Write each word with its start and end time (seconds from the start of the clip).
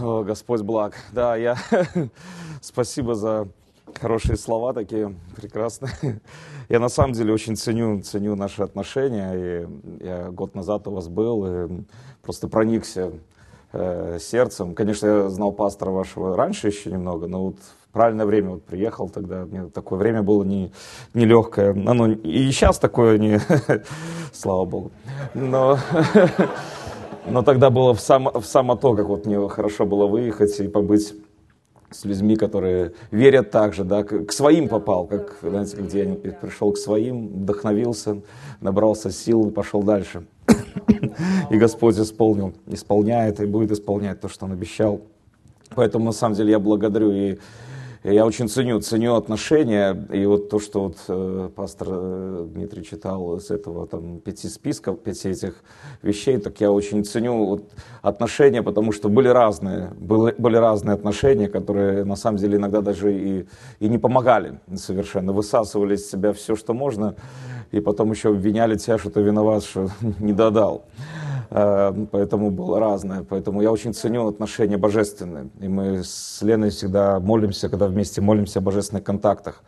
О, 0.00 0.22
Господь 0.22 0.62
благ. 0.62 0.94
Да, 1.12 1.34
я 1.34 1.56
спасибо 2.60 3.16
за 3.16 3.48
хорошие 4.00 4.36
слова 4.36 4.72
такие 4.72 5.12
прекрасные. 5.34 5.92
Я 6.68 6.78
на 6.78 6.88
самом 6.88 7.14
деле 7.14 7.32
очень 7.32 7.56
ценю, 7.56 8.02
ценю 8.02 8.36
наши 8.36 8.62
отношения. 8.62 9.32
И 9.34 10.04
я 10.04 10.30
год 10.30 10.54
назад 10.54 10.86
у 10.86 10.90
вас 10.92 11.08
был 11.08 11.46
и 11.46 11.82
просто 12.22 12.46
проникся 12.46 13.12
э, 13.72 14.18
сердцем. 14.20 14.74
Конечно, 14.74 15.06
я 15.06 15.28
знал 15.30 15.50
пастора 15.50 15.90
вашего 15.90 16.36
раньше 16.36 16.66
еще 16.66 16.90
немного, 16.90 17.26
но 17.26 17.46
вот 17.46 17.56
в 17.56 17.92
правильное 17.92 18.26
время 18.26 18.50
вот 18.50 18.64
приехал 18.64 19.08
тогда. 19.08 19.46
Мне 19.46 19.70
такое 19.70 19.98
время 19.98 20.22
было 20.22 20.44
не, 20.44 20.70
нелегкое. 21.14 21.70
Оно 21.70 22.08
и 22.08 22.50
сейчас 22.50 22.78
такое 22.78 23.16
не... 23.16 23.40
Слава 24.32 24.66
Богу. 24.66 24.90
Но... 25.32 25.78
Но 27.30 27.42
тогда 27.42 27.70
было 27.70 27.94
в 27.94 28.00
само, 28.00 28.40
в 28.40 28.44
само 28.44 28.76
то, 28.76 28.94
как 28.94 29.06
вот 29.06 29.26
мне 29.26 29.48
хорошо 29.48 29.86
было 29.86 30.06
выехать 30.06 30.58
и 30.60 30.68
побыть 30.68 31.14
с 31.90 32.04
людьми, 32.04 32.36
которые 32.36 32.92
верят 33.10 33.50
так 33.50 33.74
же, 33.74 33.84
да, 33.84 34.02
к 34.02 34.30
своим 34.32 34.68
попал, 34.68 35.06
как, 35.06 35.38
знаете, 35.42 35.76
где 35.78 36.04
я 36.04 36.14
пришел 36.32 36.72
к 36.72 36.78
своим, 36.78 37.28
вдохновился, 37.28 38.20
набрался 38.60 39.10
сил 39.10 39.48
и 39.48 39.50
пошел 39.50 39.82
дальше. 39.82 40.26
И 41.50 41.56
Господь 41.56 41.98
исполнил, 41.98 42.52
исполняет 42.66 43.40
и 43.40 43.46
будет 43.46 43.72
исполнять 43.72 44.20
то, 44.20 44.28
что 44.28 44.44
Он 44.44 44.52
обещал. 44.52 45.00
Поэтому, 45.74 46.04
на 46.04 46.12
самом 46.12 46.34
деле, 46.34 46.50
я 46.52 46.58
благодарю 46.58 47.10
и 47.10 47.38
я 48.04 48.24
очень 48.24 48.48
ценю, 48.48 48.80
ценю 48.80 49.14
отношения, 49.14 50.06
и 50.12 50.24
вот 50.26 50.48
то, 50.50 50.60
что 50.60 50.84
вот 50.84 50.96
э, 51.08 51.50
пастор 51.54 51.88
э, 51.90 52.46
Дмитрий 52.48 52.84
читал 52.84 53.36
из 53.36 53.50
этого 53.50 53.86
там 53.86 54.20
пяти 54.20 54.48
списков, 54.48 55.00
пяти 55.00 55.30
этих 55.30 55.54
вещей, 56.02 56.38
так 56.38 56.60
я 56.60 56.70
очень 56.70 57.04
ценю 57.04 57.44
вот, 57.44 57.64
отношения, 58.02 58.62
потому 58.62 58.92
что 58.92 59.08
были 59.08 59.28
разные, 59.28 59.92
были, 59.98 60.34
были 60.38 60.56
разные 60.56 60.94
отношения, 60.94 61.48
которые 61.48 62.04
на 62.04 62.16
самом 62.16 62.38
деле 62.38 62.56
иногда 62.56 62.82
даже 62.82 63.12
и, 63.12 63.46
и 63.80 63.88
не 63.88 63.98
помогали 63.98 64.60
совершенно, 64.74 65.32
высасывали 65.32 65.96
из 65.96 66.08
себя 66.08 66.32
все, 66.32 66.54
что 66.54 66.74
можно, 66.74 67.16
и 67.72 67.80
потом 67.80 68.12
еще 68.12 68.30
обвиняли 68.30 68.76
тебя, 68.76 68.98
что 68.98 69.10
ты 69.10 69.20
виноват, 69.20 69.64
что 69.64 69.90
не 70.20 70.32
додал. 70.32 70.84
Э, 71.50 71.92
поэтому 72.10 72.50
было 72.50 72.80
разное. 72.80 73.24
Поэтому 73.24 73.62
я 73.62 73.72
очень 73.72 73.94
ценю 73.94 74.26
отношения 74.26 74.76
божественные. 74.76 75.48
И 75.60 75.68
мы 75.68 76.04
с 76.04 76.40
Леной 76.42 76.70
всегда 76.70 77.20
молимся, 77.20 77.68
когда 77.68 77.86
вместе 77.86 78.20
молимся 78.20 78.58
о 78.58 78.62
божественных 78.62 79.04
контактах, 79.04 79.62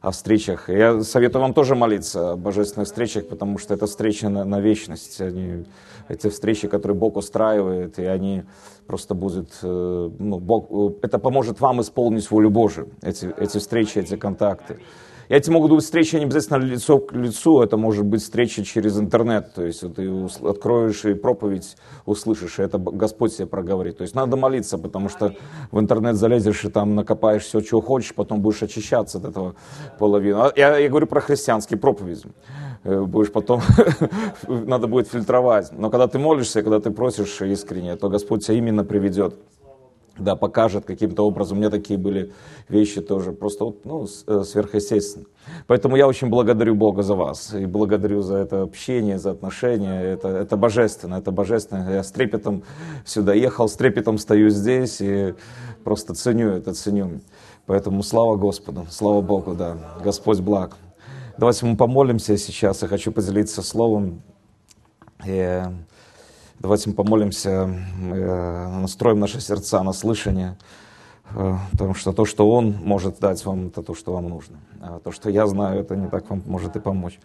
о 0.00 0.10
встречах. 0.10 0.68
Я 0.68 1.02
советую 1.02 1.42
вам 1.42 1.54
тоже 1.54 1.74
молиться 1.74 2.32
о 2.32 2.36
божественных 2.36 2.88
встречах, 2.88 3.28
потому 3.28 3.58
что 3.58 3.74
это 3.74 3.86
встречи 3.86 4.26
на, 4.26 4.44
на 4.44 4.60
вечность. 4.60 5.20
Они, 5.20 5.64
эти 6.08 6.28
встречи, 6.28 6.68
которые 6.68 6.96
Бог 6.96 7.16
устраивает, 7.16 7.98
и 7.98 8.04
они 8.04 8.42
просто 8.86 9.14
будут... 9.14 9.50
Э, 9.62 10.10
ну, 10.18 10.38
Бог, 10.38 10.68
это 11.02 11.18
поможет 11.18 11.60
вам 11.60 11.80
исполнить 11.80 12.30
волю 12.30 12.50
Божию, 12.50 12.88
эти, 13.02 13.32
эти 13.36 13.58
встречи, 13.58 13.98
эти 13.98 14.16
контакты. 14.16 14.78
Эти 15.30 15.48
могут 15.48 15.70
быть 15.70 15.84
встречи 15.84 16.16
не 16.16 16.24
обязательно 16.24 16.56
лицо 16.56 16.98
к 16.98 17.12
лицу, 17.12 17.62
это 17.62 17.76
может 17.76 18.04
быть 18.04 18.20
встреча 18.20 18.64
через 18.64 18.98
интернет. 18.98 19.54
То 19.54 19.64
есть 19.64 19.84
вот 19.84 19.94
ты 19.94 20.10
откроешь 20.44 21.04
и 21.04 21.14
проповедь 21.14 21.76
услышишь, 22.04 22.58
и 22.58 22.62
это 22.62 22.78
Господь 22.78 23.36
тебе 23.36 23.46
проговорит. 23.46 23.98
То 23.98 24.02
есть 24.02 24.16
надо 24.16 24.36
молиться, 24.36 24.76
потому 24.76 25.08
что 25.08 25.36
в 25.70 25.78
интернет 25.78 26.16
залезешь 26.16 26.64
и 26.64 26.68
там 26.68 26.96
накопаешь 26.96 27.44
все, 27.44 27.60
чего 27.60 27.80
хочешь, 27.80 28.12
потом 28.12 28.40
будешь 28.40 28.60
очищаться 28.64 29.18
от 29.18 29.24
этого 29.24 29.54
половины. 30.00 30.34
А 30.34 30.52
я, 30.56 30.76
я 30.76 30.88
говорю 30.88 31.06
про 31.06 31.20
христианский 31.20 31.76
проповедь 31.76 32.24
э, 32.82 33.00
будешь 33.00 33.30
потом, 33.30 33.62
надо 34.48 34.88
будет 34.88 35.06
фильтровать. 35.06 35.70
Но 35.70 35.90
когда 35.90 36.08
ты 36.08 36.18
молишься, 36.18 36.64
когда 36.64 36.80
ты 36.80 36.90
просишь 36.90 37.40
искренне, 37.40 37.94
то 37.94 38.08
Господь 38.08 38.44
тебя 38.44 38.58
именно 38.58 38.82
приведет 38.82 39.36
да, 40.20 40.36
покажет 40.36 40.84
каким-то 40.84 41.26
образом. 41.26 41.56
У 41.58 41.60
меня 41.60 41.70
такие 41.70 41.98
были 41.98 42.32
вещи 42.68 43.00
тоже, 43.00 43.32
просто 43.32 43.64
вот, 43.64 43.84
ну, 43.84 44.06
э, 44.26 44.42
сверхъестественно. 44.44 45.26
Поэтому 45.66 45.96
я 45.96 46.06
очень 46.06 46.28
благодарю 46.28 46.74
Бога 46.74 47.02
за 47.02 47.14
вас 47.14 47.54
и 47.54 47.66
благодарю 47.66 48.22
за 48.22 48.36
это 48.36 48.62
общение, 48.62 49.18
за 49.18 49.32
отношения. 49.32 50.02
Это, 50.02 50.28
это 50.28 50.56
божественно, 50.56 51.16
это 51.16 51.30
божественно. 51.30 51.90
Я 51.90 52.02
с 52.02 52.12
трепетом 52.12 52.62
сюда 53.04 53.34
ехал, 53.34 53.68
с 53.68 53.74
трепетом 53.74 54.18
стою 54.18 54.50
здесь 54.50 55.00
и 55.00 55.34
просто 55.84 56.14
ценю 56.14 56.50
это, 56.50 56.74
ценю. 56.74 57.20
Поэтому 57.66 58.02
слава 58.02 58.36
Господу, 58.36 58.86
слава 58.90 59.20
Богу, 59.20 59.54
да, 59.54 59.76
Господь 60.02 60.40
благ. 60.40 60.76
Давайте 61.38 61.64
мы 61.64 61.76
помолимся 61.76 62.36
сейчас. 62.36 62.82
Я 62.82 62.88
хочу 62.88 63.12
поделиться 63.12 63.62
словом. 63.62 64.22
И 65.26 65.62
Давайте 66.60 66.90
мы 66.90 66.94
помолимся, 66.94 67.74
э, 68.12 68.68
настроим 68.82 69.18
наши 69.18 69.40
сердца 69.40 69.82
на 69.82 69.94
слышание, 69.94 70.58
э, 71.34 71.56
потому 71.72 71.94
что 71.94 72.12
то, 72.12 72.26
что 72.26 72.50
Он 72.50 72.76
может 72.82 73.18
дать 73.18 73.42
вам, 73.46 73.68
это 73.68 73.82
то, 73.82 73.94
что 73.94 74.12
вам 74.12 74.28
нужно. 74.28 74.58
А 74.82 74.98
то, 74.98 75.10
что 75.10 75.30
я 75.30 75.46
знаю, 75.46 75.80
это 75.80 75.96
не 75.96 76.06
так 76.08 76.28
вам 76.28 76.42
может 76.44 76.76
и 76.76 76.80
помочь. 76.80 77.18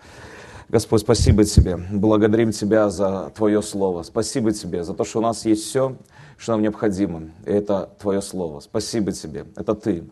Господь, 0.69 1.01
спасибо 1.01 1.43
Тебе. 1.43 1.75
Благодарим 1.75 2.53
Тебя 2.53 2.89
за 2.89 3.29
Твое 3.35 3.61
Слово. 3.61 4.03
Спасибо 4.03 4.53
Тебе 4.53 4.85
за 4.85 4.93
то, 4.93 5.03
что 5.03 5.19
у 5.19 5.21
нас 5.21 5.43
есть 5.43 5.65
все, 5.65 5.97
что 6.37 6.53
нам 6.53 6.61
необходимо. 6.61 7.23
И 7.45 7.51
это 7.51 7.89
Твое 7.99 8.21
Слово. 8.21 8.61
Спасибо 8.61 9.11
Тебе. 9.11 9.47
Это 9.57 9.75
Ты. 9.75 10.05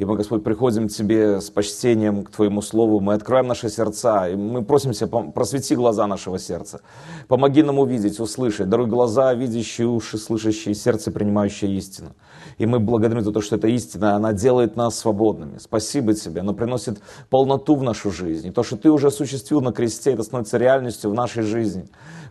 И 0.00 0.04
мы, 0.06 0.16
Господь, 0.16 0.42
приходим 0.42 0.88
к 0.88 0.92
Тебе 0.92 1.42
с 1.42 1.50
почтением 1.50 2.24
к 2.24 2.30
Твоему 2.30 2.62
Слову, 2.62 3.00
мы 3.00 3.12
откроем 3.12 3.48
наши 3.48 3.68
сердца, 3.68 4.30
и 4.30 4.34
мы 4.34 4.64
просим 4.64 4.92
Тебя, 4.92 5.08
просвети 5.08 5.76
глаза 5.76 6.06
нашего 6.06 6.38
сердца. 6.38 6.80
Помоги 7.28 7.62
нам 7.62 7.78
увидеть, 7.78 8.18
услышать, 8.18 8.70
даруй 8.70 8.86
глаза, 8.86 9.34
видящие, 9.34 9.88
уши, 9.88 10.16
слышащие, 10.16 10.74
сердце, 10.74 11.10
принимающее 11.10 11.70
истину. 11.76 12.14
И 12.56 12.64
мы 12.64 12.78
благодарим 12.80 13.20
за 13.22 13.30
то, 13.30 13.42
что 13.42 13.56
эта 13.56 13.68
истина, 13.68 14.16
она 14.16 14.32
делает 14.32 14.74
нас 14.74 14.98
свободными. 14.98 15.58
Спасибо 15.58 16.14
Тебе, 16.14 16.40
она 16.40 16.54
приносит 16.54 17.02
полноту 17.28 17.74
в 17.74 17.82
нашу 17.82 18.10
жизнь. 18.10 18.48
И 18.48 18.50
то, 18.52 18.62
что 18.62 18.78
Ты 18.78 18.90
уже 18.90 19.08
осуществил 19.08 19.60
на 19.60 19.70
кресте, 19.70 20.12
это 20.12 20.22
становится 20.22 20.56
реальностью 20.56 21.10
в 21.10 21.14
нашей 21.14 21.42
жизни. 21.42 21.84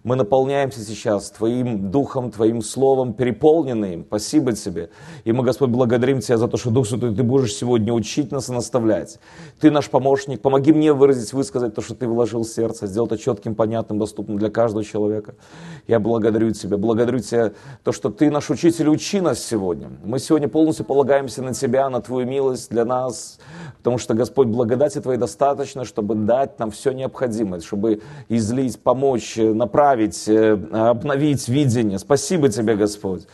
Мы 0.04 0.16
наполняемся 0.16 0.80
сейчас 0.80 1.30
Твоим 1.30 1.92
Духом, 1.92 2.32
Твоим 2.32 2.62
Словом, 2.62 3.14
переполненным 3.14 3.92
им. 3.92 4.06
Спасибо 4.08 4.54
Тебе. 4.54 4.90
И 5.26 5.32
мы, 5.32 5.44
Господь, 5.44 5.70
благодарим 5.70 6.22
Тебя 6.22 6.38
за 6.38 6.48
то, 6.48 6.58
что 6.58 6.72
Дух 6.72 6.88
Святой, 6.88 7.14
Ты 7.14 7.24
будешь 7.24 7.59
сегодня 7.60 7.94
учить 7.94 8.32
нас 8.32 8.50
и 8.50 8.52
наставлять. 8.54 9.20
Ты 9.60 9.72
наш 9.72 9.90
помощник. 9.90 10.42
Помоги 10.42 10.72
мне 10.72 10.94
выразить, 10.94 11.34
высказать 11.34 11.76
то, 11.76 11.82
что 11.82 11.96
Ты 11.96 12.08
вложил 12.08 12.44
в 12.44 12.48
сердце, 12.48 12.88
сделать 12.88 13.12
это 13.12 13.22
четким, 13.22 13.56
понятным, 13.56 14.00
доступным 14.00 14.38
для 14.38 14.50
каждого 14.50 14.84
человека. 14.84 15.36
Я 15.88 16.00
благодарю 16.00 16.52
Тебя. 16.52 16.78
Благодарю 16.78 17.20
Тебя 17.20 17.52
то, 17.84 17.92
что 17.92 18.10
Ты 18.10 18.32
наш 18.32 18.50
учитель, 18.50 18.88
учи 18.90 19.22
нас 19.22 19.40
сегодня. 19.44 19.90
Мы 20.04 20.20
сегодня 20.20 20.48
полностью 20.48 20.86
полагаемся 20.86 21.42
на 21.42 21.54
Тебя, 21.54 21.90
на 21.90 22.02
Твою 22.02 22.28
милость 22.28 22.70
для 22.70 22.86
нас, 22.86 23.40
потому 23.78 23.98
что, 23.98 24.14
Господь, 24.14 24.48
благодати 24.48 25.02
Твоей 25.02 25.20
достаточно, 25.20 25.86
чтобы 25.86 26.16
дать 26.16 26.60
нам 26.60 26.72
все 26.72 26.92
необходимое, 26.92 27.60
чтобы 27.60 28.02
излить, 28.30 28.80
помочь, 28.80 29.36
направить 29.38 30.28
э, 30.28 30.54
обновить 30.72 31.48
видение. 31.48 32.00
Спасибо 32.00 32.50
Тебе, 32.50 32.76
Господь. 32.76 33.28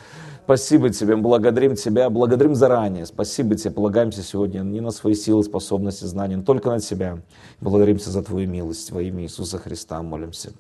Спасибо 0.46 0.90
Тебе, 0.92 1.16
благодарим 1.16 1.76
Тебя, 1.76 2.10
благодарим 2.10 2.56
заранее. 2.56 3.06
Спасибо 3.06 3.56
Тебе, 3.56 3.72
полагаемся 3.72 4.22
сегодня 4.22 4.60
не 4.60 4.80
на 4.80 4.92
свои 4.92 5.16
силы, 5.16 5.44
способности, 5.44 6.06
знания, 6.06 6.38
но 6.38 6.44
только 6.44 6.70
на 6.70 6.80
Тебя. 6.80 7.18
Благодаримся 7.60 8.12
за 8.12 8.24
Твою 8.24 8.48
милость 8.48 8.92
во 8.92 9.02
имя 9.02 9.24
Иисуса 9.24 9.58
Христа 9.58 10.02
молимся. 10.02 10.54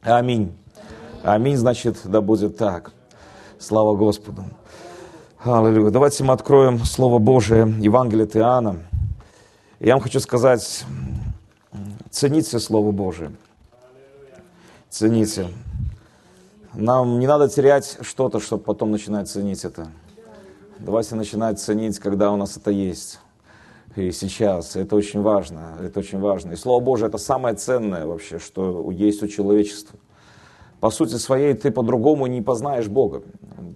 Аминь. 0.00 0.52
Аминь, 1.22 1.56
значит, 1.56 1.98
да 2.04 2.22
будет 2.22 2.56
так. 2.56 2.92
Слава 3.58 3.94
Господу. 3.94 4.44
Аллилуйя. 5.44 5.90
Давайте 5.90 6.24
мы 6.24 6.32
откроем 6.32 6.78
Слово 6.78 7.18
Божие, 7.18 7.72
Евангелие 7.78 8.24
от 8.24 8.36
Иоанна. 8.36 8.76
Я 9.80 9.94
вам 9.94 10.02
хочу 10.02 10.20
сказать, 10.20 10.84
цените 12.10 12.58
Слово 12.58 12.90
Божие 12.90 13.32
цените. 14.90 15.46
Нам 16.74 17.18
не 17.18 17.26
надо 17.26 17.48
терять 17.48 17.98
что-то, 18.00 18.38
чтобы 18.38 18.62
потом 18.62 18.92
начинать 18.92 19.28
ценить 19.28 19.64
это. 19.64 19.88
Давайте 20.78 21.16
начинать 21.16 21.58
ценить, 21.58 21.98
когда 21.98 22.30
у 22.30 22.36
нас 22.36 22.56
это 22.56 22.70
есть. 22.70 23.18
И 23.96 24.12
сейчас. 24.12 24.76
Это 24.76 24.94
очень 24.94 25.20
важно. 25.20 25.76
Это 25.82 25.98
очень 25.98 26.20
важно. 26.20 26.52
И 26.52 26.56
Слово 26.56 26.80
Божие 26.80 27.08
это 27.08 27.18
самое 27.18 27.56
ценное 27.56 28.06
вообще, 28.06 28.38
что 28.38 28.88
есть 28.92 29.20
у 29.22 29.26
человечества. 29.26 29.98
По 30.78 30.90
сути 30.90 31.16
своей 31.16 31.54
ты 31.54 31.72
по-другому 31.72 32.26
не 32.28 32.40
познаешь 32.40 32.86
Бога. 32.86 33.22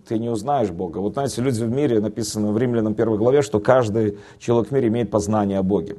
Ты 0.06 0.20
не 0.20 0.29
узнаешь 0.29 0.70
Бога. 0.70 0.99
Вот 0.99 1.14
знаете, 1.14 1.43
люди 1.43 1.64
в 1.64 1.70
мире, 1.70 1.99
написано 1.99 2.52
в 2.52 2.58
Римлянам 2.58 2.94
первой 2.94 3.19
главе, 3.19 3.43
что 3.43 3.58
каждый 3.58 4.19
человек 4.38 4.70
в 4.70 4.73
мире 4.73 4.87
имеет 4.87 5.11
познание 5.11 5.58
о 5.58 5.64
Боге. 5.64 5.97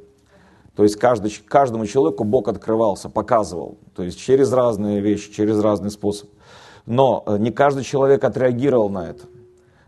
То 0.77 0.83
есть 0.83 0.95
каждый, 0.95 1.31
каждому 1.45 1.85
человеку 1.85 2.23
Бог 2.23 2.47
открывался, 2.47 3.09
показывал. 3.09 3.77
То 3.95 4.03
есть 4.03 4.17
через 4.17 4.53
разные 4.53 5.01
вещи, 5.01 5.31
через 5.31 5.59
разный 5.59 5.91
способ. 5.91 6.29
Но 6.85 7.23
э, 7.25 7.37
не 7.37 7.51
каждый 7.51 7.83
человек 7.83 8.23
отреагировал 8.23 8.89
на 8.89 9.09
это. 9.09 9.25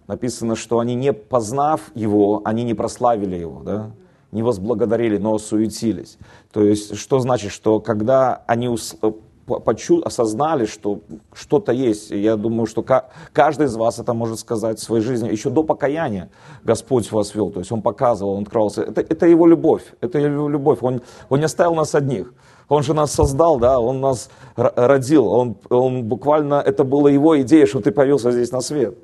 Написано, 0.07 0.55
что 0.55 0.79
они 0.79 0.95
не 0.95 1.13
познав 1.13 1.91
его, 1.94 2.41
они 2.45 2.63
не 2.63 2.73
прославили 2.73 3.35
его, 3.35 3.61
да? 3.63 3.91
не 4.31 4.44
возблагодарили, 4.44 5.17
но 5.17 5.38
суетились. 5.38 6.17
То 6.51 6.63
есть 6.63 6.95
что 6.95 7.19
значит, 7.19 7.51
что 7.51 7.79
когда 7.79 8.44
они 8.47 8.67
э, 9.01 9.11
почу, 9.47 10.01
осознали, 10.03 10.65
что 10.65 10.99
что-то 11.33 11.71
есть. 11.71 12.11
Я 12.11 12.35
думаю, 12.35 12.65
что 12.65 12.85
каждый 13.33 13.67
из 13.67 13.75
вас 13.75 14.00
это 14.00 14.13
может 14.13 14.39
сказать 14.39 14.79
в 14.79 14.83
своей 14.83 15.03
жизни. 15.03 15.29
Еще 15.29 15.50
до 15.50 15.63
покаяния 15.63 16.29
Господь 16.63 17.11
вас 17.11 17.33
вел. 17.33 17.50
То 17.51 17.59
есть 17.59 17.71
Он 17.71 17.81
показывал, 17.81 18.33
Он 18.33 18.43
открывался. 18.43 18.83
Это, 18.83 19.01
это 19.01 19.25
Его 19.25 19.47
любовь. 19.47 19.83
Это 20.01 20.19
Его 20.19 20.50
любовь. 20.50 20.79
Он, 20.81 21.01
он 21.29 21.39
не 21.39 21.45
оставил 21.45 21.75
нас 21.75 21.95
одних. 21.95 22.33
Он 22.69 22.83
же 22.83 22.93
нас 22.93 23.11
создал, 23.11 23.59
да, 23.59 23.79
Он 23.79 24.01
нас 24.01 24.29
родил. 24.55 25.27
Он, 25.27 25.55
он 25.69 26.03
буквально, 26.03 26.55
это 26.55 26.83
была 26.83 27.09
Его 27.09 27.39
идея, 27.41 27.65
что 27.65 27.79
ты 27.79 27.91
появился 27.91 28.31
здесь 28.31 28.51
на 28.51 28.61
свет. 28.61 28.97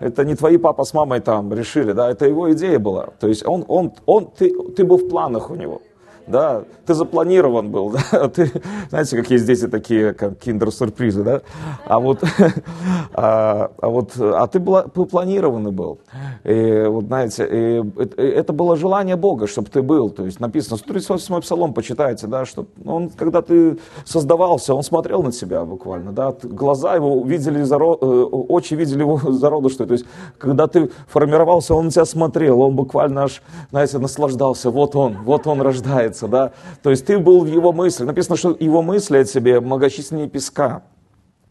Это 0.00 0.24
не 0.24 0.34
твои 0.34 0.56
папа 0.56 0.84
с 0.84 0.94
мамой 0.94 1.20
там 1.20 1.52
решили, 1.52 1.92
да, 1.92 2.10
это 2.10 2.24
его 2.24 2.50
идея 2.54 2.78
была. 2.78 3.08
То 3.20 3.28
есть 3.28 3.46
он, 3.46 3.66
он, 3.68 3.92
он, 4.06 4.30
ты, 4.38 4.50
ты 4.74 4.82
был 4.82 4.96
в 4.96 5.08
планах 5.10 5.50
у 5.50 5.54
него 5.54 5.82
да, 6.26 6.64
ты 6.86 6.94
запланирован 6.94 7.70
был, 7.70 7.90
да, 7.90 8.28
ты, 8.34 8.50
знаете, 8.88 9.16
как 9.16 9.30
есть 9.30 9.46
дети 9.46 9.68
такие, 9.68 10.12
как 10.14 10.38
киндер-сюрпризы, 10.38 11.22
да, 11.22 11.42
а 11.86 11.98
вот, 11.98 12.22
а, 13.14 13.70
а 13.80 13.88
вот, 13.88 14.12
а 14.18 14.46
ты 14.46 14.58
была, 14.58 14.82
планированный 14.82 15.72
был, 15.72 16.00
и 16.44 16.84
вот, 16.88 17.04
знаете, 17.06 17.46
и, 17.50 18.02
это 18.16 18.52
было 18.52 18.76
желание 18.76 19.16
Бога, 19.16 19.46
чтобы 19.46 19.68
ты 19.68 19.82
был, 19.82 20.10
то 20.10 20.24
есть 20.24 20.40
написано, 20.40 20.76
138 20.76 21.40
псалом 21.40 21.74
почитайте, 21.74 22.26
да, 22.26 22.44
что 22.44 22.66
он, 22.84 23.10
когда 23.10 23.42
ты 23.42 23.78
создавался, 24.04 24.74
он 24.74 24.82
смотрел 24.82 25.22
на 25.22 25.32
тебя 25.32 25.64
буквально, 25.64 26.12
да, 26.12 26.34
глаза 26.42 26.94
его 26.94 27.22
видели, 27.24 27.60
э, 27.60 28.24
очи 28.48 28.74
видели 28.74 29.00
его 29.00 29.18
зародыш, 29.32 29.76
то 29.76 29.84
есть, 29.84 30.04
когда 30.38 30.66
ты 30.66 30.90
формировался, 31.08 31.74
он 31.74 31.86
на 31.86 31.90
тебя 31.90 32.04
смотрел, 32.04 32.60
он 32.60 32.76
буквально 32.76 33.24
аж, 33.24 33.42
знаете, 33.70 33.98
наслаждался, 33.98 34.70
вот 34.70 34.96
он, 34.96 35.18
вот 35.24 35.46
он 35.46 35.60
рождается, 35.60 36.19
называется, 36.22 36.28
да. 36.28 36.52
То 36.82 36.90
есть 36.90 37.06
ты 37.06 37.18
был 37.18 37.40
в 37.40 37.46
его 37.46 37.72
мысли. 37.72 38.04
Написано, 38.04 38.36
что 38.36 38.56
его 38.58 38.82
мысли 38.82 39.18
о 39.18 39.24
тебе 39.24 39.60
многочисленнее 39.60 40.28
песка. 40.28 40.82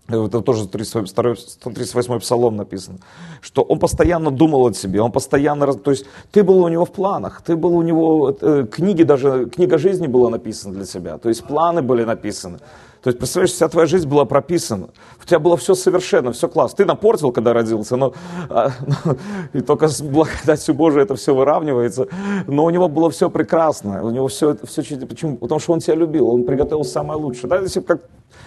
Это 0.07 0.42
тоже 0.42 0.63
138 0.63 2.19
псалом 2.19 2.56
написано, 2.56 2.98
что 3.42 3.62
он 3.62 3.77
постоянно 3.77 4.31
думал 4.31 4.66
о 4.66 4.74
себе, 4.74 5.01
он 5.01 5.12
постоянно, 5.12 5.71
то 5.74 5.92
есть 5.92 6.07
ты 6.31 6.44
был 6.44 6.63
у 6.63 6.68
него 6.68 6.86
в 6.86 6.92
планах, 6.92 7.44
ты 7.45 7.56
был 7.56 7.77
у 7.77 7.83
него, 7.83 8.36
э, 8.42 8.66
книги 8.71 9.04
даже, 9.04 9.45
книга 9.45 9.77
жизни 9.77 10.07
была 10.07 10.31
написана 10.31 10.74
для 10.74 10.86
тебя, 10.86 11.19
то 11.19 11.30
есть 11.30 11.44
планы 11.44 11.83
были 11.83 12.06
написаны. 12.06 12.57
То 13.01 13.10
есть, 13.10 13.18
представляешь, 13.18 13.51
вся 13.51 13.69
твоя 13.69 13.88
жизнь 13.88 14.07
была 14.07 14.25
прописана. 14.25 14.90
У 15.22 15.25
тебя 15.25 15.40
было 15.40 15.56
все 15.56 15.74
совершенно, 15.74 16.34
все 16.34 16.50
класс. 16.50 16.74
Ты 16.74 16.86
напортил, 16.86 17.31
когда 17.31 17.54
родился, 17.54 17.96
но, 17.96 18.13
а, 18.50 18.72
но 19.06 19.16
и 19.54 19.62
только 19.62 19.88
с 19.88 20.01
благодатью 20.01 20.75
Божией 20.75 21.04
это 21.04 21.16
все 21.16 21.34
выравнивается. 21.34 22.07
Но 22.48 22.66
у 22.66 22.69
него 22.69 22.90
было 22.90 23.10
все 23.10 23.30
прекрасно. 23.30 24.04
У 24.04 24.10
него 24.10 24.28
все, 24.28 24.57
все 24.63 24.84
почему? 25.06 25.38
Потому 25.38 25.60
что 25.60 25.74
он 25.74 25.80
тебя 25.80 25.96
любил, 25.96 26.30
он 26.30 26.44
приготовил 26.44 26.84
самое 26.84 27.19
лучшее. 27.19 27.50
Да, 27.50 27.60
если, 27.60 27.80
как, 27.80 28.01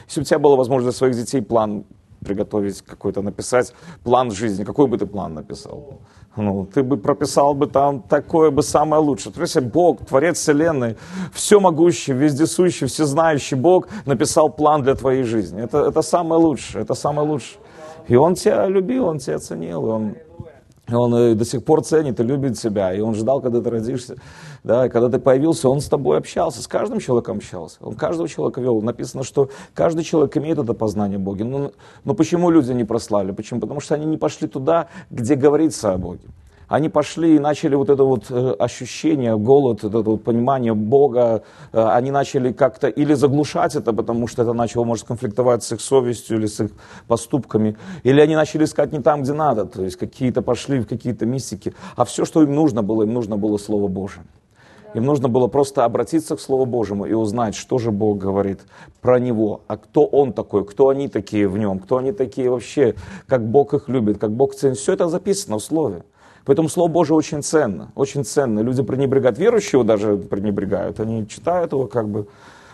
если 0.07 0.21
у 0.21 0.25
тебя 0.25 0.39
была 0.39 0.57
возможность 0.57 0.95
для 0.95 0.99
своих 0.99 1.17
детей 1.17 1.41
план 1.41 1.85
приготовить 2.23 2.83
какой-то, 2.83 3.23
написать 3.23 3.73
план 4.05 4.31
жизни, 4.31 4.65
какой 4.65 4.87
бы 4.87 4.99
ты 4.99 5.07
план 5.07 5.35
написал? 5.35 6.01
Ну, 6.37 6.67
ты 6.73 6.83
бы 6.83 6.97
прописал 6.97 7.55
бы 7.55 7.67
там 7.67 8.01
такое 8.01 8.51
бы 8.51 8.63
самое 8.63 9.03
лучшее. 9.03 9.33
То 9.33 9.43
есть 9.43 9.61
Бог, 9.61 10.07
Творец 10.07 10.39
Вселенной, 10.39 10.97
все 11.33 11.61
могущий, 11.61 12.15
вездесущий, 12.15 12.87
всезнающий 12.87 13.57
Бог 13.57 13.89
написал 14.07 14.49
план 14.49 14.83
для 14.83 14.95
твоей 14.95 15.25
жизни. 15.25 15.63
Это, 15.63 15.89
это 15.89 16.01
самое 16.01 16.41
лучшее, 16.41 16.83
это 16.85 16.95
самое 16.95 17.29
лучшее. 17.29 17.59
И 18.09 18.17
Он 18.17 18.35
тебя 18.35 18.67
любил, 18.67 19.09
Он 19.09 19.19
тебя 19.19 19.39
ценил, 19.39 19.85
Он 19.85 20.15
он 20.97 21.15
э, 21.15 21.35
до 21.35 21.45
сих 21.45 21.65
пор 21.65 21.83
ценит 21.85 22.21
и 22.21 22.23
любит 22.23 22.59
тебя, 22.59 22.93
и 22.95 23.01
он 23.01 23.15
ждал, 23.15 23.41
когда 23.41 23.61
ты 23.61 23.71
родишься, 23.71 24.17
да, 24.65 24.87
и 24.87 24.89
когда 24.89 25.09
ты 25.09 25.19
появился, 25.19 25.69
он 25.69 25.81
с 25.81 25.89
тобой 25.89 26.19
общался, 26.19 26.63
с 26.63 26.67
каждым 26.67 27.01
человеком 27.01 27.39
общался, 27.39 27.79
он 27.81 27.95
каждого 27.95 28.29
человека 28.29 28.61
вел. 28.61 28.81
Написано, 28.83 29.25
что 29.25 29.51
каждый 29.75 30.05
человек 30.05 30.37
имеет 30.37 30.59
это 30.59 30.75
познание 30.75 31.19
Бога. 31.19 31.45
Но, 31.45 31.73
но 32.05 32.15
почему 32.15 32.51
люди 32.51 32.73
не 32.73 32.85
прослали? 32.85 33.33
Почему? 33.33 33.61
Потому 33.61 33.81
что 33.81 33.95
они 33.95 34.07
не 34.07 34.17
пошли 34.17 34.49
туда, 34.49 34.89
где 35.11 35.35
говорится 35.35 35.93
о 35.93 35.99
Боге 35.99 36.29
они 36.73 36.89
пошли 36.89 37.37
и 37.37 37.39
начали 37.39 37.75
вот 37.75 37.91
это 37.91 38.03
вот 38.03 38.31
э, 38.31 38.57
ощущение, 38.59 39.37
голод, 39.37 39.85
это 39.85 40.01
вот 40.01 40.25
понимание 40.25 40.73
Бога, 40.73 41.43
э, 41.71 41.79
они 41.79 42.11
начали 42.11 42.51
как-то 42.51 42.89
или 42.89 43.13
заглушать 43.13 43.77
это, 43.77 43.93
потому 43.93 44.27
что 44.27 44.41
это 44.41 44.55
начало, 44.55 44.85
может, 44.85 45.07
конфликтовать 45.07 45.63
с 45.63 45.73
их 45.73 45.83
совестью 45.83 46.39
или 46.39 46.47
с 46.47 46.61
их 46.61 46.71
поступками, 47.07 47.77
или 48.05 48.23
они 48.23 48.37
начали 48.37 48.65
искать 48.65 48.91
не 48.91 49.01
там, 49.01 49.21
где 49.21 49.35
надо, 49.35 49.67
то 49.67 49.83
есть 49.83 49.97
какие-то 49.97 50.41
пошли 50.41 50.81
в 50.81 50.87
какие-то 50.87 51.27
мистики, 51.27 51.75
а 51.95 52.07
все, 52.07 52.25
что 52.25 52.43
им 52.43 52.55
нужно 52.55 52.83
было, 52.83 53.03
им 53.03 53.13
нужно 53.13 53.37
было 53.37 53.59
Слово 53.59 53.89
Божие. 53.89 54.25
Им 54.95 55.05
нужно 55.05 55.29
было 55.29 55.49
просто 55.49 55.85
обратиться 55.85 56.37
к 56.37 56.41
Слову 56.41 56.65
Божьему 56.65 57.05
и 57.05 57.13
узнать, 57.13 57.55
что 57.55 57.77
же 57.77 57.91
Бог 57.91 58.17
говорит 58.17 58.61
про 59.03 59.21
Него, 59.21 59.61
а 59.67 59.77
кто 59.77 60.07
Он 60.07 60.33
такой, 60.33 60.65
кто 60.65 60.89
они 60.89 61.09
такие 61.09 61.49
в 61.49 61.59
Нем, 61.59 61.81
кто 61.81 61.99
они 61.99 62.13
такие 62.13 62.49
вообще, 62.49 62.95
как 63.27 63.47
Бог 63.47 63.75
их 63.75 63.91
любит, 63.91 64.19
как 64.19 64.31
Бог 64.31 64.55
ценит. 64.55 64.79
Все 64.79 64.95
это 64.95 65.09
записано 65.09 65.59
в 65.59 65.63
Слове. 65.63 66.05
Поэтому 66.45 66.69
Слово 66.69 66.89
Божие 66.89 67.17
очень 67.17 67.43
ценно, 67.43 67.93
очень 67.95 68.25
ценно. 68.25 68.61
Люди 68.61 68.83
пренебрегают, 68.83 69.39
верующего 69.39 69.85
даже 69.85 70.17
пренебрегают, 70.17 71.01
они 71.01 71.29
читают 71.29 71.73
его 71.73 71.87
как 71.87 72.09
бы. 72.09 72.27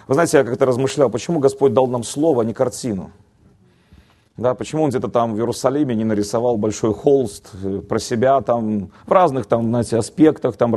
Вы 0.06 0.14
знаете, 0.14 0.38
я 0.38 0.44
как-то 0.44 0.64
размышлял, 0.64 1.10
почему 1.10 1.38
Господь 1.38 1.74
дал 1.74 1.86
нам 1.86 2.02
Слово, 2.02 2.42
а 2.42 2.44
не 2.44 2.54
картину? 2.54 3.10
Да, 4.38 4.54
почему 4.54 4.84
он 4.84 4.90
где-то 4.90 5.08
там 5.08 5.34
в 5.34 5.36
Иерусалиме 5.36 5.96
не 5.96 6.04
нарисовал 6.04 6.56
большой 6.56 6.94
холст 6.94 7.50
э, 7.60 7.80
про 7.80 7.98
себя 7.98 8.40
там 8.40 8.92
в 9.04 9.10
разных 9.10 9.46
там, 9.46 9.64
знаете, 9.64 9.98
аспектах 9.98 10.56
там 10.56 10.72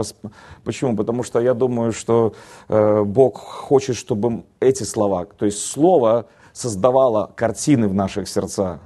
почему? 0.64 0.98
Потому 0.98 1.22
что 1.22 1.40
я 1.40 1.54
думаю, 1.54 1.92
что 1.92 2.34
э, 2.70 3.04
Бог 3.04 3.38
хочет, 3.38 3.96
чтобы 3.96 4.46
эти 4.60 4.82
слова, 4.82 5.26
то 5.26 5.46
есть 5.46 5.64
слово 5.64 6.26
создавало 6.54 7.32
картины 7.36 7.88
в 7.88 7.94
наших 7.94 8.28
сердцах 8.28 8.80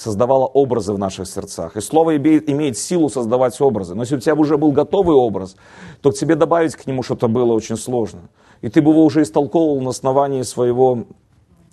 создавала 0.00 0.46
образы 0.46 0.92
в 0.92 0.98
наших 0.98 1.28
сердцах. 1.28 1.76
И 1.76 1.80
слово 1.80 2.16
имеет, 2.16 2.78
силу 2.78 3.08
создавать 3.08 3.60
образы. 3.60 3.94
Но 3.94 4.02
если 4.02 4.16
у 4.16 4.20
тебя 4.20 4.34
уже 4.34 4.56
был 4.56 4.72
готовый 4.72 5.14
образ, 5.14 5.56
то 6.00 6.10
к 6.10 6.14
тебе 6.14 6.34
добавить 6.34 6.74
к 6.74 6.86
нему 6.86 7.02
что-то 7.02 7.28
было 7.28 7.52
очень 7.52 7.76
сложно. 7.76 8.22
И 8.62 8.68
ты 8.68 8.80
бы 8.82 8.90
его 8.90 9.04
уже 9.04 9.22
истолковывал 9.22 9.80
на 9.80 9.90
основании 9.90 10.42
своего, 10.42 11.04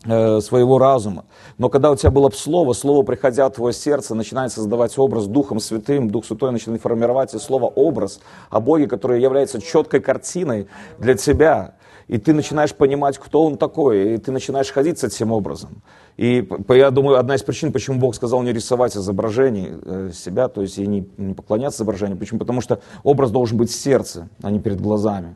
э, 0.05 0.39
своего 0.41 0.77
разума. 0.77 1.25
Но 1.57 1.69
когда 1.69 1.91
у 1.91 1.95
тебя 1.95 2.11
было 2.11 2.29
слово, 2.29 2.73
слово, 2.73 3.03
приходя 3.03 3.47
в 3.47 3.53
твое 3.53 3.73
сердце, 3.73 4.15
начинает 4.15 4.51
создавать 4.51 4.97
образ 4.97 5.27
Духом 5.27 5.59
Святым, 5.59 6.09
Дух 6.09 6.25
Святой 6.25 6.51
начинает 6.51 6.81
формировать 6.81 7.33
и 7.33 7.39
слово 7.39 7.65
образ 7.65 8.19
о 8.49 8.59
Боге, 8.59 8.87
который 8.87 9.21
является 9.21 9.61
четкой 9.61 10.01
картиной 10.01 10.67
для 10.99 11.15
тебя 11.15 11.75
и 12.07 12.17
ты 12.17 12.33
начинаешь 12.33 12.73
понимать, 12.73 13.17
кто 13.17 13.43
он 13.43 13.57
такой, 13.57 14.13
и 14.13 14.17
ты 14.17 14.31
начинаешь 14.31 14.71
ходить 14.71 14.99
с 14.99 15.03
этим 15.03 15.31
образом. 15.31 15.81
И 16.17 16.47
я 16.69 16.89
думаю, 16.89 17.19
одна 17.19 17.35
из 17.35 17.43
причин, 17.43 17.71
почему 17.71 17.99
Бог 17.99 18.15
сказал 18.15 18.41
не 18.41 18.51
рисовать 18.51 18.97
изображений 18.97 19.69
э, 19.83 20.11
себя, 20.13 20.47
то 20.47 20.61
есть 20.61 20.79
и 20.79 20.87
не, 20.87 21.07
не 21.17 21.35
поклоняться 21.35 21.77
изображению, 21.77 22.17
почему? 22.17 22.39
Потому 22.39 22.59
что 22.59 22.79
образ 23.03 23.29
должен 23.29 23.57
быть 23.57 23.69
в 23.69 23.75
сердце, 23.75 24.27
а 24.41 24.49
не 24.49 24.59
перед 24.59 24.81
глазами. 24.81 25.35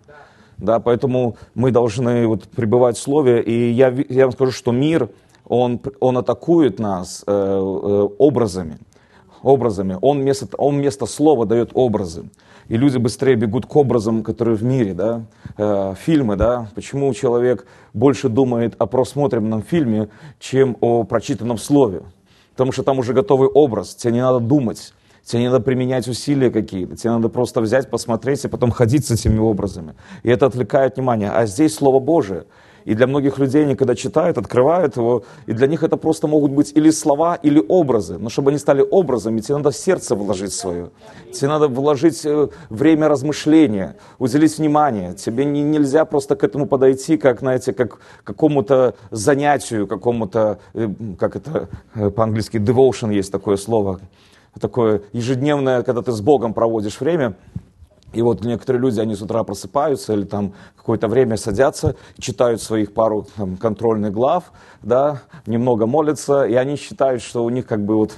Да, 0.57 0.79
поэтому 0.79 1.37
мы 1.53 1.71
должны 1.71 2.27
вот 2.27 2.43
пребывать 2.49 2.97
в 2.97 3.01
Слове, 3.01 3.41
и 3.41 3.71
я, 3.71 3.93
я 4.09 4.25
вам 4.25 4.31
скажу, 4.33 4.51
что 4.51 4.71
мир, 4.71 5.09
он, 5.45 5.79
он 5.99 6.17
атакует 6.17 6.79
нас 6.79 7.23
э, 7.27 7.31
э, 7.31 8.09
образами, 8.17 8.77
образами. 9.43 9.97
Он 10.01 10.19
вместо, 10.19 10.47
он 10.57 10.77
вместо 10.77 11.05
слова 11.05 11.45
дает 11.45 11.71
образы. 11.73 12.25
И 12.69 12.77
люди 12.77 12.97
быстрее 12.97 13.35
бегут 13.35 13.65
к 13.65 13.75
образам, 13.75 14.23
которые 14.23 14.55
в 14.55 14.63
мире, 14.63 14.93
да, 14.93 15.23
э, 15.57 15.93
фильмы, 15.99 16.37
да, 16.37 16.69
почему 16.73 17.13
человек 17.13 17.65
больше 17.93 18.29
думает 18.29 18.75
о 18.79 18.85
просмотренном 18.85 19.63
фильме, 19.63 20.09
чем 20.39 20.77
о 20.81 21.03
прочитанном 21.03 21.57
слове, 21.57 22.03
потому 22.51 22.71
что 22.71 22.83
там 22.83 22.99
уже 22.99 23.13
готовый 23.13 23.49
образ, 23.49 23.95
тебе 23.95 24.13
не 24.13 24.21
надо 24.21 24.39
думать, 24.39 24.93
тебе 25.23 25.43
не 25.43 25.49
надо 25.49 25.63
применять 25.63 26.07
усилия 26.07 26.51
какие-то, 26.51 26.95
тебе 26.95 27.11
надо 27.11 27.29
просто 27.29 27.61
взять, 27.61 27.89
посмотреть 27.89 28.45
и 28.45 28.47
потом 28.47 28.71
ходить 28.71 29.05
с 29.05 29.11
этими 29.11 29.39
образами, 29.39 29.95
и 30.23 30.29
это 30.29 30.45
отвлекает 30.45 30.95
внимание, 30.95 31.29
а 31.31 31.45
здесь 31.45 31.75
Слово 31.75 31.99
Божие– 31.99 32.45
и 32.85 32.93
для 32.93 33.07
многих 33.07 33.39
людей, 33.39 33.63
они 33.63 33.75
когда 33.75 33.95
читают, 33.95 34.37
открывают 34.37 34.97
его, 34.97 35.23
и 35.45 35.53
для 35.53 35.67
них 35.67 35.83
это 35.83 35.97
просто 35.97 36.27
могут 36.27 36.51
быть 36.51 36.71
или 36.75 36.89
слова, 36.91 37.35
или 37.35 37.63
образы. 37.67 38.17
Но 38.17 38.29
чтобы 38.29 38.49
они 38.49 38.59
стали 38.59 38.85
образами, 38.89 39.39
тебе 39.39 39.57
надо 39.57 39.71
в 39.71 39.75
сердце 39.75 40.15
вложить 40.15 40.53
свое. 40.53 40.89
Тебе 41.33 41.47
надо 41.49 41.67
вложить 41.67 42.25
э, 42.25 42.47
время 42.69 43.07
размышления, 43.07 43.95
уделить 44.19 44.57
внимание. 44.57 45.13
Тебе 45.13 45.45
не, 45.45 45.61
нельзя 45.61 46.05
просто 46.05 46.35
к 46.35 46.43
этому 46.43 46.65
подойти, 46.65 47.17
как, 47.17 47.39
знаете, 47.39 47.73
как 47.73 47.99
к 47.99 48.23
какому-то 48.23 48.95
занятию, 49.11 49.87
какому-то, 49.87 50.59
э, 50.73 50.89
как 51.19 51.35
это 51.35 51.69
э, 51.95 52.09
по-английски, 52.09 52.57
devotion 52.57 53.13
есть 53.13 53.31
такое 53.31 53.57
слово, 53.57 53.99
такое 54.59 55.01
ежедневное, 55.13 55.83
когда 55.83 56.01
ты 56.01 56.11
с 56.11 56.21
Богом 56.21 56.53
проводишь 56.53 56.99
время– 56.99 57.35
и 58.13 58.21
вот 58.21 58.43
некоторые 58.43 58.81
люди, 58.81 58.99
они 58.99 59.15
с 59.15 59.21
утра 59.21 59.43
просыпаются 59.43 60.13
или 60.13 60.23
там 60.23 60.53
какое-то 60.75 61.07
время 61.07 61.37
садятся, 61.37 61.95
читают 62.19 62.61
своих 62.61 62.93
пару 62.93 63.27
там, 63.35 63.57
контрольных 63.57 64.11
глав, 64.11 64.51
да, 64.81 65.21
немного 65.45 65.85
молятся, 65.85 66.43
и 66.43 66.55
они 66.55 66.75
считают, 66.75 67.21
что 67.21 67.43
у 67.43 67.49
них 67.49 67.65
как 67.65 67.85
бы 67.85 67.95
вот 67.95 68.13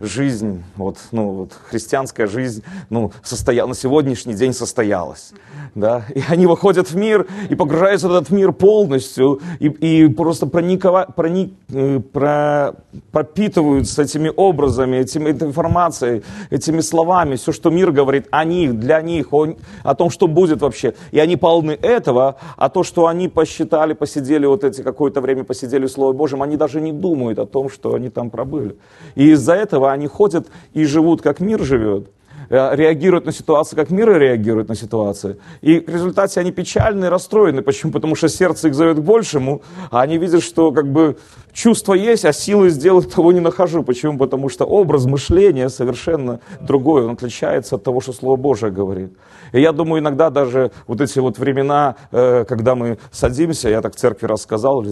жизнь, 0.00 0.62
вот, 0.76 0.98
ну, 1.12 1.30
вот, 1.30 1.52
христианская 1.70 2.26
жизнь, 2.26 2.62
ну, 2.90 3.12
состоя... 3.22 3.66
на 3.66 3.74
сегодняшний 3.74 4.34
день 4.34 4.52
состоялась. 4.52 5.32
Да? 5.74 6.04
И 6.14 6.22
они 6.28 6.46
выходят 6.46 6.90
в 6.90 6.96
мир 6.96 7.26
и 7.50 7.54
погружаются 7.54 8.08
в 8.08 8.12
этот 8.12 8.30
мир 8.30 8.52
полностью, 8.52 9.40
и, 9.58 9.66
и 9.66 10.08
просто 10.08 10.46
проникова... 10.46 11.06
проник... 11.14 11.52
Э, 11.70 12.00
про... 12.00 12.74
пропитываются 13.12 14.02
этими 14.02 14.30
образами, 14.34 14.98
этими, 14.98 15.30
этой 15.30 15.48
информацией, 15.48 16.22
этими 16.50 16.80
словами, 16.80 17.36
все, 17.36 17.52
что 17.52 17.70
мир 17.70 17.90
говорит 17.90 18.28
о 18.30 18.44
них, 18.44 18.78
для 18.78 19.00
них, 19.02 19.32
о, 19.32 19.48
о 19.82 19.94
том, 19.94 20.10
что 20.10 20.28
будет 20.28 20.60
вообще. 20.60 20.94
И 21.10 21.18
они 21.18 21.36
полны 21.36 21.72
этого, 21.72 22.36
а 22.56 22.68
то, 22.68 22.84
что 22.84 23.06
они 23.06 23.28
посчитали, 23.28 23.94
посидели 23.94 24.46
вот 24.46 24.64
эти 24.64 24.82
какое-то 24.82 25.20
время, 25.20 25.44
посидели 25.44 25.86
в 25.86 25.90
Слово 25.90 26.12
Божьем, 26.12 26.42
они 26.42 26.56
даже 26.56 26.80
не 26.80 26.92
думают 26.92 27.38
о 27.38 27.46
том, 27.46 27.68
что 27.68 27.94
они 27.94 28.10
там 28.10 28.30
пробыли. 28.30 28.76
И 29.16 29.30
из-за 29.30 29.54
этого 29.54 29.87
они 29.92 30.06
ходят 30.06 30.48
и 30.72 30.84
живут, 30.84 31.22
как 31.22 31.40
мир 31.40 31.62
живет 31.62 32.10
реагируют 32.50 33.26
на 33.26 33.32
ситуации, 33.32 33.76
как 33.76 33.90
мир 33.90 34.18
реагирует 34.18 34.68
на 34.68 34.74
ситуации. 34.74 35.36
И 35.60 35.80
в 35.80 35.88
результате 35.88 36.40
они 36.40 36.52
печальны 36.52 37.10
расстроены. 37.10 37.62
Почему? 37.62 37.92
Потому 37.92 38.14
что 38.14 38.28
сердце 38.28 38.68
их 38.68 38.74
зовет 38.74 38.98
к 38.98 39.02
большему, 39.02 39.62
а 39.90 40.00
они 40.00 40.18
видят, 40.18 40.42
что 40.42 40.72
как 40.72 40.90
бы 40.90 41.16
чувство 41.52 41.94
есть, 41.94 42.24
а 42.24 42.32
силы 42.32 42.70
сделать 42.70 43.12
того 43.12 43.32
не 43.32 43.40
нахожу. 43.40 43.82
Почему? 43.82 44.18
Потому 44.18 44.48
что 44.48 44.64
образ 44.64 45.06
мышления 45.06 45.68
совершенно 45.68 46.40
другой. 46.60 47.04
Он 47.04 47.12
отличается 47.12 47.76
от 47.76 47.84
того, 47.84 48.00
что 48.00 48.12
Слово 48.12 48.36
Божие 48.36 48.72
говорит. 48.72 49.12
И 49.52 49.60
я 49.60 49.72
думаю, 49.72 50.00
иногда 50.00 50.30
даже 50.30 50.70
вот 50.86 51.00
эти 51.00 51.18
вот 51.18 51.38
времена, 51.38 51.96
э, 52.12 52.44
когда 52.44 52.74
мы 52.74 52.98
садимся, 53.10 53.68
я 53.68 53.80
так 53.80 53.94
в 53.94 53.96
церкви 53.96 54.26
рассказал, 54.26 54.84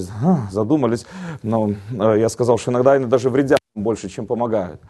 задумались, 0.50 1.06
но 1.42 1.70
э, 1.70 2.18
я 2.18 2.28
сказал, 2.28 2.58
что 2.58 2.70
иногда 2.70 2.92
они 2.92 3.06
даже 3.06 3.30
вредят 3.30 3.58
больше, 3.74 4.08
чем 4.08 4.26
помогают. 4.26 4.80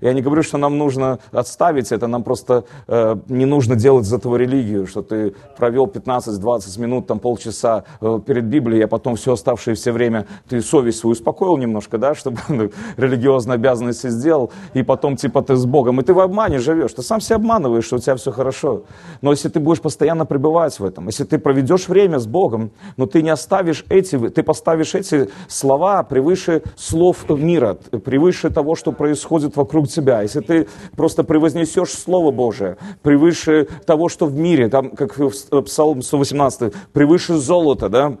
Я 0.00 0.12
не 0.12 0.22
говорю, 0.22 0.42
что 0.42 0.58
нам 0.58 0.78
нужно 0.78 1.18
отставить 1.32 1.92
это, 1.92 2.06
нам 2.06 2.22
просто 2.22 2.64
э, 2.86 3.16
не 3.28 3.46
нужно 3.46 3.76
делать 3.76 4.06
из 4.06 4.12
этого 4.12 4.36
религию, 4.36 4.86
что 4.86 5.02
ты 5.02 5.34
провел 5.56 5.86
15-20 5.86 6.80
минут, 6.80 7.06
там 7.06 7.18
полчаса 7.18 7.84
э, 8.00 8.20
перед 8.26 8.44
Библией, 8.44 8.84
а 8.84 8.88
потом 8.88 9.16
все 9.16 9.32
оставшееся 9.32 9.92
время 9.92 10.26
ты 10.48 10.60
совесть 10.60 10.98
свою 10.98 11.12
успокоил 11.12 11.56
немножко, 11.56 11.98
да, 11.98 12.14
чтобы 12.14 12.38
ну, 12.48 12.70
религиозные 12.96 13.54
обязанности 13.54 14.08
сделал, 14.08 14.50
и 14.74 14.82
потом 14.82 15.16
типа 15.16 15.42
ты 15.42 15.56
с 15.56 15.64
Богом. 15.64 16.00
И 16.00 16.04
ты 16.04 16.14
в 16.14 16.20
обмане 16.20 16.58
живешь, 16.58 16.92
ты 16.92 17.02
сам 17.02 17.20
себя 17.20 17.36
обманываешь, 17.36 17.84
что 17.84 17.96
у 17.96 17.98
тебя 17.98 18.16
все 18.16 18.32
хорошо. 18.32 18.82
Но 19.22 19.30
если 19.30 19.48
ты 19.48 19.60
будешь 19.60 19.80
постоянно 19.80 20.26
пребывать 20.26 20.78
в 20.78 20.84
этом, 20.84 21.06
если 21.06 21.24
ты 21.24 21.38
проведешь 21.38 21.88
время 21.88 22.18
с 22.18 22.26
Богом, 22.26 22.70
но 22.96 23.06
ты 23.06 23.22
не 23.22 23.30
оставишь 23.30 23.84
эти, 23.88 24.18
ты 24.28 24.42
поставишь 24.42 24.94
эти 24.94 25.30
слова 25.48 26.02
превыше 26.02 26.62
слов 26.76 27.28
мира, 27.28 27.74
превыше 27.74 28.50
того, 28.50 28.74
что 28.74 28.92
происходит 28.92 29.56
вокруг 29.56 29.85
вокруг 29.86 29.88
тебя, 29.88 30.22
если 30.22 30.40
ты 30.40 30.68
просто 30.96 31.24
превознесешь 31.24 31.90
Слово 31.90 32.30
Божие 32.30 32.76
превыше 33.02 33.68
того, 33.86 34.08
что 34.08 34.26
в 34.26 34.34
мире, 34.34 34.68
там, 34.68 34.90
как 34.90 35.18
в 35.18 35.62
Псалм 35.62 36.02
118, 36.02 36.72
превыше 36.92 37.34
золота, 37.34 37.88
да, 37.88 38.16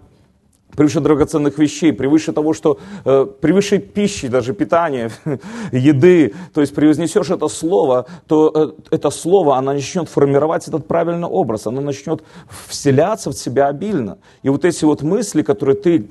превыше 0.76 1.00
драгоценных 1.00 1.58
вещей, 1.58 1.92
превыше 1.92 2.32
того, 2.32 2.52
что 2.52 2.78
э, 3.04 3.26
превыше 3.40 3.78
пищи, 3.78 4.28
даже 4.28 4.52
питания, 4.52 5.10
еды, 5.72 6.34
то 6.52 6.60
есть 6.60 6.74
превознесешь 6.74 7.30
это 7.30 7.48
слово, 7.48 8.04
то 8.26 8.52
э, 8.54 8.96
это 8.96 9.10
слово, 9.10 9.56
оно 9.56 9.72
начнет 9.72 10.08
формировать 10.08 10.68
этот 10.68 10.86
правильный 10.86 11.28
образ, 11.28 11.66
оно 11.66 11.80
начнет 11.80 12.22
вселяться 12.68 13.30
в 13.30 13.34
тебя 13.34 13.68
обильно. 13.68 14.18
И 14.44 14.50
вот 14.50 14.64
эти 14.64 14.84
вот 14.84 15.02
мысли, 15.02 15.42
которые 15.42 15.76
ты, 15.76 16.06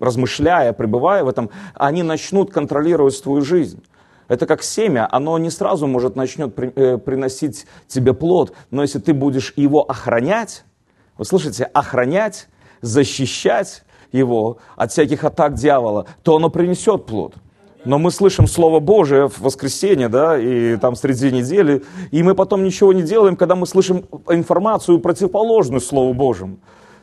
размышляя, 0.00 0.72
пребывая 0.72 1.22
в 1.22 1.28
этом, 1.28 1.48
они 1.74 2.02
начнут 2.02 2.50
контролировать 2.52 3.22
твою 3.22 3.42
жизнь. 3.42 3.78
Это 4.28 4.46
как 4.46 4.62
семя, 4.62 5.08
оно 5.10 5.38
не 5.38 5.50
сразу 5.50 5.86
может 5.86 6.16
начнет 6.16 6.54
при, 6.54 6.72
э, 6.74 6.98
приносить 6.98 7.66
тебе 7.86 8.12
плод, 8.12 8.52
но 8.70 8.82
если 8.82 8.98
ты 8.98 9.14
будешь 9.14 9.52
его 9.56 9.82
охранять, 9.82 10.64
вы 11.16 11.24
слышите, 11.24 11.64
охранять, 11.64 12.48
защищать 12.80 13.84
его 14.12 14.58
от 14.76 14.92
всяких 14.92 15.24
атак 15.24 15.54
дьявола, 15.54 16.06
то 16.22 16.36
оно 16.36 16.50
принесет 16.50 17.06
плод. 17.06 17.34
Но 17.84 18.00
мы 18.00 18.10
слышим 18.10 18.48
Слово 18.48 18.80
Божие 18.80 19.28
в 19.28 19.38
воскресенье, 19.38 20.08
да, 20.08 20.36
и 20.36 20.76
там 20.76 20.96
среди 20.96 21.30
недели, 21.30 21.84
и 22.10 22.20
мы 22.24 22.34
потом 22.34 22.64
ничего 22.64 22.92
не 22.92 23.02
делаем, 23.02 23.36
когда 23.36 23.54
мы 23.54 23.64
слышим 23.64 24.06
информацию 24.28 24.98
противоположную 24.98 25.80
Слову 25.80 26.12
Божьему. 26.12 26.58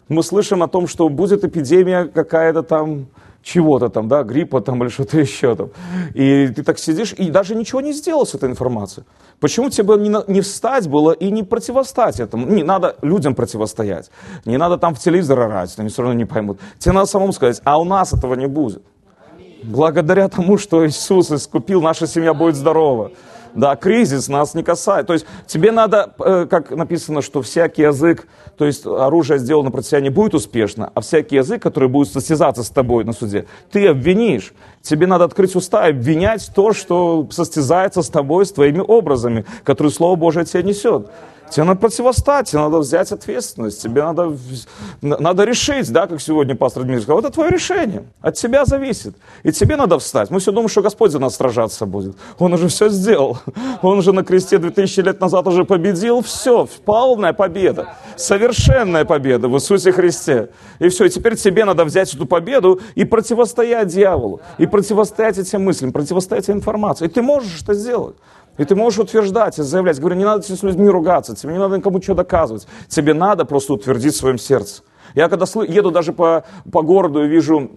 Мы 0.10 0.24
слышим 0.24 0.62
о 0.62 0.68
том, 0.68 0.88
что 0.88 1.08
будет 1.08 1.46
эпидемия 1.46 2.04
какая-то 2.04 2.64
там, 2.64 3.08
чего-то 3.44 3.90
там, 3.90 4.08
да, 4.08 4.24
гриппа 4.24 4.62
там 4.62 4.82
или 4.82 4.90
что-то 4.90 5.20
еще 5.20 5.56
там. 5.56 5.70
И 6.16 6.48
ты 6.48 6.64
так 6.64 6.80
сидишь 6.80 7.14
и 7.14 7.30
даже 7.30 7.56
ничего 7.56 7.82
не 7.82 7.94
сделал 7.94 8.26
с 8.26 8.34
этой 8.34 8.50
информацией. 8.50 9.06
Почему 9.40 9.70
тебе 9.70 9.96
не, 9.98 10.32
не 10.32 10.42
встать 10.42 10.88
было 10.88 11.12
и 11.12 11.30
не 11.30 11.44
противостать 11.44 12.20
этому? 12.20 12.48
Не 12.48 12.64
надо 12.64 12.96
людям 13.02 13.36
противостоять. 13.36 14.10
Не 14.46 14.58
надо 14.58 14.78
там 14.78 14.96
в 14.96 15.00
телевизор 15.00 15.40
орать, 15.40 15.76
они 15.78 15.90
все 15.90 16.02
равно 16.02 16.18
не 16.18 16.26
поймут. 16.26 16.60
Тебе 16.80 16.94
надо 16.94 17.08
самому 17.08 17.34
сказать, 17.34 17.62
а 17.66 17.78
у 17.78 17.84
нас 17.84 18.14
этого 18.14 18.36
не 18.36 18.48
будет. 18.48 18.82
Благодаря 19.64 20.28
тому, 20.28 20.58
что 20.58 20.86
Иисус 20.86 21.32
искупил, 21.32 21.82
наша 21.82 22.08
семья 22.08 22.34
будет 22.34 22.56
здорова. 22.56 23.12
Да, 23.56 23.76
кризис 23.76 24.28
нас 24.28 24.56
не 24.56 24.64
касается. 24.64 25.08
То 25.08 25.14
есть 25.14 25.26
тебе 25.48 25.72
надо, 25.72 26.14
э, 26.20 26.48
как 26.50 26.72
написано, 26.72 27.22
что 27.22 27.42
всякий 27.42 27.84
язык, 27.84 28.28
то 28.58 28.66
есть 28.66 28.86
оружие 28.86 29.40
сделано 29.40 29.72
против 29.72 29.90
тебя 29.90 30.02
не 30.02 30.10
будет 30.10 30.34
успешно, 30.34 30.92
а 30.94 31.02
всякий 31.02 31.36
язык, 31.36 31.62
который 31.62 31.90
будет 31.90 32.12
состязаться 32.12 32.64
с 32.64 32.70
тобой 32.70 33.04
на 33.04 33.14
суде, 33.14 33.46
ты 33.72 33.88
обвинишь. 33.88 34.54
Тебе 34.82 35.08
надо 35.08 35.26
открыть 35.26 35.56
уста 35.56 35.88
и 35.88 35.92
обвинять 35.92 36.52
то, 36.54 36.74
что 36.74 37.28
состязается 37.32 38.02
с 38.02 38.10
тобой, 38.10 38.46
с 38.46 38.52
твоими 38.52 38.84
образами, 38.86 39.46
которые 39.64 39.94
Слово 39.94 40.16
Божие 40.16 40.46
тебе 40.46 40.64
несет. 40.64 41.10
Тебе 41.54 41.66
надо 41.66 41.80
противостать, 41.80 42.50
тебе 42.50 42.62
надо 42.62 42.80
взять 42.80 43.12
ответственность, 43.12 43.80
тебе 43.80 44.04
надо, 44.04 44.36
надо 45.02 45.44
решить, 45.44 45.92
да, 45.92 46.08
как 46.08 46.20
сегодня 46.20 46.56
пастор 46.56 46.82
Дмитрий 46.82 47.04
сказал, 47.04 47.20
это 47.20 47.30
твое 47.30 47.52
решение, 47.52 48.06
от 48.22 48.34
тебя 48.34 48.66
зависит. 48.66 49.16
И 49.44 49.52
тебе 49.52 49.76
надо 49.76 50.00
встать. 50.00 50.32
Мы 50.32 50.40
все 50.40 50.52
думаем, 50.52 50.68
что 50.68 50.82
Господь 50.82 51.12
за 51.12 51.20
нас 51.20 51.36
сражаться 51.36 51.86
будет. 51.86 52.16
Он 52.40 52.54
уже 52.54 52.70
все 52.70 52.90
сделал. 52.90 53.38
Он 53.84 54.00
уже 54.00 54.14
на 54.14 54.24
кресте 54.24 54.58
2000 54.58 55.02
лет 55.02 55.22
назад 55.22 55.46
уже 55.46 55.64
победил. 55.64 56.24
Все, 56.24 56.68
полная 56.86 57.34
победа. 57.34 57.90
Совершенная 58.16 59.06
победа 59.06 59.48
в 59.48 59.56
Иисусе 59.56 59.92
Христе. 59.92 60.50
И 60.80 60.90
все, 60.90 61.06
и 61.06 61.10
теперь 61.10 61.36
тебе 61.36 61.66
надо 61.66 61.86
взять 61.86 62.12
эту 62.16 62.26
победу 62.26 62.82
и 62.96 63.06
противостоять 63.06 63.90
дьяволу. 63.90 64.42
И 64.58 64.66
противостоять 64.66 65.38
этим 65.38 65.64
мыслям, 65.64 65.92
противостоять 65.92 66.50
информации. 66.50 67.06
И 67.06 67.10
ты 67.10 67.22
можешь 67.22 67.62
это 67.62 67.76
сделать. 67.76 68.16
И 68.58 68.66
ты 68.66 68.76
можешь 68.76 69.00
утверждать 69.00 69.58
и 69.58 69.64
заявлять, 69.64 70.00
говорю, 70.00 70.16
не 70.16 70.26
надо 70.26 70.44
с 70.44 70.64
людьми 70.64 70.88
ругаться, 70.88 71.36
тебе 71.36 71.54
не 71.54 71.60
надо 71.60 71.78
никому 71.78 72.02
что 72.02 72.14
доказывать, 72.14 72.68
тебе 72.88 73.14
надо 73.14 73.46
просто 73.46 73.74
утвердить 73.74 74.14
в 74.14 74.18
своем 74.18 74.38
сердце. 74.38 74.84
Я 75.16 75.30
когда 75.30 75.46
еду 75.68 75.92
даже 75.92 76.14
по, 76.14 76.44
по 76.72 76.82
городу 76.82 77.24
и 77.24 77.28
вижу 77.28 77.72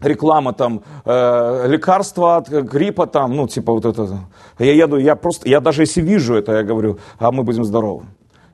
реклама 0.00 0.52
там, 0.52 0.82
э, 1.04 1.66
лекарства 1.68 2.36
от 2.36 2.48
гриппа 2.48 3.06
там, 3.06 3.34
ну 3.34 3.48
типа 3.48 3.72
вот 3.72 3.84
это, 3.84 4.20
я 4.58 4.72
еду, 4.72 4.96
я 4.96 5.16
просто, 5.16 5.48
я 5.48 5.60
даже 5.60 5.82
если 5.82 6.00
вижу 6.00 6.34
это, 6.34 6.52
я 6.52 6.62
говорю, 6.62 6.98
а 7.18 7.30
мы 7.32 7.42
будем 7.42 7.64
здоровы. 7.64 8.04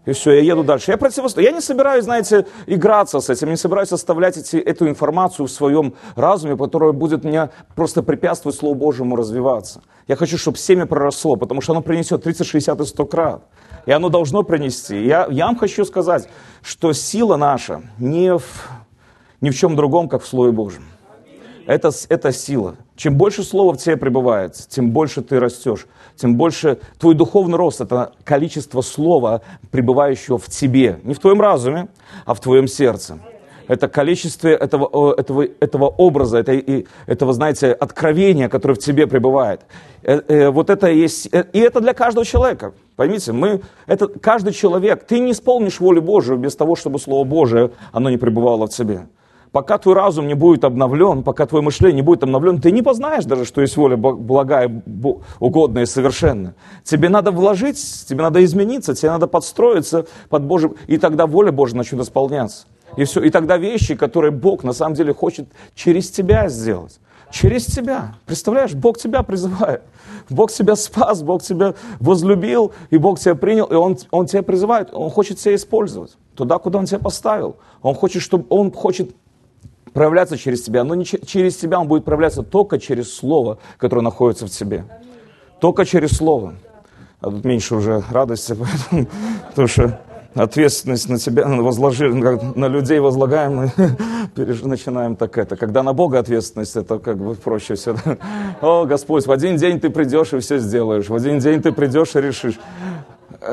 И 0.08 0.12
все, 0.12 0.32
я 0.32 0.40
еду 0.40 0.64
дальше. 0.64 0.90
Я 0.90 0.96
противостою. 0.96 1.46
Я 1.46 1.52
не 1.52 1.60
собираюсь, 1.60 2.04
знаете, 2.04 2.46
играться 2.64 3.20
с 3.20 3.28
этим, 3.28 3.50
не 3.50 3.56
собираюсь 3.56 3.92
оставлять 3.92 4.38
эти, 4.38 4.56
эту 4.56 4.88
информацию 4.88 5.44
в 5.44 5.50
своем 5.50 5.92
разуме, 6.16 6.56
которая 6.56 6.92
будет 6.92 7.24
мне 7.24 7.50
просто 7.76 8.02
препятствовать 8.02 8.56
Слову 8.56 8.74
Божьему 8.74 9.16
развиваться. 9.16 9.82
Я 10.06 10.16
хочу, 10.16 10.38
чтобы 10.38 10.56
семя 10.56 10.86
проросло, 10.86 11.36
потому 11.36 11.60
что 11.60 11.72
оно 11.72 11.82
принесет 11.82 12.22
30, 12.22 12.46
60 12.46 12.80
и 12.80 12.84
100 12.86 13.04
крат. 13.04 13.42
И 13.84 13.92
оно 13.92 14.08
должно 14.08 14.44
принести. 14.44 15.04
Я, 15.04 15.26
я 15.30 15.44
вам 15.44 15.58
хочу 15.58 15.84
сказать, 15.84 16.26
что 16.62 16.94
сила 16.94 17.36
наша 17.36 17.82
не 17.98 18.34
в, 18.34 18.44
ни 19.42 19.50
в 19.50 19.54
чем 19.54 19.76
другом, 19.76 20.08
как 20.08 20.22
в 20.22 20.26
Слове 20.26 20.52
Божьем. 20.52 20.84
Это, 21.68 21.90
это 22.08 22.32
сила. 22.32 22.76
Чем 22.96 23.16
больше 23.18 23.42
слова 23.42 23.74
в 23.74 23.76
тебе 23.76 23.98
пребывает, 23.98 24.54
тем 24.54 24.90
больше 24.90 25.20
ты 25.20 25.38
растешь, 25.38 25.86
тем 26.16 26.36
больше 26.36 26.78
твой 26.98 27.14
духовный 27.14 27.58
рост– 27.58 27.80
это 27.82 28.12
количество 28.24 28.80
слова, 28.80 29.42
пребывающего 29.70 30.38
в 30.38 30.46
тебе. 30.46 30.98
Не 31.04 31.12
в 31.12 31.18
твоем 31.18 31.42
разуме, 31.42 31.88
а 32.24 32.32
в 32.32 32.40
твоем 32.40 32.68
сердце. 32.68 33.18
Это 33.66 33.86
количество 33.86 34.48
этого, 34.48 35.14
этого, 35.14 35.46
этого 35.60 35.88
образа, 35.88 36.38
это, 36.38 36.58
этого, 37.04 37.34
знаете, 37.34 37.72
откровения, 37.72 38.48
которое 38.48 38.72
в 38.72 38.78
тебе 38.78 39.06
пребывает. 39.06 39.60
Э, 40.04 40.22
э, 40.26 40.48
вот 40.48 40.70
это 40.70 40.86
есть, 40.86 41.28
э, 41.32 41.44
и 41.52 41.58
это 41.58 41.80
для 41.82 41.92
каждого 41.92 42.24
человека. 42.24 42.72
Поймите, 42.96 43.32
мы, 43.32 43.60
это 43.86 44.08
каждый 44.08 44.54
человек, 44.54 45.04
ты 45.06 45.18
не 45.18 45.32
исполнишь 45.32 45.80
волю 45.80 46.00
Божию 46.00 46.38
без 46.38 46.56
того, 46.56 46.76
чтобы 46.76 46.98
Слово 46.98 47.24
Божие, 47.24 47.72
оно 47.92 48.08
не 48.08 48.16
пребывало 48.16 48.68
в 48.68 48.70
тебе 48.70 49.06
пока 49.52 49.78
твой 49.78 49.94
разум 49.94 50.26
не 50.26 50.34
будет 50.34 50.64
обновлен, 50.64 51.22
пока 51.22 51.46
твое 51.46 51.62
мышление 51.62 51.96
не 51.96 52.02
будет 52.02 52.22
обновлен, 52.22 52.60
ты 52.60 52.70
не 52.70 52.82
познаешь 52.82 53.24
даже, 53.24 53.44
что 53.44 53.60
есть 53.60 53.76
воля 53.76 53.96
благая, 53.96 54.82
угодная 55.40 55.84
и 55.84 55.86
совершенная. 55.86 56.54
Тебе 56.84 57.08
надо 57.08 57.30
вложить, 57.30 57.78
тебе 58.08 58.22
надо 58.22 58.44
измениться, 58.44 58.94
тебе 58.94 59.10
надо 59.10 59.26
подстроиться 59.26 60.06
под 60.28 60.44
Божьим, 60.44 60.76
и 60.86 60.98
тогда 60.98 61.26
воля 61.26 61.52
Божья 61.52 61.76
начнет 61.76 62.00
исполняться. 62.00 62.66
И 62.96 63.04
все. 63.04 63.22
И 63.22 63.30
тогда 63.30 63.58
вещи, 63.58 63.94
которые 63.94 64.30
Бог 64.30 64.64
на 64.64 64.72
самом 64.72 64.94
деле 64.94 65.12
хочет 65.12 65.48
через 65.74 66.10
тебя 66.10 66.48
сделать, 66.48 66.98
Через 67.30 67.66
тебя. 67.66 68.14
Представляешь, 68.24 68.72
Бог 68.72 68.98
тебя 68.98 69.22
призывает. 69.22 69.82
Бог 70.30 70.50
тебя 70.50 70.76
спас, 70.76 71.22
Бог 71.22 71.42
тебя 71.42 71.74
возлюбил, 72.00 72.72
и 72.90 72.96
Бог 72.96 73.18
тебя 73.18 73.34
принял, 73.34 73.66
и 73.66 73.74
Он, 73.74 73.98
он 74.10 74.26
тебя 74.26 74.42
призывает, 74.42 74.90
Он 74.92 75.10
хочет 75.10 75.38
тебя 75.38 75.54
использовать 75.54 76.16
туда, 76.34 76.58
куда 76.58 76.78
Он 76.78 76.86
тебя 76.86 76.98
поставил. 76.98 77.56
Он 77.82 77.94
хочет, 77.94 78.22
чтобы 78.22 78.46
Он 78.48 78.72
хочет 78.72 79.14
проявляться 79.98 80.38
через 80.38 80.62
тебя, 80.62 80.84
но 80.84 80.94
не 80.94 81.04
через 81.04 81.56
тебя 81.56 81.80
Он 81.80 81.88
будет 81.88 82.04
проявляться 82.04 82.44
только 82.44 82.78
через 82.78 83.12
Слово, 83.12 83.58
которое 83.78 84.02
находится 84.02 84.46
в 84.46 84.50
тебе. 84.50 84.84
Только 85.60 85.84
через 85.84 86.12
Слово. 86.12 86.54
А 87.20 87.30
тут 87.32 87.44
меньше 87.44 87.74
уже 87.74 88.04
радости, 88.08 88.56
потому 89.48 89.66
что 89.66 90.00
ответственность 90.36 91.08
на 91.08 91.18
тебя 91.18 91.48
возложили, 91.48 92.12
на 92.12 92.68
людей 92.68 93.00
возлагаем, 93.00 93.56
мы 93.56 93.72
начинаем 94.36 95.16
так 95.16 95.36
это. 95.36 95.56
Когда 95.56 95.82
на 95.82 95.92
Бога 95.92 96.20
ответственность, 96.20 96.76
это 96.76 97.00
как 97.00 97.18
бы 97.18 97.34
проще 97.34 97.74
все. 97.74 97.96
О, 98.60 98.84
Господь, 98.84 99.26
в 99.26 99.32
один 99.32 99.56
день 99.56 99.80
ты 99.80 99.90
придешь 99.90 100.32
и 100.32 100.38
все 100.38 100.58
сделаешь. 100.58 101.08
В 101.08 101.14
один 101.16 101.40
день 101.40 101.60
ты 101.60 101.72
придешь 101.72 102.14
и 102.14 102.20
решишь. 102.20 102.60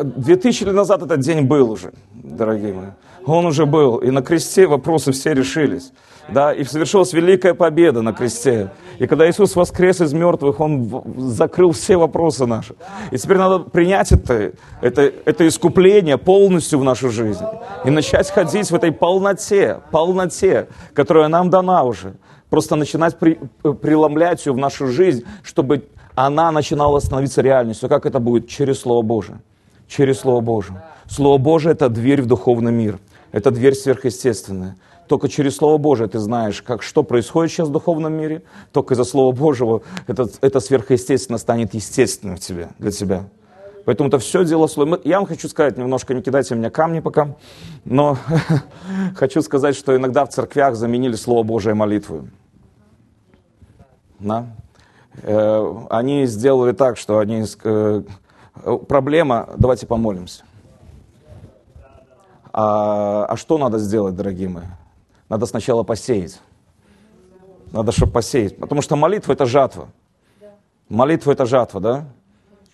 Две 0.04 0.36
тысячи 0.36 0.64
лет 0.64 0.76
назад 0.76 1.02
этот 1.02 1.22
день 1.22 1.48
был 1.48 1.72
уже, 1.72 1.92
дорогие 2.14 2.74
мои. 2.74 2.90
Он 3.26 3.48
уже 3.48 3.66
был. 3.66 3.98
И 3.98 4.12
на 4.12 4.22
кресте 4.22 4.68
вопросы 4.68 5.12
все 5.12 5.34
решились. 5.34 5.92
Да, 6.28 6.54
и 6.54 6.64
совершилась 6.64 7.14
великая 7.14 7.54
победа 7.54 8.02
на 8.02 8.12
кресте. 8.12 8.72
И 8.98 9.06
когда 9.06 9.30
Иисус 9.30 9.56
воскрес 9.56 10.02
из 10.02 10.14
мертвых, 10.14 10.60
Он 10.60 11.04
закрыл 11.18 11.72
все 11.72 11.98
вопросы 11.98 12.46
наши. 12.46 12.76
И 13.12 13.18
теперь 13.18 13.38
надо 13.38 13.60
принять 13.60 14.12
это, 14.12 14.54
это, 14.82 15.02
это 15.26 15.48
искупление 15.48 16.18
полностью 16.18 16.80
в 16.80 16.84
нашу 16.84 17.10
жизнь. 17.10 17.44
И 17.84 17.92
начать 17.92 18.30
ходить 18.32 18.72
в 18.72 18.76
этой 18.76 18.92
полноте, 18.92 19.82
полноте, 19.92 20.68
которая 20.94 21.28
нам 21.28 21.50
дана 21.50 21.84
уже. 21.84 22.16
Просто 22.50 22.76
начинать 22.76 23.18
при, 23.20 23.40
преломлять 23.82 24.46
ее 24.46 24.54
в 24.54 24.58
нашу 24.58 24.88
жизнь, 24.88 25.26
чтобы 25.44 25.88
она 26.16 26.52
начинала 26.52 27.00
становиться 27.00 27.42
реальностью. 27.42 27.90
Как 27.90 28.06
это 28.06 28.20
будет? 28.20 28.48
Через 28.48 28.80
Слово 28.80 29.04
Божие. 29.04 29.40
Через 29.88 30.20
Слово 30.20 30.42
Божие. 30.42 30.82
Слово 31.08 31.38
Божие– 31.38 31.74
это 31.74 31.90
дверь 31.90 32.22
в 32.22 32.26
духовный 32.26 32.72
мир. 32.72 33.00
Это 33.32 33.52
дверь 33.52 33.74
сверхъестественная. 33.74 34.78
Только 35.08 35.30
через 35.30 35.58
Слово 35.58 35.78
Божие 35.78 36.08
ты 36.08 36.20
знаешь, 36.20 36.62
как, 36.62 36.82
что 36.82 37.04
происходит 37.04 37.52
сейчас 37.52 37.68
в 37.68 37.72
духовном 37.72 38.14
мире. 38.14 38.44
Только 38.72 38.96
из-за 38.96 39.04
Слова 39.04 39.34
Божьего 39.34 39.82
это, 40.08 40.28
это 40.42 40.60
сверхъестественно 40.60 41.38
станет 41.38 41.74
естественным 41.74 42.38
тебе, 42.38 42.70
для 42.80 42.92
тебя. 42.92 43.26
Поэтому 43.86 44.10
это 44.10 44.18
все 44.18 44.44
дело 44.44 44.66
слова. 44.66 45.00
Я 45.04 45.20
вам 45.20 45.28
хочу 45.28 45.48
сказать, 45.48 45.78
немножко 45.78 46.16
не 46.16 46.24
кидайте 46.24 46.56
меня 46.56 46.72
камни 46.72 47.02
пока, 47.02 47.36
но 47.86 48.18
хочу 49.16 49.44
сказать, 49.44 49.76
что 49.76 49.96
иногда 49.96 50.26
в 50.26 50.30
церквях 50.30 50.76
заменили 50.76 51.14
Слово 51.14 51.44
Божие 51.44 51.76
молитвой. 51.76 52.22
Да? 54.20 54.48
Э, 55.22 55.76
они 55.92 56.26
сделали 56.26 56.72
так, 56.72 56.98
что 56.98 57.20
они... 57.20 57.46
Э, 57.64 58.02
проблема, 58.88 59.50
давайте 59.56 59.86
помолимся. 59.86 60.44
А, 62.52 63.26
а 63.26 63.38
что 63.38 63.60
надо 63.60 63.78
сделать, 63.78 64.16
дорогие 64.16 64.50
мои? 64.50 64.66
Надо 65.30 65.46
сначала 65.46 65.84
посеять. 65.84 66.40
Надо, 67.72 67.92
чтобы 67.92 68.12
посеять. 68.12 68.58
Потому 68.58 68.82
что 68.82 68.96
молитва– 68.96 69.32
это 69.34 69.46
жатва. 69.46 69.90
Молитва– 70.88 71.32
это 71.34 71.46
жатва, 71.46 71.82
да? 71.82 72.06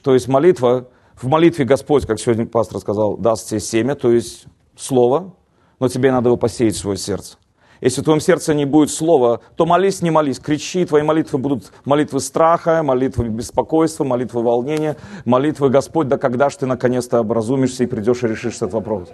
То 0.04 0.14
есть 0.14 0.28
молитва, 0.28 0.88
в 1.16 1.28
молитве 1.28 1.66
Господь, 1.66 2.06
как 2.06 2.20
сегодня 2.20 2.46
пастор 2.46 2.80
сказал, 2.80 3.16
даст 3.18 3.50
тебе 3.50 3.60
семя, 3.60 3.96
то 3.96 4.12
есть 4.12 4.46
слово, 4.76 5.34
но 5.80 5.88
тебе 5.88 6.12
надо 6.12 6.30
его 6.30 6.38
посеять 6.38 6.76
в 6.76 6.80
свое 6.80 6.98
сердце. 6.98 7.38
Если 7.80 8.02
в 8.02 8.04
твоем 8.04 8.20
сердце 8.20 8.54
не 8.54 8.66
будет 8.66 8.92
слова, 8.92 9.40
то 9.56 9.66
молись, 9.66 10.02
не 10.02 10.12
молись, 10.12 10.40
кричи, 10.40 10.86
твои 10.86 11.02
молитвы 11.02 11.40
будут 11.40 11.72
молитвы 11.86 12.20
страха, 12.20 12.84
молитвы 12.84 13.30
беспокойства, 13.30 14.04
молитвы 14.04 14.44
волнения, 14.44 14.98
молитвы 15.26 15.70
Господь, 15.70 16.08
да 16.08 16.18
когда 16.18 16.50
же 16.50 16.60
ты 16.60 16.66
наконец-то 16.68 17.20
образумишься 17.20 17.84
и 17.84 17.88
придешь 17.88 18.24
и 18.24 18.28
решишь 18.28 18.58
этот 18.58 18.74
вопрос 18.74 19.10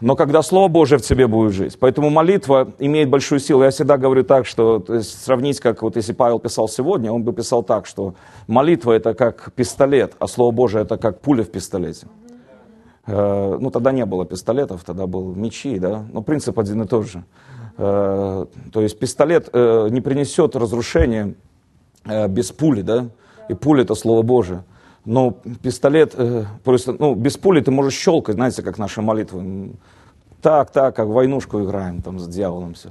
но 0.00 0.14
когда 0.14 0.42
Слово 0.42 0.68
Божие 0.68 0.98
в 0.98 1.02
тебе 1.02 1.26
будет 1.26 1.52
жить. 1.52 1.78
Поэтому 1.78 2.10
молитва 2.10 2.72
имеет 2.78 3.08
большую 3.08 3.38
силу. 3.38 3.62
Я 3.62 3.70
всегда 3.70 3.96
говорю 3.96 4.24
так, 4.24 4.46
что 4.46 4.84
сравнить, 5.02 5.60
как 5.60 5.82
вот 5.82 5.96
если 5.96 6.12
Павел 6.12 6.38
писал 6.38 6.68
сегодня, 6.68 7.10
он 7.10 7.22
бы 7.22 7.32
писал 7.32 7.62
так, 7.62 7.86
что 7.86 8.14
молитва 8.46 8.92
это 8.92 9.14
как 9.14 9.52
пистолет, 9.54 10.14
а 10.18 10.26
Слово 10.26 10.50
Божие 10.50 10.82
это 10.82 10.98
как 10.98 11.20
пуля 11.20 11.44
в 11.44 11.50
пистолете. 11.50 12.06
Э, 13.06 13.56
ну, 13.58 13.70
тогда 13.70 13.92
не 13.92 14.04
было 14.04 14.26
пистолетов, 14.26 14.84
тогда 14.84 15.06
был 15.06 15.34
мечи, 15.34 15.78
да, 15.78 16.04
но 16.12 16.22
принцип 16.22 16.58
один 16.58 16.82
и 16.82 16.86
тот 16.86 17.06
же. 17.06 17.24
Э, 17.78 18.46
то 18.72 18.80
есть 18.80 18.98
пистолет 18.98 19.48
э, 19.52 19.88
не 19.90 20.02
принесет 20.02 20.56
разрушения 20.56 21.34
э, 22.04 22.28
без 22.28 22.52
пули, 22.52 22.82
да, 22.82 23.06
и 23.48 23.54
пуля 23.54 23.82
это 23.82 23.94
Слово 23.94 24.22
Божие. 24.22 24.62
Но 25.06 25.30
пистолет, 25.62 26.14
э, 26.16 26.44
просто, 26.64 26.94
ну, 26.98 27.14
без 27.14 27.36
пули 27.36 27.60
ты 27.60 27.70
можешь 27.70 27.94
щелкать, 27.94 28.34
знаете, 28.34 28.62
как 28.62 28.76
наши 28.76 29.00
молитвы. 29.00 29.70
Так, 30.42 30.70
так, 30.72 30.96
как 30.96 31.06
войнушку 31.06 31.62
играем 31.62 32.02
там 32.02 32.18
с 32.18 32.26
дьяволом 32.26 32.74
все. 32.74 32.90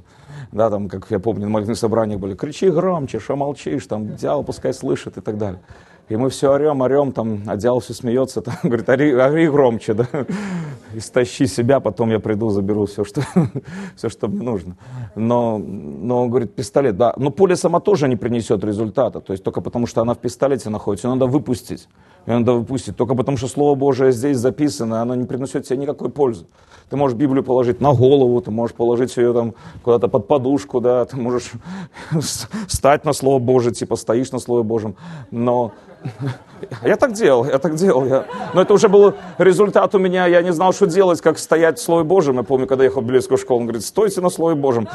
Да, 0.50 0.70
там, 0.70 0.88
как 0.88 1.10
я 1.10 1.18
помню, 1.18 1.44
на 1.44 1.50
молитвенных 1.50 1.78
собраниях 1.78 2.18
были, 2.18 2.34
кричи 2.34 2.70
громче, 2.70 3.20
что 3.20 3.36
молчишь, 3.36 3.86
там, 3.86 4.16
дьявол 4.16 4.44
пускай 4.44 4.72
слышит 4.72 5.18
и 5.18 5.20
так 5.20 5.36
далее. 5.36 5.60
И 6.08 6.16
мы 6.16 6.30
все 6.30 6.52
орем, 6.52 6.82
орем, 6.82 7.10
там, 7.10 7.42
дьявол 7.56 7.80
все 7.80 7.92
смеется, 7.92 8.40
там, 8.42 8.54
говорит, 8.62 8.88
ори, 8.88 9.12
ори 9.12 9.48
громче, 9.48 9.94
да, 9.94 10.06
истощи 10.94 11.46
себя, 11.46 11.80
потом 11.80 12.10
я 12.10 12.20
приду, 12.20 12.50
заберу 12.50 12.86
все, 12.86 13.04
что, 13.04 13.22
все, 13.96 14.08
что 14.08 14.28
мне 14.28 14.42
нужно. 14.42 14.76
Но, 15.16 15.58
но 15.58 16.22
он 16.22 16.30
говорит, 16.30 16.54
пистолет, 16.54 16.96
да, 16.96 17.12
но 17.16 17.30
пуля 17.30 17.56
сама 17.56 17.80
тоже 17.80 18.06
не 18.08 18.16
принесет 18.16 18.62
результата, 18.62 19.20
то 19.20 19.32
есть 19.32 19.42
только 19.42 19.60
потому, 19.60 19.86
что 19.86 20.00
она 20.00 20.14
в 20.14 20.18
пистолете 20.18 20.70
находится, 20.70 21.08
ее 21.08 21.14
надо 21.14 21.26
выпустить, 21.26 21.88
ее 22.26 22.38
надо 22.38 22.52
выпустить, 22.52 22.96
только 22.96 23.16
потому, 23.16 23.36
что 23.36 23.48
Слово 23.48 23.74
Божие 23.74 24.12
здесь 24.12 24.36
записано, 24.36 25.02
оно 25.02 25.16
не 25.16 25.24
приносит 25.24 25.66
тебе 25.66 25.78
никакой 25.78 26.08
пользы. 26.08 26.46
Ты 26.88 26.96
можешь 26.96 27.18
Библию 27.18 27.42
положить 27.42 27.80
на 27.80 27.92
голову, 27.92 28.40
ты 28.40 28.52
можешь 28.52 28.76
положить 28.76 29.16
ее 29.16 29.32
там 29.32 29.54
куда-то 29.82 30.06
под 30.06 30.28
подушку, 30.28 30.80
да, 30.80 31.04
ты 31.04 31.16
можешь 31.16 31.50
встать 32.68 33.04
на 33.04 33.12
Слово 33.12 33.40
Божие, 33.40 33.74
типа 33.74 33.96
стоишь 33.96 34.30
на 34.30 34.38
Слове 34.38 34.62
Божьем, 34.62 34.94
но 35.32 35.72
я 36.82 36.96
так 36.96 37.12
делал, 37.12 37.44
я 37.44 37.58
так 37.58 37.74
делал. 37.74 38.06
Я... 38.06 38.26
Но 38.54 38.62
это 38.62 38.74
уже 38.74 38.88
был 38.88 39.14
результат 39.38 39.94
у 39.94 39.98
меня. 39.98 40.26
Я 40.26 40.42
не 40.42 40.52
знал, 40.52 40.72
что 40.72 40.86
делать, 40.86 41.20
как 41.20 41.38
стоять 41.38 41.78
в 41.78 41.82
Слове 41.82 42.04
Божьем. 42.04 42.36
Я 42.36 42.42
помню, 42.42 42.66
когда 42.66 42.84
ехал 42.84 43.02
в 43.02 43.04
библейскую 43.04 43.38
школу, 43.38 43.60
он 43.60 43.66
говорит, 43.66 43.84
стойте 43.84 44.20
на 44.20 44.30
Слове 44.30 44.54
Божьем. 44.54 44.88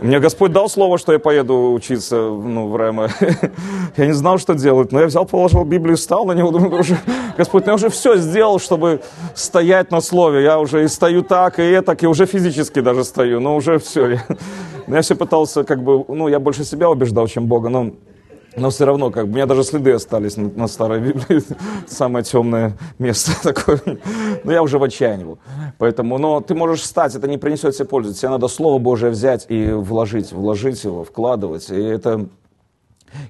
Мне 0.00 0.20
Господь 0.20 0.52
дал 0.52 0.68
слово, 0.68 0.96
что 0.96 1.12
я 1.12 1.18
поеду 1.18 1.72
учиться 1.72 2.16
ну, 2.16 2.68
в 2.68 2.76
РЭМа. 2.76 3.08
я 3.96 4.06
не 4.06 4.12
знал, 4.12 4.38
что 4.38 4.54
делать. 4.54 4.92
Но 4.92 5.00
я 5.00 5.06
взял, 5.06 5.26
положил 5.26 5.64
Библию, 5.64 5.96
стал 5.96 6.24
на 6.24 6.32
него. 6.32 6.52
Думаю, 6.52 6.80
уже, 6.80 6.96
Господь, 7.36 7.66
я 7.66 7.74
уже 7.74 7.88
все 7.88 8.16
сделал, 8.16 8.60
чтобы 8.60 9.00
стоять 9.34 9.90
на 9.90 10.00
Слове. 10.00 10.44
Я 10.44 10.60
уже 10.60 10.84
и 10.84 10.88
стою 10.88 11.22
так, 11.22 11.58
и 11.58 11.80
так, 11.80 12.00
и 12.04 12.06
уже 12.06 12.26
физически 12.26 12.80
даже 12.80 13.02
стою. 13.02 13.40
Но 13.40 13.56
уже 13.56 13.78
все. 13.78 14.06
Я, 14.06 14.24
я 14.86 15.00
все 15.00 15.16
пытался, 15.16 15.64
как 15.64 15.82
бы, 15.82 16.04
ну, 16.06 16.28
я 16.28 16.38
больше 16.38 16.64
себя 16.64 16.88
убеждал, 16.88 17.26
чем 17.26 17.46
Бога. 17.46 17.68
Но 17.68 17.90
но 18.56 18.70
все 18.70 18.84
равно, 18.84 19.10
как 19.10 19.26
бы, 19.26 19.32
у 19.32 19.34
меня 19.34 19.46
даже 19.46 19.62
следы 19.62 19.92
остались 19.92 20.36
на, 20.36 20.48
на 20.48 20.66
старой 20.68 21.00
Библии. 21.00 21.42
Самое 21.86 22.24
темное 22.24 22.76
место 22.98 23.32
такое. 23.42 23.80
Но 24.44 24.52
я 24.52 24.62
уже 24.62 24.78
в 24.78 24.82
отчаянии 24.82 25.24
был. 25.24 25.38
Поэтому, 25.78 26.18
но 26.18 26.40
ты 26.40 26.54
можешь 26.54 26.80
встать, 26.80 27.14
это 27.14 27.28
не 27.28 27.38
принесет 27.38 27.74
тебе 27.74 27.86
пользу. 27.86 28.14
Тебе 28.14 28.30
надо 28.30 28.48
Слово 28.48 28.78
Божие 28.78 29.10
взять 29.10 29.46
и 29.48 29.70
вложить, 29.70 30.32
вложить 30.32 30.82
его, 30.84 31.04
вкладывать. 31.04 31.70
И 31.70 31.80
это 31.80 32.28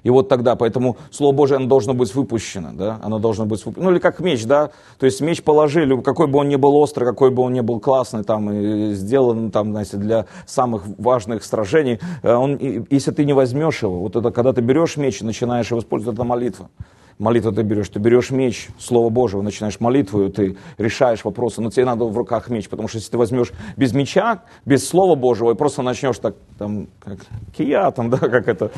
и 0.03 0.09
вот 0.09 0.29
тогда, 0.29 0.55
поэтому 0.55 0.97
Слово 1.11 1.33
Божие, 1.33 1.57
оно 1.57 1.67
должно 1.67 1.93
быть 1.93 2.13
выпущено, 2.13 2.69
да, 2.73 2.99
оно 3.03 3.19
должно 3.19 3.45
быть 3.45 3.65
выпущено. 3.65 3.85
Ну 3.85 3.91
или 3.91 3.99
как 3.99 4.19
меч, 4.19 4.45
да, 4.45 4.71
то 4.97 5.05
есть 5.05 5.21
меч 5.21 5.43
положили, 5.43 5.99
какой 6.01 6.27
бы 6.27 6.39
он 6.39 6.49
ни 6.49 6.55
был 6.55 6.75
острый, 6.75 7.05
какой 7.05 7.31
бы 7.31 7.43
он 7.43 7.53
ни 7.53 7.61
был 7.61 7.79
классный, 7.79 8.23
там, 8.23 8.51
и 8.51 8.93
сделан, 8.93 9.51
там, 9.51 9.71
знаете, 9.71 9.97
для 9.97 10.25
самых 10.45 10.83
важных 10.97 11.43
сражений, 11.43 11.99
э, 12.23 12.33
он, 12.33 12.57
если 12.89 13.11
ты 13.11 13.25
не 13.25 13.33
возьмешь 13.33 13.81
его, 13.81 13.99
вот 13.99 14.15
это, 14.15 14.31
когда 14.31 14.53
ты 14.53 14.61
берешь 14.61 14.97
меч 14.97 15.21
и 15.21 15.25
начинаешь 15.25 15.69
его 15.71 15.79
использовать, 15.79 16.17
это 16.17 16.23
молитва 16.23 16.69
молитву 17.19 17.51
ты 17.51 17.61
берешь, 17.61 17.89
ты 17.89 17.99
берешь 17.99 18.31
меч, 18.31 18.69
Слово 18.79 19.09
Божьего, 19.09 19.41
начинаешь 19.41 19.79
молитву, 19.79 20.29
ты 20.29 20.57
решаешь 20.77 21.23
вопросы, 21.23 21.61
но 21.61 21.69
тебе 21.69 21.85
надо 21.85 22.05
в 22.05 22.17
руках 22.17 22.49
меч, 22.49 22.69
потому 22.69 22.87
что 22.87 22.97
если 22.97 23.11
ты 23.11 23.17
возьмешь 23.17 23.51
без 23.77 23.93
меча, 23.93 24.41
без 24.65 24.87
Слова 24.87 25.15
Божьего, 25.15 25.51
и 25.51 25.55
просто 25.55 25.81
начнешь 25.81 26.17
так, 26.17 26.35
там, 26.57 26.87
как 26.99 27.19
кия, 27.55 27.91
там, 27.91 28.09
да, 28.09 28.17
как 28.17 28.47
это, 28.47 28.71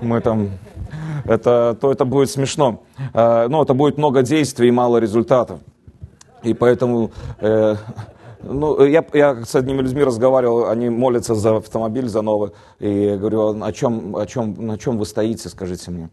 мы 0.00 0.20
там, 0.20 0.50
это, 1.24 1.76
то 1.80 1.90
это 1.90 2.04
будет 2.04 2.30
смешно. 2.30 2.82
Э, 3.12 3.48
ну, 3.48 3.62
это 3.62 3.74
будет 3.74 3.98
много 3.98 4.22
действий 4.22 4.68
и 4.68 4.72
мало 4.72 4.98
результатов. 4.98 5.58
И 6.42 6.54
поэтому 6.54 7.10
э, 7.40 7.76
ну, 8.42 8.84
я, 8.84 9.04
я 9.12 9.44
с 9.44 9.54
одними 9.54 9.82
людьми 9.82 10.02
разговаривал, 10.02 10.68
они 10.68 10.88
молятся 10.88 11.34
за 11.34 11.56
автомобиль, 11.56 12.08
за 12.08 12.22
новый, 12.22 12.50
и 12.80 13.16
говорю, 13.16 13.62
о 13.62 13.72
чем, 13.72 14.16
о 14.16 14.26
чем, 14.26 14.54
на 14.66 14.78
чем 14.78 14.98
вы 14.98 15.06
стоите, 15.06 15.48
скажите 15.48 15.90
мне. 15.90 16.10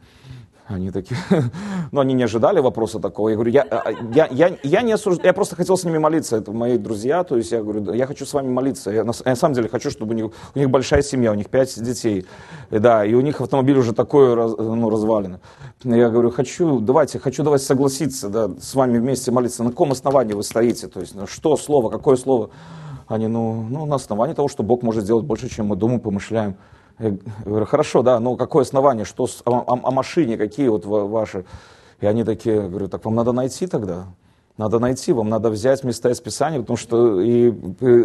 Они 0.70 0.92
такие, 0.92 1.20
ну, 1.92 2.00
они 2.00 2.14
не 2.14 2.24
ожидали 2.24 2.60
вопроса 2.60 3.00
такого. 3.00 3.30
Я 3.30 3.36
говорю, 3.36 3.52
я, 3.52 3.64
а, 3.64 3.92
я, 4.14 4.28
я, 4.30 4.56
я 4.62 4.82
не 4.84 4.92
осуждаю, 4.92 5.26
я 5.26 5.34
просто 5.34 5.56
хотел 5.56 5.76
с 5.78 5.84
ними 5.84 5.98
молиться. 5.98 6.38
Это 6.38 6.52
мои 6.52 6.78
друзья, 6.78 7.24
то 7.24 7.38
есть 7.38 7.52
я 7.52 7.64
говорю, 7.64 7.92
я 7.92 8.06
хочу 8.06 8.24
с 8.24 8.34
вами 8.34 8.50
молиться. 8.50 8.92
Я 8.92 9.04
на, 9.04 9.12
я 9.26 9.32
на 9.32 9.36
самом 9.36 9.56
деле 9.56 9.68
хочу, 9.68 9.90
чтобы 9.90 10.14
у 10.14 10.16
них, 10.16 10.32
у 10.54 10.60
них 10.60 10.70
большая 10.70 11.02
семья, 11.02 11.32
у 11.32 11.34
них 11.34 11.50
пять 11.50 11.82
детей. 11.82 12.28
Да, 12.70 13.04
и 13.04 13.16
у 13.16 13.22
них 13.22 13.42
автомобиль 13.42 13.80
уже 13.80 13.94
такой, 13.94 14.36
ну, 14.36 14.92
развален. 14.92 15.40
Я 15.84 16.10
говорю, 16.10 16.30
хочу, 16.30 16.80
давайте, 16.80 17.18
хочу 17.18 17.42
давайте 17.42 17.66
согласиться, 17.66 18.30
да, 18.30 18.52
с 18.62 18.76
вами 18.76 19.00
вместе 19.00 19.32
молиться. 19.32 19.64
На 19.64 19.72
каком 19.72 19.92
основании 19.92 20.34
вы 20.34 20.44
стоите? 20.44 20.88
То 20.88 21.00
есть, 21.00 21.16
ну, 21.16 21.26
что 21.26 21.58
слово, 21.58 21.90
какое 21.90 22.16
слово? 22.16 22.52
Они, 23.08 23.26
ну, 23.26 23.66
ну, 23.68 23.88
на 23.88 23.96
основании 23.96 24.36
того, 24.36 24.48
что 24.48 24.62
Бог 24.62 24.84
может 24.84 25.04
сделать 25.04 25.26
больше, 25.26 25.50
чем 25.50 25.66
мы 25.66 25.76
думаем, 25.76 26.00
помышляем. 26.00 26.58
Я 27.00 27.18
говорю, 27.46 27.66
хорошо, 27.66 28.04
да, 28.04 28.20
но 28.20 28.36
какое 28.36 28.64
основание, 28.64 29.06
что 29.06 29.26
с, 29.26 29.42
о, 29.46 29.52
о, 29.52 29.80
о 29.84 29.92
машине, 29.92 30.38
какие 30.38 30.68
вот 30.68 30.86
ваши? 30.86 31.46
И 32.02 32.06
они 32.06 32.24
такие, 32.24 32.68
говорю, 32.68 32.88
так 32.88 33.06
вам 33.06 33.16
надо 33.16 33.32
найти 33.32 33.68
тогда. 33.68 34.08
Надо 34.60 34.80
найти, 34.80 35.14
вам 35.14 35.30
надо 35.30 35.50
взять 35.50 35.86
места 35.86 36.10
из 36.10 36.20
Писания, 36.20 36.60
потому 36.60 36.76
что 36.76 37.22
и, 37.22 37.54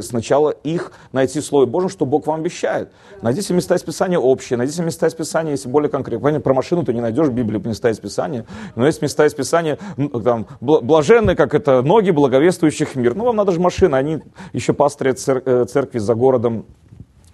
сначала 0.02 0.50
их 0.50 0.92
найти 1.10 1.40
в 1.40 1.44
Слове 1.44 1.66
Божьем, 1.66 1.88
что 1.88 2.06
Бог 2.06 2.28
вам 2.28 2.38
обещает. 2.38 2.92
Найдите 3.22 3.52
места 3.54 3.74
из 3.74 3.82
Писания 3.82 4.20
общие, 4.20 4.56
найдите 4.56 4.84
места 4.84 5.08
из 5.08 5.14
Писания, 5.14 5.50
если 5.50 5.68
более 5.68 5.90
конкретно. 5.90 6.22
Понятно, 6.22 6.44
про 6.44 6.54
машину 6.54 6.84
ты 6.84 6.94
не 6.94 7.00
найдешь 7.00 7.26
в 7.26 7.32
Библии 7.32 7.60
места 7.66 7.90
из 7.90 7.98
Писания, 7.98 8.46
но 8.76 8.86
есть 8.86 9.02
места 9.02 9.26
из 9.26 9.34
Писания, 9.34 9.80
там, 10.22 10.46
блаженные, 10.60 11.34
как 11.34 11.54
это, 11.54 11.82
ноги 11.82 12.12
благовествующих 12.12 12.94
мир. 12.94 13.16
Ну, 13.16 13.24
вам 13.24 13.34
надо 13.34 13.50
же 13.50 13.58
машина, 13.58 13.96
они 13.96 14.20
еще 14.52 14.74
пастырят 14.74 15.18
э, 15.26 15.64
церкви 15.64 15.98
за 15.98 16.14
городом 16.14 16.66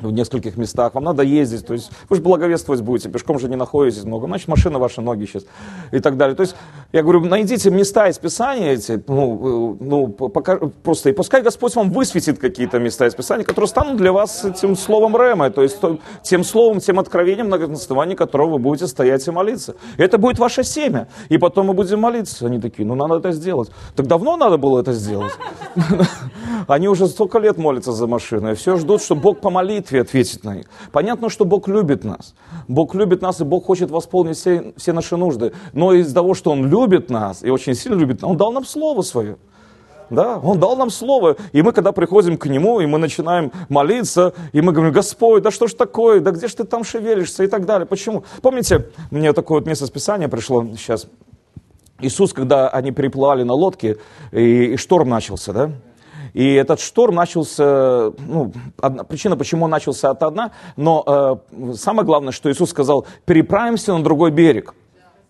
в 0.00 0.12
нескольких 0.12 0.56
местах, 0.56 0.94
вам 0.94 1.04
надо 1.04 1.22
ездить, 1.22 1.66
то 1.66 1.74
есть 1.74 1.90
вы 2.08 2.16
же 2.16 2.22
благовествовать 2.22 2.82
будете, 2.82 3.08
пешком 3.08 3.38
же 3.38 3.48
не 3.48 3.56
находитесь 3.56 4.04
много, 4.04 4.26
значит 4.26 4.48
машина 4.48 4.78
ваши 4.78 5.00
ноги 5.00 5.26
сейчас 5.26 5.44
и 5.92 6.00
так 6.00 6.16
далее. 6.16 6.36
То 6.36 6.42
есть 6.42 6.56
я 6.92 7.02
говорю, 7.02 7.20
найдите 7.20 7.70
места 7.70 8.08
из 8.08 8.18
Писания 8.18 8.72
эти, 8.72 9.02
ну, 9.06 9.74
э, 9.74 9.84
ну 9.84 10.08
пока, 10.08 10.56
просто, 10.56 11.10
и 11.10 11.12
пускай 11.12 11.42
Господь 11.42 11.74
вам 11.76 11.90
высветит 11.90 12.38
какие-то 12.38 12.78
места 12.78 13.06
из 13.06 13.14
Писания, 13.14 13.44
которые 13.44 13.68
станут 13.68 13.96
для 13.96 14.12
вас 14.12 14.44
этим 14.44 14.76
словом 14.76 15.16
Рема, 15.16 15.50
то 15.50 15.62
есть 15.62 15.78
тем 16.22 16.44
словом, 16.44 16.80
тем 16.80 16.98
откровением, 16.98 17.48
на 17.48 17.56
основании 17.56 18.14
которого 18.14 18.52
вы 18.52 18.58
будете 18.58 18.86
стоять 18.86 19.26
и 19.26 19.30
молиться. 19.30 19.74
Это 19.96 20.18
будет 20.18 20.38
ваше 20.38 20.64
семя, 20.64 21.08
и 21.28 21.38
потом 21.38 21.66
мы 21.66 21.74
будем 21.74 22.00
молиться. 22.00 22.46
Они 22.46 22.60
такие, 22.60 22.86
ну 22.86 22.94
надо 22.94 23.16
это 23.16 23.32
сделать. 23.32 23.70
Так 23.94 24.06
давно 24.06 24.36
надо 24.36 24.56
было 24.56 24.80
это 24.80 24.92
сделать. 24.92 25.32
Они 26.68 26.88
уже 26.88 27.06
столько 27.06 27.38
лет 27.38 27.58
молятся 27.58 27.92
за 27.92 28.06
машину, 28.06 28.52
и 28.52 28.54
все 28.54 28.76
ждут, 28.76 29.02
что 29.02 29.14
Бог 29.14 29.40
помолит 29.40 29.89
молитве 29.90 30.00
ответить 30.00 30.44
на 30.44 30.55
них. 30.55 30.66
Понятно, 30.92 31.29
что 31.29 31.44
Бог 31.44 31.68
любит 31.68 32.05
нас. 32.05 32.35
Бог 32.68 32.94
любит 32.94 33.22
нас, 33.22 33.40
и 33.40 33.44
Бог 33.44 33.66
хочет 33.66 33.90
восполнить 33.90 34.37
все, 34.37 34.72
все 34.76 34.92
наши 34.92 35.16
нужды. 35.16 35.53
Но 35.72 35.92
из-за 35.94 36.14
того, 36.14 36.35
что 36.35 36.50
Он 36.50 36.66
любит 36.66 37.11
нас, 37.11 37.42
и 37.42 37.50
очень 37.50 37.74
сильно 37.74 37.96
любит, 37.98 38.24
Он 38.24 38.37
дал 38.37 38.53
нам 38.53 38.64
Слово 38.64 39.03
Свое. 39.03 39.37
Да, 40.11 40.38
Он 40.38 40.59
дал 40.59 40.76
нам 40.76 40.90
Слово, 40.90 41.37
и 41.53 41.62
мы, 41.62 41.72
когда 41.72 41.92
приходим 41.92 42.37
к 42.37 42.46
Нему, 42.46 42.81
и 42.81 42.87
мы 42.87 42.98
начинаем 42.98 43.53
молиться, 43.68 44.33
и 44.53 44.61
мы 44.61 44.72
говорим, 44.72 44.92
Господь, 44.92 45.42
да 45.42 45.50
что 45.50 45.66
ж 45.66 45.74
такое, 45.74 46.20
да 46.20 46.31
где 46.31 46.48
ж 46.48 46.55
ты 46.55 46.64
там 46.64 46.85
шевелишься 46.85 47.44
и 47.44 47.46
так 47.46 47.64
далее. 47.64 47.87
Почему? 47.87 48.24
Помните, 48.42 48.88
мне 49.11 49.33
такое 49.33 49.61
вот 49.61 49.68
место 49.68 49.87
списания 49.87 50.29
пришло 50.29 50.66
сейчас. 50.76 51.07
Иисус, 52.03 52.33
когда 52.33 52.68
они 52.68 52.92
приплывали 52.92 53.42
на 53.44 53.53
лодке, 53.53 53.98
и, 54.33 54.72
и 54.72 54.76
шторм 54.76 55.11
начался, 55.11 55.53
да? 55.53 55.70
И 56.32 56.54
этот 56.54 56.80
шторм 56.80 57.14
начался, 57.14 58.12
ну, 58.18 58.52
одна, 58.80 59.04
причина, 59.04 59.36
почему 59.36 59.64
он 59.64 59.70
начался, 59.70 60.12
это 60.12 60.26
одна, 60.26 60.52
но 60.76 61.40
э, 61.52 61.74
самое 61.74 62.06
главное, 62.06 62.32
что 62.32 62.50
Иисус 62.50 62.70
сказал, 62.70 63.06
переправимся 63.24 63.92
на 63.96 64.02
другой 64.02 64.30
берег. 64.30 64.74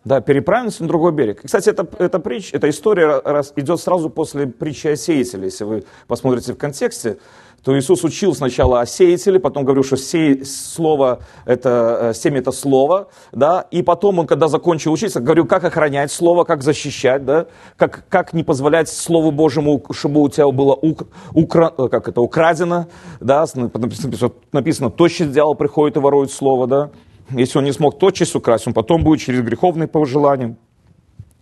Да, 0.03 0.23
переправимся 0.23 0.83
на 0.83 0.89
другой 0.89 1.13
берег. 1.13 1.43
кстати, 1.45 1.69
это, 1.69 1.87
это, 1.99 2.21
притч, 2.21 2.55
эта 2.55 2.71
история 2.71 3.21
раз, 3.23 3.53
идет 3.57 3.81
сразу 3.81 4.09
после 4.09 4.47
притчи 4.47 4.87
о 4.87 4.97
сеятеле, 4.97 5.45
если 5.45 5.65
вы 5.65 5.85
посмотрите 6.07 6.55
в 6.55 6.57
контексте 6.57 7.19
то 7.65 7.79
Иисус 7.79 8.05
учил 8.05 8.35
сначала 8.35 8.81
о 8.81 8.87
сеятеле, 8.87 9.39
потом 9.39 9.65
говорил, 9.65 9.85
что 9.85 9.97
сей, 9.97 10.45
слово, 10.45 11.21
это, 11.45 11.99
э, 12.11 12.15
семя 12.15 12.39
это 12.39 12.53
слово, 12.53 13.09
да, 13.33 13.67
и 13.71 13.83
потом 13.83 14.19
он, 14.19 14.27
когда 14.27 14.49
закончил 14.49 14.93
учиться, 14.93 15.21
говорил, 15.21 15.47
как 15.47 15.65
охранять 15.65 16.11
слово, 16.11 16.45
как 16.45 16.63
защищать, 16.63 17.25
да, 17.25 17.47
как, 17.77 18.05
как 18.09 18.33
не 18.33 18.45
позволять 18.45 18.89
Слову 18.89 19.31
Божьему, 19.31 19.83
чтобы 19.93 20.23
у 20.23 20.29
тебя 20.29 20.49
было 20.49 20.75
ук, 20.75 21.09
укра, 21.35 21.73
э, 21.77 21.89
как 21.89 22.09
это, 22.09 22.21
украдено, 22.21 22.87
да, 23.21 23.45
написано, 23.55 24.33
написано 24.53 24.91
тощий 24.91 25.27
дьявол 25.27 25.55
приходит 25.55 25.97
и 25.97 26.01
ворует 26.01 26.31
слово, 26.31 26.67
да, 26.67 26.91
если 27.31 27.59
он 27.59 27.65
не 27.65 27.73
смог 27.73 27.99
тотчас 27.99 28.35
украсть, 28.35 28.67
он 28.67 28.73
потом 28.73 29.05
будет 29.05 29.21
через 29.21 29.43
греховные 29.43 29.87
пожелания 29.87 30.57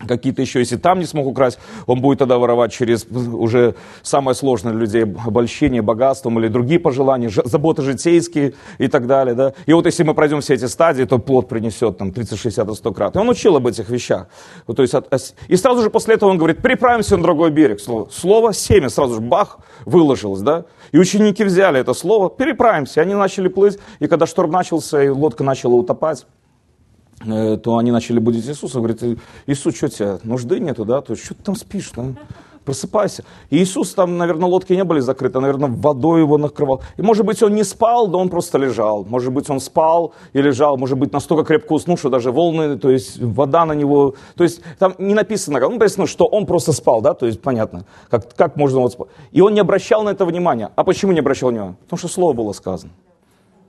какие-то 0.06 0.42
еще, 0.42 0.60
если 0.60 0.76
там 0.76 0.98
не 0.98 1.04
смог 1.04 1.26
украсть, 1.26 1.58
он 1.86 2.00
будет 2.00 2.18
тогда 2.18 2.38
воровать 2.38 2.72
через 2.72 3.06
уже 3.06 3.74
самое 4.02 4.34
сложное 4.34 4.72
для 4.72 4.82
людей 4.82 5.02
обольщение 5.02 5.82
богатством 5.82 6.38
или 6.38 6.48
другие 6.48 6.78
пожелания, 6.78 7.30
заботы 7.30 7.82
житейские 7.82 8.54
и 8.78 8.88
так 8.88 9.06
далее. 9.06 9.34
Да? 9.34 9.52
И 9.66 9.72
вот 9.72 9.86
если 9.86 10.04
мы 10.04 10.14
пройдем 10.14 10.40
все 10.40 10.54
эти 10.54 10.66
стадии, 10.66 11.04
то 11.04 11.18
плод 11.18 11.48
принесет 11.48 11.98
там 11.98 12.12
30, 12.12 12.38
60, 12.38 12.74
100 12.74 12.92
крат. 12.92 13.16
И 13.16 13.18
он 13.18 13.28
учил 13.28 13.56
об 13.56 13.66
этих 13.66 13.88
вещах. 13.88 14.28
Вот, 14.66 14.76
то 14.76 14.82
есть, 14.82 14.94
и 15.48 15.56
сразу 15.56 15.82
же 15.82 15.90
после 15.90 16.14
этого 16.14 16.30
он 16.30 16.38
говорит, 16.38 16.62
переправимся 16.62 17.16
на 17.16 17.22
другой 17.22 17.50
берег. 17.50 17.80
Слово, 17.80 18.08
слово 18.10 18.52
семя 18.52 18.88
сразу 18.88 19.14
же 19.14 19.20
бах, 19.20 19.58
выложилось. 19.84 20.40
Да? 20.40 20.64
И 20.92 20.98
ученики 20.98 21.44
взяли 21.44 21.80
это 21.80 21.94
слово, 21.94 22.30
переправимся. 22.30 23.00
Они 23.00 23.14
начали 23.14 23.48
плыть, 23.48 23.78
и 23.98 24.06
когда 24.06 24.26
шторм 24.26 24.50
начался, 24.50 25.02
и 25.02 25.08
лодка 25.08 25.44
начала 25.44 25.74
утопать, 25.74 26.26
то 27.24 27.78
они 27.78 27.90
начали 27.90 28.18
будить 28.18 28.46
Иисуса, 28.46 28.78
говорит, 28.78 29.02
Иисус, 29.46 29.76
что 29.76 29.88
тебе, 29.88 30.18
нужды 30.22 30.60
нету, 30.60 30.84
да, 30.84 31.00
то 31.00 31.12
есть, 31.12 31.24
что 31.24 31.34
ты 31.34 31.42
там 31.42 31.56
спишь, 31.56 31.90
да? 31.96 32.14
просыпайся. 32.68 33.24
И 33.48 33.56
Иисус 33.56 33.94
там, 33.94 34.18
наверное, 34.18 34.46
лодки 34.46 34.74
не 34.74 34.84
были 34.84 35.00
закрыты, 35.00 35.40
наверное, 35.40 35.70
водой 35.70 36.20
его 36.20 36.36
накрывал. 36.36 36.82
И, 36.98 37.02
может 37.02 37.24
быть, 37.24 37.42
он 37.42 37.54
не 37.54 37.64
спал, 37.64 38.08
да 38.08 38.18
он 38.18 38.28
просто 38.28 38.58
лежал. 38.58 39.06
Может 39.08 39.32
быть, 39.32 39.48
он 39.48 39.58
спал 39.58 40.12
и 40.34 40.42
лежал, 40.42 40.76
может 40.76 40.98
быть, 40.98 41.10
настолько 41.10 41.44
крепко 41.44 41.72
уснул, 41.72 41.96
что 41.96 42.10
даже 42.10 42.30
волны, 42.30 42.76
то 42.76 42.90
есть 42.90 43.22
вода 43.22 43.64
на 43.64 43.72
него, 43.72 44.14
то 44.36 44.44
есть 44.44 44.60
там 44.78 44.94
не 44.98 45.14
написано, 45.14 45.60
ну, 45.60 45.70
написано, 45.70 46.06
что 46.06 46.26
он 46.26 46.44
просто 46.44 46.72
спал, 46.72 47.00
да, 47.00 47.14
то 47.14 47.24
есть 47.24 47.40
понятно, 47.40 47.84
как, 48.10 48.34
как 48.34 48.56
можно 48.56 48.80
вот 48.80 48.92
спать. 48.92 49.08
И 49.32 49.40
он 49.40 49.54
не 49.54 49.60
обращал 49.60 50.02
на 50.02 50.10
это 50.10 50.26
внимания. 50.26 50.70
А 50.76 50.84
почему 50.84 51.12
не 51.12 51.20
обращал 51.20 51.48
внимания? 51.48 51.76
Потому 51.84 51.98
что 51.98 52.08
слово 52.08 52.34
было 52.34 52.52
сказано. 52.52 52.92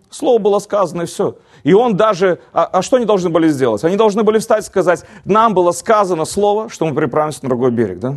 Слово 0.10 0.40
было 0.40 0.60
сказано, 0.60 1.04
и 1.04 1.06
все. 1.06 1.38
И 1.64 1.74
он 1.74 1.96
даже... 1.96 2.40
А, 2.52 2.66
а 2.66 2.82
что 2.82 2.98
они 2.98 3.06
должны 3.06 3.30
были 3.30 3.48
сделать? 3.50 3.84
Они 3.84 3.96
должны 3.96 4.24
были 4.24 4.40
встать 4.40 4.64
и 4.64 4.68
сказать, 4.68 5.06
нам 5.24 5.54
было 5.54 5.72
сказано 5.72 6.26
слово, 6.26 6.70
что 6.70 6.86
мы 6.86 6.96
переправимся 6.96 7.40
на 7.44 7.50
другой 7.50 7.72
берег, 7.72 8.00
да? 8.00 8.16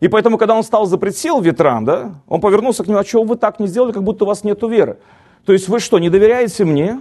И 0.00 0.08
поэтому, 0.08 0.38
когда 0.38 0.54
он 0.54 0.62
стал 0.62 0.86
запретил 0.86 1.40
ветрам, 1.40 1.84
да, 1.84 2.14
он 2.28 2.40
повернулся 2.40 2.84
к 2.84 2.86
нему, 2.86 2.98
а 2.98 3.04
чего 3.04 3.22
вы 3.22 3.36
так 3.36 3.60
не 3.60 3.66
сделали, 3.66 3.92
как 3.92 4.02
будто 4.02 4.24
у 4.24 4.26
вас 4.26 4.44
нет 4.44 4.62
веры? 4.62 4.98
То 5.44 5.52
есть 5.52 5.68
вы 5.68 5.80
что, 5.80 5.98
не 5.98 6.10
доверяете 6.10 6.64
мне? 6.64 7.00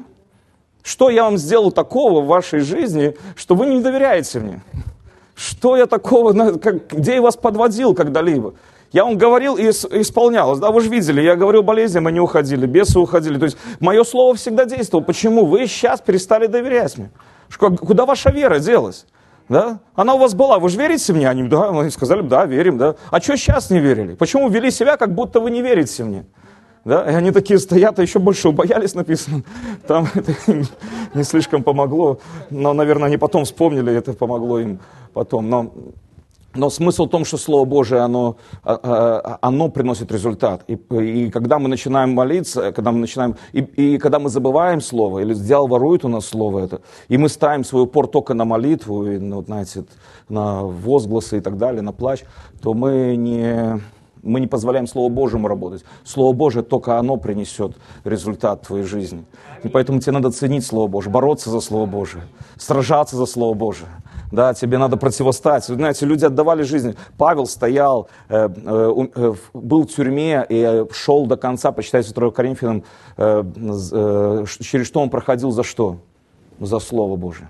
Что 0.81 1.09
я 1.09 1.23
вам 1.23 1.37
сделал 1.37 1.71
такого 1.71 2.21
в 2.21 2.27
вашей 2.27 2.59
жизни, 2.59 3.15
что 3.35 3.55
вы 3.55 3.65
не 3.65 3.81
доверяете 3.81 4.39
мне? 4.39 4.61
Что 5.33 5.75
я 5.75 5.87
такого, 5.87 6.31
где 6.31 7.15
я 7.15 7.21
вас 7.21 7.35
подводил 7.35 7.93
когда-либо? 7.93 8.53
Я 8.95 9.03
вам 9.03 9.17
говорил 9.17 9.57
и 9.57 9.63
исполнялось. 9.71 10.59
Да, 10.59 10.71
вы 10.71 10.79
же 10.79 10.89
видели, 10.89 11.19
я 11.19 11.35
говорил 11.35 11.63
болезням, 11.63 12.07
они 12.07 12.21
уходили, 12.21 12.65
бесы 12.65 12.97
уходили. 12.97 13.37
То 13.37 13.43
есть 13.43 13.57
мое 13.81 14.05
слово 14.05 14.35
всегда 14.35 14.63
действовало. 14.63 15.03
Почему? 15.03 15.45
Вы 15.45 15.67
сейчас 15.67 15.99
перестали 15.99 16.47
доверять 16.47 16.97
мне. 16.97 17.11
Куда 17.57 18.05
ваша 18.05 18.29
вера 18.29 18.57
делась? 18.59 19.05
Да? 19.49 19.79
Она 19.95 20.13
у 20.13 20.17
вас 20.17 20.33
была, 20.33 20.59
вы 20.59 20.69
же 20.69 20.79
верите 20.79 21.11
мне? 21.11 21.29
Они, 21.29 21.43
да, 21.43 21.77
они 21.77 21.89
сказали, 21.89 22.21
да, 22.21 22.45
верим, 22.45 22.77
да. 22.77 22.95
А 23.11 23.19
что 23.19 23.35
сейчас 23.35 23.69
не 23.69 23.81
верили? 23.81 24.15
Почему 24.15 24.47
вели 24.47 24.71
себя, 24.71 24.95
как 24.95 25.13
будто 25.13 25.41
вы 25.41 25.51
не 25.51 25.61
верите 25.61 26.05
мне? 26.05 26.25
Да? 26.85 27.03
И 27.03 27.13
они 27.13 27.31
такие 27.31 27.59
стоят, 27.59 27.99
а 27.99 28.01
еще 28.01 28.19
больше 28.19 28.47
убоялись, 28.47 28.95
написано. 28.95 29.43
Там 29.89 30.07
это 30.13 30.33
не 31.13 31.23
слишком 31.23 31.63
помогло. 31.63 32.19
Но, 32.49 32.71
наверное, 32.71 33.07
они 33.07 33.17
потом 33.17 33.43
вспомнили, 33.43 33.93
это 33.93 34.13
помогло 34.13 34.57
им 34.57 34.79
потом. 35.13 35.49
Но 35.49 35.73
но 36.55 36.69
смысл 36.69 37.05
в 37.05 37.09
том, 37.09 37.25
что 37.25 37.37
Слово 37.37 37.65
Божие, 37.65 38.01
оно, 38.01 38.37
а, 38.63 38.79
а, 38.83 39.37
оно 39.41 39.69
приносит 39.69 40.11
результат. 40.11 40.63
И, 40.67 40.73
и 40.73 41.29
когда 41.29 41.59
мы 41.59 41.67
начинаем 41.69 42.13
молиться, 42.13 42.71
когда 42.71 42.91
мы 42.91 42.99
начинаем, 42.99 43.35
и, 43.53 43.59
и 43.59 43.97
когда 43.97 44.19
мы 44.19 44.29
забываем 44.29 44.81
Слово, 44.81 45.19
или 45.19 45.33
дьявол 45.33 45.67
ворует 45.67 46.05
у 46.05 46.07
нас 46.07 46.25
Слово 46.25 46.59
это, 46.59 46.81
и 47.07 47.17
мы 47.17 47.29
ставим 47.29 47.63
свой 47.63 47.83
упор 47.83 48.07
только 48.07 48.33
на 48.33 48.45
молитву, 48.45 49.05
и, 49.05 49.17
ну, 49.17 49.43
знаете, 49.43 49.85
на 50.29 50.63
возгласы 50.63 51.37
и 51.37 51.41
так 51.41 51.57
далее, 51.57 51.81
на 51.81 51.91
плач, 51.91 52.23
то 52.61 52.73
мы 52.73 53.15
не, 53.15 53.81
мы 54.23 54.39
не 54.39 54.47
позволяем 54.47 54.87
Слову 54.87 55.09
Божьему 55.09 55.47
работать. 55.47 55.83
Слово 56.03 56.33
Божие, 56.33 56.63
только 56.63 56.97
оно 56.97 57.17
принесет 57.17 57.75
результат 58.03 58.63
в 58.63 58.67
твоей 58.67 58.85
жизни. 58.85 59.25
И 59.63 59.67
поэтому 59.67 59.99
тебе 59.99 60.13
надо 60.13 60.31
ценить 60.31 60.65
Слово 60.65 60.87
Божие, 60.87 61.11
бороться 61.11 61.49
за 61.49 61.59
Слово 61.59 61.85
Божие, 61.85 62.23
сражаться 62.57 63.15
за 63.15 63.25
Слово 63.25 63.53
Божие 63.53 63.89
да, 64.35 64.53
тебе 64.53 64.77
надо 64.77 64.97
противостать. 64.97 65.67
Вы 65.69 65.75
знаете, 65.75 66.05
люди 66.05 66.25
отдавали 66.25 66.63
жизнь. 66.63 66.95
Павел 67.17 67.47
стоял, 67.47 68.09
э, 68.29 68.47
э, 68.47 69.07
э, 69.15 69.33
был 69.53 69.83
в 69.83 69.87
тюрьме 69.87 70.45
и 70.47 70.61
э, 70.61 70.85
шел 70.91 71.25
до 71.25 71.37
конца, 71.37 71.71
почитайте 71.71 72.13
2 72.13 72.31
Коринфянам, 72.31 72.83
э, 73.17 73.43
э, 73.91 74.45
через 74.59 74.85
что 74.85 74.99
он 75.01 75.09
проходил, 75.09 75.51
за 75.51 75.63
что? 75.63 75.97
За 76.59 76.79
Слово 76.79 77.15
Божие. 77.15 77.49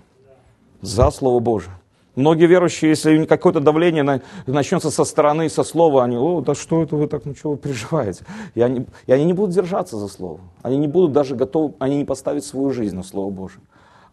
за 0.82 1.12
Слово 1.12 1.40
Божие. 1.40 1.74
Многие 2.16 2.48
верующие, 2.48 2.92
если 2.92 3.26
какое-то 3.26 3.60
давление 3.60 4.22
начнется 4.46 4.90
со 4.90 5.04
стороны, 5.04 5.50
со 5.50 5.64
слова, 5.64 6.06
они, 6.06 6.16
о, 6.18 6.40
да 6.40 6.56
что 6.56 6.82
это 6.82 6.96
вы 6.96 7.08
так, 7.08 7.26
ну 7.26 7.34
чего 7.34 7.54
вы 7.54 7.58
переживаете? 7.58 8.24
И 8.54 8.62
они, 8.62 8.86
и 9.06 9.12
они 9.12 9.26
не 9.26 9.34
будут 9.34 9.54
держаться 9.54 9.98
за 9.98 10.08
слово. 10.08 10.40
Они 10.62 10.78
не 10.78 10.88
будут 10.88 11.12
даже 11.12 11.36
готовы, 11.36 11.74
они 11.78 11.98
не 11.98 12.06
поставят 12.06 12.46
свою 12.46 12.72
жизнь 12.72 12.96
на 12.96 13.04
Слово 13.04 13.32
Божие. 13.32 13.62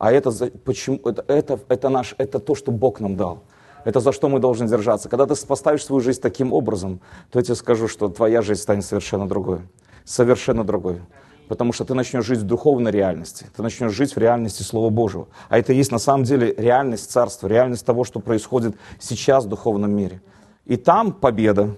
А 0.03 0.11
это, 0.11 0.33
почему, 0.65 0.99
это, 1.05 1.25
это, 1.29 1.61
это, 1.69 1.89
наш, 1.89 2.17
это 2.19 2.41
то, 2.41 2.57
что 2.57 2.73
Бог 2.73 2.99
нам 2.99 3.17
дал. 3.17 3.45
Это 3.85 4.01
за 4.01 4.11
что 4.11 4.29
мы 4.29 4.41
должны 4.41 4.67
держаться. 4.67 5.09
Когда 5.09 5.27
ты 5.27 5.47
поставишь 5.47 5.85
свою 5.85 6.01
жизнь 6.01 6.21
таким 6.21 6.53
образом, 6.53 7.01
то 7.31 7.39
я 7.39 7.45
тебе 7.45 7.55
скажу, 7.55 7.87
что 7.87 8.09
твоя 8.09 8.43
жизнь 8.43 8.61
станет 8.61 8.85
совершенно 8.85 9.29
другой. 9.29 9.61
Совершенно 10.05 10.65
другой. 10.65 11.03
Потому 11.47 11.73
что 11.73 11.85
ты 11.85 11.95
начнешь 11.95 12.25
жить 12.25 12.41
в 12.41 12.43
духовной 12.43 12.91
реальности. 12.91 13.47
Ты 13.57 13.63
начнешь 13.63 13.93
жить 13.93 14.17
в 14.17 14.19
реальности 14.19 14.65
Слова 14.65 14.91
Божьего. 14.91 15.29
А 15.49 15.57
это 15.57 15.73
и 15.73 15.77
есть 15.77 15.93
на 15.93 15.99
самом 15.99 16.25
деле 16.25 16.53
реальность 16.59 17.09
Царства, 17.09 17.47
реальность 17.47 17.87
того, 17.87 18.03
что 18.03 18.19
происходит 18.19 18.75
сейчас 18.99 19.45
в 19.45 19.51
духовном 19.51 19.95
мире. 19.95 20.21
И 20.65 20.77
там 20.77 21.13
победа, 21.13 21.77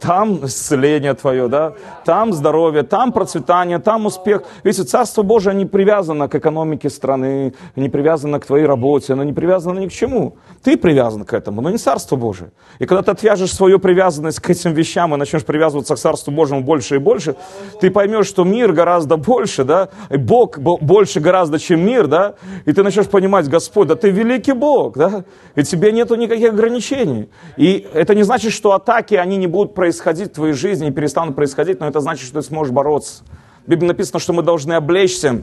там 0.00 0.44
исцеление 0.44 1.14
твое, 1.14 1.48
да, 1.48 1.74
там 2.04 2.32
здоровье, 2.32 2.82
там 2.82 3.12
процветание, 3.12 3.78
там 3.78 4.06
успех. 4.06 4.42
Видите, 4.64 4.84
Царство 4.84 5.22
Божие 5.22 5.54
не 5.54 5.66
привязано 5.66 6.28
к 6.28 6.34
экономике 6.34 6.90
страны, 6.90 7.54
не 7.74 7.88
привязано 7.88 8.38
к 8.38 8.46
твоей 8.46 8.66
работе, 8.66 9.14
оно 9.14 9.24
не 9.24 9.32
привязано 9.32 9.78
ни 9.78 9.88
к 9.88 9.92
чему. 9.92 10.36
Ты 10.62 10.76
привязан 10.76 11.24
к 11.24 11.32
этому, 11.32 11.60
но 11.60 11.70
не 11.70 11.78
Царство 11.78 12.16
Божие. 12.16 12.50
И 12.78 12.86
когда 12.86 13.02
ты 13.02 13.10
отвяжешь 13.10 13.52
свою 13.52 13.78
привязанность 13.78 14.40
к 14.40 14.50
этим 14.50 14.72
вещам 14.72 15.14
и 15.14 15.16
начнешь 15.16 15.44
привязываться 15.44 15.94
к 15.94 15.98
Царству 15.98 16.32
Божьему 16.32 16.62
больше 16.62 16.96
и 16.96 16.98
больше, 16.98 17.36
ты 17.80 17.90
поймешь, 17.90 18.26
что 18.26 18.44
мир 18.44 18.72
гораздо 18.72 19.16
больше, 19.16 19.64
да, 19.64 19.88
и 20.10 20.16
Бог 20.16 20.58
больше 20.58 21.20
гораздо, 21.20 21.58
чем 21.58 21.80
мир, 21.84 22.06
да, 22.06 22.34
и 22.66 22.72
ты 22.72 22.82
начнешь 22.82 23.08
понимать, 23.08 23.48
Господь, 23.48 23.88
да 23.88 23.96
ты 23.96 24.10
великий 24.10 24.52
Бог, 24.52 24.96
да, 24.96 25.24
и 25.54 25.62
тебе 25.62 25.92
нету 25.92 26.14
никаких 26.16 26.50
ограничений. 26.50 27.28
И 27.56 27.86
это 27.94 28.14
не 28.14 28.22
значит, 28.22 28.52
что 28.52 28.72
атаки, 28.72 29.14
они 29.14 29.36
не 29.36 29.46
будут 29.46 29.74
происходить 29.74 29.85
в 30.32 30.34
твоей 30.34 30.52
жизни, 30.54 30.86
не 30.86 30.90
перестанут 30.90 31.36
происходить, 31.36 31.80
но 31.80 31.86
это 31.86 32.00
значит, 32.00 32.26
что 32.26 32.40
ты 32.40 32.46
сможешь 32.46 32.72
бороться. 32.72 33.22
В 33.66 33.70
Библии 33.70 33.88
написано, 33.88 34.20
что 34.20 34.32
мы 34.32 34.42
должны 34.42 34.74
облечься 34.74 35.42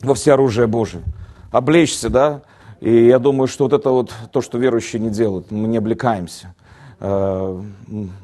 во 0.00 0.14
все 0.14 0.32
оружие 0.32 0.66
Божие. 0.66 1.02
Облечься, 1.50 2.08
да? 2.08 2.42
И 2.80 3.06
я 3.06 3.18
думаю, 3.18 3.48
что 3.48 3.64
вот 3.64 3.72
это 3.72 3.90
вот 3.90 4.12
то, 4.32 4.40
что 4.40 4.58
верующие 4.58 5.00
не 5.00 5.10
делают, 5.10 5.50
мы 5.50 5.66
не 5.66 5.78
облекаемся. 5.78 6.54
Э, 7.00 7.60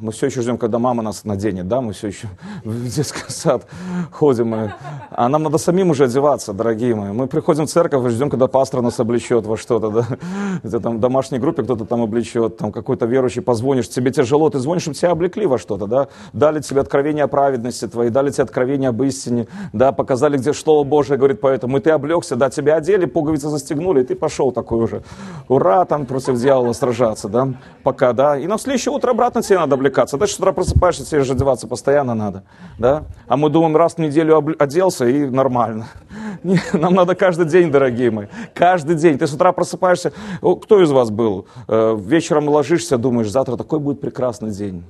мы 0.00 0.10
все 0.10 0.26
еще 0.26 0.42
ждем, 0.42 0.58
когда 0.58 0.80
мама 0.80 1.02
нас 1.02 1.24
наденет, 1.24 1.68
да, 1.68 1.80
мы 1.80 1.92
все 1.92 2.08
еще 2.08 2.28
в 2.64 2.88
детский 2.88 3.22
сад 3.28 3.66
ходим, 4.10 4.52
и... 4.54 4.70
а 5.10 5.28
нам 5.28 5.44
надо 5.44 5.58
самим 5.58 5.90
уже 5.90 6.04
одеваться, 6.04 6.52
дорогие 6.52 6.94
мои. 6.96 7.12
Мы 7.12 7.28
приходим 7.28 7.66
в 7.66 7.70
церковь 7.70 8.04
и 8.04 8.08
ждем, 8.08 8.30
когда 8.30 8.48
пастор 8.48 8.82
нас 8.82 8.98
облечет 8.98 9.46
во 9.46 9.56
что-то, 9.56 9.90
да, 9.90 10.06
где 10.64 10.80
там 10.80 10.96
в 10.96 11.00
домашней 11.00 11.38
группе 11.38 11.62
кто-то 11.62 11.84
там 11.84 12.02
облечет, 12.02 12.56
там 12.56 12.72
какой-то 12.72 13.06
верующий 13.06 13.42
позвонишь, 13.42 13.88
тебе 13.88 14.10
тяжело, 14.10 14.50
ты 14.50 14.58
звонишь, 14.58 14.82
чтобы 14.82 14.96
тебя 14.96 15.12
облекли 15.12 15.46
во 15.46 15.58
что-то, 15.58 15.86
да, 15.86 16.08
дали 16.32 16.60
тебе 16.60 16.80
откровение 16.80 17.24
о 17.24 17.28
праведности 17.28 17.86
твоей, 17.86 18.10
дали 18.10 18.30
тебе 18.30 18.42
откровение 18.42 18.88
об 18.88 19.00
истине, 19.04 19.46
да, 19.72 19.92
показали, 19.92 20.36
где 20.36 20.52
Слово 20.52 20.82
Божие 20.82 21.16
говорит 21.16 21.40
поэтому, 21.40 21.78
и 21.78 21.80
ты 21.80 21.90
облегся, 21.90 22.34
да, 22.34 22.50
тебя 22.50 22.76
одели, 22.76 23.04
пуговицы 23.04 23.48
застегнули, 23.50 24.00
и 24.02 24.04
ты 24.04 24.16
пошел 24.16 24.50
такой 24.50 24.82
уже, 24.82 25.04
ура, 25.46 25.84
там 25.84 26.06
против 26.06 26.40
дьявола 26.40 26.72
сражаться, 26.72 27.28
да, 27.28 27.54
пока, 27.84 28.12
да, 28.12 28.36
и 28.36 28.48
на 28.48 28.58
следующее 28.64 28.92
утро 28.92 29.10
обратно 29.10 29.42
тебе 29.42 29.58
надо 29.58 29.74
облекаться. 29.74 30.16
Дальше 30.16 30.34
с 30.34 30.38
утра 30.38 30.52
просыпаешься, 30.52 31.04
тебе 31.04 31.22
же 31.22 31.32
одеваться 31.32 31.68
постоянно 31.68 32.14
надо. 32.14 32.44
Да? 32.78 33.04
А 33.26 33.36
мы 33.36 33.50
думаем, 33.50 33.76
раз 33.76 33.94
в 33.94 33.98
неделю 33.98 34.42
оделся 34.58 35.06
и 35.06 35.26
нормально. 35.26 35.86
Не, 36.42 36.60
нам 36.72 36.94
надо 36.94 37.14
каждый 37.14 37.46
день, 37.46 37.70
дорогие 37.70 38.10
мои. 38.10 38.26
Каждый 38.54 38.96
день. 38.96 39.18
Ты 39.18 39.26
с 39.26 39.32
утра 39.32 39.52
просыпаешься. 39.52 40.12
Кто 40.40 40.82
из 40.82 40.90
вас 40.90 41.10
был? 41.10 41.46
Э, 41.68 41.96
вечером 41.98 42.48
ложишься, 42.48 42.98
думаешь, 42.98 43.30
завтра 43.30 43.56
такой 43.56 43.78
будет 43.78 44.00
прекрасный 44.00 44.50
день 44.50 44.84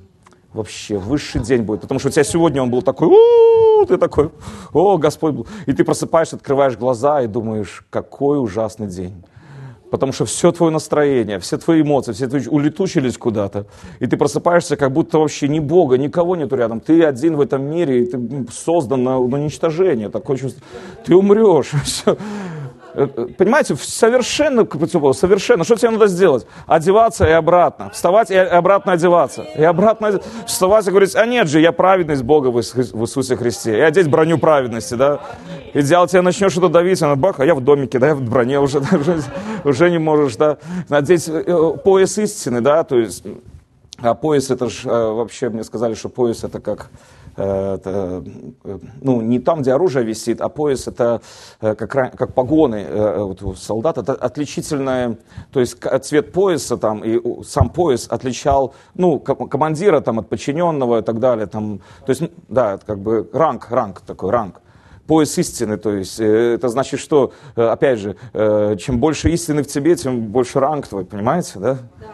вообще 0.53 0.97
высший 0.97 1.41
день 1.41 1.63
будет, 1.63 1.81
потому 1.81 1.99
что 1.99 2.07
у 2.07 2.11
тебя 2.11 2.23
сегодня 2.23 2.61
он 2.63 2.71
был 2.71 2.81
такой, 2.81 3.09
ты 3.87 3.97
такой, 3.97 4.31
о, 4.71 4.97
Господь 4.97 5.33
был. 5.33 5.47
И 5.65 5.73
ты 5.73 5.83
просыпаешься, 5.83 6.37
открываешь 6.37 6.77
глаза 6.77 7.21
и 7.21 7.27
думаешь, 7.27 7.83
какой 7.89 8.41
ужасный 8.41 8.87
день. 8.87 9.21
Потому 9.91 10.11
что 10.11 10.25
все 10.25 10.51
твое 10.51 10.71
настроение, 10.71 11.39
все 11.39 11.57
твои 11.57 11.81
эмоции, 11.81 12.11
все 12.11 12.27
твои 12.27 12.41
улетучились 12.47 13.17
куда-то. 13.17 13.67
И 13.99 14.07
ты 14.07 14.17
просыпаешься, 14.17 14.75
как 14.75 14.91
будто 14.91 15.19
вообще 15.19 15.47
ни 15.47 15.59
Бога, 15.59 15.97
никого 15.97 16.35
нету 16.35 16.55
рядом. 16.55 16.79
Ты 16.79 17.03
один 17.03 17.35
в 17.35 17.41
этом 17.41 17.63
мире, 17.63 18.03
и 18.03 18.05
ты 18.05 18.19
создан 18.51 19.03
на, 19.03 19.11
на 19.11 19.19
уничтожение. 19.19 20.09
Такое 20.09 20.37
чувство. 20.37 20.61
Ты 21.05 21.15
умрешь. 21.15 21.71
Все. 21.83 22.17
Э, 22.95 23.07
э, 23.13 23.27
понимаете, 23.37 23.75
совершенно 23.75 24.65
совершенно. 25.13 25.63
Что 25.63 25.75
тебе 25.75 25.89
надо 25.89 26.07
сделать? 26.07 26.47
Одеваться 26.65 27.25
и 27.25 27.31
обратно. 27.31 27.89
Вставать 27.89 28.31
и 28.31 28.35
обратно 28.35 28.93
одеваться. 28.93 29.45
И 29.55 29.63
обратно 29.63 30.21
вставать 30.45 30.87
и 30.87 30.89
говорить, 30.89 31.15
а 31.15 31.25
нет 31.25 31.49
же, 31.49 31.59
я 31.59 31.71
праведность 31.71 32.23
Бога 32.23 32.47
в 32.47 32.59
Иисусе 32.59 33.35
Христе. 33.35 33.77
И 33.77 33.81
одеть 33.81 34.09
броню 34.09 34.37
праведности, 34.37 34.93
да. 34.95 35.19
Идеал 35.73 36.07
тебе 36.07 36.21
начнешь 36.21 36.53
что-то 36.53 36.69
давить, 36.69 37.01
а 37.01 37.15
бах, 37.15 37.39
а 37.39 37.45
я 37.45 37.53
в 37.53 37.61
домике, 37.61 37.99
да, 37.99 38.07
я 38.07 38.15
в 38.15 38.21
броне 38.21 38.59
уже, 38.59 38.79
да, 38.79 38.97
уже, 38.97 39.21
уже 39.65 39.91
не 39.91 39.99
можешь, 39.99 40.37
да. 40.37 40.57
Надеть 40.87 41.27
э, 41.27 41.77
пояс 41.83 42.17
истины, 42.17 42.61
да, 42.61 42.83
то 42.85 42.97
есть, 42.97 43.25
а 43.99 44.13
пояс 44.13 44.49
это 44.49 44.69
же, 44.69 44.87
вообще 44.87 45.49
мне 45.49 45.63
сказали, 45.63 45.95
что 45.95 46.07
пояс 46.07 46.43
это 46.43 46.61
как 46.61 46.89
Э, 47.24 47.24
это, 47.41 48.23
э, 48.63 48.79
ну, 49.01 49.21
не 49.21 49.39
там, 49.39 49.61
где 49.61 49.73
оружие 49.73 50.05
висит, 50.05 50.41
а 50.41 50.49
пояс 50.49 50.87
это 50.87 51.21
э, 51.61 51.75
как, 51.75 52.15
как 52.15 52.33
погоны 52.33 52.85
вот, 53.17 53.41
у 53.41 53.55
солдат. 53.55 53.97
Это 53.97 54.13
отличительное, 54.13 55.17
то 55.51 55.59
есть 55.59 55.77
цвет 56.03 56.31
пояса 56.31 56.77
там, 56.77 57.03
и 57.03 57.21
сам 57.43 57.69
пояс 57.69 58.07
отличал 58.09 58.73
ну, 58.93 59.19
командира 59.19 60.01
там, 60.01 60.19
от 60.19 60.29
подчиненного 60.29 60.99
и 60.99 61.01
так 61.01 61.19
далее. 61.19 61.47
Там, 61.47 61.81
то 62.05 62.09
есть, 62.09 62.23
да, 62.47 62.75
это 62.75 62.85
как 62.85 62.99
бы 62.99 63.29
ранг, 63.33 63.67
ранг 63.69 64.01
такой, 64.01 64.31
ранг 64.31 64.61
пояс 65.07 65.37
истины, 65.37 65.77
то 65.77 65.91
есть 65.91 66.19
это 66.19 66.67
значит, 66.67 66.99
что, 66.99 67.31
опять 67.55 67.99
же, 67.99 68.15
чем 68.79 68.99
больше 68.99 69.29
истины 69.29 69.61
в 69.61 69.67
тебе, 69.67 69.95
тем 69.95 70.31
больше 70.31 70.59
ранг 70.59 70.87
твой, 70.87 71.05
понимаете, 71.05 71.59
да? 71.59 71.77
Да. 71.99 72.07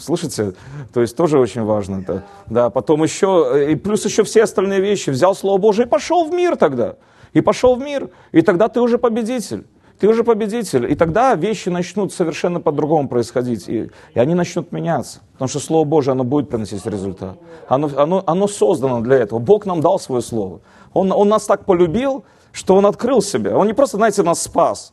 Слышите? 0.00 0.54
То 0.92 1.00
есть 1.00 1.16
тоже 1.16 1.38
очень 1.38 1.62
важно. 1.62 2.04
Да, 2.06 2.22
да 2.46 2.70
потом 2.70 3.02
еще, 3.02 3.66
и 3.70 3.76
плюс 3.76 4.04
еще 4.04 4.24
все 4.24 4.44
остальные 4.44 4.80
вещи. 4.80 5.10
Взял 5.10 5.34
Слово 5.34 5.58
Божие 5.58 5.86
и 5.86 5.88
пошел 5.88 6.24
в 6.24 6.32
мир 6.32 6.56
тогда. 6.56 6.96
И 7.32 7.40
пошел 7.40 7.76
в 7.76 7.80
мир. 7.80 8.10
И 8.32 8.42
тогда 8.42 8.68
ты 8.68 8.80
уже 8.80 8.98
победитель. 8.98 9.66
Ты 9.98 10.08
уже 10.08 10.22
победитель. 10.24 10.90
И 10.90 10.94
тогда 10.94 11.34
вещи 11.34 11.68
начнут 11.68 12.12
совершенно 12.12 12.60
по-другому 12.60 13.08
происходить. 13.08 13.68
И, 13.68 13.90
и 14.14 14.18
они 14.18 14.34
начнут 14.34 14.72
меняться. 14.72 15.20
Потому 15.32 15.48
что 15.48 15.58
Слово 15.58 15.84
Божие, 15.84 16.12
оно 16.12 16.24
будет 16.24 16.48
приносить 16.48 16.86
результат. 16.86 17.36
Оно, 17.68 17.90
оно, 17.96 18.22
оно 18.26 18.48
создано 18.48 19.00
для 19.00 19.16
этого. 19.16 19.38
Бог 19.38 19.66
нам 19.66 19.80
дал 19.80 19.98
свое 19.98 20.22
Слово. 20.22 20.60
Он, 20.94 21.12
он 21.12 21.28
нас 21.28 21.46
так 21.46 21.64
полюбил, 21.64 22.24
что 22.52 22.76
Он 22.76 22.86
открыл 22.86 23.22
себя. 23.22 23.56
Он 23.56 23.66
не 23.66 23.74
просто, 23.74 23.96
знаете, 23.96 24.22
нас 24.22 24.42
спас. 24.42 24.92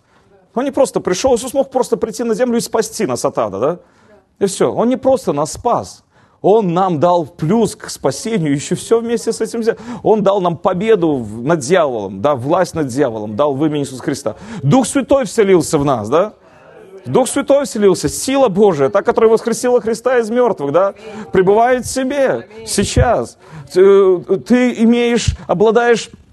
Он 0.55 0.63
не 0.63 0.71
просто 0.71 1.01
пришел, 1.01 1.35
Иисус 1.35 1.53
мог 1.53 1.69
просто 1.69 1.97
прийти 1.97 2.23
на 2.23 2.33
землю 2.33 2.57
и 2.57 2.61
спасти 2.61 3.05
нас 3.05 3.25
от 3.25 3.38
ада, 3.38 3.59
да? 3.59 3.79
И 4.39 4.45
все. 4.45 4.71
Он 4.71 4.89
не 4.89 4.98
просто 4.98 5.34
нас 5.34 5.54
спас. 5.54 6.04
Он 6.41 6.74
нам 6.74 7.00
дал 7.00 7.26
плюс 7.26 7.76
к 7.76 7.89
спасению, 7.89 8.54
еще 8.54 8.76
все 8.76 9.00
вместе 9.00 9.34
с 9.34 9.41
этим 9.41 9.62
взял. 9.62 9.78
Он 10.04 10.21
дал 10.21 10.41
нам 10.41 10.58
победу 10.58 11.26
над 11.41 11.60
дьяволом, 11.62 12.21
да, 12.21 12.36
власть 12.36 12.76
над 12.76 12.86
дьяволом, 12.88 13.36
дал 13.36 13.56
в 13.56 13.65
имени 13.65 13.82
Иисуса 13.82 14.04
Христа. 14.04 14.36
Дух 14.62 14.86
Святой 14.86 15.26
вселился 15.26 15.80
в 15.80 15.86
нас, 15.86 16.08
да? 16.08 16.34
Дух 17.08 17.30
Святой 17.30 17.65
вселился, 17.65 18.10
сила 18.10 18.48
Божия, 18.48 18.89
та, 18.89 19.02
которая 19.02 19.32
воскресила 19.32 19.82
Христа 19.82 20.19
из 20.19 20.30
мертвых, 20.30 20.71
да, 20.71 20.93
пребывает 21.32 21.86
в 21.86 21.91
себе 21.91 22.48
сейчас. 22.67 23.38
Ты, 23.74 24.19
ты 24.19 24.74
имеешь, 24.84 25.36
обладаешь 25.48 26.12
Э, 26.12 26.24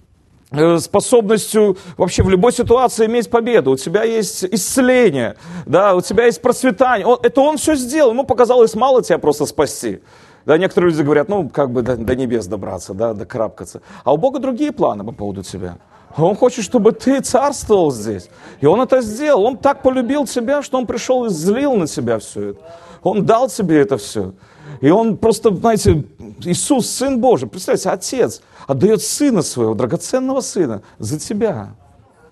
способностью 0.79 1.77
вообще 1.97 2.23
в 2.23 2.29
любой 2.29 2.53
ситуации 2.53 3.07
иметь 3.07 3.31
победу. 3.31 3.73
У 3.73 3.77
тебя 3.77 4.05
есть 4.05 4.45
исцеление, 4.45 5.37
да, 5.67 5.95
у 5.95 6.01
тебя 6.01 6.27
есть 6.27 6.43
процветание. 6.43 7.07
Он, 7.07 7.19
это 7.23 7.41
он 7.41 7.57
все 7.57 7.75
сделал. 7.75 8.13
Ему 8.13 8.25
показалось 8.25 8.75
мало 8.75 9.03
тебя 9.03 9.19
просто 9.19 9.47
спасти. 9.47 10.01
Да, 10.45 10.59
некоторые 10.59 10.91
люди 10.91 11.03
говорят, 11.03 11.29
ну, 11.29 11.49
как 11.49 11.71
бы 11.71 11.83
до, 11.83 11.97
до 11.97 12.17
небес 12.17 12.47
добраться, 12.47 12.95
да, 12.95 13.15
докрапкаться. 13.15 13.81
А 14.05 14.13
у 14.13 14.17
Бога 14.17 14.41
другие 14.41 14.73
планы 14.73 15.05
по 15.05 15.13
поводу 15.13 15.43
тебя. 15.43 15.79
Он 16.17 16.37
хочет, 16.37 16.65
чтобы 16.65 16.93
ты 16.93 17.21
царствовал 17.21 17.91
здесь. 17.91 18.29
И 18.61 18.67
он 18.67 18.81
это 18.81 19.01
сделал. 19.01 19.45
Он 19.45 19.57
так 19.57 19.83
полюбил 19.83 20.27
тебя, 20.27 20.63
что 20.63 20.79
он 20.79 20.87
пришел 20.87 21.25
и 21.25 21.31
злил 21.31 21.75
на 21.75 21.87
тебя 21.87 22.19
все 22.19 22.51
это. 22.51 22.61
Он 23.03 23.25
дал 23.25 23.49
тебе 23.49 23.81
это 23.81 23.97
все. 23.97 24.33
И 24.81 24.91
он 24.91 25.17
просто, 25.17 25.55
знаете, 25.55 26.05
Иисус, 26.45 26.89
Сын 26.89 27.21
Божий, 27.21 27.49
представьте, 27.49 27.91
Отец 27.91 28.43
отдает 28.67 29.03
Сына 29.03 29.43
Своего, 29.43 29.75
драгоценного 29.75 30.41
Сына, 30.41 30.83
за 30.99 31.19
тебя, 31.19 31.75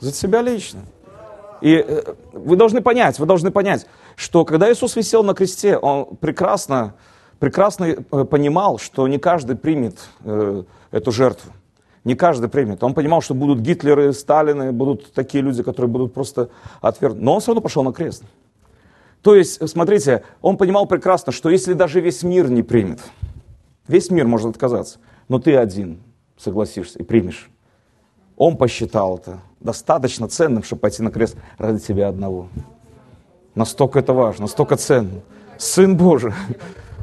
за 0.00 0.12
тебя 0.12 0.42
лично. 0.42 0.81
И 1.61 1.74
э, 1.74 2.03
вы 2.33 2.57
должны 2.57 2.81
понять, 2.81 3.18
вы 3.18 3.26
должны 3.26 3.50
понять, 3.50 3.87
что 4.16 4.44
когда 4.44 4.70
Иисус 4.72 4.96
висел 4.96 5.22
на 5.22 5.35
кресте, 5.35 5.76
Он 5.76 6.16
прекрасно, 6.16 6.94
прекрасно 7.38 7.85
э, 7.85 8.24
понимал, 8.24 8.79
что 8.79 9.07
не 9.09 9.18
каждый 9.18 9.57
примет 9.57 9.98
э, 10.24 10.64
эту 10.90 11.12
жертву. 11.12 11.53
Не 12.05 12.14
каждый 12.14 12.48
примет. 12.48 12.83
Он 12.83 12.94
понимал, 12.94 13.20
что 13.20 13.35
будут 13.35 13.61
Гитлеры, 13.61 14.14
Сталины, 14.14 14.72
будут 14.72 15.12
такие 15.12 15.44
люди, 15.44 15.62
которые 15.62 15.90
будут 15.90 16.14
просто 16.14 16.48
отвергнуты. 16.81 17.24
Но 17.24 17.35
он 17.35 17.40
все 17.40 17.48
равно 17.48 17.61
пошел 17.61 17.83
на 17.83 17.92
крест. 17.92 18.22
То 19.23 19.35
есть, 19.35 19.69
смотрите, 19.69 20.23
он 20.41 20.57
понимал 20.57 20.87
прекрасно, 20.87 21.33
что 21.33 21.51
если 21.51 21.75
даже 21.75 22.01
весь 22.01 22.23
мир 22.23 22.51
не 22.51 22.63
примет, 22.63 23.01
весь 23.87 24.11
мир 24.11 24.27
может 24.27 24.51
отказаться, 24.51 24.99
но 25.29 25.39
ты 25.39 25.57
один 25.57 26.01
согласишься 26.39 26.99
и 26.99 27.03
примешь. 27.03 27.51
Он 28.37 28.57
посчитал 28.57 29.19
это 29.19 29.41
достаточно 29.61 30.27
ценным, 30.29 30.63
чтобы 30.63 30.81
пойти 30.81 31.03
на 31.03 31.11
крест 31.11 31.37
ради 31.59 31.81
тебя 31.81 32.09
одного. 32.09 32.49
Настолько 33.55 33.99
это 33.99 34.15
важно, 34.15 34.43
настолько 34.43 34.77
ценно. 34.77 35.21
Сын 35.59 35.97
Божий, 35.97 36.33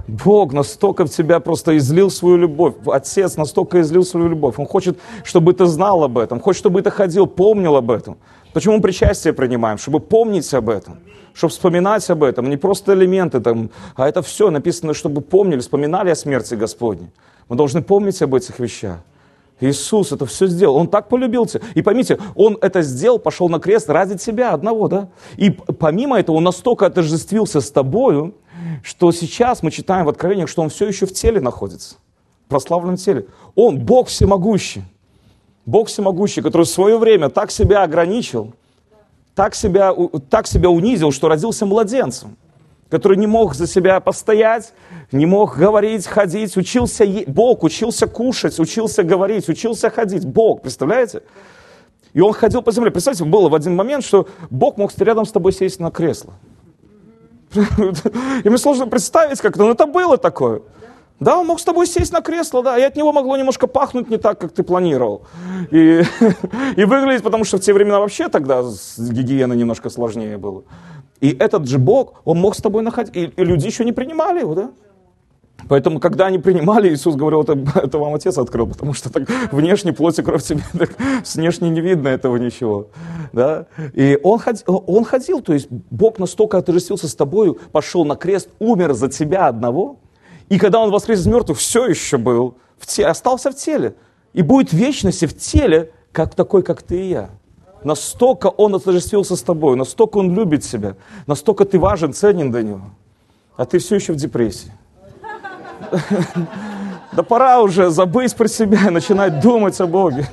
Бог 0.08 0.54
настолько 0.54 1.06
в 1.06 1.10
тебя 1.10 1.40
просто 1.40 1.78
излил 1.78 2.10
свою 2.10 2.38
любовь. 2.38 2.76
Отец 2.86 3.36
настолько 3.36 3.82
излил 3.82 4.06
свою 4.06 4.30
любовь. 4.30 4.56
Он 4.58 4.66
хочет, 4.66 4.98
чтобы 5.24 5.54
ты 5.54 5.66
знал 5.66 6.04
об 6.04 6.18
этом. 6.18 6.40
Хочет, 6.40 6.60
чтобы 6.60 6.82
ты 6.82 6.90
ходил, 6.90 7.28
помнил 7.28 7.76
об 7.76 7.92
этом. 7.92 8.18
Почему 8.54 8.76
мы 8.76 8.82
причастие 8.82 9.34
принимаем? 9.34 9.78
Чтобы 9.78 10.00
помнить 10.00 10.54
об 10.54 10.70
этом. 10.70 11.00
Чтобы 11.34 11.52
вспоминать 11.52 12.10
об 12.10 12.24
этом. 12.24 12.50
Не 12.50 12.56
просто 12.56 12.94
элементы 12.94 13.42
там, 13.42 13.70
а 13.96 14.08
это 14.08 14.22
все 14.22 14.50
написано, 14.50 14.94
чтобы 14.94 15.22
помнили, 15.22 15.60
вспоминали 15.60 16.10
о 16.10 16.16
смерти 16.16 16.56
Господней. 16.56 17.10
Мы 17.50 17.58
должны 17.58 17.82
помнить 17.82 18.22
об 18.22 18.34
этих 18.34 18.60
вещах. 18.60 19.00
Иисус 19.60 20.12
это 20.12 20.26
все 20.26 20.48
сделал. 20.48 20.78
Он 20.78 20.88
так 20.88 21.10
полюбил 21.10 21.46
тебя. 21.46 21.62
И 21.76 21.82
поймите, 21.82 22.18
Он 22.36 22.58
это 22.62 22.82
сделал, 22.82 23.20
пошел 23.20 23.50
на 23.50 23.60
крест 23.60 23.90
ради 23.90 24.18
тебя 24.18 24.54
одного, 24.54 24.88
да? 24.88 25.10
И 25.36 25.50
помимо 25.50 26.20
этого, 26.20 26.38
Он 26.38 26.44
настолько 26.44 26.86
отождествился 26.86 27.60
с 27.60 27.72
тобою, 27.72 28.36
что 28.84 29.12
сейчас 29.12 29.64
мы 29.64 29.72
читаем 29.72 30.06
в 30.06 30.10
Откровениях, 30.10 30.50
что 30.50 30.62
Он 30.62 30.70
все 30.70 30.88
еще 30.88 31.06
в 31.06 31.14
теле 31.14 31.42
находится. 31.42 31.96
В 32.46 32.50
прославленном 32.50 32.98
теле. 32.98 33.28
Он 33.56 33.80
Бог 33.80 34.08
всемогущий. 34.08 34.84
Бог 35.66 35.90
всемогущий, 35.90 36.42
который 36.42 36.64
в 36.64 36.70
свое 36.70 36.98
время 36.98 37.30
так 37.30 37.52
себя 37.52 37.84
ограничил, 37.84 38.54
так 39.36 39.54
себя, 39.54 39.94
так 40.30 40.48
себя 40.48 40.70
унизил, 40.70 41.12
что 41.12 41.28
родился 41.28 41.66
младенцем 41.66 42.38
который 42.90 43.18
не 43.18 43.28
мог 43.28 43.54
за 43.56 43.68
себя 43.68 44.00
постоять, 44.00 44.74
не 45.12 45.26
мог 45.26 45.58
говорить, 45.58 46.06
ходить, 46.08 46.56
учился, 46.58 47.04
е... 47.04 47.26
Бог 47.28 47.64
учился 47.64 48.08
кушать, 48.08 48.60
учился 48.60 49.04
говорить, 49.04 49.50
учился 49.50 49.90
ходить. 49.90 50.26
Бог, 50.26 50.62
представляете? 50.62 51.24
И 52.14 52.22
он 52.22 52.34
ходил 52.34 52.62
по 52.62 52.72
земле. 52.72 52.92
Представьте, 52.92 53.26
было 53.26 53.50
в 53.50 53.56
один 53.56 53.76
момент, 53.76 54.04
что 54.06 54.28
Бог 54.50 54.78
мог 54.78 54.92
рядом 54.98 55.26
с 55.26 55.32
тобой 55.32 55.54
сесть 55.54 55.80
на 55.80 55.92
кресло. 55.92 56.34
Мне 58.44 58.58
сложно 58.58 58.88
представить, 58.88 59.40
как 59.40 59.56
это, 59.56 59.64
но 59.64 59.72
это 59.72 59.86
было 59.86 60.18
такое. 60.18 60.62
Да, 61.20 61.38
он 61.38 61.48
мог 61.48 61.60
с 61.60 61.64
тобой 61.64 61.88
сесть 61.88 62.14
на 62.14 62.22
кресло, 62.22 62.62
да, 62.62 62.78
и 62.78 62.84
от 62.84 62.96
него 62.96 63.12
могло 63.12 63.38
немножко 63.38 63.66
пахнуть 63.66 64.10
не 64.10 64.18
так, 64.18 64.40
как 64.40 64.52
ты 64.52 64.62
планировал. 64.62 65.24
И, 65.72 66.04
и 66.76 66.84
выглядеть, 66.86 67.24
потому 67.24 67.44
что 67.44 67.58
в 67.58 67.62
те 67.62 67.74
времена 67.74 68.00
вообще 68.00 68.30
тогда 68.30 68.64
с 68.64 69.00
гигиеной 69.00 69.58
немножко 69.58 69.90
сложнее 69.90 70.38
было. 70.38 70.64
И 71.20 71.36
этот 71.40 71.68
же 71.68 71.80
Бог, 71.80 72.22
Он 72.24 72.38
мог 72.38 72.56
с 72.56 72.62
тобой 72.62 72.84
находить. 72.84 73.16
И, 73.16 73.24
и 73.26 73.44
люди 73.44 73.66
еще 73.66 73.84
не 73.84 73.94
принимали 73.94 74.42
его, 74.42 74.54
да? 74.54 74.72
Поэтому, 75.70 76.00
когда 76.00 76.28
они 76.28 76.40
принимали, 76.40 76.94
Иисус 76.94 77.16
говорил, 77.16 77.42
это, 77.42 77.54
это 77.76 77.98
вам 77.98 78.14
Отец 78.14 78.38
открыл, 78.38 78.68
потому 78.68 78.94
что 78.94 79.12
так 79.12 79.30
внешне 79.52 79.94
плоть 79.94 80.20
и 80.20 80.24
кровь 80.24 80.44
тебе, 80.44 80.62
так, 80.78 80.92
внешне 81.36 81.70
не 81.70 81.82
видно 81.82 82.08
этого 82.10 82.38
ничего. 82.38 82.88
Да? 83.34 83.68
И 83.94 84.20
он, 84.24 84.40
ходил, 84.40 84.84
он 84.88 85.04
ходил, 85.04 85.42
то 85.42 85.54
есть 85.54 85.68
Бог 85.70 86.20
настолько 86.20 86.58
отождествился 86.58 87.08
с 87.08 87.16
тобою, 87.16 87.58
пошел 87.72 88.06
на 88.06 88.16
крест, 88.16 88.50
умер 88.60 88.94
за 88.94 89.10
тебя 89.10 89.48
одного, 89.48 89.98
и 90.50 90.58
когда 90.58 90.80
он 90.80 90.92
воскрес 90.92 91.20
из 91.20 91.28
мертвых, 91.28 91.58
все 91.58 91.88
еще 91.88 92.18
был, 92.18 92.56
в 92.78 92.86
те, 92.86 93.06
остался 93.06 93.52
в 93.52 93.56
теле, 93.56 93.96
и 94.34 94.42
будет 94.42 94.72
вечности 94.72 95.26
в 95.26 95.38
теле, 95.38 95.92
как 96.12 96.36
такой, 96.36 96.64
как 96.64 96.82
ты 96.82 97.02
и 97.02 97.10
я. 97.10 97.30
Настолько 97.84 98.48
Он 98.48 98.74
отождествился 98.76 99.36
с 99.36 99.42
тобой, 99.42 99.76
настолько 99.76 100.18
Он 100.18 100.34
любит 100.34 100.64
тебя, 100.64 100.96
настолько 101.28 101.64
ты 101.66 101.80
важен, 101.80 102.14
ценен 102.14 102.52
для 102.52 102.64
Него. 102.64 102.82
А 103.56 103.66
ты 103.66 103.80
все 103.80 103.96
еще 103.96 104.14
в 104.14 104.16
депрессии. 104.16 104.72
Да 107.14 107.24
пора 107.24 107.62
уже 107.62 107.90
забыть 107.90 108.36
про 108.36 108.48
себя 108.48 108.78
и 108.88 108.90
начинать 108.90 109.40
думать 109.40 109.80
о 109.82 109.88
Боге. 109.88 110.28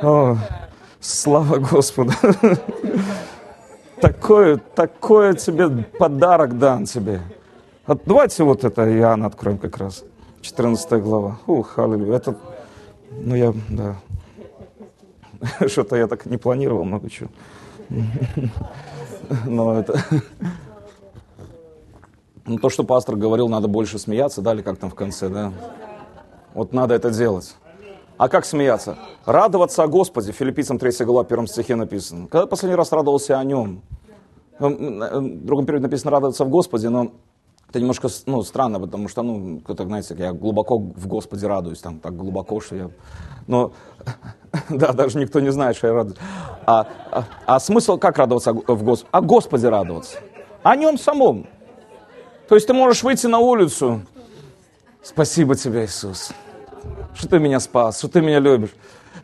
О, 0.00 0.36
слава 1.00 1.58
Господу. 1.58 2.12
Такое, 4.00 4.58
такое 4.58 5.32
тебе 5.32 5.68
подарок 5.98 6.58
дан 6.58 6.84
тебе. 6.84 7.22
Вот 7.86 8.02
давайте 8.04 8.44
вот 8.44 8.62
это 8.62 8.82
Иоанна 8.82 9.26
откроем 9.26 9.56
как 9.56 9.78
раз. 9.78 10.04
14 10.42 11.02
глава. 11.02 11.38
Ух, 11.46 11.78
аллилуйя. 11.78 12.16
Это, 12.16 12.36
ну 13.10 13.34
я, 13.34 13.54
да. 13.70 13.96
Что-то 15.68 15.96
я 15.96 16.06
так 16.06 16.26
не 16.26 16.36
планировал 16.36 16.84
много 16.84 17.08
чего. 17.08 17.30
Но 19.46 19.78
это... 19.78 19.98
Ну, 22.46 22.58
то, 22.58 22.68
что 22.68 22.84
пастор 22.84 23.16
говорил, 23.16 23.48
надо 23.48 23.68
больше 23.68 23.98
смеяться, 23.98 24.42
да, 24.42 24.52
или 24.52 24.60
как 24.60 24.78
там 24.78 24.90
в 24.90 24.94
конце, 24.94 25.28
да? 25.28 25.52
Вот 26.52 26.72
надо 26.72 26.94
это 26.94 27.10
делать. 27.10 27.56
А 28.18 28.28
как 28.28 28.44
смеяться? 28.44 28.96
Радоваться 29.24 29.82
о 29.82 29.88
Господе. 29.88 30.32
Филиппийцам 30.32 30.78
3 30.78 31.04
глава, 31.04 31.22
1 31.22 31.46
стихе 31.46 31.74
написано. 31.74 32.28
Когда 32.28 32.46
последний 32.46 32.76
раз 32.76 32.92
радовался 32.92 33.38
о 33.38 33.44
Нем? 33.44 33.82
Ну, 34.60 34.68
в 34.68 35.44
другом 35.44 35.66
периоде 35.66 35.84
написано 35.84 36.10
радоваться 36.12 36.44
в 36.44 36.48
Господе, 36.48 36.90
но 36.90 37.12
это 37.70 37.80
немножко 37.80 38.08
ну, 38.26 38.42
странно, 38.42 38.78
потому 38.78 39.08
что, 39.08 39.22
ну, 39.22 39.60
кто-то, 39.60 39.84
знаете, 39.84 40.14
я 40.16 40.32
глубоко 40.32 40.78
в 40.78 41.08
Господе 41.08 41.48
радуюсь, 41.48 41.80
там, 41.80 41.98
так 41.98 42.14
глубоко, 42.14 42.60
что 42.60 42.76
я... 42.76 42.90
Но, 43.48 43.72
да, 44.68 44.92
даже 44.92 45.18
никто 45.18 45.40
не 45.40 45.50
знает, 45.50 45.76
что 45.76 45.88
я 45.88 45.94
радуюсь. 45.94 46.18
А, 46.66 46.86
а, 47.10 47.24
а 47.46 47.58
смысл 47.58 47.96
как 47.96 48.18
радоваться 48.18 48.52
в 48.52 48.84
Господе? 48.84 49.08
О 49.10 49.20
Господе 49.22 49.68
радоваться. 49.70 50.18
О 50.62 50.76
Нем 50.76 50.98
самом. 50.98 51.48
То 52.48 52.54
есть 52.54 52.66
ты 52.66 52.72
можешь 52.72 53.02
выйти 53.02 53.26
на 53.26 53.38
улицу. 53.38 54.02
Спасибо 55.02 55.54
тебе, 55.54 55.84
Иисус, 55.84 56.32
что 57.14 57.28
ты 57.28 57.38
меня 57.38 57.60
спас, 57.60 57.98
что 57.98 58.08
ты 58.08 58.20
меня 58.20 58.38
любишь 58.38 58.70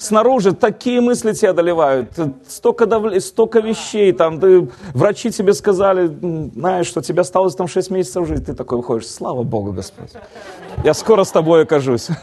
снаружи 0.01 0.53
такие 0.53 1.01
мысли 1.01 1.33
тебя 1.33 1.51
одолевают, 1.51 2.09
столько, 2.49 2.87
дав... 2.87 3.23
столько 3.23 3.61
вещей, 3.61 4.13
там, 4.13 4.41
ты... 4.41 4.69
врачи 4.95 5.31
тебе 5.31 5.53
сказали, 5.53 6.07
знаешь, 6.55 6.87
что 6.87 7.03
тебе 7.03 7.21
осталось 7.21 7.55
там 7.55 7.69
6 7.69 7.91
месяцев 7.91 8.27
жить, 8.27 8.47
ты 8.47 8.55
такой 8.55 8.79
выходишь, 8.79 9.09
слава 9.09 9.43
Богу, 9.43 9.73
Господь, 9.73 10.11
я 10.83 10.95
скоро 10.95 11.25
с 11.25 11.31
тобой 11.31 11.63
окажусь. 11.63 12.09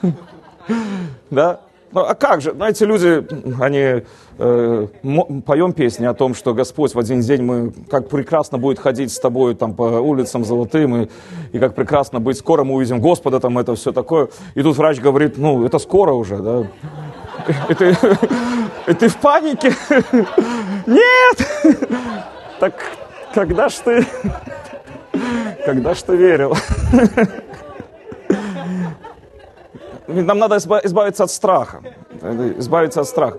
Да? 1.29 1.59
Ну, 1.91 2.01
а 2.01 2.15
как 2.15 2.41
же? 2.41 2.51
Знаете, 2.53 2.85
люди, 2.85 3.25
они 3.61 4.05
поем 4.37 5.73
песни 5.73 6.05
о 6.05 6.13
том, 6.13 6.35
что 6.35 6.53
Господь 6.53 6.93
в 6.93 6.99
один 6.99 7.21
день 7.21 7.41
мы, 7.41 7.73
как 7.89 8.07
прекрасно 8.07 8.57
будет 8.57 8.79
ходить 8.79 9.11
с 9.11 9.19
тобой 9.19 9.55
там 9.55 9.73
по 9.73 9.83
улицам 9.83 10.45
золотым, 10.45 10.95
и, 10.95 11.07
и 11.53 11.59
как 11.59 11.73
прекрасно 11.73 12.19
быть, 12.19 12.37
скоро 12.37 12.63
мы 12.63 12.75
увидим 12.75 13.01
Господа, 13.01 13.39
там 13.39 13.57
это 13.57 13.73
все 13.75 13.91
такое. 13.91 14.29
И 14.53 14.61
тут 14.61 14.77
врач 14.77 14.99
говорит, 14.99 15.37
ну, 15.37 15.65
это 15.65 15.79
скоро 15.79 16.13
уже, 16.13 16.37
да. 16.37 16.67
И 17.69 17.73
ты, 17.73 17.97
и 18.87 18.93
ты 18.93 19.07
в 19.07 19.17
панике? 19.17 19.73
Нет! 20.85 21.77
Так 22.59 22.73
когда 23.33 23.69
ж 23.69 23.73
ты, 23.85 24.05
когда 25.65 25.93
ж 25.93 26.01
ты 26.01 26.15
верил? 26.15 26.55
Нам 30.07 30.39
надо 30.39 30.57
избавиться 30.57 31.23
от 31.23 31.31
страха. 31.31 31.81
Избавиться 32.57 33.01
от 33.01 33.07
страха. 33.07 33.37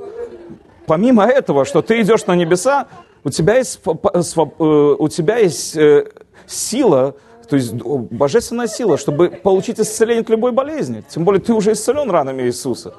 Помимо 0.88 1.24
этого, 1.26 1.64
что 1.66 1.82
ты 1.82 2.00
идешь 2.00 2.26
на 2.26 2.34
небеса, 2.34 2.86
у 3.22 3.30
тебя 3.30 3.56
есть, 3.56 3.80
э, 3.84 4.96
у 4.98 5.08
тебя 5.08 5.36
есть 5.36 5.76
э, 5.76 6.06
сила, 6.46 7.14
то 7.48 7.56
есть 7.56 7.72
божественная 7.74 8.66
сила, 8.66 8.96
чтобы 8.96 9.28
получить 9.28 9.78
исцеление 9.78 10.22
от 10.22 10.30
любой 10.30 10.52
болезни. 10.52 11.04
Тем 11.08 11.24
более 11.24 11.40
ты 11.40 11.52
уже 11.52 11.72
исцелен 11.72 12.10
ранами 12.10 12.42
Иисуса. 12.44 12.94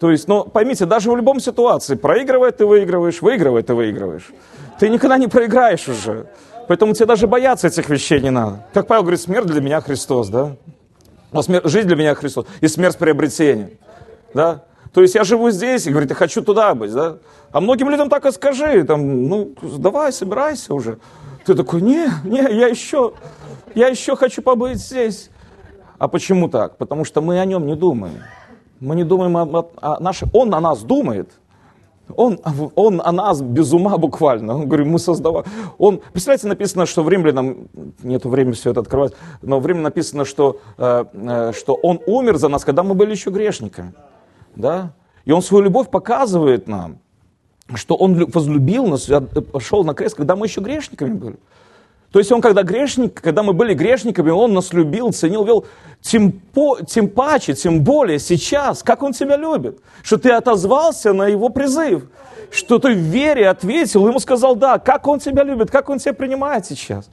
То 0.00 0.10
есть, 0.10 0.26
ну, 0.28 0.44
поймите, 0.44 0.86
даже 0.86 1.10
в 1.10 1.16
любом 1.16 1.40
ситуации, 1.40 1.94
проигрывая 1.94 2.50
ты 2.50 2.66
выигрываешь, 2.66 3.22
выигрывая 3.22 3.62
ты 3.62 3.74
выигрываешь. 3.74 4.30
Ты 4.80 4.88
никогда 4.88 5.16
не 5.16 5.28
проиграешь 5.28 5.88
уже. 5.88 6.26
Поэтому 6.66 6.94
тебе 6.94 7.06
даже 7.06 7.26
бояться 7.26 7.68
этих 7.68 7.88
вещей 7.88 8.20
не 8.20 8.30
надо. 8.30 8.66
Как 8.72 8.86
Павел 8.86 9.02
говорит, 9.02 9.20
смерть 9.20 9.46
для 9.46 9.60
меня 9.60 9.80
Христос, 9.80 10.28
да? 10.28 10.56
Жизнь 11.64 11.86
для 11.86 11.96
меня 11.96 12.14
Христос. 12.14 12.46
И 12.60 12.68
смерть 12.68 12.98
приобретение. 12.98 13.78
Да? 14.34 14.64
То 14.94 15.02
есть 15.02 15.16
я 15.16 15.24
живу 15.24 15.50
здесь 15.50 15.86
и 15.86 15.90
говорит, 15.90 16.10
я 16.10 16.14
хочу 16.14 16.40
туда 16.40 16.72
быть, 16.76 16.92
да? 16.92 17.16
А 17.50 17.60
многим 17.60 17.90
людям 17.90 18.08
так 18.08 18.24
и 18.26 18.30
скажи, 18.30 18.84
там, 18.84 19.26
ну, 19.26 19.52
давай, 19.60 20.12
собирайся 20.12 20.72
уже. 20.72 20.98
Ты 21.44 21.56
такой, 21.56 21.82
не, 21.82 22.08
не, 22.22 22.38
я 22.38 22.68
еще, 22.68 23.12
я 23.74 23.88
еще 23.88 24.14
хочу 24.14 24.40
побыть 24.40 24.78
здесь. 24.78 25.30
А 25.98 26.06
почему 26.06 26.48
так? 26.48 26.78
Потому 26.78 27.04
что 27.04 27.20
мы 27.20 27.40
о 27.40 27.44
нем 27.44 27.66
не 27.66 27.74
думаем. 27.74 28.22
Мы 28.78 28.94
не 28.94 29.02
думаем 29.02 29.36
о, 29.36 29.42
о, 29.42 29.70
о 29.80 30.00
нашем... 30.00 30.30
Он 30.32 30.54
о 30.54 30.60
нас 30.60 30.82
думает. 30.84 31.28
Он, 32.14 32.38
он 32.76 33.02
о 33.04 33.10
нас 33.10 33.40
без 33.40 33.72
ума 33.72 33.98
буквально. 33.98 34.54
Он 34.54 34.68
говорит, 34.68 34.86
мы 34.86 35.00
создавали. 35.00 35.44
Он, 35.76 36.00
представляете, 36.12 36.46
написано, 36.46 36.86
что 36.86 37.02
в 37.02 37.08
римлянам, 37.08 37.68
нету 38.04 38.28
времени 38.28 38.52
все 38.52 38.70
это 38.70 38.80
открывать, 38.80 39.14
но 39.42 39.58
в 39.58 39.66
римлянам 39.66 39.84
написано, 39.84 40.24
что, 40.24 40.60
э, 40.78 41.04
э, 41.12 41.52
что 41.52 41.74
он 41.74 42.00
умер 42.06 42.36
за 42.36 42.48
нас, 42.48 42.64
когда 42.64 42.84
мы 42.84 42.94
были 42.94 43.10
еще 43.10 43.30
грешниками. 43.30 43.92
Да? 44.56 44.92
И 45.24 45.32
он 45.32 45.42
свою 45.42 45.64
любовь 45.64 45.90
показывает 45.90 46.68
нам, 46.68 46.98
что 47.74 47.96
он 47.96 48.26
возлюбил 48.26 48.86
нас, 48.86 49.10
пошел 49.52 49.84
на 49.84 49.94
крест, 49.94 50.16
когда 50.16 50.36
мы 50.36 50.46
еще 50.46 50.60
грешниками 50.60 51.14
были. 51.14 51.36
То 52.14 52.20
есть 52.20 52.30
он, 52.30 52.40
когда 52.40 52.62
грешник, 52.62 53.20
когда 53.20 53.42
мы 53.42 53.54
были 53.54 53.74
грешниками, 53.74 54.30
он 54.30 54.54
нас 54.54 54.72
любил, 54.72 55.10
ценил, 55.12 55.44
вел. 55.44 55.66
Тем, 56.00 56.30
по, 56.30 56.78
тем 56.80 57.08
паче, 57.08 57.54
тем 57.54 57.82
более 57.82 58.20
сейчас, 58.20 58.84
как 58.84 59.02
он 59.02 59.12
тебя 59.12 59.36
любит. 59.36 59.80
Что 60.04 60.18
ты 60.18 60.30
отозвался 60.30 61.12
на 61.12 61.26
его 61.26 61.48
призыв. 61.48 62.04
Что 62.52 62.78
ты 62.78 62.94
в 62.94 62.98
вере 62.98 63.48
ответил, 63.48 64.06
ему 64.06 64.20
сказал 64.20 64.54
да. 64.54 64.78
Как 64.78 65.08
он 65.08 65.18
тебя 65.18 65.42
любит, 65.42 65.72
как 65.72 65.88
он 65.88 65.98
тебя 65.98 66.14
принимает 66.14 66.66
сейчас. 66.66 67.10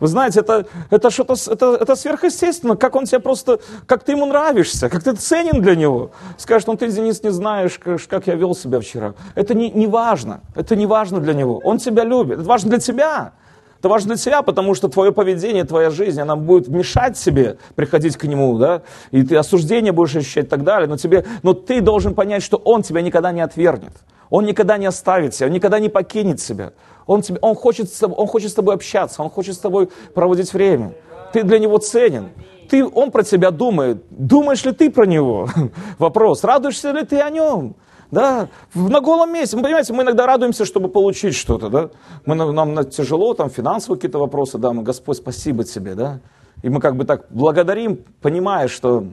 Вы 0.00 0.06
знаете, 0.06 0.40
это, 0.40 0.66
это 0.90 1.10
что-то 1.10 1.34
это, 1.50 1.76
это 1.76 1.94
сверхъестественно, 1.94 2.76
как 2.76 2.96
он 2.96 3.04
тебя 3.04 3.20
просто, 3.20 3.60
как 3.86 4.02
ты 4.02 4.12
ему 4.12 4.26
нравишься, 4.26 4.88
как 4.88 5.04
ты 5.04 5.12
ценен 5.12 5.60
для 5.60 5.76
него. 5.76 6.10
Скажешь, 6.38 6.66
ну 6.66 6.76
ты, 6.76 6.90
Денис, 6.90 7.22
не 7.22 7.30
знаешь, 7.30 7.78
как, 7.78 8.00
как 8.08 8.26
я 8.26 8.34
вел 8.34 8.54
себя 8.54 8.80
вчера. 8.80 9.14
Это 9.34 9.54
не, 9.54 9.70
не 9.70 9.86
важно, 9.86 10.40
это 10.54 10.74
не 10.74 10.86
важно 10.86 11.20
для 11.20 11.34
него. 11.34 11.60
Он 11.62 11.78
тебя 11.78 12.04
любит, 12.04 12.38
это 12.38 12.48
важно 12.48 12.70
для 12.70 12.78
тебя. 12.78 13.32
Это 13.78 13.88
важно 13.88 14.08
для 14.08 14.16
тебя, 14.16 14.42
потому 14.42 14.74
что 14.74 14.88
твое 14.88 15.10
поведение, 15.10 15.64
твоя 15.64 15.88
жизнь, 15.88 16.20
она 16.20 16.36
будет 16.36 16.68
мешать 16.68 17.16
себе 17.16 17.56
приходить 17.76 18.18
к 18.18 18.24
нему, 18.24 18.58
да, 18.58 18.82
и 19.10 19.22
ты 19.22 19.36
осуждение 19.36 19.92
будешь 19.92 20.14
ощущать 20.16 20.44
и 20.44 20.48
так 20.48 20.64
далее, 20.64 20.86
но, 20.86 20.98
тебе, 20.98 21.24
но 21.42 21.54
ты 21.54 21.80
должен 21.80 22.14
понять, 22.14 22.42
что 22.42 22.58
он 22.58 22.82
тебя 22.82 23.00
никогда 23.00 23.32
не 23.32 23.40
отвергнет. 23.40 23.92
Он 24.30 24.46
никогда 24.46 24.78
не 24.78 24.86
оставит 24.86 25.34
тебя, 25.34 25.48
он 25.48 25.52
никогда 25.52 25.78
не 25.80 25.88
покинет 25.88 26.40
тебя. 26.40 26.72
Он, 27.06 27.22
тебе, 27.22 27.38
он, 27.42 27.54
хочет, 27.56 27.90
он 28.02 28.26
хочет 28.28 28.50
с 28.50 28.54
тобой 28.54 28.76
общаться, 28.76 29.22
он 29.22 29.30
хочет 29.30 29.56
с 29.56 29.58
тобой 29.58 29.88
проводить 30.14 30.52
время. 30.52 30.94
Ты 31.32 31.42
для 31.42 31.58
него 31.58 31.78
ценен. 31.78 32.30
Ты, 32.68 32.86
он 32.86 33.10
про 33.10 33.24
тебя 33.24 33.50
думает. 33.50 34.04
Думаешь 34.10 34.64
ли 34.64 34.72
ты 34.72 34.90
про 34.90 35.04
него? 35.04 35.48
Вопрос. 35.98 36.44
Радуешься 36.44 36.92
ли 36.92 37.04
ты 37.04 37.20
о 37.20 37.28
нем? 37.30 37.74
Да, 38.12 38.48
на 38.74 39.00
голом 39.00 39.32
месте. 39.32 39.56
Мы, 39.56 39.62
понимаете, 39.62 39.92
мы 39.92 40.02
иногда 40.02 40.26
радуемся, 40.26 40.64
чтобы 40.64 40.88
получить 40.88 41.34
что-то, 41.34 41.68
да. 41.68 41.90
Мы, 42.26 42.34
нам 42.34 42.84
тяжело, 42.86 43.34
там, 43.34 43.50
финансовые 43.50 43.98
какие-то 43.98 44.18
вопросы, 44.18 44.58
да, 44.58 44.72
мы, 44.72 44.82
Господь, 44.82 45.16
спасибо 45.16 45.64
тебе, 45.64 45.94
да. 45.94 46.20
И 46.62 46.68
мы 46.68 46.80
как 46.80 46.96
бы 46.96 47.04
так 47.04 47.26
благодарим, 47.30 48.04
понимая, 48.20 48.68
что 48.68 49.04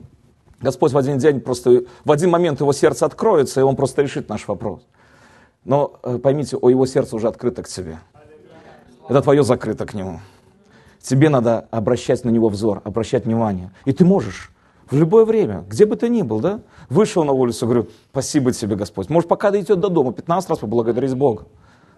Господь 0.60 0.92
в 0.92 0.98
один 0.98 1.18
день 1.18 1.40
просто, 1.40 1.84
в 2.04 2.12
один 2.12 2.30
момент 2.30 2.60
его 2.60 2.72
сердце 2.72 3.06
откроется, 3.06 3.60
и 3.60 3.62
он 3.62 3.76
просто 3.76 4.02
решит 4.02 4.28
наш 4.28 4.48
вопрос. 4.48 4.82
Но 5.68 6.00
э, 6.02 6.16
поймите, 6.16 6.56
о 6.56 6.70
его 6.70 6.86
сердце 6.86 7.14
уже 7.14 7.28
открыто 7.28 7.62
к 7.62 7.68
тебе. 7.68 7.98
Это 9.06 9.20
твое 9.20 9.42
закрыто 9.42 9.84
к 9.84 9.92
нему. 9.92 10.20
Тебе 10.98 11.28
надо 11.28 11.68
обращать 11.70 12.24
на 12.24 12.30
него 12.30 12.48
взор, 12.48 12.80
обращать 12.84 13.26
внимание. 13.26 13.70
И 13.84 13.92
ты 13.92 14.06
можешь 14.06 14.50
в 14.90 14.96
любое 14.96 15.26
время, 15.26 15.66
где 15.68 15.84
бы 15.84 15.96
ты 15.96 16.08
ни 16.08 16.22
был, 16.22 16.40
да? 16.40 16.62
Вышел 16.88 17.22
на 17.22 17.32
улицу, 17.32 17.66
говорю, 17.66 17.88
спасибо 18.10 18.50
тебе, 18.52 18.76
Господь. 18.76 19.10
Может, 19.10 19.28
пока 19.28 19.50
дойдет 19.50 19.78
до 19.78 19.90
дома, 19.90 20.14
15 20.14 20.48
раз 20.48 20.58
поблагодарить 20.58 21.14
Бога. 21.14 21.44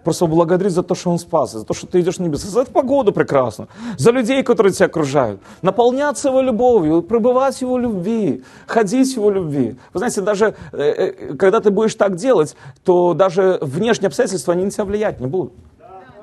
Просто 0.05 0.26
благодарить 0.26 0.72
за 0.72 0.82
то, 0.82 0.94
что 0.94 1.11
Он 1.11 1.18
спас, 1.18 1.53
за 1.53 1.64
то, 1.64 1.74
что 1.74 1.86
ты 1.86 2.01
идешь 2.01 2.18
на 2.18 2.24
небеса, 2.24 2.48
за 2.48 2.62
эту 2.62 2.72
погоду 2.72 3.12
прекрасно, 3.12 3.68
за 3.98 4.11
людей, 4.12 4.42
которые 4.42 4.72
тебя 4.72 4.86
окружают. 4.86 5.40
Наполняться 5.62 6.28
Его 6.28 6.40
любовью, 6.40 7.03
пребывать 7.03 7.57
в 7.57 7.62
Его 7.62 7.78
любви, 7.78 8.42
ходить 8.66 9.12
в 9.12 9.16
Его 9.16 9.30
любви. 9.30 9.76
Вы 9.92 9.98
знаете, 9.98 10.22
даже 10.22 10.55
э, 10.72 10.78
э, 10.78 11.34
когда 11.34 11.61
ты 11.61 11.70
будешь 11.70 11.94
так 11.94 12.16
делать, 12.16 12.57
то 12.84 13.14
даже 13.14 13.59
внешние 13.61 14.09
обстоятельства, 14.09 14.55
они 14.55 14.64
на 14.64 14.70
тебя 14.70 14.84
влиять 14.84 15.20
не 15.20 15.26
будут. 15.26 15.53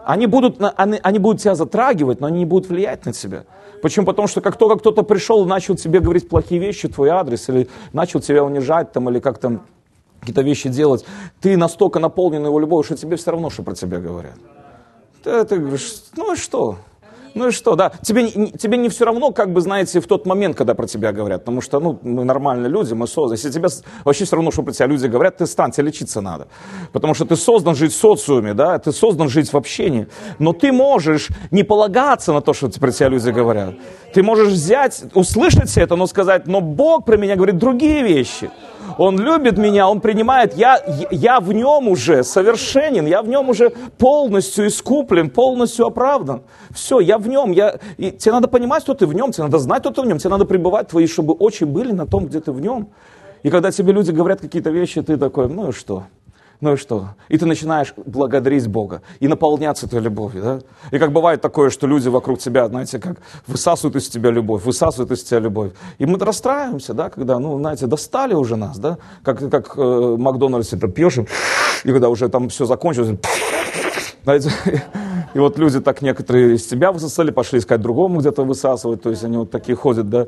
Они 0.05 0.25
будут, 0.25 0.61
они, 0.77 0.99
они 1.03 1.19
будут 1.19 1.41
тебя 1.41 1.53
затрагивать, 1.53 2.21
но 2.21 2.27
они 2.27 2.39
не 2.39 2.45
будут 2.45 2.69
влиять 2.69 3.05
на 3.05 3.11
тебя. 3.11 3.43
Почему? 3.81 4.05
Потому 4.05 4.27
что 4.27 4.41
как 4.41 4.57
только 4.57 4.79
кто-то 4.79 5.03
пришел 5.03 5.43
и 5.43 5.47
начал 5.47 5.75
тебе 5.75 5.99
говорить 5.99 6.29
плохие 6.29 6.59
вещи, 6.59 6.87
твой 6.87 7.09
адрес, 7.09 7.49
или 7.49 7.67
начал 7.93 8.21
тебя 8.21 8.43
унижать, 8.43 8.91
там, 8.91 9.09
или 9.09 9.19
как 9.19 9.37
то 9.37 9.59
какие-то 10.19 10.41
вещи 10.41 10.69
делать, 10.69 11.05
ты 11.41 11.57
настолько 11.57 11.99
наполнен 11.99 12.45
его 12.45 12.59
любовью, 12.59 12.83
что 12.83 12.95
тебе 12.95 13.15
все 13.17 13.31
равно, 13.31 13.49
что 13.49 13.63
про 13.63 13.75
тебя 13.75 13.99
говорят. 13.99 14.35
Ты, 15.23 15.43
ты 15.45 15.57
говоришь, 15.57 16.03
ну 16.15 16.33
и 16.33 16.35
что? 16.37 16.77
Ну 17.37 17.49
и 17.49 17.51
что, 17.51 17.75
да, 17.75 17.91
тебе, 18.01 18.31
тебе 18.31 18.77
не 18.77 18.89
все 18.89 19.05
равно, 19.05 19.31
как 19.31 19.53
бы, 19.53 19.61
знаете, 19.61 19.99
в 19.99 20.07
тот 20.07 20.25
момент, 20.25 20.57
когда 20.57 20.73
про 20.73 20.87
тебя 20.87 21.11
говорят, 21.11 21.41
потому 21.41 21.61
что, 21.61 21.79
ну, 21.79 21.99
мы 22.01 22.23
нормальные 22.23 22.67
люди, 22.67 22.95
мы 22.95 23.05
созданы. 23.05 23.35
Если 23.37 23.51
тебе 23.51 23.67
вообще 24.03 24.25
все 24.25 24.35
равно, 24.35 24.49
что 24.49 24.63
про 24.63 24.71
тебя 24.71 24.87
люди 24.87 25.05
говорят, 25.05 25.37
ты 25.37 25.45
стань, 25.45 25.71
тебе 25.71 25.87
лечиться 25.87 26.19
надо. 26.19 26.47
Потому 26.93 27.13
что 27.13 27.25
ты 27.25 27.35
создан 27.35 27.75
жить 27.75 27.93
в 27.93 27.95
социуме, 27.95 28.55
да, 28.55 28.79
ты 28.79 28.91
создан 28.91 29.29
жить 29.29 29.53
в 29.53 29.55
общении. 29.57 30.07
Но 30.39 30.51
ты 30.51 30.71
можешь 30.71 31.27
не 31.51 31.61
полагаться 31.63 32.33
на 32.33 32.41
то, 32.41 32.53
что 32.53 32.71
про 32.71 32.91
тебя 32.91 33.09
люди 33.09 33.29
говорят. 33.29 33.75
Ты 34.15 34.23
можешь 34.23 34.49
взять, 34.49 35.03
услышать 35.13 35.77
это, 35.77 35.95
но 35.95 36.07
сказать, 36.07 36.47
но 36.47 36.59
Бог 36.59 37.05
про 37.05 37.17
меня 37.17 37.35
говорит 37.35 37.59
другие 37.59 38.01
вещи. 38.01 38.49
Он 38.97 39.19
любит 39.19 39.57
меня, 39.57 39.89
Он 39.89 40.01
принимает, 40.01 40.55
я, 40.55 40.81
я 41.11 41.39
в 41.39 41.53
нем 41.53 41.87
уже 41.87 42.23
совершенен, 42.23 43.05
я 43.05 43.21
в 43.21 43.27
нем 43.27 43.49
уже 43.49 43.69
полностью 43.97 44.67
искуплен, 44.67 45.29
полностью 45.29 45.85
оправдан. 45.85 46.41
Все, 46.71 46.99
я 46.99 47.17
в 47.17 47.27
нем. 47.27 47.51
Я, 47.51 47.79
и 47.97 48.11
тебе 48.11 48.31
надо 48.33 48.47
понимать, 48.47 48.83
что 48.83 48.93
ты 48.93 49.05
в 49.05 49.13
нем, 49.13 49.31
тебе 49.31 49.43
надо 49.43 49.59
знать, 49.59 49.83
что 49.83 49.91
ты 49.91 50.01
в 50.01 50.05
нем, 50.05 50.17
тебе 50.17 50.31
надо 50.31 50.45
пребывать, 50.45 50.87
твои, 50.87 51.07
чтобы 51.07 51.33
очи 51.33 51.63
были 51.63 51.91
на 51.91 52.05
том, 52.05 52.25
где 52.25 52.39
ты 52.39 52.51
в 52.51 52.59
нем. 52.59 52.89
И 53.43 53.49
когда 53.49 53.71
тебе 53.71 53.93
люди 53.93 54.11
говорят 54.11 54.41
какие-то 54.41 54.71
вещи, 54.71 55.01
ты 55.01 55.17
такой, 55.17 55.47
ну 55.47 55.69
и 55.69 55.71
что? 55.71 56.03
Ну 56.59 56.73
и 56.73 56.75
что? 56.75 57.09
И 57.29 57.37
ты 57.37 57.45
начинаешь 57.45 57.93
благодарить 57.95 58.67
Бога 58.67 59.01
и 59.19 59.27
наполняться 59.27 59.85
этой 59.85 59.99
любовью. 59.99 60.41
Да? 60.43 60.59
И 60.91 60.97
как 60.97 61.11
бывает 61.11 61.39
такое, 61.39 61.69
что 61.69 61.85
люди 61.85 62.09
вокруг 62.09 62.39
тебя, 62.39 62.67
знаете, 62.67 62.99
как 62.99 63.17
высасывают 63.45 63.95
из 63.95 64.09
тебя 64.09 64.31
любовь, 64.31 64.63
высасывают 64.63 65.11
из 65.11 65.23
тебя 65.23 65.39
любовь. 65.39 65.71
И 65.99 66.05
мы 66.05 66.17
расстраиваемся, 66.17 66.93
да, 66.93 67.09
когда, 67.09 67.37
ну, 67.37 67.57
знаете, 67.59 67.85
достали 67.85 68.33
уже 68.33 68.55
нас, 68.55 68.79
да, 68.79 68.97
как, 69.23 69.49
как 69.51 69.77
э, 69.77 69.81
в 69.81 70.17
Макдональдсе, 70.17 70.77
ты 70.77 70.87
пьешь, 70.87 71.19
и 71.83 71.91
когда 71.91 72.09
уже 72.09 72.27
там 72.27 72.49
все 72.49 72.65
закончилось, 72.65 73.19
знаете, 74.23 74.51
и 75.37 75.39
вот 75.39 75.59
люди 75.59 75.79
так 75.79 76.01
некоторые 76.01 76.55
из 76.55 76.67
себя 76.67 76.91
высосали, 76.91 77.29
пошли 77.29 77.59
искать 77.59 77.79
другому 77.79 78.21
где-то 78.21 78.41
высасывать, 78.41 79.03
то 79.03 79.11
есть 79.11 79.23
они 79.23 79.37
вот 79.37 79.51
такие 79.51 79.75
ходят, 79.75 80.09
да. 80.09 80.25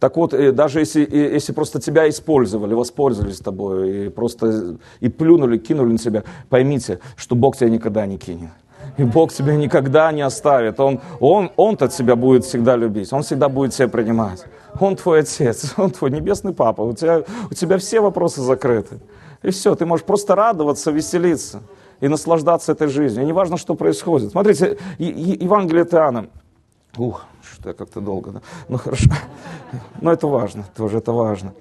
Так 0.00 0.16
вот, 0.16 0.34
даже 0.52 0.80
если, 0.80 1.08
если 1.08 1.52
просто 1.52 1.80
тебя 1.80 2.08
использовали, 2.08 2.74
воспользовались 2.74 3.38
тобой, 3.38 4.06
и 4.06 4.08
просто 4.08 4.78
и 4.98 5.08
плюнули, 5.08 5.58
кинули 5.58 5.92
на 5.92 5.98
тебя, 5.98 6.24
поймите, 6.48 6.98
что 7.14 7.36
Бог 7.36 7.56
тебя 7.56 7.70
никогда 7.70 8.04
не 8.04 8.18
кинет. 8.18 8.50
И 8.96 9.04
Бог 9.04 9.32
тебя 9.32 9.54
никогда 9.54 10.10
не 10.10 10.22
оставит. 10.22 10.80
Он, 10.80 11.00
он, 11.20 11.52
Он-то 11.54 11.86
тебя 11.86 12.16
будет 12.16 12.44
всегда 12.44 12.74
любить. 12.74 13.12
Он 13.12 13.22
всегда 13.22 13.48
будет 13.48 13.74
тебя 13.74 13.86
принимать. 13.86 14.44
Он 14.80 14.96
твой 14.96 15.20
отец, 15.20 15.74
он 15.76 15.92
твой 15.92 16.10
небесный 16.10 16.52
папа. 16.52 16.82
У 16.82 16.94
тебя, 16.94 17.22
у 17.48 17.54
тебя 17.54 17.78
все 17.78 18.00
вопросы 18.00 18.40
закрыты. 18.40 18.98
И 19.40 19.50
все, 19.50 19.76
ты 19.76 19.86
можешь 19.86 20.04
просто 20.04 20.34
радоваться, 20.34 20.90
веселиться 20.90 21.60
и 22.00 22.08
наслаждаться 22.08 22.72
этой 22.72 22.88
жизнью. 22.88 23.26
Не 23.26 23.32
важно, 23.32 23.56
что 23.56 23.74
происходит. 23.74 24.30
Смотрите, 24.32 24.78
Евангелие 24.98 25.82
от 25.82 25.94
Иоанна. 25.94 26.26
Ух, 26.96 27.24
что 27.42 27.68
я 27.68 27.74
как-то 27.74 28.00
долго, 28.00 28.30
да? 28.30 28.40
Ну 28.68 28.78
хорошо. 28.78 29.10
Но 30.00 30.12
это 30.12 30.26
важно, 30.26 30.64
тоже 30.76 30.98
это 30.98 31.12
важно. 31.12 31.54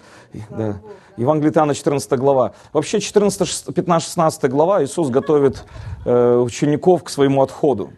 Да. 0.49 0.79
Евангелие 1.17 1.51
Иоанна, 1.53 1.73
14 1.73 2.19
глава. 2.19 2.53
Вообще 2.73 2.99
14, 2.99 3.73
15, 3.73 4.07
16 4.07 4.51
глава 4.51 4.83
Иисус 4.83 5.09
готовит 5.09 5.65
э, 6.05 6.37
учеников 6.37 7.03
к 7.03 7.09
своему 7.09 7.41
отходу. 7.41 7.91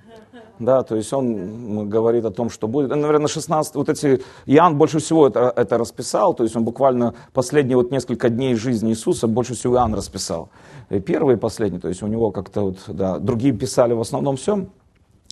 Да, 0.59 0.83
то 0.83 0.97
есть 0.97 1.11
он 1.13 1.87
говорит 1.87 2.25
о 2.25 2.31
том, 2.31 2.49
что 2.49 2.67
будет. 2.67 2.89
Наверное, 2.89 3.27
16, 3.27 3.75
вот 3.75 3.87
эти, 3.87 4.21
Иоанн 4.45 4.77
больше 4.77 4.99
всего 4.99 5.27
это, 5.27 5.53
это 5.55 5.77
расписал, 5.77 6.33
то 6.33 6.43
есть 6.43 6.55
он 6.55 6.65
буквально 6.65 7.13
последние 7.33 7.77
вот 7.77 7.91
несколько 7.91 8.29
дней 8.29 8.55
жизни 8.55 8.91
Иисуса 8.91 9.27
больше 9.27 9.53
всего 9.53 9.75
Иоанн 9.75 9.95
расписал. 9.95 10.49
И 10.89 10.99
первый 10.99 11.35
и 11.35 11.37
последний, 11.37 11.79
то 11.79 11.87
есть 11.87 12.03
у 12.03 12.07
него 12.07 12.31
как-то 12.31 12.61
вот, 12.61 12.77
да, 12.87 13.19
другие 13.19 13.53
писали 13.53 13.93
в 13.93 14.01
основном 14.01 14.35
все, 14.35 14.65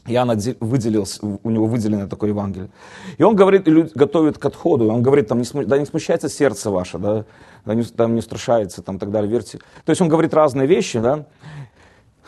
Иоанн 0.06 0.40
выделился, 0.62 1.20
у 1.44 1.50
него 1.50 1.66
выделено 1.66 2.08
такое 2.08 2.30
Евангелие. 2.30 2.70
И 3.18 3.24
он 3.24 3.36
говорит, 3.36 3.68
готовит 3.96 4.38
к 4.38 4.46
отходу, 4.46 4.90
он 4.90 5.02
говорит, 5.02 5.28
там, 5.28 5.40
не, 5.40 5.66
да 5.66 5.78
не 5.78 5.86
смущается 5.86 6.30
сердце 6.30 6.72
ваше, 6.72 6.98
да, 6.98 7.26
да 7.66 7.76
не, 7.76 7.84
там 7.84 8.16
не 8.16 8.22
страшается, 8.22 8.82
там, 8.82 8.98
так 8.98 9.12
далее, 9.12 9.30
верьте. 9.30 9.60
То 9.84 9.90
есть 9.90 10.02
он 10.02 10.08
говорит 10.08 10.34
разные 10.34 10.68
вещи, 10.68 11.00
да, 11.00 11.26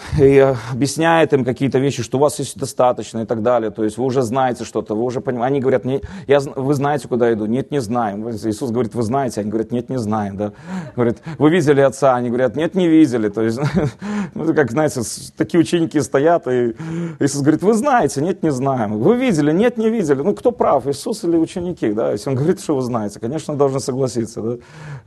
и 0.19 0.37
объясняет 0.71 1.33
им 1.33 1.43
какие-то 1.43 1.79
вещи, 1.79 2.03
что 2.03 2.17
у 2.17 2.21
вас 2.21 2.39
есть 2.39 2.57
достаточно 2.57 3.19
и 3.19 3.25
так 3.25 3.41
далее. 3.41 3.71
То 3.71 3.83
есть 3.83 3.97
вы 3.97 4.05
уже 4.05 4.21
знаете 4.21 4.63
что-то, 4.63 4.95
вы 4.95 5.03
уже 5.03 5.21
понимаете. 5.21 5.53
Они 5.53 5.59
говорят, 5.59 5.85
не, 5.85 6.01
я, 6.27 6.39
вы 6.39 6.73
знаете, 6.73 7.07
куда 7.07 7.27
я 7.27 7.33
иду? 7.33 7.45
Нет, 7.45 7.71
не 7.71 7.81
знаем. 7.81 8.29
Иисус 8.29 8.71
говорит, 8.71 8.95
вы 8.95 9.03
знаете? 9.03 9.41
Они 9.41 9.49
говорят, 9.49 9.71
нет, 9.71 9.89
не 9.89 9.97
знаем. 9.99 10.37
Да? 10.37 10.51
Говорит, 10.95 11.17
вы 11.37 11.49
видели 11.49 11.81
Отца? 11.81 12.15
Они 12.15 12.29
говорят, 12.29 12.55
нет, 12.55 12.75
не 12.75 12.87
видели. 12.87 13.29
То 13.29 13.41
есть, 13.41 13.59
ну, 14.35 14.53
как, 14.53 14.71
знаете, 14.71 15.01
такие 15.35 15.59
ученики 15.59 15.99
стоят, 16.01 16.47
и 16.47 16.75
Иисус 17.19 17.41
говорит, 17.41 17.61
вы 17.61 17.73
знаете? 17.73 18.21
Нет, 18.21 18.43
не 18.43 18.51
знаем. 18.51 18.99
Вы 18.99 19.17
видели? 19.17 19.51
Нет, 19.51 19.77
не 19.77 19.89
видели. 19.89 20.21
Ну, 20.21 20.33
кто 20.33 20.51
прав, 20.51 20.87
Иисус 20.87 21.23
или 21.23 21.37
ученики? 21.37 21.91
Да? 21.91 22.11
Если 22.11 22.29
он 22.29 22.35
говорит, 22.35 22.61
что 22.61 22.75
вы 22.75 22.81
знаете, 22.81 23.19
конечно, 23.19 23.55
должен 23.55 23.79
согласиться. 23.79 24.41
Да? 24.41 24.57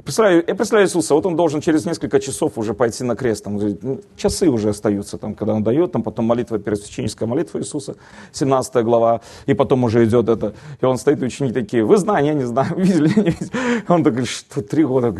Представляю, 0.02 0.44
я 0.46 0.54
представляю 0.54 0.88
Иисуса, 0.88 1.14
вот 1.14 1.26
он 1.26 1.36
должен 1.36 1.60
через 1.60 1.86
несколько 1.86 2.20
часов 2.20 2.58
уже 2.58 2.74
пойти 2.74 3.04
на 3.04 3.16
крест. 3.16 3.46
Говорит, 3.46 3.82
ну, 3.82 4.00
часы 4.16 4.48
уже 4.48 4.72
остаются, 4.82 5.18
там, 5.18 5.34
когда 5.34 5.54
он 5.54 5.62
дает, 5.62 5.92
там 5.92 6.02
потом 6.02 6.24
молитва, 6.24 6.58
первосвященническая 6.58 7.28
молитва 7.28 7.58
Иисуса, 7.58 7.94
17 8.32 8.84
глава, 8.84 9.20
и 9.46 9.54
потом 9.54 9.84
уже 9.84 10.04
идет 10.04 10.28
это, 10.28 10.52
и 10.82 10.84
он 10.84 10.98
стоит, 10.98 11.22
и 11.22 11.26
ученики 11.26 11.54
такие, 11.54 11.84
вы 11.84 11.96
знаете, 11.96 12.28
я 12.28 12.34
не 12.34 12.44
знаю, 12.44 12.74
видели, 12.76 13.08
не 13.08 13.30
видели. 13.30 13.50
Он 13.88 14.02
такой, 14.02 14.24
что 14.24 14.62
три 14.62 14.84
года, 14.84 15.14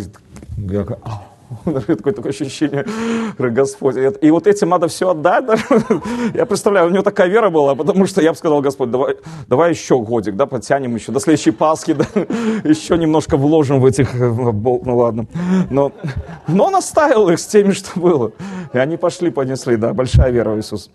я, 0.56 0.86
Такое, 1.64 2.12
такое 2.12 2.30
ощущение, 2.30 2.84
Господь. 3.38 3.96
И 4.20 4.30
вот 4.30 4.46
этим 4.46 4.68
надо 4.68 4.88
все 4.88 5.10
отдать. 5.10 5.44
Я 6.34 6.46
представляю, 6.46 6.88
у 6.88 6.90
него 6.90 7.02
такая 7.02 7.28
вера 7.28 7.50
была, 7.50 7.74
потому 7.74 8.06
что 8.06 8.22
я 8.22 8.32
бы 8.32 8.38
сказал, 8.38 8.60
Господь, 8.60 8.90
давай, 8.90 9.16
давай 9.48 9.70
еще 9.70 9.98
годик, 9.98 10.36
да, 10.36 10.46
подтянем 10.46 10.94
еще, 10.94 11.12
до 11.12 11.20
следующей 11.20 11.50
Пасхи, 11.50 11.92
да, 11.94 12.04
еще 12.64 12.96
немножко 12.96 13.36
вложим 13.36 13.80
в 13.80 13.86
этих, 13.86 14.14
ну 14.14 14.96
ладно. 14.96 15.26
Но, 15.70 15.92
но 16.48 16.66
он 16.66 16.76
оставил 16.76 17.28
их 17.28 17.38
с 17.38 17.46
теми, 17.46 17.72
что 17.72 17.98
было. 17.98 18.32
И 18.72 18.78
они 18.78 18.96
пошли, 18.96 19.30
понесли, 19.30 19.76
да, 19.76 19.92
большая 19.92 20.30
вера 20.30 20.50
в 20.50 20.58
Иисуса. 20.58 20.90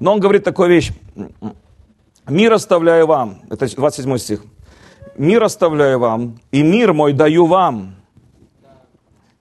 Но 0.00 0.12
он 0.12 0.20
говорит 0.20 0.44
такую 0.44 0.68
вещь. 0.68 0.92
Мир 2.28 2.52
оставляю 2.52 3.06
вам. 3.06 3.42
Это 3.50 3.66
27 3.74 4.18
стих. 4.18 4.40
Мир 5.16 5.42
оставляю 5.42 5.98
вам, 5.98 6.38
и 6.52 6.62
мир 6.62 6.92
мой 6.92 7.12
даю 7.12 7.46
вам. 7.46 7.96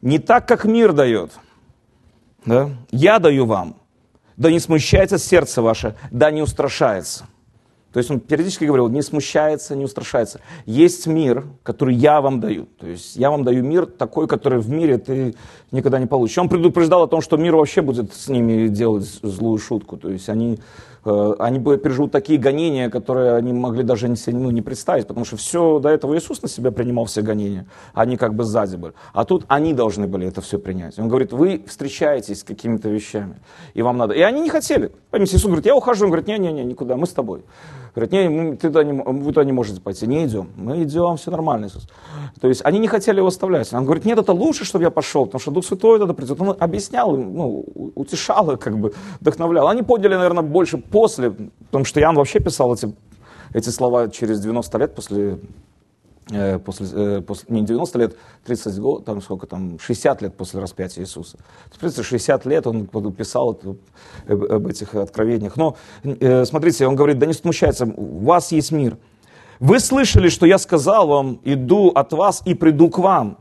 Не 0.01 0.19
так, 0.19 0.47
как 0.47 0.65
мир 0.65 0.93
дает. 0.93 1.31
Да? 2.45 2.69
Я 2.91 3.19
даю 3.19 3.45
вам. 3.45 3.75
Да 4.37 4.49
не 4.49 4.59
смущается 4.59 5.17
сердце 5.17 5.61
ваше, 5.61 5.95
да 6.09 6.31
не 6.31 6.41
устрашается. 6.41 7.25
То 7.93 7.97
есть 7.97 8.09
он 8.09 8.21
периодически 8.21 8.63
говорил, 8.63 8.87
не 8.87 9.01
смущается, 9.01 9.75
не 9.75 9.83
устрашается. 9.83 10.39
Есть 10.65 11.07
мир, 11.07 11.45
который 11.61 11.93
я 11.93 12.21
вам 12.21 12.39
даю. 12.39 12.67
То 12.79 12.87
есть 12.87 13.17
я 13.17 13.29
вам 13.29 13.43
даю 13.43 13.63
мир 13.63 13.85
такой, 13.85 14.27
который 14.27 14.59
в 14.59 14.69
мире 14.69 14.97
ты 14.97 15.35
никогда 15.71 15.99
не 15.99 16.05
получишь. 16.05 16.37
Он 16.37 16.47
предупреждал 16.47 17.03
о 17.03 17.07
том, 17.07 17.21
что 17.21 17.35
мир 17.35 17.55
вообще 17.55 17.81
будет 17.81 18.13
с 18.13 18.29
ними 18.29 18.69
делать 18.69 19.03
злую 19.21 19.57
шутку. 19.57 19.97
То 19.97 20.09
есть 20.09 20.29
они 20.29 20.59
Э, 21.03 21.33
они 21.39 21.59
переживут 21.59 22.11
такие 22.11 22.37
гонения, 22.37 22.89
которые 22.89 23.35
они 23.35 23.53
могли 23.53 23.83
даже 23.83 24.07
не, 24.07 24.15
ну, 24.27 24.51
не 24.51 24.61
представить, 24.61 25.07
потому 25.07 25.25
что 25.25 25.35
все 25.35 25.79
до 25.79 25.89
этого 25.89 26.15
Иисус 26.15 26.41
на 26.41 26.47
себя 26.47 26.71
принимал 26.71 27.05
все 27.05 27.21
гонения, 27.21 27.65
они 27.93 28.17
как 28.17 28.35
бы 28.35 28.43
сзади 28.43 28.75
были. 28.75 28.93
А 29.13 29.25
тут 29.25 29.45
они 29.47 29.73
должны 29.73 30.07
были 30.07 30.27
это 30.27 30.41
все 30.41 30.59
принять. 30.59 30.99
Он 30.99 31.07
говорит, 31.07 31.33
вы 31.33 31.63
встречаетесь 31.67 32.41
с 32.41 32.43
какими-то 32.43 32.89
вещами, 32.89 33.39
и 33.73 33.81
вам 33.81 33.97
надо. 33.97 34.13
И 34.13 34.21
они 34.21 34.41
не 34.41 34.49
хотели. 34.49 34.91
Поймите, 35.09 35.35
Иисус 35.35 35.45
говорит, 35.45 35.65
я 35.65 35.75
ухожу. 35.75 36.05
Он 36.05 36.11
говорит, 36.11 36.27
не-не-не, 36.27 36.63
никуда, 36.63 36.97
мы 36.97 37.07
с 37.07 37.13
тобой. 37.13 37.43
Говорит, 37.93 38.11
не, 38.13 38.55
ты 38.55 38.67
туда 38.69 38.83
не, 38.83 38.93
вы 38.93 39.25
туда 39.25 39.43
не 39.43 39.51
можете 39.51 39.81
пойти. 39.81 40.07
Не 40.07 40.25
идем. 40.25 40.49
Мы 40.55 40.83
идем, 40.83 41.17
все 41.17 41.29
нормально, 41.31 41.65
Иисус. 41.65 41.87
То 42.39 42.47
есть 42.47 42.61
они 42.63 42.79
не 42.79 42.87
хотели 42.87 43.17
его 43.17 43.27
оставлять. 43.27 43.73
Он 43.73 43.83
говорит, 43.83 44.05
нет, 44.05 44.17
это 44.17 44.31
лучше, 44.31 44.63
чтобы 44.65 44.83
я 44.83 44.91
пошел, 44.91 45.25
потому 45.25 45.41
что 45.41 45.51
Дух 45.51 45.65
Святой 45.65 45.99
тогда 45.99 46.13
придет. 46.13 46.39
Он 46.39 46.55
объяснял 46.57 47.15
ну, 47.17 47.65
утешал 47.95 48.51
их, 48.51 48.59
как 48.59 48.77
бы, 48.77 48.93
вдохновлял. 49.19 49.67
Они 49.67 49.83
поняли, 49.83 50.15
наверное, 50.15 50.43
больше 50.43 50.77
после, 50.77 51.31
потому 51.31 51.85
что 51.85 51.99
Иоанн 51.99 52.15
вообще 52.15 52.39
писал 52.39 52.73
эти, 52.73 52.93
эти 53.53 53.69
слова 53.69 54.09
через 54.09 54.39
90 54.39 54.77
лет 54.77 54.95
после 54.95 55.39
после, 56.59 56.87
э, 56.93 57.21
после, 57.21 57.53
не 57.53 57.63
90 57.63 57.99
лет, 57.99 58.17
30 58.45 58.79
год, 58.79 59.05
там 59.05 59.21
сколько 59.21 59.47
там, 59.47 59.79
60 59.79 60.21
лет 60.21 60.37
после 60.37 60.59
распятия 60.59 61.03
Иисуса. 61.03 61.37
В 61.71 61.79
принципе, 61.79 62.03
60 62.03 62.45
лет 62.45 62.67
он 62.67 62.87
писал 62.87 63.59
об 64.27 64.67
этих 64.67 64.95
откровениях. 64.95 65.57
Но, 65.57 65.75
э, 66.03 66.45
смотрите, 66.45 66.87
он 66.87 66.95
говорит, 66.95 67.19
да 67.19 67.25
не 67.25 67.33
смущается, 67.33 67.85
у 67.85 68.19
вас 68.19 68.51
есть 68.51 68.71
мир. 68.71 68.97
Вы 69.59 69.79
слышали, 69.79 70.29
что 70.29 70.45
я 70.45 70.57
сказал 70.57 71.07
вам, 71.07 71.39
иду 71.43 71.89
от 71.89 72.13
вас 72.13 72.41
и 72.45 72.53
приду 72.53 72.89
к 72.89 72.97
вам. 72.97 73.37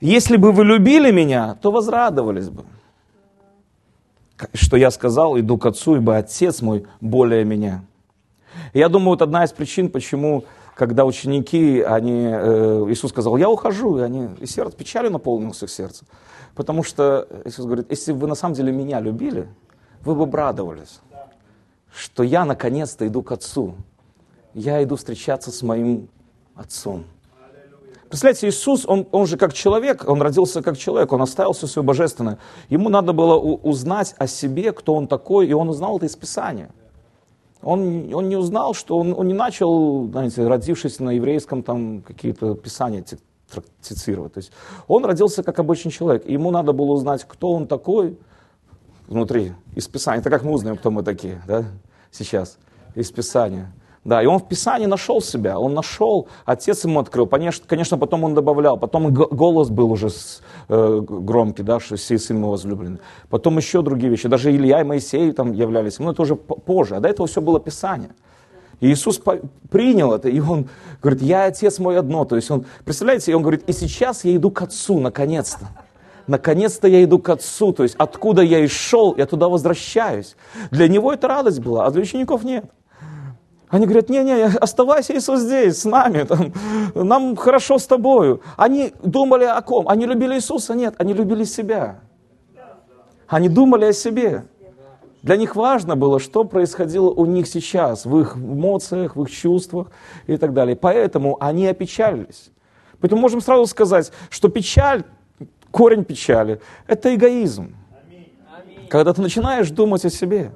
Если 0.00 0.36
бы 0.36 0.52
вы 0.52 0.64
любили 0.64 1.10
меня, 1.10 1.56
то 1.60 1.70
возрадовались 1.72 2.50
бы. 2.50 2.64
Что 4.54 4.76
я 4.76 4.90
сказал, 4.90 5.38
иду 5.38 5.58
к 5.58 5.66
Отцу, 5.66 5.96
ибо 5.96 6.16
Отец 6.16 6.62
мой 6.62 6.86
более 7.00 7.44
меня. 7.44 7.84
Я 8.74 8.88
думаю, 8.88 9.10
вот 9.10 9.22
одна 9.22 9.44
из 9.44 9.52
причин, 9.52 9.88
почему 9.88 10.44
когда 10.78 11.04
ученики, 11.04 11.80
они, 11.80 12.28
э, 12.30 12.86
Иисус 12.88 13.10
сказал, 13.10 13.36
я 13.36 13.50
ухожу, 13.50 13.98
и 13.98 14.02
они, 14.02 14.28
и 14.38 14.46
сердце, 14.46 14.76
печалью 14.76 15.10
наполнилось 15.10 15.60
их 15.64 15.70
сердце. 15.70 16.04
Потому 16.54 16.84
что 16.84 17.26
Иисус 17.44 17.64
говорит, 17.64 17.90
если 17.90 18.12
бы 18.12 18.20
вы 18.20 18.28
на 18.28 18.36
самом 18.36 18.54
деле 18.54 18.70
меня 18.70 19.00
любили, 19.00 19.48
вы 20.04 20.14
бы 20.14 20.22
обрадовались, 20.22 21.00
что 21.92 22.22
я 22.22 22.44
наконец-то 22.44 23.08
иду 23.08 23.22
к 23.22 23.32
Отцу. 23.32 23.74
Я 24.54 24.80
иду 24.84 24.94
встречаться 24.94 25.50
с 25.50 25.62
моим 25.62 26.08
Отцом. 26.54 27.04
Представляете, 28.08 28.48
Иисус, 28.48 28.84
он, 28.86 29.08
он 29.10 29.26
же 29.26 29.36
как 29.36 29.54
человек, 29.54 30.08
он 30.08 30.22
родился 30.22 30.62
как 30.62 30.78
человек, 30.78 31.12
он 31.12 31.22
оставил 31.22 31.54
все 31.54 31.66
свое 31.66 31.84
божественное. 31.84 32.38
Ему 32.68 32.88
надо 32.88 33.12
было 33.12 33.36
узнать 33.36 34.14
о 34.16 34.28
себе, 34.28 34.72
кто 34.72 34.94
он 34.94 35.08
такой, 35.08 35.48
и 35.48 35.52
он 35.52 35.68
узнал 35.68 35.96
это 35.96 36.06
из 36.06 36.14
Писания. 36.14 36.70
Он, 37.62 38.12
он 38.14 38.28
не 38.28 38.36
узнал, 38.36 38.74
что 38.74 38.98
он, 38.98 39.14
он 39.16 39.26
не 39.26 39.34
начал, 39.34 40.08
знаете, 40.10 40.46
родившись 40.46 41.00
на 41.00 41.10
еврейском, 41.10 41.62
там 41.62 42.02
какие-то 42.02 42.54
писания 42.54 43.04
цицировать. 43.80 44.34
То 44.34 44.38
есть 44.38 44.52
он 44.86 45.04
родился 45.04 45.42
как 45.42 45.58
обычный 45.58 45.90
человек. 45.90 46.28
Ему 46.28 46.50
надо 46.50 46.72
было 46.72 46.92
узнать, 46.92 47.24
кто 47.26 47.52
он 47.52 47.66
такой 47.66 48.16
внутри, 49.08 49.54
из 49.74 49.88
Писания. 49.88 50.20
Это 50.20 50.30
как 50.30 50.44
мы 50.44 50.52
узнаем, 50.52 50.76
кто 50.76 50.90
мы 50.90 51.02
такие, 51.02 51.42
да, 51.46 51.64
сейчас, 52.10 52.58
из 52.94 53.10
Писания. 53.10 53.72
Да, 54.08 54.22
и 54.22 54.26
он 54.26 54.38
в 54.38 54.48
Писании 54.48 54.86
нашел 54.86 55.20
себя, 55.20 55.58
он 55.58 55.74
нашел, 55.74 56.28
отец 56.46 56.82
ему 56.84 56.98
открыл. 56.98 57.26
Конечно, 57.26 57.98
потом 57.98 58.24
он 58.24 58.32
добавлял, 58.32 58.78
потом 58.78 59.12
голос 59.12 59.68
был 59.68 59.92
уже 59.92 60.08
э, 60.70 61.00
громкий, 61.06 61.62
да, 61.62 61.78
что 61.78 61.98
сей 61.98 62.18
сын 62.18 62.40
мой 62.40 62.52
возлюбленный. 62.52 63.00
Потом 63.28 63.58
еще 63.58 63.82
другие 63.82 64.08
вещи, 64.08 64.26
даже 64.26 64.50
Илья 64.50 64.80
и 64.80 64.84
Моисей 64.84 65.30
там 65.32 65.52
являлись, 65.52 65.98
но 65.98 66.12
это 66.12 66.22
уже 66.22 66.36
позже, 66.36 66.96
а 66.96 67.00
до 67.00 67.08
этого 67.10 67.28
все 67.28 67.42
было 67.42 67.60
Писание. 67.60 68.08
И 68.80 68.90
Иисус 68.90 69.20
принял 69.70 70.14
это, 70.14 70.30
и 70.30 70.40
Он 70.40 70.70
говорит, 71.02 71.20
я 71.20 71.44
отец 71.44 71.78
мой 71.78 71.98
одно. 71.98 72.24
То 72.24 72.36
есть 72.36 72.50
Он, 72.50 72.64
представляете, 72.86 73.32
и 73.32 73.34
Он 73.34 73.42
говорит, 73.42 73.64
и 73.66 73.74
сейчас 73.74 74.24
я 74.24 74.34
иду 74.34 74.50
к 74.50 74.62
Отцу, 74.62 75.00
наконец-то. 75.00 75.68
Наконец-то 76.26 76.88
я 76.88 77.04
иду 77.04 77.18
к 77.18 77.28
Отцу, 77.28 77.74
то 77.74 77.82
есть 77.82 77.94
откуда 77.98 78.40
я 78.40 78.60
и 78.60 78.68
шел, 78.68 79.14
я 79.18 79.26
туда 79.26 79.50
возвращаюсь. 79.50 80.34
Для 80.70 80.88
Него 80.88 81.12
это 81.12 81.28
радость 81.28 81.60
была, 81.60 81.84
а 81.84 81.90
для 81.90 82.00
учеников 82.00 82.42
нет. 82.42 82.64
Они 83.70 83.84
говорят, 83.84 84.08
не-не, 84.08 84.46
оставайся, 84.46 85.14
Иисус, 85.14 85.40
здесь, 85.40 85.82
с 85.82 85.84
нами, 85.84 86.22
там, 86.22 86.52
нам 86.94 87.36
хорошо 87.36 87.78
с 87.78 87.86
тобою. 87.86 88.40
Они 88.56 88.94
думали 89.02 89.44
о 89.44 89.60
ком? 89.60 89.88
Они 89.88 90.06
любили 90.06 90.36
Иисуса? 90.36 90.74
Нет, 90.74 90.94
они 90.98 91.12
любили 91.12 91.44
себя. 91.44 92.00
Они 93.26 93.48
думали 93.48 93.86
о 93.86 93.92
себе. 93.92 94.46
Для 95.22 95.36
них 95.36 95.56
важно 95.56 95.96
было, 95.96 96.18
что 96.20 96.44
происходило 96.44 97.10
у 97.10 97.26
них 97.26 97.46
сейчас, 97.46 98.06
в 98.06 98.18
их 98.18 98.36
эмоциях, 98.36 99.16
в 99.16 99.22
их 99.22 99.30
чувствах 99.30 99.88
и 100.26 100.36
так 100.36 100.54
далее. 100.54 100.76
Поэтому 100.76 101.36
они 101.40 101.66
опечалились. 101.66 102.50
Поэтому 103.00 103.20
можем 103.20 103.40
сразу 103.40 103.66
сказать, 103.66 104.12
что 104.30 104.48
печаль, 104.48 105.04
корень 105.70 106.04
печали, 106.04 106.60
это 106.86 107.14
эгоизм. 107.14 107.76
Когда 108.88 109.12
ты 109.12 109.20
начинаешь 109.20 109.70
думать 109.70 110.04
о 110.06 110.10
себе. 110.10 110.52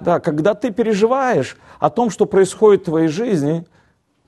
Да, 0.00 0.18
когда 0.18 0.54
ты 0.54 0.70
переживаешь 0.70 1.56
о 1.80 1.90
том, 1.90 2.10
что 2.10 2.26
происходит 2.26 2.82
в 2.82 2.84
твоей 2.84 3.08
жизни, 3.08 3.66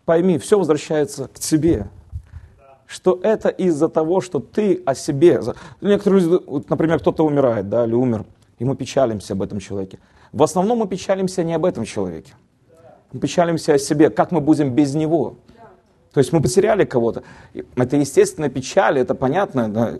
пойми, 0.05 0.39
все 0.39 0.59
возвращается 0.59 1.29
к 1.29 1.39
тебе. 1.39 1.87
Что 2.87 3.21
это 3.23 3.49
из-за 3.49 3.89
того, 3.89 4.21
что 4.21 4.41
ты 4.41 4.83
о 4.85 4.95
себе. 4.95 5.41
Некоторые 5.81 6.25
люди, 6.25 6.45
например, 6.69 6.99
кто-то 6.99 7.25
умирает, 7.25 7.69
да, 7.69 7.85
или 7.87 7.95
умер, 7.95 8.25
и 8.59 8.65
мы 8.65 8.75
печалимся 8.75 9.35
об 9.35 9.43
этом 9.43 9.61
человеке. 9.61 9.99
В 10.33 10.43
основном 10.43 10.79
мы 10.79 10.89
печалимся 10.89 11.45
не 11.45 11.55
об 11.55 11.65
этом 11.65 11.85
человеке. 11.85 12.35
Мы 13.13 13.21
печалимся 13.21 13.75
о 13.75 13.79
себе, 13.79 14.11
как 14.11 14.33
мы 14.33 14.41
будем 14.41 14.75
без 14.75 14.95
него. 14.95 15.37
То 16.13 16.21
есть 16.21 16.33
мы 16.33 16.41
потеряли 16.41 16.85
кого-то. 16.85 17.23
Это 17.77 17.97
естественная 17.97 18.51
печаль, 18.51 18.99
это 18.99 19.15
понятно. 19.15 19.69
Да? 19.69 19.95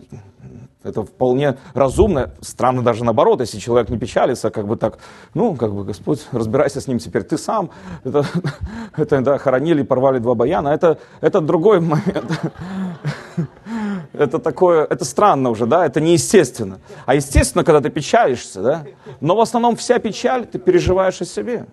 Это 0.85 1.03
вполне 1.05 1.57
разумно, 1.75 2.31
странно 2.41 2.83
даже 2.83 3.05
наоборот, 3.05 3.41
если 3.41 3.59
человек 3.59 3.89
не 3.89 3.99
печалится, 3.99 4.51
как 4.51 4.67
бы 4.67 4.77
так, 4.77 4.99
ну, 5.35 5.55
как 5.55 5.73
бы, 5.73 5.85
Господь, 5.85 6.27
разбирайся 6.33 6.81
с 6.81 6.89
ним 6.89 6.99
теперь 6.99 7.23
ты 7.23 7.39
сам. 7.39 7.71
Это, 8.05 8.25
это 8.97 9.21
да, 9.21 9.39
хоронили, 9.39 9.83
порвали 9.83 10.19
два 10.19 10.35
баяна, 10.35 10.69
это, 10.69 10.99
это 11.21 11.41
другой 11.41 11.81
момент. 11.81 12.41
Это 14.13 14.39
такое, 14.39 14.85
это 14.85 15.07
странно 15.07 15.49
уже, 15.49 15.65
да, 15.65 15.87
это 15.87 15.99
неестественно. 15.99 16.81
А 17.07 17.15
естественно, 17.15 17.65
когда 17.65 17.81
ты 17.81 17.89
печалишься, 17.89 18.61
да, 18.61 18.85
но 19.21 19.35
в 19.35 19.41
основном 19.41 19.75
вся 19.77 19.99
печаль 19.99 20.47
ты 20.47 20.59
переживаешь 20.59 21.23
о 21.23 21.25
себе. 21.25 21.67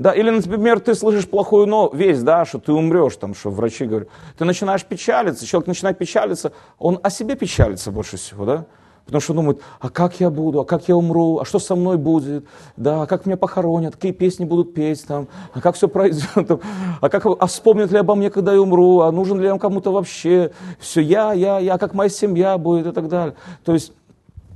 Да, 0.00 0.12
или, 0.12 0.30
например, 0.30 0.80
ты 0.80 0.94
слышишь 0.94 1.28
плохую 1.28 1.66
но 1.66 1.90
весть, 1.92 2.24
да, 2.24 2.46
что 2.46 2.58
ты 2.58 2.72
умрешь, 2.72 3.16
там, 3.16 3.34
что 3.34 3.50
врачи 3.50 3.84
говорят. 3.84 4.08
Ты 4.38 4.46
начинаешь 4.46 4.82
печалиться, 4.82 5.44
человек 5.44 5.66
начинает 5.68 5.98
печалиться, 5.98 6.52
он 6.78 6.98
о 7.02 7.10
себе 7.10 7.36
печалится 7.36 7.90
больше 7.90 8.16
всего, 8.16 8.46
да? 8.46 8.64
Потому 9.04 9.20
что 9.20 9.34
думает, 9.34 9.60
а 9.78 9.90
как 9.90 10.18
я 10.18 10.30
буду, 10.30 10.60
а 10.60 10.64
как 10.64 10.88
я 10.88 10.96
умру, 10.96 11.40
а 11.40 11.44
что 11.44 11.58
со 11.58 11.76
мной 11.76 11.98
будет, 11.98 12.46
да, 12.78 13.02
а 13.02 13.06
как 13.06 13.26
меня 13.26 13.36
похоронят, 13.36 13.96
какие 13.96 14.12
песни 14.12 14.46
будут 14.46 14.72
петь, 14.72 15.06
там, 15.06 15.28
а 15.52 15.60
как 15.60 15.74
все 15.74 15.86
там, 15.86 16.60
а, 17.02 17.08
как, 17.10 17.26
а 17.26 17.46
вспомнят 17.46 17.92
ли 17.92 17.98
обо 17.98 18.14
мне, 18.14 18.30
когда 18.30 18.54
я 18.54 18.60
умру, 18.62 19.00
а 19.00 19.12
нужен 19.12 19.38
ли 19.38 19.48
я 19.48 19.58
кому-то 19.58 19.92
вообще, 19.92 20.52
все 20.78 21.02
я, 21.02 21.34
я, 21.34 21.58
я, 21.58 21.76
как 21.76 21.92
моя 21.92 22.08
семья 22.08 22.56
будет? 22.56 22.86
И 22.86 22.92
так 22.92 23.08
далее. 23.08 23.34
То 23.66 23.74
есть 23.74 23.92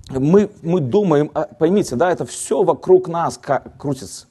мы, 0.08 0.48
мы 0.62 0.80
думаем, 0.80 1.30
а, 1.34 1.42
поймите, 1.42 1.96
да, 1.96 2.10
это 2.10 2.24
все 2.24 2.62
вокруг 2.62 3.08
нас 3.08 3.38
крутится. 3.76 4.26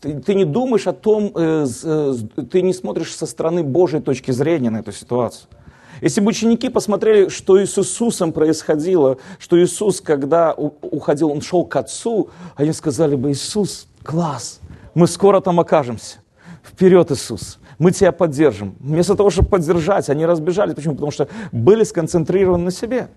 Ты, 0.00 0.18
ты 0.20 0.34
не 0.34 0.44
думаешь 0.44 0.86
о 0.86 0.92
том, 0.92 1.30
э, 1.34 1.66
э, 1.84 2.14
ты 2.50 2.62
не 2.62 2.72
смотришь 2.72 3.14
со 3.14 3.26
стороны 3.26 3.62
Божьей 3.62 4.00
точки 4.00 4.30
зрения 4.30 4.70
на 4.70 4.78
эту 4.78 4.92
ситуацию. 4.92 5.48
Если 6.00 6.22
бы 6.22 6.28
ученики 6.28 6.70
посмотрели, 6.70 7.28
что 7.28 7.58
с 7.58 7.78
Иисусом 7.78 8.32
происходило, 8.32 9.18
что 9.38 9.62
Иисус, 9.62 10.00
когда 10.00 10.54
уходил, 10.54 11.30
Он 11.30 11.42
шел 11.42 11.66
к 11.66 11.76
Отцу, 11.76 12.30
они 12.56 12.72
сказали 12.72 13.14
бы, 13.14 13.32
Иисус, 13.32 13.86
класс, 14.02 14.60
мы 14.94 15.06
скоро 15.06 15.40
там 15.40 15.60
окажемся. 15.60 16.18
Вперед, 16.64 17.10
Иисус, 17.10 17.58
мы 17.78 17.90
тебя 17.90 18.12
поддержим. 18.12 18.76
Вместо 18.80 19.14
того, 19.14 19.28
чтобы 19.28 19.48
поддержать, 19.48 20.08
они 20.08 20.24
разбежались. 20.24 20.74
Почему? 20.74 20.94
Потому 20.94 21.10
что 21.10 21.28
были 21.52 21.84
сконцентрированы 21.84 22.64
на 22.64 22.70
себе. 22.70 23.08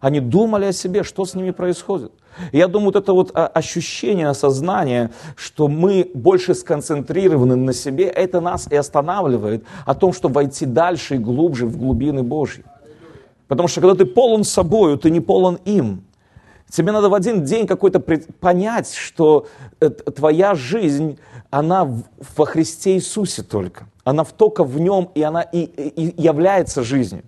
Они 0.00 0.20
думали 0.20 0.66
о 0.66 0.72
себе, 0.72 1.02
что 1.02 1.24
с 1.24 1.34
ними 1.34 1.50
происходит. 1.50 2.12
Я 2.52 2.68
думаю, 2.68 2.92
вот 2.92 2.96
это 2.96 3.12
вот 3.12 3.32
а, 3.34 3.46
ощущение, 3.48 4.28
осознание, 4.28 5.10
что 5.36 5.68
мы 5.68 6.08
больше 6.14 6.54
сконцентрированы 6.54 7.56
на 7.56 7.72
себе, 7.72 8.04
это 8.04 8.40
нас 8.40 8.68
и 8.70 8.76
останавливает 8.76 9.64
о 9.86 9.94
том, 9.94 10.12
чтобы 10.12 10.36
войти 10.36 10.66
дальше 10.66 11.16
и 11.16 11.18
глубже 11.18 11.66
в 11.66 11.76
глубины 11.76 12.22
Божьи. 12.22 12.64
Потому 13.48 13.68
что 13.68 13.80
когда 13.80 13.96
ты 13.96 14.06
полон 14.06 14.44
собою, 14.44 14.98
ты 14.98 15.10
не 15.10 15.20
полон 15.20 15.58
им. 15.64 16.04
Тебе 16.70 16.92
надо 16.92 17.08
в 17.08 17.14
один 17.14 17.44
день 17.44 17.66
какой-то 17.66 17.98
понять, 17.98 18.94
что 18.94 19.46
э, 19.80 19.88
твоя 19.88 20.54
жизнь, 20.54 21.18
она 21.50 21.88
во 22.36 22.44
Христе 22.44 22.96
Иисусе 22.96 23.42
только. 23.42 23.86
Она 24.04 24.24
только 24.24 24.64
в 24.64 24.78
нем, 24.78 25.10
и 25.14 25.22
она 25.22 25.40
и, 25.40 25.62
и 25.62 26.22
является 26.22 26.82
жизнью. 26.82 27.22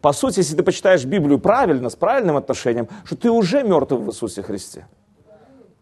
По 0.00 0.12
сути, 0.12 0.38
если 0.38 0.56
ты 0.56 0.62
почитаешь 0.62 1.04
Библию 1.04 1.38
правильно, 1.38 1.90
с 1.90 1.96
правильным 1.96 2.36
отношением, 2.36 2.88
что 3.04 3.16
ты 3.16 3.30
уже 3.30 3.62
мертв 3.62 3.92
в 3.92 4.08
Иисусе 4.08 4.42
Христе. 4.42 4.86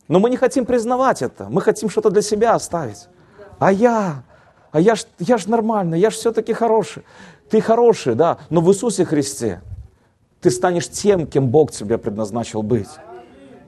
Но 0.08 0.18
мы 0.18 0.30
не 0.30 0.36
хотим 0.36 0.66
признавать 0.66 1.22
это. 1.22 1.46
Мы 1.48 1.60
хотим 1.60 1.88
что-то 1.88 2.10
для 2.10 2.22
себя 2.22 2.54
оставить. 2.54 3.08
А 3.58 3.72
я, 3.72 4.22
а 4.70 4.80
я 4.80 4.94
ж, 4.94 5.06
я 5.18 5.38
ж 5.38 5.46
нормально, 5.46 5.94
я 5.94 6.10
ж 6.10 6.14
все-таки 6.14 6.52
хороший. 6.52 7.04
Ты 7.48 7.60
хороший, 7.60 8.14
да, 8.14 8.38
но 8.50 8.60
в 8.60 8.70
Иисусе 8.70 9.04
Христе 9.04 9.60
ты 10.40 10.50
станешь 10.50 10.88
тем, 10.88 11.26
кем 11.26 11.48
Бог 11.48 11.72
тебя 11.72 11.96
предназначил 11.96 12.62
быть. 12.62 12.88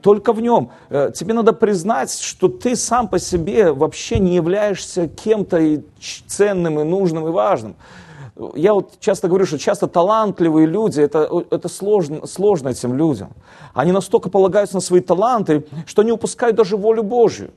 Только 0.01 0.31
в 0.31 0.41
нем. 0.41 0.71
Э, 0.89 1.11
тебе 1.13 1.33
надо 1.33 1.53
признать, 1.53 2.19
что 2.19 2.47
ты 2.47 2.75
сам 2.75 3.07
по 3.07 3.17
себе 3.17 3.71
вообще 3.71 4.19
не 4.19 4.35
являешься 4.35 5.07
кем-то 5.07 5.81
ценным 6.27 6.79
и 6.79 6.83
нужным 6.83 7.27
и 7.27 7.31
важным 7.31 7.75
я 8.55 8.73
вот 8.73 8.99
часто 8.99 9.27
говорю, 9.27 9.45
что 9.45 9.57
часто 9.57 9.87
талантливые 9.87 10.67
люди, 10.67 11.01
это, 11.01 11.29
это 11.51 11.69
сложно, 11.69 12.25
сложно 12.27 12.69
этим 12.69 12.93
людям. 12.95 13.29
Они 13.73 13.91
настолько 13.91 14.29
полагаются 14.29 14.75
на 14.75 14.81
свои 14.81 15.01
таланты, 15.01 15.65
что 15.85 16.01
они 16.01 16.11
упускают 16.11 16.55
даже 16.55 16.77
волю 16.77 17.03
Божью. 17.03 17.51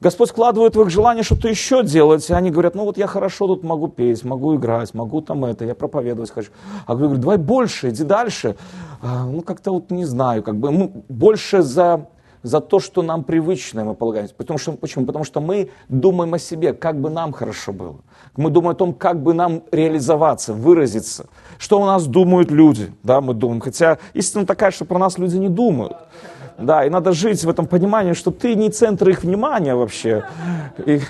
Господь 0.00 0.30
вкладывает 0.30 0.76
в 0.76 0.82
их 0.82 0.90
желание 0.90 1.24
что-то 1.24 1.48
еще 1.48 1.82
делать, 1.82 2.28
и 2.28 2.32
они 2.32 2.50
говорят, 2.50 2.74
ну 2.74 2.84
вот 2.84 2.98
я 2.98 3.06
хорошо 3.06 3.46
тут 3.46 3.62
могу 3.64 3.88
петь, 3.88 4.24
могу 4.24 4.54
играть, 4.56 4.92
могу 4.92 5.22
там 5.22 5.44
это, 5.44 5.64
я 5.64 5.74
проповедовать 5.74 6.30
хочу. 6.30 6.50
А 6.86 6.94
говорю, 6.94 7.16
давай 7.16 7.38
больше, 7.38 7.88
иди 7.88 8.04
дальше. 8.04 8.56
А, 9.02 9.24
ну 9.24 9.40
как-то 9.40 9.72
вот 9.72 9.90
не 9.90 10.04
знаю, 10.04 10.42
как 10.42 10.56
бы 10.56 10.70
мы 10.70 10.92
больше 11.08 11.62
за 11.62 12.08
за 12.46 12.60
то, 12.60 12.78
что 12.78 13.02
нам 13.02 13.24
привычно, 13.24 13.84
мы 13.84 13.94
полагаемся. 13.94 14.32
Потому 14.36 14.58
что, 14.58 14.72
почему? 14.72 15.04
Потому 15.04 15.24
что 15.24 15.40
мы 15.40 15.68
думаем 15.88 16.32
о 16.34 16.38
себе, 16.38 16.72
как 16.74 17.00
бы 17.00 17.10
нам 17.10 17.32
хорошо 17.32 17.72
было. 17.72 17.96
Мы 18.36 18.50
думаем 18.50 18.70
о 18.70 18.74
том, 18.74 18.94
как 18.94 19.20
бы 19.20 19.34
нам 19.34 19.62
реализоваться, 19.72 20.54
выразиться. 20.54 21.26
Что 21.58 21.80
у 21.80 21.84
нас 21.84 22.06
думают 22.06 22.52
люди, 22.52 22.92
да, 23.02 23.20
мы 23.20 23.34
думаем. 23.34 23.60
Хотя 23.60 23.98
истина 24.14 24.46
такая, 24.46 24.70
что 24.70 24.84
про 24.84 24.98
нас 24.98 25.18
люди 25.18 25.36
не 25.38 25.48
думают. 25.48 25.96
Да, 26.56 26.84
и 26.86 26.90
надо 26.90 27.10
жить 27.10 27.44
в 27.44 27.48
этом 27.48 27.66
понимании, 27.66 28.12
что 28.12 28.30
ты 28.30 28.54
не 28.54 28.70
центр 28.70 29.08
их 29.08 29.24
внимания 29.24 29.74
вообще. 29.74 30.24
И 30.86 31.00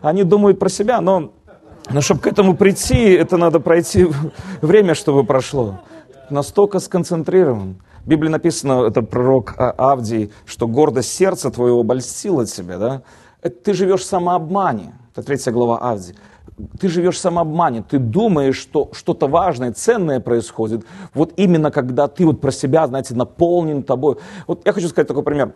они 0.00 0.22
думают 0.22 0.60
про 0.60 0.68
себя, 0.68 1.00
но, 1.00 1.32
но 1.90 2.02
чтобы 2.02 2.20
к 2.20 2.28
этому 2.28 2.54
прийти, 2.54 3.14
это 3.14 3.36
надо 3.36 3.58
пройти 3.58 4.06
время, 4.62 4.94
чтобы 4.94 5.24
прошло. 5.24 5.80
Настолько 6.30 6.78
сконцентрирован. 6.78 7.78
В 8.04 8.06
Библии 8.06 8.28
написано, 8.28 8.84
это 8.86 9.00
пророк 9.00 9.54
а, 9.56 9.74
Авдий, 9.78 10.30
что 10.44 10.68
гордость 10.68 11.10
сердца 11.10 11.50
твоего 11.50 11.80
обольстила 11.80 12.44
тебя, 12.44 12.76
да? 12.76 13.02
ты 13.50 13.72
живешь 13.72 14.02
в 14.02 14.04
самообмане. 14.04 14.92
Это 15.12 15.22
третья 15.22 15.52
глава 15.52 15.78
Авдий. 15.78 16.14
Ты 16.78 16.88
живешь 16.88 17.16
в 17.16 17.18
самообмане, 17.18 17.82
ты 17.82 17.98
думаешь, 17.98 18.56
что 18.56 18.90
что-то 18.92 19.26
важное, 19.26 19.72
ценное 19.72 20.20
происходит. 20.20 20.84
Вот 21.14 21.32
именно 21.36 21.70
когда 21.70 22.06
ты 22.06 22.26
вот 22.26 22.42
про 22.42 22.50
себя, 22.50 22.86
знаете, 22.86 23.14
наполнен 23.14 23.82
тобой. 23.82 24.16
Вот 24.46 24.66
я 24.66 24.72
хочу 24.74 24.88
сказать 24.88 25.08
такой 25.08 25.22
пример. 25.22 25.54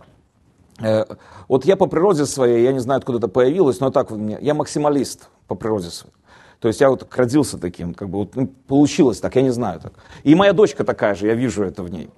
Э, 0.80 1.04
вот 1.48 1.66
я 1.66 1.76
по 1.76 1.86
природе 1.86 2.24
своей, 2.24 2.64
я 2.64 2.72
не 2.72 2.80
знаю, 2.80 2.98
откуда 2.98 3.18
это 3.18 3.28
появилось, 3.28 3.78
но 3.80 3.90
так 3.90 4.10
я 4.40 4.54
максималист 4.54 5.28
по 5.46 5.54
природе 5.54 5.90
своей. 5.90 6.14
То 6.60 6.68
есть 6.68 6.80
я 6.80 6.88
вот 6.88 7.06
родился 7.14 7.58
таким, 7.58 7.92
как 7.92 8.08
бы 8.08 8.20
вот, 8.20 8.34
ну, 8.36 8.46
получилось 8.66 9.20
так, 9.20 9.36
я 9.36 9.42
не 9.42 9.50
знаю 9.50 9.80
так. 9.80 9.92
И 10.24 10.34
моя 10.34 10.54
дочка 10.54 10.82
такая 10.82 11.14
же, 11.14 11.26
я 11.26 11.34
вижу 11.34 11.62
это 11.62 11.82
в 11.82 11.90
ней. 11.90 12.08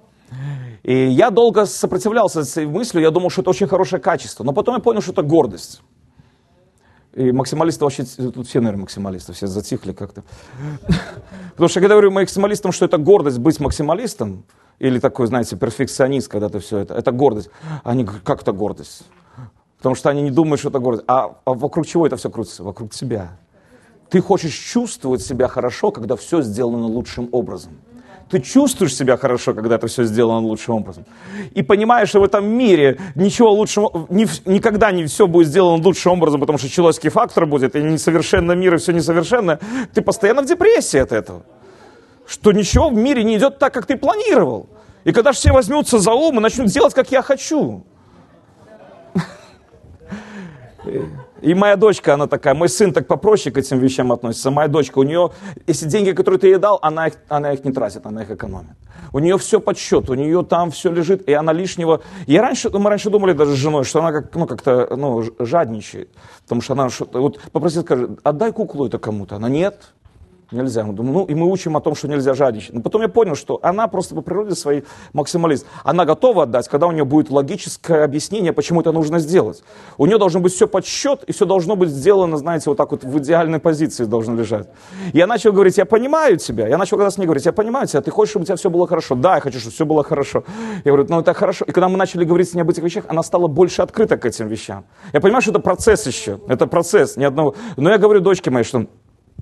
И 0.83 1.07
я 1.09 1.29
долго 1.29 1.65
сопротивлялся 1.65 2.41
этой 2.41 2.65
мыслью, 2.65 3.03
я 3.03 3.11
думал, 3.11 3.29
что 3.29 3.41
это 3.41 3.49
очень 3.49 3.67
хорошее 3.67 4.01
качество. 4.01 4.43
Но 4.43 4.53
потом 4.53 4.75
я 4.75 4.81
понял, 4.81 5.01
что 5.01 5.11
это 5.11 5.21
гордость. 5.21 5.81
И 7.13 7.31
максималисты 7.31 7.83
вообще, 7.83 8.03
тут 8.05 8.47
все, 8.47 8.61
наверное, 8.61 8.81
максималисты, 8.81 9.33
все 9.33 9.47
затихли 9.47 9.91
как-то. 9.91 10.23
Потому 11.51 11.67
что 11.67 11.81
когда 11.81 11.95
я 11.95 12.01
говорю 12.01 12.11
максималистам, 12.11 12.71
что 12.71 12.85
это 12.85 12.97
гордость 12.97 13.39
быть 13.39 13.59
максималистом, 13.59 14.45
или 14.81 14.97
такой, 14.97 15.27
знаете, 15.27 15.55
перфекционист, 15.57 16.27
когда 16.27 16.49
ты 16.49 16.57
все 16.57 16.79
это, 16.79 16.95
это 16.95 17.11
гордость. 17.11 17.51
Они 17.83 18.03
говорят, 18.03 18.23
как 18.23 18.41
это 18.41 18.51
гордость? 18.51 19.03
Потому 19.77 19.93
что 19.93 20.09
они 20.09 20.23
не 20.23 20.31
думают, 20.31 20.59
что 20.59 20.69
это 20.69 20.79
гордость. 20.79 21.05
А, 21.07 21.35
а 21.45 21.53
вокруг 21.53 21.85
чего 21.85 22.07
это 22.07 22.15
все 22.15 22.31
крутится? 22.31 22.63
Вокруг 22.63 22.91
тебя. 22.91 23.37
Ты 24.09 24.21
хочешь 24.21 24.53
чувствовать 24.53 25.21
себя 25.21 25.47
хорошо, 25.47 25.91
когда 25.91 26.15
все 26.15 26.41
сделано 26.41 26.87
лучшим 26.87 27.29
образом. 27.31 27.73
Ты 28.31 28.39
чувствуешь 28.39 28.95
себя 28.95 29.17
хорошо, 29.17 29.53
когда 29.53 29.75
это 29.75 29.87
все 29.87 30.05
сделано 30.05 30.47
лучшим 30.47 30.75
образом. 30.75 31.05
И 31.51 31.61
понимаешь, 31.63 32.09
что 32.09 32.21
в 32.21 32.23
этом 32.23 32.45
мире 32.45 32.97
ничего 33.15 33.51
лучшего, 33.51 34.07
ни, 34.09 34.25
никогда 34.49 34.91
не 34.91 35.05
все 35.05 35.27
будет 35.27 35.47
сделано 35.47 35.83
лучшим 35.83 36.13
образом, 36.13 36.39
потому 36.39 36.57
что 36.57 36.69
человеческий 36.69 37.09
фактор 37.09 37.45
будет, 37.45 37.75
и 37.75 37.81
несовершенно 37.81 38.53
мир, 38.53 38.75
и 38.75 38.77
все 38.77 38.93
несовершенно. 38.93 39.59
Ты 39.93 40.01
постоянно 40.01 40.43
в 40.43 40.45
депрессии 40.45 40.99
от 40.99 41.11
этого. 41.11 41.43
Что 42.25 42.53
ничего 42.53 42.89
в 42.89 42.93
мире 42.93 43.25
не 43.25 43.37
идет 43.37 43.59
так, 43.59 43.73
как 43.73 43.85
ты 43.85 43.97
планировал. 43.97 44.69
И 45.03 45.11
когда 45.11 45.33
же 45.33 45.37
все 45.37 45.51
возьмутся 45.51 45.99
за 45.99 46.13
ум 46.13 46.37
и 46.37 46.41
начнут 46.41 46.67
делать, 46.67 46.93
как 46.93 47.11
я 47.11 47.21
хочу. 47.21 47.83
И 51.41 51.53
моя 51.53 51.75
дочка, 51.75 52.13
она 52.13 52.27
такая, 52.27 52.53
мой 52.53 52.69
сын 52.69 52.93
так 52.93 53.07
попроще 53.07 53.53
к 53.53 53.57
этим 53.57 53.79
вещам 53.79 54.11
относится. 54.11 54.51
Моя 54.51 54.67
дочка, 54.67 54.99
у 54.99 55.03
нее, 55.03 55.31
если 55.65 55.87
деньги, 55.87 56.11
которые 56.11 56.39
ты 56.39 56.47
ей 56.47 56.57
дал, 56.57 56.77
она 56.81 57.07
их, 57.07 57.15
она 57.29 57.53
их 57.53 57.65
не 57.65 57.71
тратит, 57.71 58.05
она 58.05 58.23
их 58.23 58.31
экономит. 58.31 58.75
У 59.11 59.19
нее 59.19 59.37
все 59.37 59.59
под 59.59 59.77
счет, 59.77 60.09
у 60.09 60.13
нее 60.13 60.43
там 60.43 60.71
все 60.71 60.91
лежит, 60.91 61.27
и 61.27 61.33
она 61.33 61.51
лишнего... 61.51 62.01
Я 62.27 62.41
раньше, 62.41 62.69
мы 62.69 62.89
раньше 62.89 63.09
думали 63.09 63.33
даже 63.33 63.53
с 63.53 63.57
женой, 63.57 63.83
что 63.83 63.99
она 63.99 64.11
как, 64.11 64.33
ну, 64.35 64.45
как-то 64.45 64.95
ну, 64.95 65.23
жадничает. 65.39 66.09
Потому 66.43 66.61
что 66.61 66.73
она 66.73 66.89
вот 67.13 67.39
попросит, 67.51 67.81
скажет, 67.81 68.19
отдай 68.23 68.51
куклу 68.51 68.85
это 68.85 68.99
кому-то. 68.99 69.35
Она 69.35 69.49
нет, 69.49 69.93
Нельзя. 70.51 70.83
Мы 70.83 70.93
думаем, 70.93 71.13
ну, 71.13 71.25
и 71.25 71.33
мы 71.33 71.49
учим 71.49 71.77
о 71.77 71.81
том, 71.81 71.95
что 71.95 72.09
нельзя 72.09 72.33
жадничать. 72.33 72.73
Но 72.73 72.81
потом 72.81 73.01
я 73.01 73.07
понял, 73.07 73.35
что 73.35 73.59
она 73.63 73.87
просто 73.87 74.15
по 74.15 74.21
природе 74.21 74.53
своей 74.55 74.83
максималист. 75.13 75.65
Она 75.83 76.03
готова 76.03 76.43
отдать, 76.43 76.67
когда 76.67 76.87
у 76.87 76.91
нее 76.91 77.05
будет 77.05 77.29
логическое 77.29 78.03
объяснение, 78.03 78.51
почему 78.51 78.81
это 78.81 78.91
нужно 78.91 79.19
сделать. 79.19 79.63
У 79.97 80.05
нее 80.05 80.17
должно 80.17 80.41
быть 80.41 80.53
все 80.53 80.67
под 80.67 80.85
счет, 80.85 81.23
и 81.23 81.31
все 81.31 81.45
должно 81.45 81.77
быть 81.77 81.89
сделано, 81.89 82.35
знаете, 82.35 82.69
вот 82.69 82.77
так 82.77 82.91
вот 82.91 83.03
в 83.03 83.19
идеальной 83.19 83.59
позиции 83.59 84.03
должно 84.03 84.35
лежать. 84.35 84.67
Я 85.13 85.25
начал 85.25 85.53
говорить, 85.53 85.77
я 85.77 85.85
понимаю 85.85 86.37
тебя. 86.37 86.67
Я 86.67 86.77
начал 86.77 86.97
когда 86.97 87.11
с 87.11 87.17
ней 87.17 87.25
говорить, 87.25 87.45
я 87.45 87.53
понимаю 87.53 87.87
тебя, 87.87 88.01
ты 88.01 88.11
хочешь, 88.11 88.31
чтобы 88.31 88.43
у 88.43 88.45
тебя 88.45 88.57
все 88.57 88.69
было 88.69 88.87
хорошо? 88.87 89.15
Да, 89.15 89.35
я 89.35 89.41
хочу, 89.41 89.59
чтобы 89.59 89.73
все 89.73 89.85
было 89.85 90.03
хорошо. 90.03 90.43
Я 90.83 90.91
говорю, 90.91 91.07
ну 91.09 91.21
это 91.21 91.33
хорошо. 91.33 91.63
И 91.65 91.71
когда 91.71 91.87
мы 91.87 91.97
начали 91.97 92.25
говорить 92.25 92.49
с 92.49 92.53
ней 92.53 92.61
об 92.61 92.69
этих 92.69 92.83
вещах, 92.83 93.05
она 93.07 93.23
стала 93.23 93.47
больше 93.47 93.81
открыта 93.81 94.17
к 94.17 94.25
этим 94.25 94.47
вещам. 94.47 94.83
Я 95.13 95.21
понимаю, 95.21 95.41
что 95.41 95.51
это 95.51 95.59
процесс 95.59 96.05
еще. 96.07 96.39
Это 96.49 96.67
процесс, 96.67 97.15
ни 97.15 97.23
одного. 97.23 97.55
Но 97.77 97.89
я 97.89 97.97
говорю 97.97 98.19
дочке 98.19 98.51
моей, 98.51 98.65
что 98.65 98.85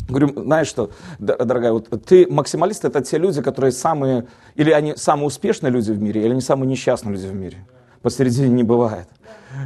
Говорю, 0.08 0.44
знаешь 0.44 0.68
что, 0.68 0.92
дорогая, 1.20 1.72
вот 1.72 1.88
ты 2.06 2.26
максималист, 2.30 2.86
это 2.86 3.02
те 3.02 3.18
люди, 3.18 3.42
которые 3.42 3.72
самые, 3.72 4.28
или 4.56 4.72
они 4.72 4.96
самые 4.96 5.28
успешные 5.28 5.72
люди 5.72 5.92
в 5.92 6.02
мире, 6.02 6.24
или 6.24 6.32
они 6.32 6.42
самые 6.42 6.70
несчастные 6.70 7.14
люди 7.14 7.28
в 7.28 7.36
мире. 7.36 7.58
Посередине 8.02 8.50
не 8.50 8.64
бывает. 8.64 9.08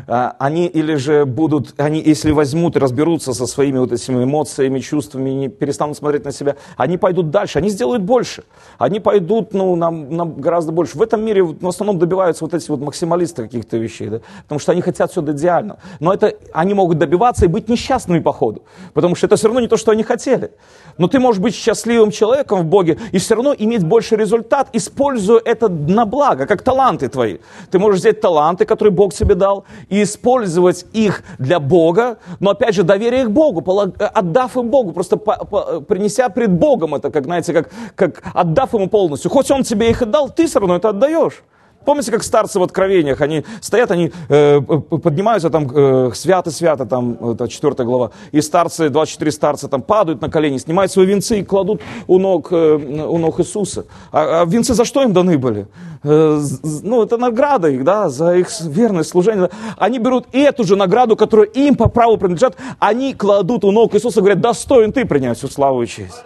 А, 0.08 0.36
они 0.39 0.68
или 0.68 0.96
же 0.96 1.26
будут, 1.26 1.74
они, 1.78 2.02
если 2.02 2.32
возьмут 2.32 2.76
и 2.76 2.80
разберутся 2.80 3.34
со 3.34 3.48
своими 3.48 3.78
вот 3.80 3.91
этими 3.91 4.24
эмоциями, 4.24 4.80
чувствами, 4.80 5.30
не 5.30 5.50
перестанут 5.50 5.98
смотреть 5.98 6.26
на 6.26 6.32
себя, 6.32 6.56
они 6.78 6.98
пойдут 6.98 7.30
дальше, 7.30 7.60
они 7.60 7.70
сделают 7.70 8.04
больше. 8.04 8.44
Они 8.78 9.00
пойдут, 9.00 9.54
ну, 9.54 9.76
нам, 9.76 10.16
нам 10.16 10.36
гораздо 10.36 10.72
больше. 10.72 10.98
В 10.98 11.02
этом 11.02 11.24
мире 11.24 11.44
в 11.44 11.68
основном 11.68 12.00
добиваются 12.00 12.44
вот 12.44 12.54
эти 12.54 12.70
вот 12.70 12.82
максималисты 12.82 13.44
каких-то 13.44 13.78
вещей, 13.78 14.10
да, 14.10 14.22
потому 14.44 14.60
что 14.60 14.72
они 14.72 14.82
хотят 14.82 15.12
все 15.12 15.22
идеально. 15.22 15.78
Но 16.00 16.14
это 16.14 16.34
они 16.54 16.74
могут 16.74 16.98
добиваться 16.98 17.46
и 17.46 17.48
быть 17.48 17.70
несчастными 17.70 18.20
по 18.20 18.34
ходу, 18.34 18.64
потому 18.94 19.16
что 19.16 19.28
это 19.28 19.36
все 19.36 19.48
равно 19.48 19.60
не 19.60 19.68
то, 19.68 19.78
что 19.78 19.91
они 19.91 20.04
хотели. 20.04 20.52
Но 20.98 21.08
ты 21.08 21.20
можешь 21.20 21.41
быть 21.41 21.56
счастливым 21.56 22.12
человеком 22.12 22.60
в 22.62 22.66
Боге 22.66 22.98
и 23.12 23.18
все 23.18 23.36
равно 23.36 23.54
иметь 23.58 23.84
больше 23.84 24.16
результат, 24.16 24.70
используя 24.74 25.41
это 25.44 25.70
на 25.70 26.06
благо, 26.06 26.46
как 26.46 26.62
таланты 26.62 27.10
твои. 27.10 27.38
Ты 27.72 27.80
можешь 27.80 28.00
взять 28.00 28.22
таланты, 28.22 28.66
которые 28.66 28.94
Бог 28.94 29.14
тебе 29.14 29.36
дал, 29.36 29.66
и 29.90 30.04
использовать 30.04 30.86
их 30.94 31.24
для 31.40 31.60
Бога, 31.60 32.18
но 32.40 32.52
опять 32.52 32.76
же 32.76 32.84
доверие 32.84 33.22
их 33.24 33.32
Богу, 33.32 33.64
отдав 34.00 34.58
им 34.58 34.70
Богу, 34.70 34.92
просто 34.92 35.18
принеся 35.18 36.30
пред 36.30 36.52
Богом 36.52 36.96
это, 36.96 37.12
как, 37.12 37.26
знаете, 37.26 37.54
как, 37.54 37.70
как 37.96 38.24
отдав 38.34 38.74
ему 38.74 38.88
полностью. 38.90 39.32
Хоть 39.32 39.52
он 39.52 39.64
тебе 39.64 39.90
их 39.90 40.02
отдал, 40.02 40.30
ты 40.30 40.48
все 40.48 40.60
равно 40.60 40.76
это 40.76 40.90
отдаешь. 40.90 41.44
Помните, 41.86 42.12
как 42.12 42.24
старцы 42.24 42.60
в 42.60 42.64
откровениях, 42.64 43.22
они 43.22 43.44
стоят, 43.62 43.92
они 43.92 44.12
э, 44.30 44.62
поднимаются 44.62 45.50
там, 45.50 45.68
э, 45.74 46.12
свято-свято, 46.14 46.86
там, 46.86 47.32
это 47.32 47.48
4 47.48 47.84
глава, 47.84 48.12
и 48.32 48.42
старцы, 48.42 48.90
24 48.90 49.32
старца 49.32 49.68
там 49.68 49.82
падают 49.82 50.22
на 50.22 50.30
колени, 50.30 50.58
снимают 50.58 50.92
свои 50.92 51.06
венцы 51.06 51.40
и 51.40 51.44
кладут 51.44 51.82
у 52.08 52.20
ног, 52.20 52.48
э, 52.52 52.76
у 52.76 53.18
ног 53.18 53.40
Иисуса. 53.40 53.86
А, 54.12 54.42
а 54.42 54.46
венцы 54.46 54.74
за 54.74 54.86
что 54.86 55.04
им 55.04 55.14
даны 55.14 55.38
были? 55.38 55.68
Э, 56.04 56.40
ну, 56.84 57.04
это 57.04 57.18
награда 57.18 57.70
их, 57.70 57.84
да, 57.84 58.10
за 58.10 58.36
их 58.36 58.50
верное 58.62 59.04
служение. 59.04 59.50
Они 59.78 60.00
берут 60.00 60.28
эту 60.32 60.64
же 60.64 60.76
награду, 60.76 61.16
которая 61.16 61.48
им 61.48 61.76
по 61.76 61.90
праву 61.90 62.18
принадлежит, 62.18 62.56
они 62.80 63.14
кладут 63.14 63.64
у 63.64 63.72
ног 63.72 63.94
Иисуса 63.96 64.20
и 64.20 64.22
говорят, 64.22 64.42
достоин 64.42 64.92
ты 64.92 65.06
принять 65.06 65.38
всю 65.38 65.48
славу 65.48 65.82
и 65.82 65.88
честь. 65.88 66.24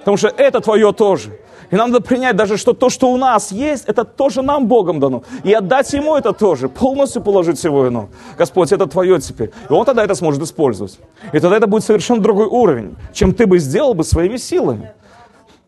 Потому 0.00 0.16
что 0.16 0.28
это 0.28 0.60
твое 0.60 0.92
тоже. 0.92 1.38
И 1.70 1.76
нам 1.76 1.90
надо 1.90 2.02
принять 2.02 2.36
даже, 2.36 2.56
что 2.56 2.72
то, 2.72 2.88
что 2.88 3.10
у 3.10 3.16
нас 3.16 3.52
есть, 3.52 3.84
это 3.86 4.04
тоже 4.04 4.42
нам 4.42 4.66
Богом 4.66 5.00
дано. 5.00 5.22
И 5.44 5.52
отдать 5.52 5.92
Ему 5.92 6.16
это 6.16 6.32
тоже, 6.32 6.68
полностью 6.68 7.22
положить 7.22 7.58
всего 7.58 7.84
вину. 7.84 8.08
Господь, 8.38 8.72
это 8.72 8.86
Твое 8.86 9.20
теперь. 9.20 9.50
И 9.68 9.72
Он 9.72 9.84
тогда 9.84 10.04
это 10.04 10.14
сможет 10.14 10.42
использовать. 10.42 10.98
И 11.32 11.40
тогда 11.40 11.56
это 11.56 11.66
будет 11.66 11.84
совершенно 11.84 12.22
другой 12.22 12.46
уровень, 12.46 12.96
чем 13.12 13.34
ты 13.34 13.46
бы 13.46 13.58
сделал 13.58 13.94
бы 13.94 14.04
своими 14.04 14.38
силами. 14.38 14.92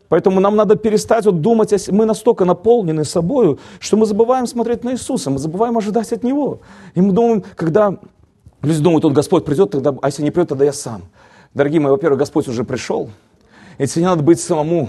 Поэтому 0.08 0.40
нам 0.40 0.56
надо 0.56 0.74
перестать 0.74 1.24
вот 1.24 1.40
думать, 1.40 1.88
мы 1.88 2.04
настолько 2.04 2.44
наполнены 2.44 3.04
собой, 3.04 3.58
что 3.78 3.96
мы 3.96 4.06
забываем 4.06 4.46
смотреть 4.46 4.82
на 4.82 4.92
Иисуса, 4.92 5.30
мы 5.30 5.38
забываем 5.38 5.78
ожидать 5.78 6.12
от 6.12 6.24
Него. 6.24 6.60
И 6.94 7.00
мы 7.00 7.12
думаем, 7.12 7.44
когда 7.54 7.96
люди 8.62 8.82
думают, 8.82 9.04
вот 9.04 9.12
Господь 9.12 9.44
придет, 9.44 9.70
тогда, 9.70 9.94
а 10.02 10.06
если 10.06 10.22
не 10.22 10.30
придет, 10.30 10.48
тогда 10.48 10.64
я 10.64 10.72
сам. 10.72 11.02
Дорогие 11.54 11.80
мои, 11.80 11.90
во-первых, 11.90 12.18
Господь 12.18 12.48
уже 12.48 12.64
пришел, 12.64 13.10
и 13.78 13.86
тебе 13.86 14.04
надо 14.04 14.22
быть 14.22 14.40
самому 14.40 14.88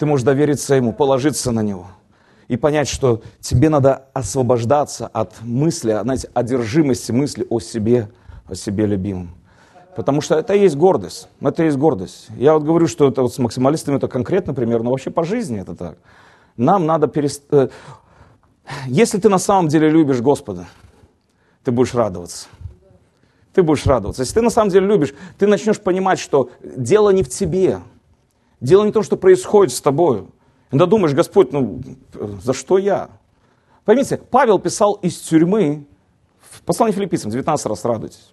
ты 0.00 0.06
можешь 0.06 0.24
довериться 0.24 0.74
Ему, 0.74 0.94
положиться 0.94 1.52
на 1.52 1.60
Него 1.60 1.88
и 2.48 2.56
понять, 2.56 2.88
что 2.88 3.20
тебе 3.40 3.68
надо 3.68 4.06
освобождаться 4.14 5.06
от 5.06 5.42
мысли, 5.42 5.96
знаете, 6.02 6.30
одержимости 6.32 7.12
мысли 7.12 7.46
о 7.50 7.60
себе, 7.60 8.08
о 8.46 8.54
себе 8.54 8.86
любимом. 8.86 9.34
Потому 9.94 10.22
что 10.22 10.36
это 10.36 10.54
и 10.54 10.60
есть 10.60 10.74
гордость. 10.74 11.28
Это 11.42 11.64
и 11.64 11.66
есть 11.66 11.76
гордость. 11.76 12.28
Я 12.36 12.54
вот 12.54 12.62
говорю, 12.62 12.86
что 12.86 13.08
это 13.08 13.20
вот 13.20 13.34
с 13.34 13.38
максималистами 13.38 13.98
это 13.98 14.08
конкретно 14.08 14.54
пример, 14.54 14.82
но 14.82 14.90
вообще 14.90 15.10
по 15.10 15.22
жизни 15.22 15.60
это 15.60 15.74
так. 15.74 15.98
Нам 16.56 16.86
надо 16.86 17.06
перестать... 17.06 17.46
Э, 17.50 17.68
если 18.86 19.18
ты 19.18 19.28
на 19.28 19.38
самом 19.38 19.68
деле 19.68 19.90
любишь 19.90 20.22
Господа, 20.22 20.66
ты 21.62 21.72
будешь 21.72 21.92
радоваться. 21.92 22.48
Ты 23.52 23.62
будешь 23.62 23.84
радоваться. 23.84 24.22
Если 24.22 24.32
ты 24.32 24.40
на 24.40 24.50
самом 24.50 24.70
деле 24.70 24.86
любишь, 24.86 25.12
ты 25.38 25.46
начнешь 25.46 25.78
понимать, 25.78 26.18
что 26.18 26.48
дело 26.62 27.10
не 27.10 27.22
в 27.22 27.28
тебе, 27.28 27.80
Дело 28.60 28.84
не 28.84 28.90
в 28.90 28.94
том, 28.94 29.02
что 29.02 29.16
происходит 29.16 29.72
с 29.72 29.80
тобой. 29.80 30.26
Иногда 30.70 30.86
думаешь, 30.86 31.14
Господь, 31.14 31.52
ну 31.52 31.80
за 32.42 32.52
что 32.52 32.78
я? 32.78 33.10
Поймите, 33.84 34.18
Павел 34.18 34.58
писал 34.58 34.94
из 34.94 35.18
тюрьмы, 35.18 35.86
в 36.38 36.62
послании 36.62 36.94
филиппийцам 36.94 37.30
19 37.30 37.66
раз 37.66 37.84
радуйтесь. 37.84 38.32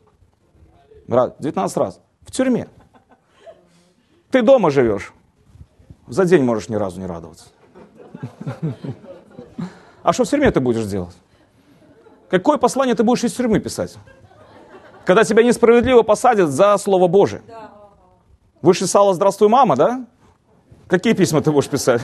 19 1.07 1.77
раз. 1.77 2.01
В 2.21 2.31
тюрьме. 2.31 2.67
Ты 4.29 4.41
дома 4.41 4.69
живешь. 4.69 5.13
За 6.07 6.25
день 6.25 6.43
можешь 6.43 6.69
ни 6.69 6.75
разу 6.75 6.99
не 6.99 7.05
радоваться. 7.05 7.45
А 10.03 10.13
что 10.13 10.25
в 10.25 10.29
тюрьме 10.29 10.51
ты 10.51 10.59
будешь 10.59 10.85
делать? 10.85 11.15
Какое 12.29 12.57
послание 12.57 12.95
ты 12.95 13.03
будешь 13.03 13.23
из 13.23 13.33
тюрьмы 13.33 13.59
писать? 13.59 13.97
Когда 15.05 15.23
тебя 15.23 15.43
несправедливо 15.43 16.01
посадят 16.03 16.49
за 16.49 16.77
Слово 16.77 17.07
Божие. 17.07 17.41
Выше 18.61 18.87
сала 18.87 19.13
«Здравствуй, 19.13 19.47
мама», 19.47 19.75
да? 19.75 20.05
Какие 20.87 21.13
письма 21.13 21.41
ты 21.41 21.51
будешь 21.51 21.67
писать? 21.67 22.01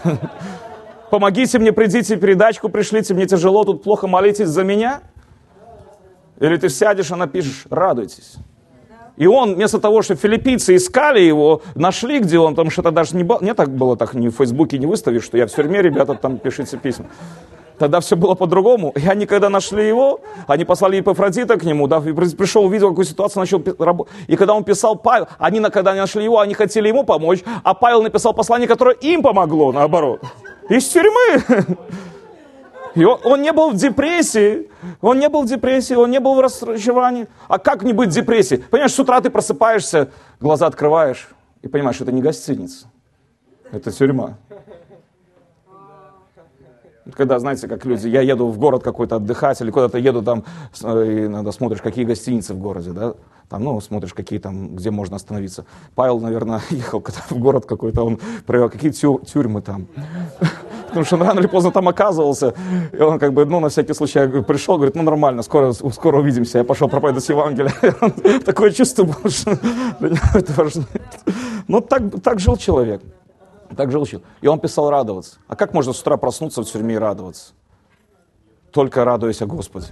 Помогите 1.10 1.60
мне, 1.60 1.72
придите, 1.72 2.18
передачку 2.18 2.70
пришлите, 2.70 3.14
мне 3.14 3.26
тяжело, 3.26 3.64
тут 3.64 3.84
плохо 3.84 4.08
молитесь 4.08 4.48
за 4.48 4.64
меня? 4.64 5.02
Или 6.40 6.58
ты 6.58 6.70
сядешь 6.70 7.12
и 7.12 7.16
напишешь, 7.16 7.66
радуйтесь. 7.70 8.36
И 9.16 9.28
он, 9.28 9.56
вместо 9.56 9.80
того, 9.80 10.02
что 10.02 10.16
филиппийцы 10.16 10.76
искали 10.76 11.20
его, 11.20 11.62
нашли, 11.76 12.20
где 12.20 12.40
он, 12.40 12.54
потому 12.54 12.72
что 12.72 12.82
это 12.82 12.92
даже 12.92 13.16
не 13.16 13.24
было, 13.24 13.40
не 13.42 13.54
так 13.54 13.70
было, 13.70 13.96
так 13.96 14.16
ни 14.16 14.28
в 14.28 14.36
Фейсбуке 14.36 14.80
не 14.80 14.88
выставишь, 14.88 15.24
что 15.24 15.38
я 15.38 15.46
в 15.46 15.52
тюрьме, 15.52 15.82
ребята, 15.82 16.16
там 16.16 16.40
пишите 16.40 16.78
письма. 16.78 17.06
Тогда 17.78 18.00
все 18.00 18.16
было 18.16 18.36
по-другому. 18.36 18.94
И 18.96 19.08
они, 19.08 19.26
когда 19.26 19.50
нашли 19.50 19.88
его, 19.88 20.22
они 20.48 20.66
послали 20.66 20.98
Епафродита 20.98 21.58
к 21.58 21.64
нему, 21.64 21.88
да, 21.88 21.98
и 21.98 22.14
пришел, 22.14 22.66
увидел, 22.66 22.90
какую 22.90 23.06
ситуацию, 23.06 23.42
начал 23.42 23.64
работать. 23.80 24.14
И 24.28 24.36
когда 24.36 24.54
он 24.54 24.64
писал 24.64 24.96
Павел, 24.96 25.28
они, 25.38 25.60
когда 25.62 25.92
они 25.92 26.00
нашли 26.00 26.24
его, 26.24 26.40
они 26.40 26.54
хотели 26.54 26.88
ему 26.88 27.04
помочь, 27.04 27.44
а 27.64 27.74
Павел 27.74 28.04
написал 28.04 28.34
послание, 28.34 28.68
которое 28.68 28.96
им 28.96 29.22
помогло, 29.22 29.72
наоборот. 29.72 30.22
Из 30.70 30.88
тюрьмы. 30.88 31.44
И 32.96 33.04
он, 33.04 33.20
он 33.24 33.42
не 33.42 33.52
был 33.52 33.72
в 33.72 33.76
депрессии, 33.76 34.70
он 35.02 35.20
не 35.20 35.28
был 35.28 35.44
в 35.44 35.48
депрессии, 35.48 35.96
он 35.96 36.12
не 36.12 36.20
был 36.20 36.36
в 36.36 36.40
разочаровании. 36.40 37.28
А 37.48 37.58
как 37.58 37.82
не 37.84 37.92
быть 37.92 38.10
в 38.10 38.14
депрессии? 38.14 38.58
Понимаешь, 38.58 38.94
с 38.94 39.00
утра 39.00 39.20
ты 39.20 39.32
просыпаешься, 39.32 40.12
глаза 40.40 40.68
открываешь 40.68 41.30
и 41.64 41.68
понимаешь, 41.68 41.96
что 41.96 42.06
это 42.06 42.14
не 42.14 42.22
гостиница, 42.22 42.86
это 43.72 43.92
тюрьма. 43.92 44.38
Когда, 47.12 47.39
знаете, 47.39 47.68
как 47.68 47.86
люди, 47.86 48.08
я 48.08 48.22
еду 48.22 48.47
в 48.47 48.58
город 48.58 48.84
какой-то 48.84 49.18
отдыхать, 49.18 49.60
или 49.62 49.72
куда-то 49.72 49.97
еду 49.97 50.22
там, 50.22 50.43
э, 50.84 51.06
и 51.06 51.26
иногда 51.26 51.51
смотришь, 51.51 51.82
какие 51.82 52.06
гостиницы 52.06 52.54
в 52.54 52.60
городе, 52.60 52.91
да, 52.91 53.14
там, 53.49 53.64
ну, 53.64 53.82
смотришь, 53.82 54.14
какие 54.14 54.39
там, 54.39 54.76
где 54.76 54.89
можно 54.89 55.18
остановиться. 55.18 55.66
Павел, 55.95 56.20
наверное, 56.20 56.62
ехал 56.70 57.01
когда 57.01 57.22
в 57.30 57.38
город 57.38 57.66
какой-то, 57.66 58.04
он 58.04 58.20
проверял, 58.45 58.70
какие 58.70 58.91
тю 58.91 59.20
тюрьмы 59.20 59.62
там. 59.62 59.88
Потому 60.88 61.06
что 61.06 61.16
он 61.16 61.24
рано 61.24 61.39
или 61.39 61.47
поздно 61.47 61.72
там 61.72 61.88
оказывался. 61.88 62.54
И 62.91 63.01
он 63.01 63.20
как 63.20 63.34
бы, 63.34 63.45
ну, 63.45 63.60
на 63.60 63.70
всякий 63.70 63.93
случай 63.93 64.41
пришел, 64.43 64.76
говорит, 64.76 64.95
ну, 64.95 65.01
нормально, 65.01 65.41
скоро, 65.41 65.74
скоро 65.74 66.20
увидимся. 66.20 66.60
Я 66.60 66.64
пошел 66.64 66.88
проповедовать 66.88 67.28
Евангелие. 67.30 68.39
Такое 68.45 68.72
чувство 68.72 69.04
было, 69.04 69.30
что 69.30 69.58
для 69.99 70.10
него 70.10 70.22
это 70.36 70.54
важнее. 70.54 70.88
Ну, 71.68 71.82
так, 71.82 72.04
так 72.24 72.39
жил 72.39 72.58
человек. 72.58 73.01
Так 73.76 73.92
же 73.92 74.00
учил. 74.00 74.22
И 74.42 74.48
он 74.48 74.60
писал 74.60 74.90
радоваться. 74.90 75.38
А 75.48 75.56
как 75.56 75.74
можно 75.74 75.94
с 75.94 76.02
утра 76.02 76.18
проснуться 76.18 76.62
в 76.62 76.66
тюрьме 76.66 76.96
и 76.96 76.98
радоваться? 76.98 77.54
Только 78.72 79.06
радуясь 79.06 79.42
о 79.42 79.46
Господе. 79.46 79.88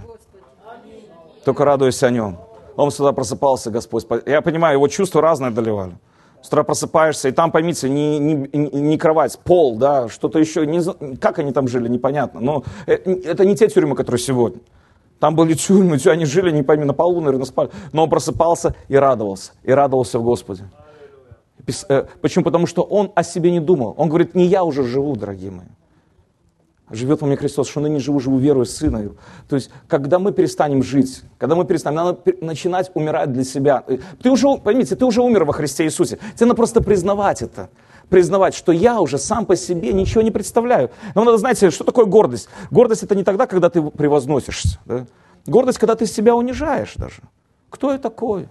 Только 1.44 1.64
радуясь 1.64 2.02
о 2.02 2.10
Нем. 2.10 2.38
Он 2.76 2.90
всегда 2.90 3.12
просыпался, 3.12 3.70
Господь. 3.70 4.06
Я 4.26 4.40
понимаю, 4.42 4.76
его 4.76 4.88
чувства 4.88 5.20
разные 5.20 5.50
доливали. 5.50 5.96
С 6.42 6.48
утра 6.48 6.64
просыпаешься, 6.64 7.28
и 7.28 7.32
там, 7.32 7.52
поймите, 7.52 7.88
не, 7.88 8.18
не, 8.18 8.48
не 8.52 8.98
кровать, 8.98 9.38
пол, 9.44 9.76
да, 9.76 10.08
что-то 10.08 10.40
еще. 10.40 10.66
Не, 10.66 10.82
как 11.18 11.38
они 11.38 11.52
там 11.52 11.68
жили, 11.68 11.88
непонятно. 11.88 12.40
Но 12.40 12.64
э, 12.86 12.94
это 12.94 13.44
не 13.44 13.54
те 13.54 13.68
тюрьмы, 13.68 13.94
которые 13.94 14.20
сегодня. 14.20 14.60
Там 15.20 15.36
были 15.36 15.54
тюрьмы, 15.54 15.98
они 16.06 16.24
жили, 16.24 16.50
не 16.50 16.64
пойми, 16.64 16.84
на 16.84 16.94
полу, 16.94 17.20
наверное, 17.20 17.46
спали. 17.46 17.70
Но 17.92 18.02
он 18.02 18.10
просыпался 18.10 18.74
и 18.88 18.96
радовался. 18.96 19.52
И 19.62 19.70
радовался 19.70 20.18
в 20.18 20.24
Господе. 20.24 20.64
Э, 21.88 22.04
почему? 22.20 22.44
Потому 22.44 22.66
что 22.66 22.82
он 22.82 23.12
о 23.14 23.22
себе 23.22 23.50
не 23.50 23.60
думал. 23.60 23.94
Он 23.96 24.08
говорит, 24.08 24.34
не 24.34 24.46
я 24.46 24.64
уже 24.64 24.84
живу, 24.84 25.16
дорогие 25.16 25.50
мои. 25.50 25.66
Живет 26.90 27.22
во 27.22 27.26
мне 27.26 27.36
Христос, 27.36 27.68
что 27.68 27.80
ныне 27.80 28.00
живу, 28.00 28.20
живу 28.20 28.38
верою 28.38 28.66
Сына. 28.66 29.12
То 29.48 29.56
есть, 29.56 29.70
когда 29.88 30.18
мы 30.18 30.32
перестанем 30.32 30.82
жить, 30.82 31.22
когда 31.38 31.56
мы 31.56 31.64
перестанем, 31.64 31.96
надо 31.96 32.18
начинать 32.42 32.90
умирать 32.94 33.32
для 33.32 33.44
себя. 33.44 33.82
Э, 33.86 33.98
ты 34.22 34.30
уже, 34.30 34.58
поймите, 34.58 34.94
ты 34.94 35.04
уже 35.04 35.22
умер 35.22 35.44
во 35.44 35.52
Христе 35.52 35.84
Иисусе. 35.84 36.18
Тебе 36.34 36.46
надо 36.46 36.56
просто 36.56 36.82
признавать 36.82 37.40
это. 37.40 37.70
Признавать, 38.10 38.54
что 38.54 38.72
я 38.72 39.00
уже 39.00 39.16
сам 39.16 39.46
по 39.46 39.56
себе 39.56 39.92
ничего 39.92 40.20
не 40.20 40.30
представляю. 40.30 40.90
Но 41.14 41.24
надо, 41.24 41.38
знаете, 41.38 41.70
что 41.70 41.84
такое 41.84 42.04
гордость? 42.04 42.48
Гордость 42.70 43.04
это 43.04 43.14
не 43.14 43.24
тогда, 43.24 43.46
когда 43.46 43.70
ты 43.70 43.80
превозносишься. 43.82 44.78
Да? 44.84 45.06
Гордость, 45.46 45.78
когда 45.78 45.94
ты 45.94 46.06
себя 46.06 46.36
унижаешь 46.36 46.94
даже. 46.96 47.22
Кто 47.70 47.90
я 47.90 47.98
такой? 47.98 48.48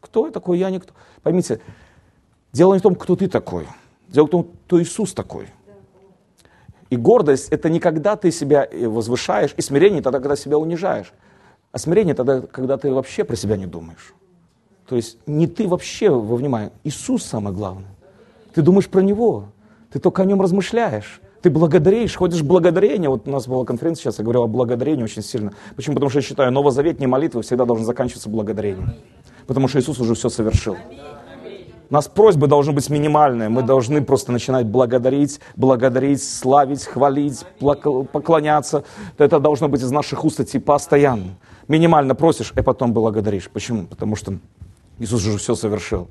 Кто 0.00 0.26
я 0.26 0.32
такой? 0.32 0.58
Я 0.58 0.68
никто. 0.68 0.92
Поймите, 1.22 1.60
Дело 2.54 2.74
не 2.74 2.78
в 2.78 2.82
том, 2.82 2.94
кто 2.94 3.16
ты 3.16 3.28
такой. 3.28 3.66
Дело 4.08 4.26
в 4.26 4.30
том, 4.30 4.48
кто 4.66 4.80
Иисус 4.80 5.12
такой. 5.12 5.48
И 6.88 6.96
гордость– 6.96 7.48
это 7.50 7.68
не 7.68 7.80
когда 7.80 8.14
ты 8.14 8.30
себя 8.30 8.68
э, 8.70 8.86
возвышаешь, 8.86 9.52
и 9.56 9.60
смирение– 9.60 10.02
тогда, 10.02 10.20
когда 10.20 10.36
себя 10.36 10.56
унижаешь. 10.56 11.12
А 11.72 11.78
смирение– 11.78 12.14
тогда, 12.14 12.40
когда 12.42 12.78
ты 12.78 12.92
вообще 12.92 13.24
про 13.24 13.34
себя 13.34 13.56
не 13.56 13.66
думаешь. 13.66 14.14
То 14.86 14.94
есть 14.94 15.18
не 15.26 15.48
ты 15.48 15.66
вообще 15.66 16.10
во 16.10 16.36
внимание. 16.36 16.70
Иисус 16.84 17.24
самое 17.24 17.56
главное. 17.56 17.90
Ты 18.54 18.62
думаешь 18.62 18.88
про 18.88 19.00
Него. 19.00 19.46
Ты 19.92 19.98
только 19.98 20.22
о 20.22 20.24
Нем 20.24 20.40
размышляешь. 20.40 21.20
Ты 21.42 21.50
благодаришь, 21.50 22.14
ходишь 22.14 22.42
благодарение. 22.42 23.10
Вот 23.10 23.26
у 23.26 23.30
нас 23.32 23.48
была 23.48 23.64
конференция 23.64 24.02
сейчас, 24.02 24.18
я 24.18 24.24
говорил 24.24 24.44
о 24.44 24.46
благодарении 24.46 25.02
очень 25.02 25.22
сильно. 25.22 25.52
Почему? 25.74 25.96
Потому 25.96 26.10
что 26.10 26.20
я 26.20 26.22
считаю, 26.22 26.52
новозаветные 26.52 27.08
молитвы 27.08 27.42
всегда 27.42 27.64
должны 27.64 27.84
заканчиваться 27.84 28.28
благодарением. 28.28 28.94
Потому 29.48 29.66
что 29.66 29.80
Иисус 29.80 29.98
уже 29.98 30.14
все 30.14 30.28
совершил. 30.28 30.76
У 31.90 31.94
нас 31.94 32.08
просьбы 32.08 32.46
должны 32.46 32.72
быть 32.72 32.88
минимальные. 32.88 33.48
Мы 33.48 33.62
должны 33.62 34.02
просто 34.02 34.32
начинать 34.32 34.66
благодарить, 34.66 35.40
благодарить, 35.54 36.22
славить, 36.22 36.84
хвалить, 36.84 37.44
поклоняться. 37.60 38.84
Это 39.18 39.38
должно 39.38 39.68
быть 39.68 39.82
из 39.82 39.90
наших 39.90 40.24
уст 40.24 40.40
идти 40.40 40.58
постоянно. 40.58 41.36
Минимально 41.68 42.14
просишь, 42.14 42.52
и 42.56 42.62
потом 42.62 42.92
благодаришь. 42.92 43.50
Почему? 43.50 43.84
Потому 43.86 44.16
что 44.16 44.38
Иисус 44.98 45.26
уже 45.26 45.38
все 45.38 45.54
совершил. 45.54 46.08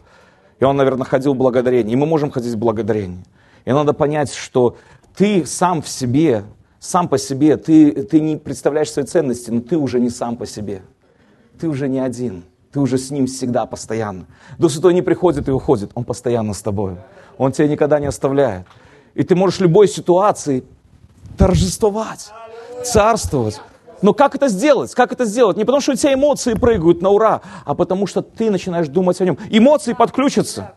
И 0.59 0.63
Он, 0.63 0.77
наверное, 0.77 1.05
ходил 1.05 1.33
в 1.33 1.37
благодарение. 1.37 1.93
И 1.93 1.95
мы 1.95 2.05
можем 2.05 2.29
ходить 2.29 2.53
в 2.53 2.57
благодарение. 2.57 3.23
И 3.65 3.71
надо 3.71 3.93
понять, 3.93 4.33
что 4.33 4.77
ты 5.15 5.45
сам 5.45 5.81
в 5.81 5.89
себе, 5.89 6.43
сам 6.79 7.07
по 7.07 7.17
себе, 7.17 7.57
ты, 7.57 7.91
ты 8.03 8.19
не 8.19 8.37
представляешь 8.37 8.91
своей 8.91 9.07
ценности, 9.07 9.49
но 9.49 9.61
ты 9.61 9.77
уже 9.77 9.99
не 9.99 10.09
сам 10.09 10.37
по 10.37 10.45
себе. 10.45 10.81
Ты 11.59 11.67
уже 11.67 11.87
не 11.87 11.99
один. 11.99 12.43
Ты 12.73 12.79
уже 12.79 12.97
с 12.97 13.11
Ним 13.11 13.27
всегда, 13.27 13.67
постоянно. 13.67 14.25
Дух 14.57 14.71
Святой 14.71 14.95
не 14.95 15.03
приходит 15.03 15.47
и 15.47 15.51
уходит, 15.51 15.91
Он 15.93 16.03
постоянно 16.03 16.53
с 16.53 16.61
тобой. 16.61 16.95
Он 17.37 17.51
тебя 17.51 17.67
никогда 17.67 17.99
не 17.99 18.07
оставляет. 18.07 18.65
И 19.13 19.21
ты 19.23 19.35
можешь 19.35 19.59
в 19.59 19.61
любой 19.61 19.87
ситуации 19.87 20.63
торжествовать, 21.37 22.31
царствовать. 22.83 23.61
Но 24.01 24.13
как 24.13 24.33
это 24.33 24.47
сделать? 24.47 24.93
Как 24.95 25.11
это 25.11 25.23
сделать? 25.23 25.55
Не 25.55 25.65
потому, 25.65 25.81
что 25.81 25.91
у 25.91 25.95
тебя 25.95 26.15
эмоции 26.15 26.55
прыгают 26.55 27.01
на 27.01 27.09
ура, 27.09 27.41
а 27.63 27.75
потому 27.75 28.07
что 28.07 28.23
ты 28.23 28.49
начинаешь 28.49 28.87
думать 28.87 29.21
о 29.21 29.25
нем. 29.25 29.37
Эмоции 29.51 29.93
подключатся. 29.93 30.73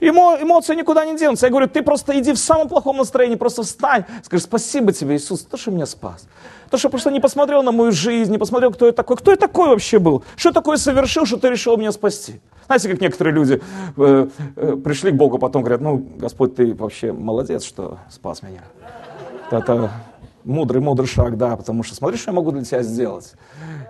Эмо, 0.00 0.38
эмоции 0.40 0.74
никуда 0.74 1.04
не 1.04 1.16
денутся. 1.16 1.46
Я 1.46 1.50
говорю, 1.50 1.68
ты 1.68 1.82
просто 1.82 2.18
иди 2.18 2.32
в 2.32 2.38
самом 2.38 2.68
плохом 2.68 2.96
настроении, 2.96 3.36
просто 3.36 3.62
встань, 3.62 4.04
скажи, 4.22 4.42
спасибо 4.42 4.92
тебе, 4.92 5.16
Иисус, 5.16 5.42
то, 5.42 5.56
что 5.56 5.70
меня 5.70 5.86
спас. 5.86 6.26
То, 6.70 6.78
что 6.78 6.88
просто 6.88 7.10
не 7.10 7.20
посмотрел 7.20 7.62
на 7.62 7.72
мою 7.72 7.92
жизнь, 7.92 8.30
не 8.30 8.38
посмотрел, 8.38 8.72
кто 8.72 8.86
я 8.86 8.92
такой. 8.92 9.16
Кто 9.16 9.32
я 9.32 9.36
такой 9.36 9.68
вообще 9.68 9.98
был? 9.98 10.22
Что 10.36 10.52
такое 10.52 10.76
совершил, 10.76 11.26
что 11.26 11.36
ты 11.36 11.50
решил 11.50 11.76
меня 11.76 11.92
спасти? 11.92 12.40
Знаете, 12.66 12.88
как 12.88 13.00
некоторые 13.00 13.34
люди 13.34 13.60
э, 13.96 14.28
э, 14.56 14.76
пришли 14.76 15.10
к 15.10 15.16
Богу, 15.16 15.38
потом 15.38 15.62
говорят, 15.62 15.80
ну, 15.80 15.96
Господь, 16.16 16.54
ты 16.54 16.72
вообще 16.72 17.12
молодец, 17.12 17.64
что 17.64 17.98
спас 18.08 18.42
меня. 18.42 18.62
Это 19.50 19.90
мудрый, 20.44 20.80
мудрый 20.80 21.06
шаг, 21.06 21.36
да, 21.36 21.56
потому 21.56 21.82
что 21.82 21.94
смотри, 21.94 22.18
что 22.18 22.30
я 22.30 22.34
могу 22.34 22.52
для 22.52 22.64
тебя 22.64 22.82
сделать. 22.82 23.34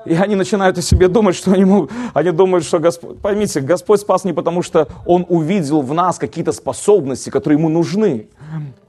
И 0.04 0.14
они 0.14 0.34
начинают 0.34 0.78
о 0.78 0.82
себе 0.82 1.08
думать, 1.08 1.36
что 1.36 1.52
они, 1.52 1.64
могут, 1.64 1.90
они 2.14 2.30
думают, 2.30 2.64
что 2.64 2.78
Господь... 2.78 3.18
Поймите, 3.18 3.60
Господь 3.60 4.00
спас 4.00 4.24
не 4.24 4.32
потому, 4.32 4.62
что 4.62 4.88
Он 5.06 5.26
увидел 5.28 5.82
в 5.82 5.92
нас 5.92 6.18
какие-то 6.18 6.52
способности, 6.52 7.30
которые 7.30 7.58
Ему 7.58 7.68
нужны. 7.68 8.28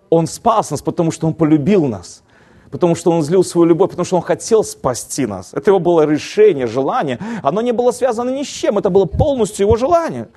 Он 0.10 0.28
спас 0.28 0.72
нас, 0.72 0.82
потому 0.82 1.12
что 1.12 1.28
Он 1.28 1.34
полюбил 1.34 1.86
нас. 1.86 2.24
Потому 2.70 2.96
что 2.96 3.12
Он 3.12 3.22
злил 3.22 3.44
свою 3.44 3.66
любовь, 3.66 3.90
потому 3.90 4.06
что 4.06 4.16
Он 4.16 4.22
хотел 4.22 4.64
спасти 4.64 5.26
нас. 5.26 5.54
Это 5.54 5.72
Его 5.72 5.80
было 5.80 6.06
решение, 6.06 6.68
желание. 6.68 7.20
Оно 7.44 7.62
не 7.62 7.74
было 7.74 7.92
связано 7.92 8.30
ни 8.30 8.44
с 8.44 8.48
чем, 8.48 8.78
это 8.78 8.90
было 8.90 9.06
полностью 9.06 9.66
Его 9.66 9.76
желание. 9.76 10.30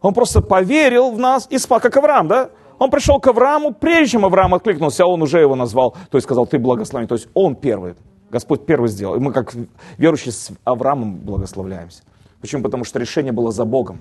Он 0.00 0.14
просто 0.14 0.40
поверил 0.40 1.10
в 1.10 1.18
нас 1.18 1.46
и 1.50 1.58
спас, 1.58 1.82
как 1.82 1.96
Авраам, 1.96 2.28
да? 2.28 2.50
Он 2.78 2.90
пришел 2.90 3.18
к 3.18 3.26
Аврааму, 3.26 3.72
прежде 3.72 4.12
чем 4.12 4.24
Авраам 4.24 4.54
откликнулся, 4.54 5.06
он 5.06 5.22
уже 5.22 5.40
его 5.40 5.54
назвал, 5.54 5.92
то 6.10 6.16
есть 6.16 6.24
сказал, 6.24 6.46
ты 6.46 6.58
благословен. 6.58 7.08
То 7.08 7.14
есть 7.14 7.28
он 7.34 7.56
первый, 7.56 7.94
Господь 8.30 8.66
первый 8.66 8.88
сделал. 8.88 9.16
И 9.16 9.18
мы 9.18 9.32
как 9.32 9.54
верующие 9.96 10.32
с 10.32 10.50
Авраамом 10.64 11.16
благословляемся. 11.16 12.02
Почему? 12.40 12.62
Потому 12.62 12.84
что 12.84 12.98
решение 12.98 13.32
было 13.32 13.50
за 13.50 13.64
Богом. 13.64 14.00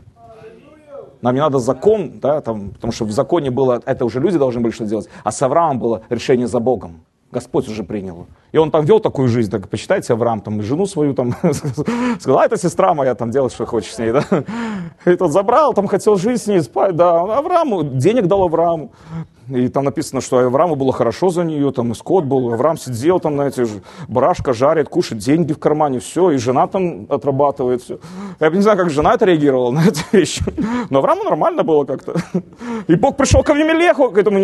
Нам 1.22 1.34
не 1.34 1.42
надо 1.42 1.60
закон, 1.60 2.20
да, 2.20 2.42
там, 2.42 2.72
потому 2.72 2.92
что 2.92 3.06
в 3.06 3.12
законе 3.12 3.50
было, 3.50 3.82
это 3.86 4.06
уже 4.06 4.20
люди 4.20 4.38
должны 4.38 4.62
были 4.62 4.72
что 4.72 4.86
делать, 4.86 5.10
а 5.24 5.32
с 5.32 5.42
Авраамом 5.42 5.80
было 5.80 6.02
решение 6.10 6.48
за 6.48 6.60
Богом. 6.60 7.06
Господь 7.32 7.68
уже 7.68 7.84
принял. 7.84 8.28
И 8.52 8.58
он 8.58 8.72
там 8.72 8.86
вел 8.86 9.00
такую 9.00 9.28
жизнь, 9.28 9.52
так 9.52 9.68
почитайте 9.68 10.14
Авраам, 10.14 10.40
там, 10.40 10.62
жену 10.62 10.86
свою 10.86 11.14
там, 11.14 11.36
сказал, 12.20 12.40
а 12.40 12.46
это 12.46 12.58
сестра 12.58 12.94
моя, 12.94 13.14
там, 13.16 13.30
делай, 13.30 13.50
что 13.50 13.66
хочешь 13.66 13.94
с 13.94 14.00
ней, 14.00 14.12
да. 14.12 14.24
И 15.06 15.16
тот 15.16 15.32
забрал, 15.32 15.74
там, 15.74 15.88
хотел 15.88 16.16
жить 16.16 16.42
с 16.42 16.48
ней, 16.48 16.62
спать, 16.62 16.96
да. 16.96 17.20
Аврааму, 17.20 17.84
денег 17.84 18.28
дал 18.28 18.44
Аврааму. 18.44 18.92
И 19.50 19.68
там 19.68 19.84
написано, 19.84 20.22
что 20.22 20.40
Аврааму 20.40 20.76
было 20.76 20.92
хорошо 20.92 21.30
за 21.30 21.44
нее, 21.44 21.72
там 21.72 21.92
и 21.92 21.96
скот 21.96 22.24
был. 22.24 22.52
Авраам 22.54 22.78
сидел 22.78 23.20
там, 23.20 23.36
знаете, 23.36 23.68
барашка 24.08 24.54
жарит, 24.54 24.90
кушает, 24.90 25.22
деньги 25.22 25.54
в 25.54 25.60
кармане, 25.60 26.00
все. 26.00 26.32
И 26.32 26.38
жена 26.38 26.66
там 26.66 27.06
отрабатывает 27.10 27.84
все. 27.84 28.00
Я 28.40 28.50
не 28.50 28.62
знаю, 28.62 28.78
как 28.78 28.90
жена 28.90 29.14
это 29.14 29.26
реагировала 29.26 29.70
на 29.72 29.86
эту 29.86 30.00
вещь. 30.12 30.40
Но 30.90 31.00
Аврааму 31.00 31.24
нормально 31.24 31.64
было 31.64 31.86
как-то. 31.86 32.16
И 32.88 32.96
Бог 32.96 33.18
пришел 33.18 33.44
к 33.44 33.50
Авимелеху, 33.52 34.10
к 34.10 34.18
этому, 34.18 34.40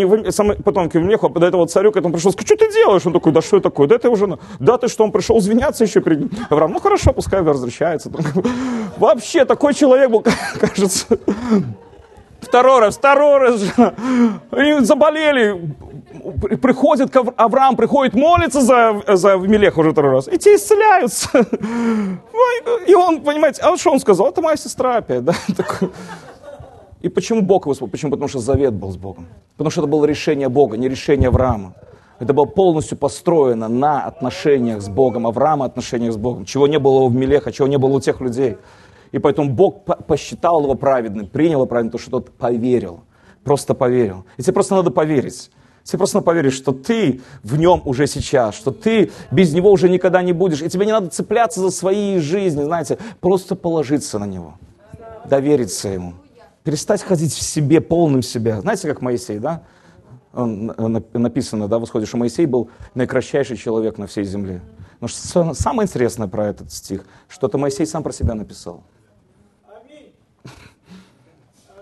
потом 0.64 0.90
к 0.90 0.96
Авимелеху, 0.96 1.32
а 1.34 1.40
до 1.40 1.48
этого 1.48 1.66
царю, 1.66 1.92
к 1.92 1.98
этому 1.98 2.14
пришел, 2.14 2.32
сказал, 2.32 2.46
что 2.46 2.58
ты 2.58 2.71
делаешь? 2.72 3.06
Он 3.06 3.14
такой, 3.14 3.32
да 3.32 3.42
что 3.42 3.58
это 3.58 3.70
такое? 3.70 3.88
Да 3.88 3.96
это 3.96 4.10
уже, 4.10 4.38
да 4.60 4.78
ты 4.78 4.88
что, 4.88 5.04
он 5.04 5.12
пришел 5.12 5.38
извиняться 5.40 5.84
еще 5.84 6.02
перед 6.02 6.20
ним. 6.20 6.32
Авраам, 6.50 6.72
ну 6.72 6.80
хорошо, 6.80 7.14
пускай 7.14 7.42
возвращается. 7.42 8.12
Вообще, 8.98 9.46
такой 9.46 9.74
человек 9.74 10.10
был, 10.10 10.26
кажется. 10.60 11.18
Второй 12.42 12.80
раз, 12.80 12.98
второй 12.98 13.40
раз. 13.40 13.62
И 14.58 14.84
заболели. 14.84 15.76
Приходит 16.62 17.16
Авраам, 17.38 17.76
приходит 17.76 18.14
молится 18.14 18.62
за, 18.62 19.02
за 19.08 19.38
Мелех 19.38 19.78
уже 19.78 19.92
второй 19.92 20.12
раз. 20.12 20.28
И 20.28 20.38
те 20.38 20.56
исцеляются. 20.56 21.30
И 22.88 22.94
он, 22.94 23.22
понимаете, 23.22 23.62
а 23.62 23.78
что 23.78 23.92
он 23.92 24.00
сказал? 24.00 24.28
Это 24.30 24.42
моя 24.42 24.58
сестра 24.58 24.98
опять. 24.98 25.24
Да? 25.24 25.34
И 27.02 27.10
почему 27.10 27.42
Бог 27.42 27.66
его 27.66 27.88
Почему? 27.88 28.12
Потому 28.12 28.28
что 28.28 28.40
завет 28.40 28.74
был 28.74 28.92
с 28.92 28.98
Богом. 28.98 29.28
Потому 29.58 29.72
что 29.72 29.82
это 29.82 29.88
было 29.88 30.06
решение 30.06 30.50
Бога, 30.50 30.78
не 30.78 30.90
решение 30.90 31.30
Авраама. 31.30 31.74
Это 32.22 32.36
было 32.36 32.46
полностью 32.46 33.00
построено 33.00 33.68
на 33.68 34.04
отношениях 34.06 34.84
с 34.84 34.88
Богом, 34.90 35.26
Авраама 35.26 35.66
отношениях 35.66 36.14
с 36.14 36.18
Богом. 36.18 36.46
Чего 36.46 36.68
не 36.68 36.78
было 36.78 37.00
у 37.00 37.10
Мелеха, 37.10 37.52
чего 37.52 37.68
не 37.68 37.80
было 37.80 37.94
у 37.94 38.00
тех 38.00 38.22
людей. 38.22 38.58
И 39.12 39.18
поэтому 39.18 39.50
Бог 39.50 39.86
посчитал 40.06 40.62
его 40.62 40.76
праведным, 40.76 41.26
принял 41.26 41.54
его 41.54 41.66
праведным, 41.66 41.92
потому 41.94 42.02
что 42.04 42.12
тот 42.12 42.30
поверил. 42.38 43.00
Просто 43.44 43.74
поверил. 43.74 44.26
И 44.38 44.44
тебе 44.44 44.54
просто 44.54 44.76
надо 44.76 44.92
поверить. 44.92 45.50
Тебе 45.84 45.98
просто 45.98 46.18
надо 46.18 46.26
поверить, 46.26 46.54
что 46.54 46.74
ты 46.74 47.22
в 47.42 47.58
нем 47.58 47.82
уже 47.86 48.06
сейчас, 48.06 48.54
что 48.54 48.70
ты 48.70 49.10
без 49.32 49.52
него 49.52 49.72
уже 49.72 49.90
никогда 49.90 50.22
не 50.22 50.34
будешь. 50.34 50.62
И 50.62 50.70
тебе 50.70 50.86
не 50.86 50.92
надо 50.92 51.08
цепляться 51.08 51.60
за 51.60 51.72
свои 51.72 52.20
жизни, 52.20 52.62
знаете, 52.62 53.00
просто 53.20 53.56
положиться 53.56 54.20
на 54.20 54.26
него, 54.26 54.60
довериться 55.26 55.88
ему. 55.88 56.14
Перестать 56.64 57.02
ходить 57.02 57.34
в 57.34 57.42
себе, 57.42 57.82
полным 57.82 58.22
себя. 58.22 58.62
Знаете, 58.62 58.88
как 58.88 59.02
Моисей, 59.02 59.40
да? 59.40 59.64
Он, 60.34 60.68
написано, 61.14 61.68
да, 61.68 61.78
восходит, 61.78 62.08
что 62.08 62.18
Моисей 62.18 62.46
был 62.46 62.70
наикратчайший 62.96 63.58
человек 63.58 63.98
на 63.98 64.08
всей 64.08 64.24
земле. 64.24 64.62
Но 65.02 65.08
что 65.08 65.54
самое 65.54 65.88
интересное 65.88 66.28
про 66.28 66.48
этот 66.48 66.72
стих, 66.72 67.06
что 67.28 67.48
это 67.48 67.58
Моисей 67.58 67.86
сам 67.86 68.02
про 68.02 68.14
себя 68.14 68.34
написал. 68.34 68.84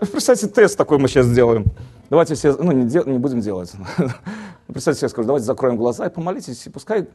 Представьте, 0.00 0.48
тест 0.48 0.76
такой 0.76 0.98
мы 0.98 1.08
сейчас 1.08 1.26
сделаем. 1.26 1.66
Давайте 2.08 2.34
все, 2.34 2.56
ну 2.56 2.72
не, 2.72 2.86
дел, 2.86 3.04
не 3.06 3.18
будем 3.18 3.40
делать. 3.40 3.72
Представьте 4.66 5.00
себе, 5.00 5.08
скажу, 5.10 5.26
давайте 5.26 5.46
закроем 5.46 5.76
глаза 5.76 6.06
и 6.06 6.10
помолитесь, 6.10 6.66
и 6.66 6.70
пускай 6.70 7.08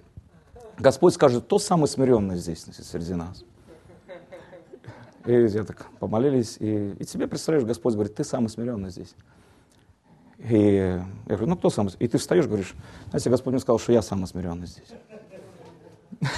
Господь 0.77 1.13
скажет, 1.13 1.45
кто 1.45 1.59
самый 1.59 1.87
смиренный 1.87 2.37
здесь, 2.37 2.65
среди 2.83 3.13
нас. 3.13 3.43
И 5.25 5.33
я 5.33 5.63
так 5.63 5.87
помолились, 5.99 6.57
и, 6.59 6.91
и 6.99 7.05
тебе 7.05 7.27
представляешь, 7.27 7.67
Господь 7.67 7.95
говорит, 7.95 8.15
ты 8.15 8.23
самый 8.23 8.47
смиренный 8.47 8.91
здесь. 8.91 9.15
И 10.49 10.99
я 11.27 11.35
говорю, 11.35 11.47
ну 11.47 11.55
кто 11.55 11.69
самый? 11.69 11.93
И 11.99 12.07
ты 12.07 12.17
встаешь, 12.17 12.45
говоришь, 12.45 12.75
знаете, 13.09 13.29
Господь 13.29 13.53
мне 13.53 13.59
сказал, 13.59 13.79
что 13.79 13.91
я 13.91 14.01
самый 14.01 14.27
смиренный 14.27 14.67
здесь. 14.67 14.87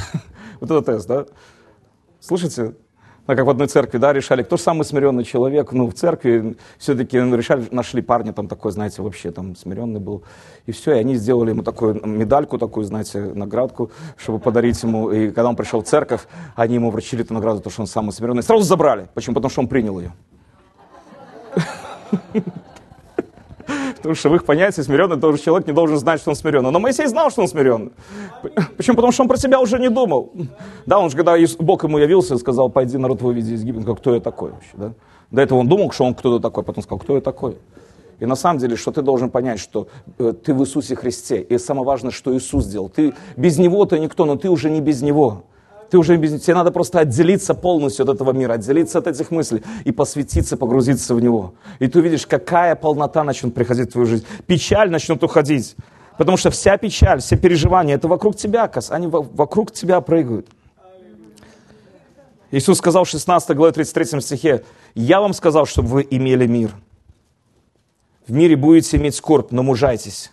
Вот 0.59 0.71
это 0.71 0.81
тест, 0.81 1.07
да? 1.07 1.25
Слушайте, 2.19 2.73
ну, 3.27 3.35
как 3.35 3.45
в 3.45 3.49
одной 3.49 3.67
церкви, 3.67 3.99
да, 3.99 4.11
решали, 4.11 4.41
кто 4.41 4.57
самый 4.57 4.85
смиренный 4.85 5.23
человек, 5.23 5.71
ну, 5.71 5.87
в 5.87 5.93
церкви 5.93 6.55
все-таки 6.79 7.17
решали, 7.17 7.67
нашли 7.69 8.01
парня 8.01 8.33
там 8.33 8.47
такой, 8.47 8.71
знаете, 8.71 9.01
вообще 9.01 9.31
там 9.31 9.55
смиренный 9.55 9.99
был, 9.99 10.23
и 10.65 10.71
все, 10.71 10.95
и 10.95 10.99
они 10.99 11.15
сделали 11.15 11.49
ему 11.49 11.61
такую 11.61 12.03
медальку, 12.07 12.57
такую, 12.57 12.85
знаете, 12.85 13.19
наградку, 13.19 13.91
чтобы 14.15 14.39
подарить 14.39 14.81
ему, 14.81 15.11
и 15.11 15.27
когда 15.27 15.49
он 15.49 15.55
пришел 15.55 15.81
в 15.81 15.85
церковь, 15.85 16.21
они 16.55 16.75
ему 16.75 16.89
вручили 16.89 17.23
эту 17.23 17.33
награду, 17.35 17.59
то, 17.59 17.69
что 17.69 17.81
он 17.81 17.87
самый 17.87 18.13
смиренный, 18.13 18.41
сразу 18.41 18.63
забрали, 18.63 19.09
почему? 19.13 19.35
Потому 19.35 19.51
что 19.51 19.61
он 19.61 19.67
принял 19.67 19.99
ее. 19.99 20.13
Потому 23.97 24.15
что 24.15 24.29
в 24.29 24.35
их 24.35 24.45
понятии 24.45 24.81
смиренный 24.81 25.19
тоже 25.19 25.41
человек 25.41 25.67
не 25.67 25.73
должен 25.73 25.97
знать, 25.97 26.21
что 26.21 26.29
он 26.31 26.35
смиренный. 26.35 26.71
Но 26.71 26.79
Моисей 26.79 27.07
знал, 27.07 27.29
что 27.29 27.41
он 27.41 27.47
смиренный. 27.47 27.91
Почему? 28.77 28.95
Потому 28.95 29.11
что 29.11 29.23
он 29.23 29.27
про 29.27 29.37
себя 29.37 29.59
уже 29.59 29.79
не 29.79 29.89
думал. 29.89 30.31
Да, 30.85 30.99
он 30.99 31.09
же, 31.09 31.17
когда 31.17 31.35
Бог 31.59 31.83
ему 31.83 31.97
явился 31.97 32.35
и 32.35 32.37
сказал, 32.37 32.69
пойди, 32.69 32.97
народ 32.97 33.21
выведи 33.21 33.53
из 33.53 33.63
Египта, 33.63 33.95
кто 33.95 34.15
я 34.15 34.21
такой 34.21 34.51
вообще, 34.51 34.71
да? 34.73 34.93
До 35.31 35.41
этого 35.41 35.59
он 35.59 35.67
думал, 35.67 35.91
что 35.91 36.05
он 36.05 36.15
кто-то 36.15 36.41
такой, 36.41 36.63
потом 36.63 36.83
сказал, 36.83 36.99
кто 36.99 37.15
я 37.15 37.21
такой. 37.21 37.57
И 38.19 38.25
на 38.25 38.35
самом 38.35 38.59
деле, 38.59 38.75
что 38.75 38.91
ты 38.91 39.01
должен 39.01 39.29
понять, 39.29 39.59
что 39.59 39.87
э, 40.17 40.33
ты 40.33 40.53
в 40.53 40.61
Иисусе 40.61 40.95
Христе. 40.95 41.41
И 41.41 41.57
самое 41.57 41.85
важное, 41.85 42.11
что 42.11 42.35
Иисус 42.35 42.65
сделал. 42.65 42.89
Ты 42.89 43.13
без 43.35 43.57
Него 43.57 43.85
ты 43.85 43.99
никто, 43.99 44.25
но 44.25 44.37
ты 44.37 44.49
уже 44.49 44.69
не 44.69 44.81
без 44.81 45.01
Него 45.01 45.43
ты 45.89 45.97
уже 45.97 46.17
без... 46.17 46.41
тебе 46.41 46.55
надо 46.55 46.71
просто 46.71 46.99
отделиться 46.99 47.53
полностью 47.53 48.03
от 48.03 48.15
этого 48.15 48.31
мира, 48.31 48.53
отделиться 48.53 48.99
от 48.99 49.07
этих 49.07 49.31
мыслей 49.31 49.63
и 49.85 49.91
посвятиться, 49.91 50.57
погрузиться 50.57 51.15
в 51.15 51.21
него. 51.21 51.53
И 51.79 51.87
ты 51.87 51.99
увидишь, 51.99 52.27
какая 52.27 52.75
полнота 52.75 53.23
начнет 53.23 53.53
приходить 53.53 53.89
в 53.89 53.91
твою 53.93 54.07
жизнь. 54.07 54.25
Печаль 54.45 54.89
начнет 54.89 55.23
уходить. 55.23 55.75
Потому 56.17 56.37
что 56.37 56.49
вся 56.49 56.77
печаль, 56.77 57.21
все 57.21 57.37
переживания, 57.37 57.95
это 57.95 58.07
вокруг 58.07 58.35
тебя, 58.35 58.71
они 58.89 59.07
вокруг 59.07 59.71
тебя 59.71 60.01
прыгают. 60.01 60.47
Иисус 62.49 62.77
сказал 62.77 63.03
в 63.03 63.09
16 63.09 63.55
главе 63.55 63.73
33 63.73 64.21
стихе, 64.21 64.63
«Я 64.95 65.19
вам 65.19 65.33
сказал, 65.33 65.65
чтобы 65.65 65.89
вы 65.89 66.07
имели 66.09 66.47
мир. 66.47 66.71
В 68.25 68.31
мире 68.31 68.55
будете 68.55 68.97
иметь 68.97 69.15
скорбь, 69.15 69.51
но 69.51 69.63
мужайтесь. 69.63 70.31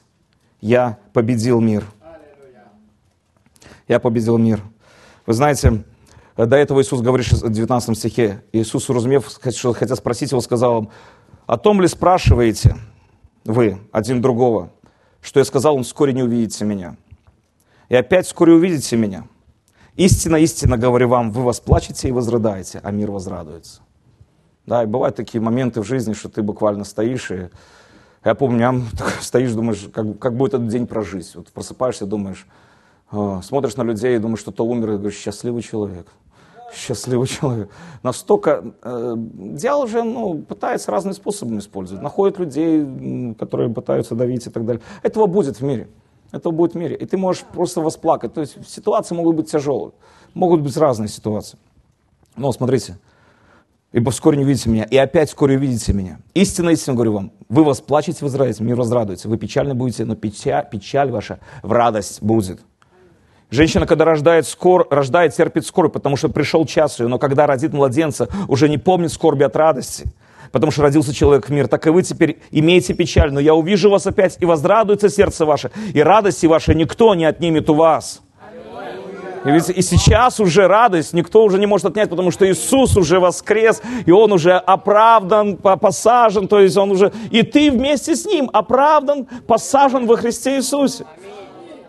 Я 0.61 0.99
победил 1.13 1.61
мир. 1.61 1.85
Я 3.87 4.01
победил 4.01 4.39
мир. 4.39 4.63
Вы 5.27 5.33
знаете, 5.33 5.85
до 6.37 6.57
этого 6.57 6.83
Иисус 6.83 7.01
говорит 7.01 7.31
в 7.31 7.51
19 7.51 7.97
стихе, 7.97 8.43
Иисус, 8.53 8.89
уразумев, 8.91 9.31
что 9.51 9.73
хотя 9.73 9.97
спросить 9.97 10.33
его, 10.33 10.41
сказал 10.41 10.83
им, 10.83 10.91
о 11.47 11.57
том 11.57 11.81
ли 11.81 11.89
спрашиваете 11.89 12.77
вы 13.45 13.79
один 13.93 14.21
другого, 14.21 14.71
что 15.21 15.41
я 15.41 15.45
сказал, 15.45 15.77
он 15.77 15.85
вскоре 15.85 16.13
не 16.13 16.23
увидите 16.23 16.65
меня. 16.65 16.97
И 17.89 17.95
опять 17.95 18.27
вскоре 18.27 18.53
увидите 18.53 18.97
меня. 18.97 19.25
Истинно, 19.97 20.37
истинно 20.37 20.77
говорю 20.77 21.09
вам, 21.09 21.31
вы 21.31 21.43
восплачете 21.43 22.09
и 22.09 22.13
возрыдаете, 22.13 22.81
а 22.83 22.91
мир 22.91 23.11
возрадуется. 23.11 23.81
Да, 24.67 24.83
и 24.83 24.87
бывают 24.87 25.17
такие 25.17 25.41
моменты 25.41 25.81
в 25.81 25.85
жизни, 25.85 26.15
что 26.15 26.29
ты 26.29 26.43
буквально 26.43 26.85
стоишь 26.85 27.31
и 27.31 27.51
я 28.25 28.35
помню, 28.35 28.85
стоишь, 29.21 29.53
думаешь, 29.53 29.89
как, 29.93 30.19
как 30.19 30.37
будет 30.37 30.55
этот 30.55 30.69
день 30.69 30.87
прожить. 30.87 31.35
Вот 31.35 31.49
просыпаешься, 31.49 32.07
думаешь, 32.07 32.47
э, 32.47 32.64
смотришь 33.43 33.77
на 33.77 33.83
людей 33.83 34.17
и 34.17 34.19
думаешь, 34.19 34.41
что 34.41 34.53
то 34.53 34.65
умер, 34.65 34.93
и 34.93 34.97
говоришь, 34.97 35.19
счастливый 35.19 35.63
человек. 35.63 36.07
Счастливый 36.75 37.29
человек. 37.29 37.69
Настолько 38.03 38.75
э, 38.83 39.15
дьявол 39.17 39.87
же 39.87 40.03
ну, 40.03 40.39
пытается 40.39 40.91
разные 40.91 41.15
способы 41.15 41.59
использовать. 41.59 42.03
Находит 42.03 42.39
людей, 42.39 43.35
которые 43.39 43.71
пытаются 43.71 44.15
давить 44.15 44.47
и 44.47 44.51
так 44.51 44.65
далее. 44.65 44.83
Этого 45.03 45.27
будет 45.27 45.61
в 45.61 45.65
мире. 45.65 45.89
Этого 46.33 46.53
будет 46.53 46.75
в 46.75 46.77
мире. 46.77 46.97
И 46.97 47.07
ты 47.07 47.17
можешь 47.17 47.43
просто 47.43 47.81
восплакать. 47.81 48.35
То 48.35 48.41
есть 48.41 48.57
ситуации 48.69 49.15
могут 49.15 49.37
быть 49.37 49.51
тяжелые. 49.51 49.93
Могут 50.35 50.63
быть 50.63 50.77
разные 50.77 51.09
ситуации. 51.09 51.59
Но 52.37 52.51
смотрите, 52.51 52.99
ибо 53.93 54.11
вскоре 54.11 54.37
не 54.37 54.45
увидите 54.45 54.69
меня, 54.69 54.85
и 54.85 54.97
опять 54.97 55.29
вскоре 55.29 55.57
увидите 55.57 55.93
меня. 55.93 56.19
Истинно, 56.35 56.71
истинно 56.71 56.97
говорю 56.97 57.13
вам, 57.13 57.33
вы 57.49 57.63
восплачете, 57.63 58.25
возрадуете, 58.25 58.65
мир 58.65 58.75
возрадуется, 58.75 59.29
вы 59.29 59.39
печальны 59.39 59.75
будете, 59.75 60.05
но 60.05 60.17
печаль, 60.17 60.69
печаль 60.69 61.13
ваша 61.13 61.39
в 61.63 61.71
радость 61.71 62.21
будет. 62.21 62.61
Женщина, 63.55 63.87
когда 63.87 64.05
рождает, 64.05 64.49
скор, 64.49 64.89
рождает, 64.91 65.33
терпит 65.33 65.65
скорбь, 65.65 65.93
потому 65.93 66.17
что 66.17 66.29
пришел 66.29 66.67
час 66.67 66.99
ее, 66.99 67.07
но 67.07 67.21
когда 67.21 67.47
родит 67.47 67.73
младенца, 67.73 68.29
уже 68.49 68.69
не 68.69 68.79
помнит 68.79 69.13
скорби 69.13 69.45
от 69.45 69.55
радости, 69.55 70.07
потому 70.51 70.73
что 70.73 70.83
родился 70.83 71.15
человек 71.15 71.49
в 71.49 71.53
мир. 71.53 71.69
Так 71.69 71.87
и 71.87 71.91
вы 71.91 72.03
теперь 72.03 72.41
имеете 72.51 72.95
печаль, 72.95 73.33
но 73.33 73.39
я 73.39 73.55
увижу 73.55 73.91
вас 73.91 74.09
опять, 74.09 74.39
и 74.41 74.45
возрадуется 74.45 75.09
сердце 75.09 75.47
ваше, 75.47 75.71
и 75.93 76.03
радости 76.03 76.47
вашей 76.47 76.75
никто 76.75 77.15
не 77.15 77.27
отнимет 77.27 77.71
у 77.71 77.75
вас. 77.75 78.23
И, 79.45 79.51
ведь, 79.51 79.71
и 79.71 79.83
сейчас 79.83 80.41
уже 80.41 80.67
радость 80.67 81.13
никто 81.13 81.45
уже 81.45 81.61
не 81.61 81.67
может 81.67 81.87
отнять, 81.87 82.11
потому 82.11 82.33
что 82.33 82.51
Иисус 82.51 82.97
уже 82.97 83.21
воскрес, 83.21 83.81
и 84.05 84.11
Он 84.11 84.33
уже 84.33 84.55
оправдан, 84.55 85.59
посажен, 85.59 86.49
то 86.49 86.59
есть 86.59 86.77
Он 86.77 86.91
уже... 86.91 87.13
И 87.31 87.43
ты 87.43 87.71
вместе 87.71 88.17
с 88.17 88.27
Ним 88.27 88.51
оправдан, 88.53 89.29
посажен 89.47 90.07
во 90.07 90.17
Христе 90.17 90.57
Иисусе. 90.57 91.05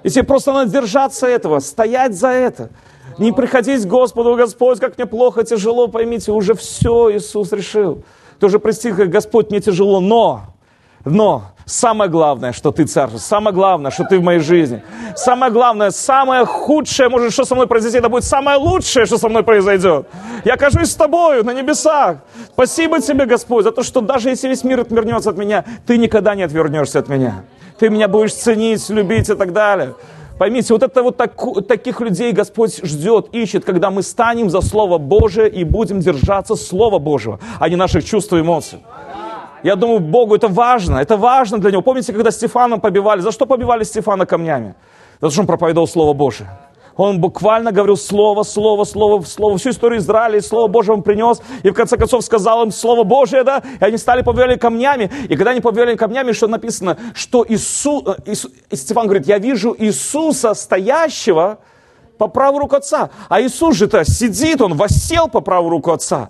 И 0.06 0.10
тебе 0.12 0.24
просто 0.24 0.54
надо 0.54 0.72
держаться 0.72 1.26
этого, 1.26 1.58
стоять 1.58 2.14
за 2.16 2.28
это. 2.28 2.70
Не 3.18 3.32
приходить 3.32 3.86
к 3.86 3.88
Господу, 3.88 4.36
Господь, 4.36 4.80
как 4.80 4.98
мне 4.98 5.08
плохо, 5.08 5.44
тяжело, 5.44 5.88
поймите, 5.88 6.32
уже 6.32 6.54
все 6.54 7.12
Иисус 7.12 7.52
решил. 7.52 8.04
Ты 8.40 8.46
уже 8.46 8.60
прости, 8.60 8.92
Господь, 8.92 9.50
мне 9.50 9.62
тяжело, 9.62 10.00
но, 10.00 10.44
но, 11.06 11.56
Самое 11.66 12.12
главное, 12.12 12.54
что 12.54 12.72
ты 12.72 12.86
царство. 12.86 13.18
Самое 13.18 13.54
главное, 13.54 13.90
что 13.90 14.04
ты 14.04 14.20
в 14.20 14.22
моей 14.22 14.40
жизни. 14.40 14.84
Самое 15.16 15.52
главное, 15.52 15.90
самое 15.90 16.46
худшее, 16.46 17.10
может, 17.10 17.34
что 17.34 17.44
со 17.44 17.56
мной 17.56 17.66
произойти, 17.66 17.98
это 17.98 18.08
будет 18.08 18.24
самое 18.24 18.58
лучшее, 18.58 19.08
что 19.08 19.18
со 19.18 19.30
мной 19.30 19.42
произойдет. 19.44 20.08
Я 20.44 20.54
окажусь 20.54 20.92
с 20.92 20.96
тобою 20.96 21.44
на 21.44 21.54
небесах. 21.54 22.18
Спасибо 22.54 23.02
тебе, 23.02 23.26
Господь, 23.26 23.64
за 23.64 23.72
то, 23.72 23.82
что 23.82 24.02
даже 24.02 24.30
если 24.30 24.48
весь 24.48 24.64
мир 24.64 24.82
отвернется 24.82 25.32
от 25.32 25.38
меня, 25.38 25.66
ты 25.88 25.98
никогда 25.98 26.36
не 26.36 26.44
отвернешься 26.44 27.00
от 27.00 27.10
меня. 27.10 27.46
Ты 27.78 27.90
меня 27.90 28.08
будешь 28.08 28.34
ценить, 28.34 28.90
любить 28.90 29.30
и 29.30 29.36
так 29.36 29.52
далее. 29.52 29.96
Поймите, 30.38 30.74
вот 30.74 30.84
это 30.84 31.02
вот 31.02 31.16
так, 31.18 31.32
таких 31.68 32.02
людей 32.02 32.34
Господь 32.34 32.84
ждет, 32.84 33.30
ищет, 33.32 33.64
когда 33.64 33.90
мы 33.90 34.02
станем 34.02 34.50
за 34.50 34.62
Слово 34.62 34.98
Божие 34.98 35.50
и 35.50 35.64
будем 35.64 36.00
держаться 36.00 36.56
Слова 36.56 37.00
Божьего, 37.00 37.40
а 37.60 37.70
не 37.70 37.78
наших 37.78 38.04
чувств 38.04 38.34
и 38.34 38.40
эмоций. 38.42 38.80
Я 39.64 39.76
думаю, 39.76 40.00
Богу 40.00 40.36
это 40.36 40.48
важно, 40.48 40.98
это 40.98 41.18
важно 41.18 41.58
для 41.58 41.72
него. 41.72 41.82
Помните, 41.82 42.14
когда 42.14 42.32
Стефана 42.32 42.80
побивали? 42.80 43.22
За 43.22 43.32
что 43.32 43.46
побивали 43.46 43.84
Стефана 43.84 44.26
камнями? 44.26 44.76
За 45.22 45.28
то, 45.28 45.32
что 45.32 45.42
он 45.42 45.48
проповедовал 45.48 45.88
Слово 45.88 46.14
Божие. 46.14 46.50
Он 46.98 47.20
буквально 47.20 47.72
говорил 47.72 47.98
слово, 47.98 48.44
слово, 48.44 48.86
слово, 48.86 49.22
слово. 49.24 49.58
Всю 49.58 49.72
историю 49.72 50.00
Израиля, 50.00 50.42
Слово 50.42 50.68
Божие 50.68 50.94
он 50.94 51.04
принес. 51.04 51.42
И 51.64 51.70
в 51.70 51.74
конце 51.74 51.98
концов 51.98 52.24
сказал 52.24 52.64
им 52.64 52.72
Слово 52.72 53.04
Божие, 53.04 53.44
да. 53.44 53.62
И 53.80 53.84
они 53.84 53.98
стали 53.98 54.22
побивали 54.22 54.56
камнями. 54.56 55.12
И 55.28 55.36
когда 55.36 55.52
они 55.52 55.60
побивали 55.60 55.96
камнями, 55.96 56.32
что 56.32 56.48
написано? 56.48 56.98
Что 57.14 57.46
Иисус, 57.48 58.04
э, 58.06 58.32
Иисус, 58.32 58.52
Стефан 58.72 59.06
говорит, 59.06 59.28
я 59.28 59.40
вижу 59.40 59.76
Иисуса, 59.78 60.54
стоящего 60.54 61.60
по 62.18 62.28
правую 62.28 62.62
руку 62.62 62.78
Отца. 62.78 63.10
А 63.28 63.42
Иисус 63.42 63.76
же-то 63.76 64.06
сидит, 64.06 64.62
он 64.62 64.76
воссел 64.76 65.28
по 65.28 65.42
правую 65.42 65.72
руку 65.72 65.92
Отца. 65.92 66.30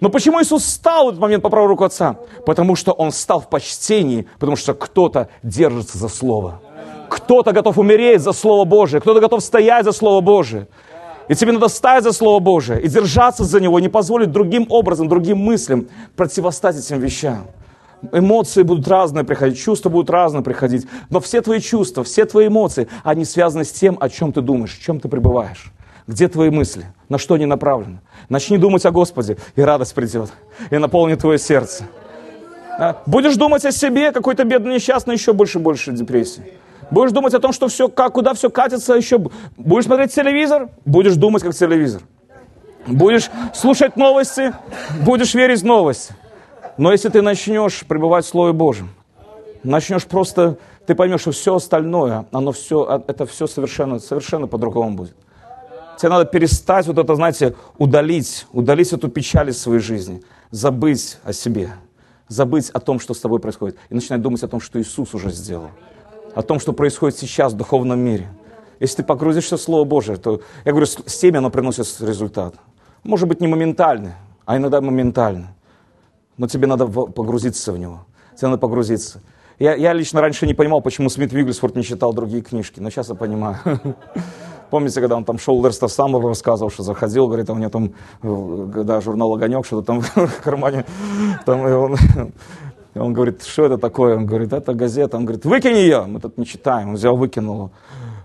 Но 0.00 0.08
почему 0.08 0.42
Иисус 0.42 0.64
встал 0.64 1.06
в 1.06 1.08
этот 1.10 1.20
момент 1.20 1.42
по 1.42 1.50
правую 1.50 1.68
руку 1.68 1.84
Отца? 1.84 2.16
Потому 2.46 2.74
что 2.74 2.92
Он 2.92 3.12
стал 3.12 3.40
в 3.40 3.48
почтении, 3.48 4.26
потому 4.38 4.56
что 4.56 4.74
кто-то 4.74 5.28
держится 5.42 5.98
за 5.98 6.08
Слово. 6.08 6.60
Кто-то 7.10 7.52
готов 7.52 7.76
умереть 7.76 8.20
за 8.20 8.32
Слово 8.32 8.64
Божие, 8.64 9.00
кто-то 9.00 9.20
готов 9.20 9.42
стоять 9.42 9.84
за 9.84 9.90
Слово 9.90 10.20
Божие. 10.20 10.68
И 11.28 11.34
тебе 11.34 11.50
надо 11.50 11.66
стоять 11.66 12.04
за 12.04 12.12
Слово 12.12 12.38
Божие 12.38 12.80
и 12.80 12.88
держаться 12.88 13.44
за 13.44 13.60
него, 13.60 13.80
не 13.80 13.88
позволить 13.88 14.30
другим 14.30 14.66
образом, 14.68 15.08
другим 15.08 15.38
мыслям 15.38 15.88
противостать 16.14 16.76
этим 16.78 17.00
вещам. 17.00 17.48
Эмоции 18.12 18.62
будут 18.62 18.86
разные 18.86 19.24
приходить, 19.24 19.58
чувства 19.58 19.90
будут 19.90 20.08
разные 20.08 20.44
приходить, 20.44 20.86
но 21.10 21.18
все 21.18 21.42
твои 21.42 21.58
чувства, 21.58 22.04
все 22.04 22.24
твои 22.26 22.46
эмоции, 22.46 22.86
они 23.02 23.24
связаны 23.24 23.64
с 23.64 23.72
тем, 23.72 23.98
о 24.00 24.08
чем 24.08 24.32
ты 24.32 24.40
думаешь, 24.40 24.78
в 24.78 24.80
чем 24.80 25.00
ты 25.00 25.08
пребываешь. 25.08 25.72
Где 26.06 26.28
твои 26.28 26.50
мысли? 26.50 26.86
На 27.08 27.18
что 27.18 27.34
они 27.34 27.44
направлены? 27.44 28.00
Начни 28.28 28.56
думать 28.56 28.86
о 28.86 28.92
Господе, 28.92 29.36
и 29.56 29.62
радость 29.62 29.94
придет, 29.94 30.30
и 30.70 30.78
наполнит 30.78 31.20
твое 31.20 31.38
сердце. 31.38 31.84
А? 32.78 33.02
Будешь 33.04 33.36
думать 33.36 33.64
о 33.64 33.72
себе, 33.72 34.12
какой-то 34.12 34.44
бедный 34.44 34.76
несчастный, 34.76 35.14
еще 35.14 35.32
больше 35.32 35.58
больше 35.58 35.92
депрессии. 35.92 36.44
Будешь 36.90 37.12
думать 37.12 37.34
о 37.34 37.40
том, 37.40 37.52
что 37.52 37.68
все, 37.68 37.88
как, 37.88 38.14
куда 38.14 38.34
все 38.34 38.50
катится, 38.50 38.94
еще... 38.94 39.18
Будешь 39.56 39.84
смотреть 39.84 40.14
телевизор, 40.14 40.70
будешь 40.84 41.14
думать 41.14 41.42
как 41.42 41.54
телевизор. 41.54 42.02
Будешь 42.86 43.30
слушать 43.54 43.96
новости, 43.96 44.52
будешь 45.04 45.34
верить 45.34 45.60
в 45.60 45.66
новости. 45.66 46.14
Но 46.76 46.92
если 46.92 47.08
ты 47.08 47.22
начнешь 47.22 47.84
пребывать 47.86 48.24
в 48.24 48.28
Слове 48.28 48.52
Божьем, 48.52 48.90
начнешь 49.62 50.06
просто, 50.06 50.56
ты 50.86 50.94
поймешь, 50.94 51.20
что 51.20 51.32
все 51.32 51.54
остальное, 51.56 52.26
оно 52.32 52.52
все, 52.52 52.86
а, 52.88 53.04
это 53.06 53.26
все 53.26 53.46
совершенно, 53.46 53.98
совершенно 53.98 54.46
по-другому 54.46 54.96
будет. 54.96 55.14
Тебе 55.98 56.08
надо 56.08 56.24
перестать 56.24 56.86
вот 56.86 56.96
это, 56.96 57.14
знаете, 57.14 57.54
удалить, 57.76 58.46
удалить 58.52 58.92
эту 58.92 59.08
печаль 59.08 59.50
из 59.50 59.60
своей 59.60 59.80
жизни, 59.80 60.22
забыть 60.50 61.18
о 61.24 61.34
себе, 61.34 61.72
забыть 62.28 62.70
о 62.70 62.80
том, 62.80 62.98
что 62.98 63.12
с 63.12 63.20
тобой 63.20 63.38
происходит, 63.38 63.76
и 63.90 63.94
начинать 63.94 64.22
думать 64.22 64.42
о 64.42 64.48
том, 64.48 64.60
что 64.60 64.80
Иисус 64.80 65.12
уже 65.12 65.30
сделал, 65.30 65.68
о 66.34 66.42
том, 66.42 66.60
что 66.60 66.72
происходит 66.72 67.18
сейчас 67.18 67.52
в 67.52 67.56
духовном 67.56 67.98
мире. 68.00 68.28
Если 68.78 68.98
ты 68.98 69.02
погрузишься 69.02 69.56
в 69.56 69.60
Слово 69.60 69.84
Божие, 69.84 70.16
то, 70.16 70.40
я 70.64 70.72
говорю, 70.72 70.86
с 70.86 71.18
теми 71.18 71.36
оно 71.36 71.50
приносит 71.50 71.86
результат. 72.00 72.54
Может 73.02 73.28
быть, 73.28 73.40
не 73.40 73.46
моментальный, 73.46 74.12
а 74.46 74.56
иногда 74.56 74.80
моментальный. 74.80 75.48
Но 76.36 76.46
тебе 76.48 76.66
надо 76.66 76.86
погрузиться 76.86 77.72
в 77.72 77.78
него. 77.78 78.06
Тебе 78.36 78.48
надо 78.48 78.60
погрузиться. 78.60 79.20
Я, 79.58 79.74
я 79.74 79.92
лично 79.92 80.22
раньше 80.22 80.46
не 80.46 80.54
понимал, 80.54 80.80
почему 80.80 81.10
Смит 81.10 81.32
Вигглсворт 81.34 81.76
не 81.76 81.82
читал 81.82 82.14
другие 82.14 82.42
книжки, 82.42 82.80
но 82.80 82.88
сейчас 82.88 83.10
я 83.10 83.14
понимаю. 83.14 83.58
Помните, 84.70 85.00
когда 85.00 85.16
он 85.16 85.24
там 85.24 85.38
шел 85.38 85.62
Лерста 85.62 85.88
Самбова, 85.88 86.30
рассказывал, 86.30 86.70
что 86.70 86.82
заходил, 86.82 87.26
говорит, 87.26 87.50
а 87.50 87.52
у 87.52 87.58
него 87.58 87.70
там, 87.70 87.92
когда 88.72 89.00
журнал 89.00 89.34
«Огонек», 89.34 89.66
что-то 89.66 89.86
там 89.88 90.00
в 90.26 90.42
кармане, 90.42 90.86
там, 91.44 91.68
и 91.68 91.72
он, 91.72 91.96
и 92.94 92.98
он 92.98 93.12
говорит, 93.12 93.42
что 93.42 93.66
это 93.66 93.78
такое? 93.78 94.16
Он 94.16 94.26
говорит, 94.26 94.52
это 94.52 94.74
газета. 94.74 95.16
Он 95.16 95.24
говорит, 95.24 95.44
выкинь 95.44 95.76
ее. 95.76 96.04
Мы 96.06 96.20
тут 96.20 96.38
не 96.38 96.44
читаем. 96.46 96.90
Он 96.90 96.94
взял, 96.94 97.16
выкинул. 97.16 97.70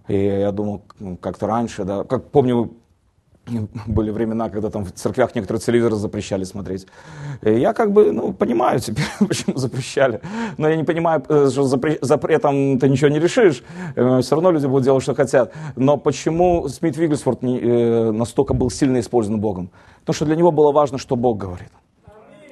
И 0.07 0.17
я 0.17 0.51
думал, 0.51 0.83
ну, 0.99 1.17
как-то 1.17 1.47
раньше, 1.47 1.83
да, 1.83 2.03
как 2.03 2.29
помню, 2.29 2.71
были 3.85 4.09
времена, 4.09 4.49
когда 4.49 4.69
там 4.69 4.85
в 4.85 4.91
церквях 4.91 5.35
некоторые 5.35 5.61
телевизоры 5.61 5.95
запрещали 5.95 6.43
смотреть. 6.43 6.87
И 7.43 7.51
я 7.59 7.73
как 7.73 7.91
бы, 7.91 8.11
ну, 8.11 8.33
понимаю 8.33 8.79
теперь, 8.79 9.05
почему 9.27 9.57
запрещали. 9.57 10.21
Но 10.57 10.67
я 10.67 10.75
не 10.75 10.83
понимаю, 10.83 11.23
э, 11.29 11.49
что 11.51 11.63
запре- 11.63 11.99
запретом 12.01 12.79
ты 12.79 12.89
ничего 12.89 13.09
не 13.09 13.19
решишь. 13.19 13.63
Э, 13.95 14.21
Все 14.21 14.35
равно 14.35 14.51
люди 14.51 14.65
будут 14.65 14.83
делать, 14.83 15.03
что 15.03 15.13
хотят. 15.13 15.53
Но 15.75 15.97
почему 15.97 16.67
Смит 16.67 16.97
Вигглсворт 16.97 17.43
не, 17.43 17.59
э, 17.59 18.11
настолько 18.11 18.53
был 18.53 18.69
сильно 18.69 18.99
использован 18.99 19.39
Богом? 19.39 19.69
Потому 19.99 20.15
что 20.15 20.25
для 20.25 20.35
него 20.35 20.51
было 20.51 20.71
важно, 20.71 20.97
что 20.97 21.15
Бог 21.15 21.37
говорит. 21.37 21.69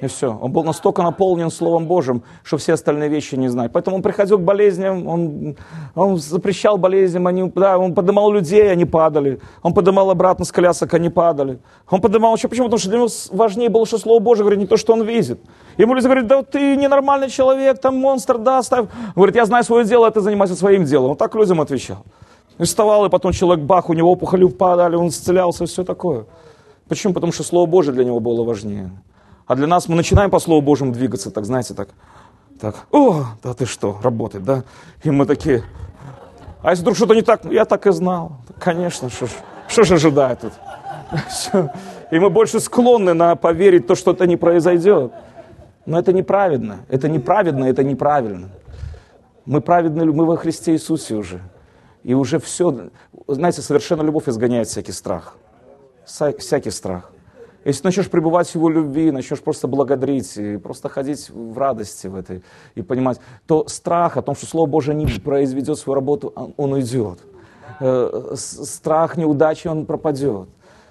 И 0.04 0.06
все. 0.06 0.38
Он 0.38 0.52
был 0.52 0.64
настолько 0.64 1.02
наполнен 1.02 1.50
Словом 1.50 1.86
Божьим, 1.86 2.24
что 2.42 2.58
все 2.58 2.74
остальные 2.74 3.08
вещи 3.08 3.36
не 3.36 3.48
знает. 3.48 3.72
Поэтому 3.72 3.96
он 3.96 4.02
приходил 4.02 4.36
к 4.36 4.42
болезням, 4.42 5.08
он, 5.08 5.56
он 5.94 6.18
запрещал 6.18 6.76
болезням, 6.76 7.26
они, 7.26 7.50
да, 7.54 7.78
он 7.78 7.94
поднимал 7.94 8.30
людей, 8.30 8.70
они 8.70 8.84
падали. 8.84 9.40
Он 9.62 9.72
поднимал 9.72 10.10
обратно 10.10 10.44
с 10.44 10.52
колясок, 10.52 10.92
они 10.92 11.08
падали. 11.08 11.58
Он 11.88 12.02
поднимал 12.02 12.36
еще, 12.36 12.48
почему? 12.48 12.66
Потому 12.66 12.80
что 12.80 12.90
для 12.90 12.98
него 12.98 13.08
важнее 13.30 13.70
было, 13.70 13.86
что 13.86 13.96
Слово 13.96 14.20
Божье 14.20 14.42
говорит 14.42 14.60
не 14.60 14.66
то, 14.66 14.76
что 14.76 14.92
он 14.92 15.04
видит. 15.04 15.40
Ему 15.78 15.94
люди 15.94 16.04
говорят, 16.04 16.26
да 16.26 16.42
ты 16.42 16.76
ненормальный 16.76 17.30
человек, 17.30 17.80
там 17.80 17.96
монстр, 17.96 18.36
да, 18.36 18.62
ставь. 18.62 18.80
Он 18.80 19.12
говорит, 19.16 19.36
я 19.36 19.46
знаю 19.46 19.64
свое 19.64 19.86
дело, 19.86 20.08
а 20.08 20.10
ты 20.10 20.20
занимайся 20.20 20.54
своим 20.54 20.84
делом. 20.84 21.12
Он 21.12 21.16
так 21.16 21.34
людям 21.34 21.62
отвечал. 21.62 22.04
И 22.58 22.64
вставал, 22.64 23.06
и 23.06 23.08
потом 23.08 23.32
человек, 23.32 23.64
бах, 23.64 23.88
у 23.88 23.94
него 23.94 24.12
опухоли 24.12 24.44
упадали, 24.44 24.96
он 24.96 25.08
исцелялся, 25.08 25.64
все 25.64 25.82
такое. 25.82 26.26
Почему? 26.88 27.14
Потому 27.14 27.32
что 27.32 27.42
Слово 27.42 27.64
Божье 27.64 27.94
для 27.94 28.04
него 28.04 28.20
было 28.20 28.44
важнее. 28.44 28.90
А 29.46 29.56
для 29.56 29.66
нас 29.66 29.88
мы 29.88 29.96
начинаем 29.96 30.30
по 30.30 30.38
Слову 30.38 30.62
Божьему 30.62 30.92
двигаться, 30.92 31.30
так 31.30 31.44
знаете, 31.44 31.74
так, 31.74 31.88
так, 32.60 32.86
о, 32.90 33.26
да 33.42 33.52
ты 33.54 33.66
что, 33.66 33.98
работает, 34.02 34.44
да? 34.44 34.64
И 35.02 35.10
мы 35.10 35.26
такие, 35.26 35.64
а 36.62 36.70
если 36.70 36.82
вдруг 36.82 36.96
что-то 36.96 37.14
не 37.14 37.20
так, 37.20 37.44
ну, 37.44 37.52
я 37.52 37.66
так 37.66 37.86
и 37.86 37.92
знал. 37.92 38.38
Конечно, 38.58 39.10
что, 39.10 39.26
что 39.68 39.84
же 39.84 39.94
ожидает 39.94 40.40
тут? 40.40 40.52
И 42.10 42.18
мы 42.18 42.30
больше 42.30 42.58
склонны 42.58 43.12
на 43.12 43.36
поверить 43.36 43.86
то, 43.86 43.94
что 43.94 44.12
это 44.12 44.26
не 44.26 44.36
произойдет. 44.36 45.12
Но 45.84 45.98
это 45.98 46.14
неправедно, 46.14 46.78
это 46.88 47.08
неправедно, 47.08 47.64
это 47.64 47.84
неправильно. 47.84 48.48
Мы 49.44 49.60
праведны, 49.60 50.06
мы 50.06 50.24
во 50.24 50.36
Христе 50.36 50.72
Иисусе 50.72 51.16
уже. 51.16 51.40
И 52.02 52.14
уже 52.14 52.38
все, 52.38 52.88
знаете, 53.26 53.60
совершенно 53.60 54.00
любовь 54.00 54.28
изгоняет 54.28 54.68
всякий 54.68 54.92
страх. 54.92 55.36
Всякий 56.06 56.70
страх. 56.70 57.10
Если 57.64 57.84
начнешь 57.84 58.10
пребывать 58.10 58.48
в 58.48 58.54
Его 58.54 58.68
любви, 58.68 59.10
начнешь 59.10 59.40
просто 59.40 59.66
благодарить, 59.68 60.36
и 60.36 60.58
просто 60.58 60.88
ходить 60.88 61.30
в 61.30 61.56
радости 61.56 62.06
в 62.06 62.16
этой, 62.16 62.42
и 62.74 62.82
понимать, 62.82 63.18
то 63.46 63.66
страх 63.68 64.16
о 64.16 64.22
том, 64.22 64.34
что 64.34 64.46
Слово 64.46 64.66
Божие 64.66 64.94
не 64.94 65.06
произведет 65.06 65.78
свою 65.78 65.94
работу, 65.94 66.32
он 66.56 66.72
уйдет. 66.72 67.20
Э, 67.80 68.34
страх 68.36 69.16
неудачи, 69.16 69.66
он 69.66 69.86
пропадет. 69.86 70.48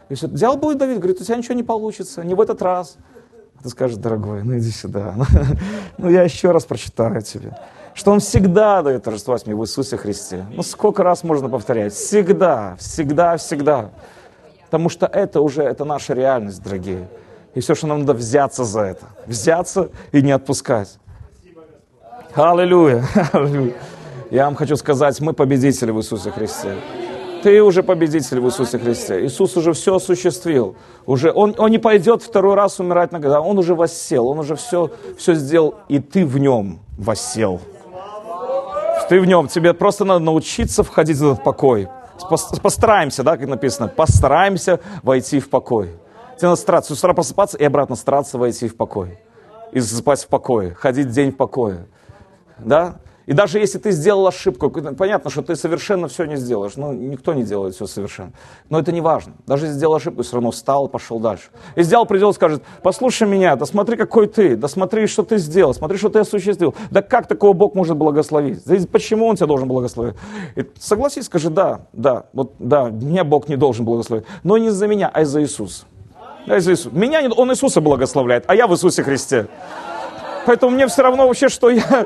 И 0.09 0.15
все. 0.15 0.28
Дьявол 0.28 0.57
будет 0.57 0.78
давить, 0.80 0.97
говорит, 0.97 1.21
у 1.21 1.24
тебя 1.24 1.38
ничего 1.38 1.55
не 1.55 1.63
получится, 1.63 2.24
не 2.24 2.34
в 2.34 2.41
этот 2.41 2.61
раз. 2.61 2.97
Ты 3.61 3.69
скажешь, 3.69 3.97
дорогой, 3.97 4.43
ну 4.43 4.57
иди 4.57 4.71
сюда. 4.71 5.15
Ну 5.97 6.09
я 6.09 6.24
еще 6.24 6.51
раз 6.51 6.65
прочитаю 6.65 7.21
тебе. 7.21 7.55
Что 7.93 8.11
Он 8.11 8.19
всегда 8.19 8.82
дает 8.82 9.03
торжество 9.03 9.38
мне 9.45 9.55
в 9.55 9.63
Иисусе 9.63 9.95
Христе. 9.95 10.45
Ну 10.51 10.63
сколько 10.63 11.03
раз 11.03 11.24
можно 11.24 11.47
повторять? 11.47 11.93
Всегда, 11.93 12.76
всегда, 12.80 13.38
всегда. 13.38 13.91
Потому 14.74 14.89
что 14.89 15.05
это 15.05 15.39
уже, 15.39 15.61
это 15.61 15.86
наша 15.86 16.15
реальность, 16.15 16.63
дорогие. 16.63 17.07
И 17.53 17.59
все, 17.59 17.76
что 17.76 17.86
нам 17.86 17.99
надо 17.99 18.15
взяться 18.15 18.63
за 18.63 18.82
это. 18.82 19.05
Взяться 19.28 19.89
и 20.11 20.24
не 20.24 20.32
отпускать. 20.32 20.97
Аллилуйя. 22.34 23.05
Аллилуйя. 23.34 23.74
Я 24.32 24.45
вам 24.45 24.55
хочу 24.55 24.76
сказать, 24.76 25.21
мы 25.21 25.34
победители 25.34 25.91
в 25.91 25.99
Иисусе 25.99 26.32
Христе. 26.32 26.74
Ты 27.43 27.61
уже 27.61 27.84
победитель 27.84 28.39
в 28.39 28.47
Иисусе 28.47 28.80
Христе. 28.80 29.24
Иисус 29.24 29.55
уже 29.57 29.74
все 29.74 29.97
осуществил. 29.97 30.76
Уже, 31.05 31.32
он, 31.32 31.53
он 31.59 31.69
не 31.69 31.78
пойдет 31.78 32.24
второй 32.24 32.55
раз 32.55 32.80
умирать 32.80 33.11
на 33.11 33.19
года. 33.19 33.41
Он 33.41 33.59
уже 33.59 33.76
воссел. 33.76 34.28
Он 34.28 34.39
уже 34.39 34.55
все, 34.55 34.89
все 35.19 35.36
сделал. 35.36 35.76
И 35.88 35.99
ты 35.99 36.26
в 36.26 36.39
нем 36.39 36.80
воссел. 36.97 37.61
Ты 39.07 39.19
в 39.19 39.26
нем. 39.26 39.49
Тебе 39.49 39.76
просто 39.76 40.03
надо 40.03 40.21
научиться 40.21 40.82
входить 40.82 41.17
в 41.17 41.32
этот 41.32 41.43
покой. 41.43 41.88
Постараемся, 42.30 43.24
да, 43.24 43.38
как 43.38 43.47
написано, 43.47 43.88
постараемся 43.88 44.80
войти 45.01 45.39
в 45.39 45.49
покой. 45.49 45.99
Тебе 46.38 46.49
надо 46.49 46.59
стараться 46.59 46.95
с 46.95 46.99
утра 46.99 47.13
просыпаться 47.13 47.57
и 47.57 47.63
обратно 47.63 47.95
стараться 47.95 48.38
войти 48.38 48.67
в 48.67 48.76
покой. 48.76 49.19
И 49.71 49.80
засыпать 49.80 50.24
в 50.24 50.28
покое, 50.28 50.74
ходить 50.74 51.09
день 51.09 51.32
в 51.32 51.38
покое. 51.38 51.88
Да? 52.57 52.95
И 53.26 53.34
даже 53.34 53.59
если 53.59 53.78
ты 53.78 53.91
сделал 53.91 54.28
ошибку, 54.28 54.69
понятно, 54.69 55.30
что 55.30 55.41
ты 55.41 55.55
совершенно 55.55 56.07
все 56.07 56.26
не 56.26 56.36
сделаешь. 56.36 56.76
Ну, 56.76 56.91
никто 56.91 57.34
не 57.34 57.43
делает 57.43 57.76
все 57.76 57.88
совершенно. 57.88 58.34
Но 58.69 58.80
это 58.80 58.91
не 58.91 59.01
важно. 59.01 59.34
Даже 59.47 59.65
если 59.65 59.78
сделал 59.78 59.95
ошибку, 59.95 60.24
все 60.24 60.34
равно 60.34 60.51
встал, 60.51 60.88
пошел 60.88 61.19
дальше. 61.19 61.45
И 61.76 61.84
сделал, 61.84 62.05
придет, 62.05 62.36
скажет, 62.36 62.63
послушай 62.82 63.28
меня, 63.28 63.55
да 63.55 63.65
смотри, 63.65 63.95
какой 63.95 64.28
ты, 64.28 64.57
да 64.57 64.67
смотри, 64.67 65.07
что 65.07 65.24
ты 65.24 65.38
сделал, 65.38 65.74
смотри, 65.74 65.97
что 65.97 66.09
ты 66.09 66.19
осуществил. 66.19 66.76
Да 66.91 67.01
как 67.01 67.28
такого 67.28 67.53
Бог 67.53 67.76
может 67.76 67.95
благословить? 67.95 68.63
Да 68.65 68.76
почему 68.91 69.28
Он 69.28 69.36
тебя 69.36 69.47
должен 69.47 69.67
благословить? 69.67 70.15
И 70.55 70.65
согласись, 70.80 71.26
скажи, 71.26 71.49
да, 71.49 71.88
да, 71.93 72.26
вот, 72.34 72.53
да, 72.59 72.89
меня 72.89 73.24
Бог 73.24 73.47
не 73.47 73.55
должен 73.55 73.86
благословить. 73.86 74.26
Но 74.43 74.57
не 74.57 74.67
из-за 74.67 74.88
меня, 74.88 75.09
а 75.13 75.21
из-за 75.21 75.41
Иисуса. 75.41 75.86
Да, 76.45 76.57
из-за 76.57 76.71
Иисуса. 76.71 76.95
Меня 76.95 77.21
Он 77.38 77.51
Иисуса 77.51 77.80
благословляет, 77.80 78.43
а 78.47 78.55
я 78.55 78.67
в 78.67 78.74
Иисусе 78.74 79.03
Христе. 79.03 79.47
Поэтому 80.46 80.72
мне 80.72 80.88
все 80.88 81.04
равно 81.04 81.28
вообще, 81.28 81.50
что 81.50 81.70
я... 81.70 82.06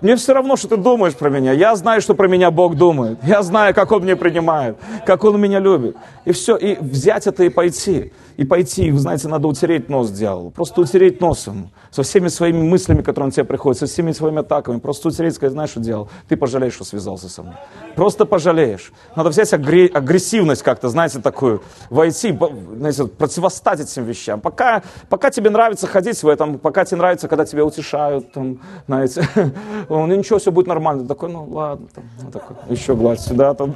Мне 0.00 0.16
все 0.16 0.32
равно, 0.32 0.56
что 0.56 0.68
ты 0.68 0.76
думаешь 0.76 1.14
про 1.14 1.30
меня. 1.30 1.52
Я 1.52 1.74
знаю, 1.76 2.00
что 2.00 2.14
про 2.14 2.28
меня 2.28 2.50
Бог 2.50 2.76
думает. 2.76 3.18
Я 3.22 3.42
знаю, 3.42 3.74
как 3.74 3.92
Он 3.92 4.02
меня 4.02 4.16
принимает, 4.16 4.76
как 5.04 5.24
Он 5.24 5.40
меня 5.40 5.58
любит. 5.58 5.96
И 6.24 6.32
все, 6.32 6.56
и 6.56 6.76
взять 6.76 7.26
это 7.26 7.44
и 7.44 7.48
пойти 7.48 8.12
и 8.36 8.44
пойти, 8.44 8.90
вы 8.90 8.98
знаете, 8.98 9.28
надо 9.28 9.48
утереть 9.48 9.88
нос 9.88 10.10
дьяволу, 10.10 10.50
просто 10.50 10.82
утереть 10.82 11.20
нос 11.20 11.46
ему, 11.46 11.70
со 11.96 12.02
всеми 12.02 12.28
своими 12.28 12.62
мыслями, 12.62 13.00
которые 13.00 13.28
на 13.28 13.32
тебя 13.32 13.44
приходят, 13.44 13.78
со 13.78 13.86
всеми 13.86 14.12
своими 14.12 14.40
атаками, 14.40 14.80
просто 14.80 15.10
сказать, 15.10 15.52
знаешь, 15.52 15.70
что 15.70 15.80
делал, 15.80 16.10
ты 16.28 16.36
пожалеешь, 16.36 16.74
что 16.74 16.84
связался 16.84 17.30
со 17.30 17.42
мной. 17.42 17.54
Просто 17.94 18.26
пожалеешь. 18.26 18.92
Надо 19.16 19.30
взять 19.30 19.50
агрессивность 19.54 20.62
как-то, 20.62 20.90
знаете, 20.90 21.20
такую, 21.20 21.62
войти, 21.88 22.38
знаете, 22.76 23.06
противостать 23.06 23.80
этим 23.80 24.04
вещам. 24.04 24.42
Пока, 24.42 24.82
пока 25.08 25.30
тебе 25.30 25.48
нравится 25.48 25.86
ходить 25.86 26.22
в 26.22 26.28
этом, 26.28 26.58
пока 26.58 26.84
тебе 26.84 26.98
нравится, 26.98 27.28
когда 27.28 27.46
тебя 27.46 27.64
утешают, 27.64 28.30
там, 28.30 28.60
знаете, 28.86 29.26
ну 29.88 30.06
ничего, 30.06 30.38
все 30.38 30.52
будет 30.52 30.66
нормально. 30.66 31.08
Такой, 31.08 31.30
ну 31.30 31.46
ладно, 31.48 31.86
там, 31.94 32.30
такой, 32.30 32.56
еще 32.68 32.94
гладь 32.94 33.20
сюда, 33.20 33.54
там, 33.54 33.72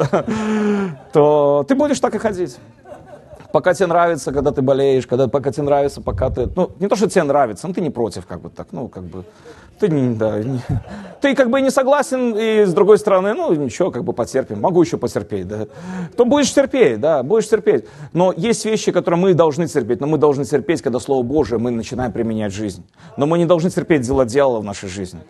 то 1.14 1.64
ты 1.66 1.74
будешь 1.74 2.00
так 2.00 2.14
и 2.14 2.18
ходить 2.18 2.58
пока 3.52 3.74
тебе 3.74 3.86
нравится, 3.86 4.32
когда 4.32 4.52
ты 4.52 4.62
болеешь, 4.62 5.06
когда, 5.06 5.28
пока 5.28 5.52
тебе 5.52 5.64
нравится, 5.64 6.00
пока 6.00 6.30
ты... 6.30 6.48
Ну, 6.54 6.70
не 6.78 6.88
то, 6.88 6.96
что 6.96 7.08
тебе 7.08 7.24
нравится, 7.24 7.68
но 7.68 7.74
ты 7.74 7.80
не 7.80 7.90
против, 7.90 8.26
как 8.26 8.40
бы 8.40 8.50
так, 8.50 8.68
ну, 8.72 8.88
как 8.88 9.04
бы... 9.04 9.24
Ты, 9.78 9.88
не, 9.88 10.14
да, 10.14 10.42
не, 10.42 10.60
ты 11.22 11.34
как 11.34 11.48
бы 11.48 11.62
не 11.62 11.70
согласен, 11.70 12.36
и 12.36 12.66
с 12.66 12.74
другой 12.74 12.98
стороны, 12.98 13.32
ну, 13.32 13.54
ничего, 13.54 13.90
как 13.90 14.04
бы 14.04 14.12
потерпим, 14.12 14.60
могу 14.60 14.82
еще 14.82 14.98
потерпеть, 14.98 15.48
да. 15.48 15.66
То 16.16 16.26
будешь 16.26 16.52
терпеть, 16.52 17.00
да, 17.00 17.22
будешь 17.22 17.48
терпеть. 17.48 17.86
Но 18.12 18.34
есть 18.36 18.66
вещи, 18.66 18.92
которые 18.92 19.18
мы 19.18 19.32
должны 19.32 19.66
терпеть, 19.66 20.00
но 20.00 20.06
мы 20.06 20.18
должны 20.18 20.44
терпеть, 20.44 20.82
когда 20.82 21.00
Слово 21.00 21.22
Божие 21.22 21.58
мы 21.58 21.70
начинаем 21.70 22.12
применять 22.12 22.52
в 22.52 22.56
жизнь. 22.56 22.84
Но 23.16 23.24
мы 23.24 23.38
не 23.38 23.46
должны 23.46 23.70
терпеть 23.70 24.02
дела 24.02 24.26
дьявола 24.26 24.60
в 24.60 24.64
нашей 24.64 24.90
жизни. 24.90 25.20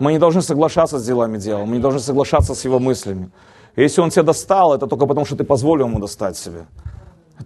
Мы 0.00 0.12
не 0.12 0.18
должны 0.18 0.42
соглашаться 0.42 0.98
с 0.98 1.06
делами 1.06 1.38
дьявола, 1.38 1.64
мы 1.64 1.76
не 1.76 1.82
должны 1.82 2.00
соглашаться 2.00 2.54
с 2.54 2.64
его 2.66 2.78
мыслями. 2.78 3.30
Если 3.74 4.02
он 4.02 4.10
тебя 4.10 4.24
достал, 4.24 4.74
это 4.74 4.86
только 4.86 5.06
потому, 5.06 5.24
что 5.24 5.36
ты 5.36 5.44
позволил 5.44 5.86
ему 5.86 5.98
достать 5.98 6.36
себя 6.36 6.66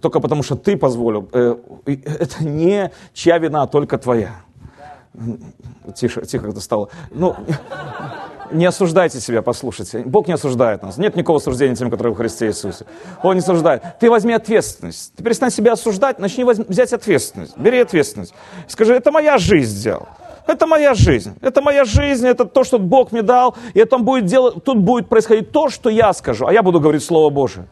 только 0.01 0.19
потому 0.19 0.43
что 0.43 0.55
ты 0.55 0.77
позволил. 0.77 1.29
Э, 1.33 1.55
это 1.85 2.43
не 2.43 2.91
чья 3.13 3.37
вина, 3.37 3.63
а 3.63 3.67
только 3.67 3.97
твоя. 3.97 4.31
Тише, 5.95 6.25
тихо 6.25 6.47
это 6.47 6.59
стало. 6.59 6.89
Ну, 7.11 7.35
не 8.51 8.65
осуждайте 8.65 9.19
себя, 9.19 9.41
послушайте. 9.41 9.99
Бог 10.05 10.27
не 10.27 10.33
осуждает 10.33 10.81
нас. 10.83 10.97
Нет 10.97 11.15
никакого 11.15 11.37
осуждения 11.37 11.75
тем, 11.75 11.89
которые 11.89 12.13
в 12.13 12.17
Христе 12.17 12.47
Иисусе. 12.47 12.85
Он 13.21 13.33
не 13.33 13.39
осуждает. 13.39 13.83
Ты 13.99 14.09
возьми 14.09 14.33
ответственность. 14.33 15.13
Ты 15.15 15.23
перестань 15.23 15.51
себя 15.51 15.73
осуждать, 15.73 16.19
начни 16.19 16.43
возьми, 16.43 16.65
взять 16.67 16.93
ответственность. 16.93 17.57
Бери 17.57 17.79
ответственность. 17.79 18.33
Скажи, 18.67 18.93
это 18.93 19.11
моя 19.11 19.37
жизнь 19.37 19.75
сделал. 19.75 20.07
Это 20.45 20.67
моя 20.67 20.93
жизнь. 20.93 21.35
Это 21.41 21.61
моя 21.61 21.85
жизнь, 21.85 22.27
это 22.27 22.45
то, 22.45 22.63
что 22.63 22.79
Бог 22.79 23.11
мне 23.11 23.21
дал. 23.21 23.55
И 23.73 23.79
это 23.79 23.97
будет 23.97 24.25
делать, 24.25 24.63
тут 24.63 24.77
будет 24.77 25.07
происходить 25.07 25.51
то, 25.51 25.69
что 25.69 25.89
я 25.89 26.13
скажу. 26.13 26.45
А 26.45 26.53
я 26.53 26.63
буду 26.63 26.79
говорить 26.79 27.03
Слово 27.03 27.29
Божие. 27.29 27.67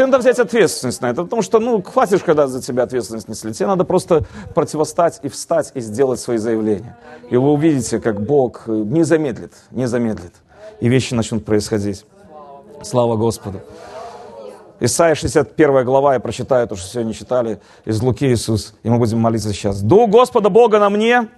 Тебе 0.00 0.06
надо 0.06 0.20
взять 0.20 0.38
ответственность 0.38 1.02
на 1.02 1.10
это, 1.10 1.24
потому 1.24 1.42
что, 1.42 1.60
ну, 1.60 1.82
хватишь, 1.82 2.22
когда 2.22 2.46
за 2.46 2.62
тебя 2.62 2.84
ответственность 2.84 3.28
несли. 3.28 3.52
Тебе 3.52 3.66
надо 3.66 3.84
просто 3.84 4.24
противостать 4.54 5.20
и 5.22 5.28
встать 5.28 5.72
и 5.74 5.80
сделать 5.80 6.18
свои 6.18 6.38
заявления. 6.38 6.96
И 7.28 7.36
вы 7.36 7.52
увидите, 7.52 8.00
как 8.00 8.18
Бог 8.22 8.66
не 8.66 9.02
замедлит, 9.02 9.52
не 9.70 9.86
замедлит. 9.86 10.32
И 10.80 10.88
вещи 10.88 11.12
начнут 11.12 11.44
происходить. 11.44 12.06
Слава 12.82 13.16
Господу. 13.16 13.60
Исайя 14.80 15.14
61 15.14 15.84
глава, 15.84 16.14
я 16.14 16.20
прочитаю 16.20 16.66
то, 16.66 16.76
что 16.76 16.88
сегодня 16.88 17.12
читали, 17.12 17.60
из 17.84 18.00
Луки 18.00 18.26
Иисус, 18.26 18.72
и 18.82 18.88
мы 18.88 18.96
будем 18.96 19.18
молиться 19.18 19.52
сейчас. 19.52 19.82
«Дух 19.82 20.08
Господа 20.08 20.48
Бога 20.48 20.78
на 20.78 20.88
мне, 20.88 21.28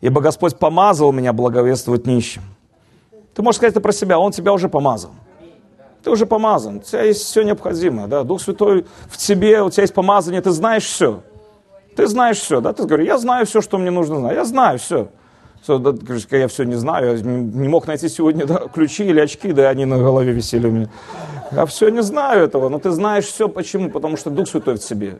ибо 0.00 0.22
Господь 0.22 0.58
помазал 0.58 1.12
меня 1.12 1.34
благовествовать 1.34 2.06
нищим». 2.06 2.40
Ты 3.34 3.42
можешь 3.42 3.58
сказать 3.58 3.72
это 3.72 3.82
про 3.82 3.92
себя, 3.92 4.18
Он 4.18 4.32
тебя 4.32 4.54
уже 4.54 4.70
помазал. 4.70 5.10
Ты 6.06 6.12
уже 6.12 6.24
помазан, 6.24 6.76
у 6.76 6.80
тебя 6.82 7.02
есть 7.02 7.22
все 7.22 7.42
необходимое, 7.42 8.06
да, 8.06 8.22
Дух 8.22 8.40
Святой 8.40 8.86
в 9.08 9.16
тебе, 9.16 9.60
у 9.62 9.70
тебя 9.70 9.82
есть 9.82 9.92
помазание, 9.92 10.40
ты 10.40 10.52
знаешь 10.52 10.84
все. 10.84 11.24
Ты 11.96 12.06
знаешь 12.06 12.38
все, 12.38 12.60
да, 12.60 12.72
ты 12.72 12.84
говоришь, 12.84 13.08
я 13.08 13.18
знаю 13.18 13.44
все, 13.44 13.60
что 13.60 13.76
мне 13.76 13.90
нужно 13.90 14.20
знать, 14.20 14.34
я 14.34 14.44
знаю 14.44 14.78
все. 14.78 15.08
Все, 15.62 15.78
да, 15.78 15.92
я 16.30 16.46
все 16.46 16.62
не 16.62 16.76
знаю, 16.76 17.16
я 17.16 17.22
не 17.24 17.66
мог 17.66 17.88
найти 17.88 18.08
сегодня 18.08 18.46
да, 18.46 18.68
ключи 18.72 19.04
или 19.04 19.18
очки, 19.18 19.50
да, 19.50 19.68
они 19.68 19.84
на 19.84 19.98
голове 19.98 20.30
висели 20.30 20.68
у 20.68 20.70
меня. 20.70 20.88
Я 21.50 21.66
все 21.66 21.88
не 21.88 22.04
знаю 22.04 22.44
этого, 22.44 22.68
но 22.68 22.78
ты 22.78 22.92
знаешь 22.92 23.24
все, 23.24 23.48
почему? 23.48 23.90
Потому 23.90 24.16
что 24.16 24.30
Дух 24.30 24.46
Святой 24.46 24.76
в 24.76 24.78
тебе. 24.78 25.18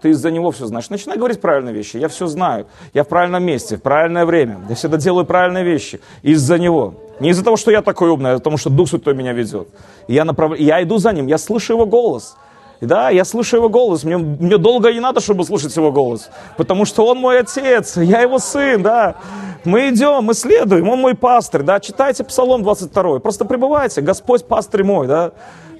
ты 0.00 0.10
из-за 0.10 0.30
него 0.30 0.52
все 0.52 0.66
знаешь. 0.66 0.90
Начинай 0.90 1.18
говорить 1.18 1.40
правильные 1.40 1.74
вещи. 1.74 1.96
Я 1.96 2.06
все 2.06 2.28
знаю. 2.28 2.68
Я 2.92 3.02
в 3.02 3.08
правильном 3.08 3.42
месте, 3.42 3.78
в 3.78 3.82
правильное 3.82 4.26
время. 4.26 4.60
Я 4.68 4.76
всегда 4.76 4.96
делаю 4.96 5.26
правильные 5.26 5.64
вещи. 5.64 6.00
Из-за 6.22 6.56
него. 6.56 7.03
Не 7.20 7.30
из-за 7.30 7.44
того, 7.44 7.56
что 7.56 7.70
я 7.70 7.82
такой 7.82 8.10
умный, 8.10 8.32
а 8.32 8.34
потому 8.34 8.56
что 8.56 8.70
Дух 8.70 8.88
Святой 8.88 9.14
меня 9.14 9.32
ведет. 9.32 9.68
Я, 10.08 10.24
направ... 10.24 10.58
я 10.58 10.82
иду 10.82 10.98
за 10.98 11.12
ним, 11.12 11.26
я 11.26 11.38
слышу 11.38 11.74
его 11.74 11.86
голос. 11.86 12.36
Да, 12.80 13.10
я 13.10 13.24
слышу 13.24 13.56
его 13.56 13.68
голос. 13.68 14.04
Мне, 14.04 14.18
мне 14.18 14.58
долго 14.58 14.92
не 14.92 15.00
надо, 15.00 15.20
чтобы 15.20 15.44
слушать 15.44 15.74
его 15.76 15.92
голос. 15.92 16.30
Потому 16.56 16.84
что 16.84 17.06
он 17.06 17.18
мой 17.18 17.40
отец, 17.40 17.96
я 17.96 18.20
его 18.20 18.38
сын, 18.38 18.82
да. 18.82 19.16
Мы 19.64 19.88
идем, 19.90 20.24
мы 20.24 20.34
следуем, 20.34 20.88
он 20.88 21.00
мой 21.00 21.14
пастырь, 21.14 21.62
да. 21.62 21.80
Читайте 21.80 22.24
Псалом 22.24 22.62
22. 22.62 23.20
Просто 23.20 23.44
пребывайте, 23.44 24.00
Господь 24.00 24.44
пастырь 24.44 24.84
мой, 24.84 25.06
да. 25.06 25.32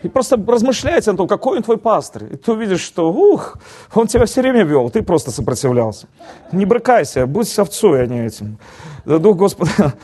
И 0.05 0.09
просто 0.09 0.37
размышляйте 0.37 1.11
о 1.11 1.15
том, 1.15 1.27
какой 1.27 1.57
он 1.57 1.63
твой 1.63 1.79
пастырь. 1.79 2.35
И 2.35 2.37
ты 2.37 2.53
увидишь, 2.53 2.83
что, 2.83 3.11
ух, 3.11 3.57
он 3.95 4.07
тебя 4.07 4.27
все 4.27 4.43
время 4.43 4.63
вел, 4.63 4.91
ты 4.91 5.03
просто 5.03 5.31
сопротивлялся. 5.31 6.09
Не 6.53 6.67
брыкайся, 6.67 7.27
будь 7.27 7.59
овцой, 7.59 8.03
а 8.03 8.07
не 8.07 8.27
этим. 8.27 8.59
Дух 9.07 9.39
Господа 9.39 9.95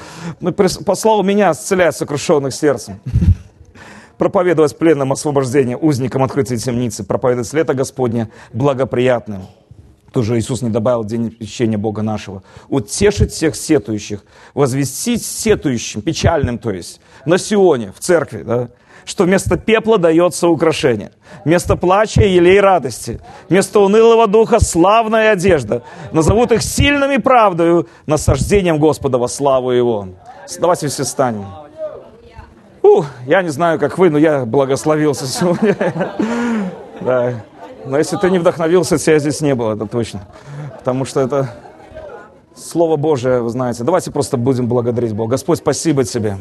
послал 0.87 1.23
меня 1.23 1.53
исцелять 1.53 1.95
сокрушенных 1.97 2.55
сердцем 2.55 2.99
проповедовать 4.17 4.79
пленным 4.79 5.13
освобождение, 5.13 5.77
узникам 5.77 6.23
открытия 6.23 6.57
темницы, 6.57 7.05
проповедовать 7.05 7.53
лето 7.53 7.75
Господне 7.75 8.31
благоприятным. 8.55 9.43
Тоже 10.13 10.39
Иисус 10.39 10.63
не 10.63 10.71
добавил 10.71 11.05
день 11.05 11.37
исчения 11.41 11.77
Бога 11.77 12.01
нашего. 12.01 12.43
Утешить 12.71 13.33
всех 13.33 13.55
сетующих, 13.55 14.25
возвестить 14.55 15.23
сетующим, 15.23 16.01
печальным, 16.01 16.59
то 16.59 16.71
есть, 16.71 17.03
на 17.27 17.37
Сионе, 17.37 17.93
в 17.95 18.01
церкви, 18.01 18.43
да, 18.43 18.71
что 19.05 19.25
вместо 19.25 19.57
пепла 19.57 19.99
дается 19.99 20.49
украшение, 20.49 21.13
вместо 21.45 21.77
плача 21.77 22.23
елей 22.23 22.61
радости, 22.61 23.21
вместо 23.49 23.81
унылого 23.81 24.27
духа 24.27 24.61
славная 24.61 25.33
одежда. 25.33 25.83
Назовут 26.13 26.53
их 26.53 26.63
сильными 26.63 27.17
правдою, 27.17 27.89
насаждением 28.07 28.79
Господа 28.79 29.19
во 29.19 29.29
славу 29.29 29.71
Его. 29.71 30.09
Давайте 30.59 30.89
все 30.89 31.05
станем. 31.05 31.47
У, 32.83 33.05
я 33.27 33.43
не 33.43 33.51
знаю, 33.51 33.79
как 33.79 33.99
вы, 33.99 34.11
но 34.11 34.19
я 34.19 34.45
благословился 34.45 35.27
сегодня. 35.27 35.77
Да. 37.01 37.33
Но 37.87 37.97
если 37.97 38.19
ты 38.19 38.31
не 38.31 38.39
вдохновился, 38.39 38.99
тебя 38.99 39.19
здесь 39.19 39.41
не 39.41 39.55
было, 39.55 39.75
это 39.75 39.87
точно. 39.87 40.29
Потому 40.77 41.07
что 41.07 41.21
это 41.21 41.49
Слово 42.55 42.97
Божие, 42.97 43.41
вы 43.41 43.49
знаете. 43.49 43.85
Давайте 43.85 44.11
просто 44.11 44.37
будем 44.37 44.67
благодарить 44.67 45.15
Бога. 45.15 45.33
Господь, 45.33 45.59
спасибо 45.59 46.05
тебе. 46.05 46.37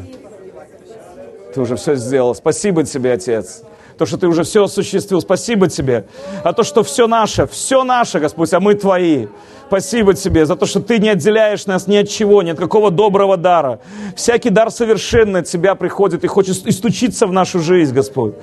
Ты 1.54 1.60
уже 1.60 1.76
все 1.76 1.94
сделал. 1.96 2.34
Спасибо 2.34 2.84
тебе, 2.84 3.12
Отец. 3.12 3.62
То, 3.98 4.06
что 4.06 4.16
ты 4.16 4.28
уже 4.28 4.44
все 4.44 4.64
осуществил. 4.64 5.20
Спасибо 5.20 5.68
тебе. 5.68 6.06
А 6.42 6.52
то, 6.52 6.62
что 6.62 6.82
все 6.82 7.06
наше, 7.06 7.46
все 7.46 7.84
наше, 7.84 8.18
Господь, 8.18 8.52
а 8.52 8.60
мы 8.60 8.74
твои. 8.74 9.26
Спасибо 9.70 10.14
тебе 10.14 10.46
за 10.46 10.56
то, 10.56 10.66
что 10.66 10.80
ты 10.80 10.98
не 10.98 11.10
отделяешь 11.10 11.64
нас 11.66 11.86
ни 11.86 11.94
от 11.94 12.08
чего, 12.08 12.42
ни 12.42 12.50
от 12.50 12.58
какого 12.58 12.90
доброго 12.90 13.36
дара. 13.36 13.78
Всякий 14.16 14.50
дар 14.50 14.72
совершенный 14.72 15.40
от 15.40 15.46
тебя 15.46 15.76
приходит 15.76 16.24
и 16.24 16.26
хочет 16.26 16.66
и 16.66 16.72
стучиться 16.72 17.28
в 17.28 17.32
нашу 17.32 17.60
жизнь, 17.60 17.94
Господь. 17.94 18.34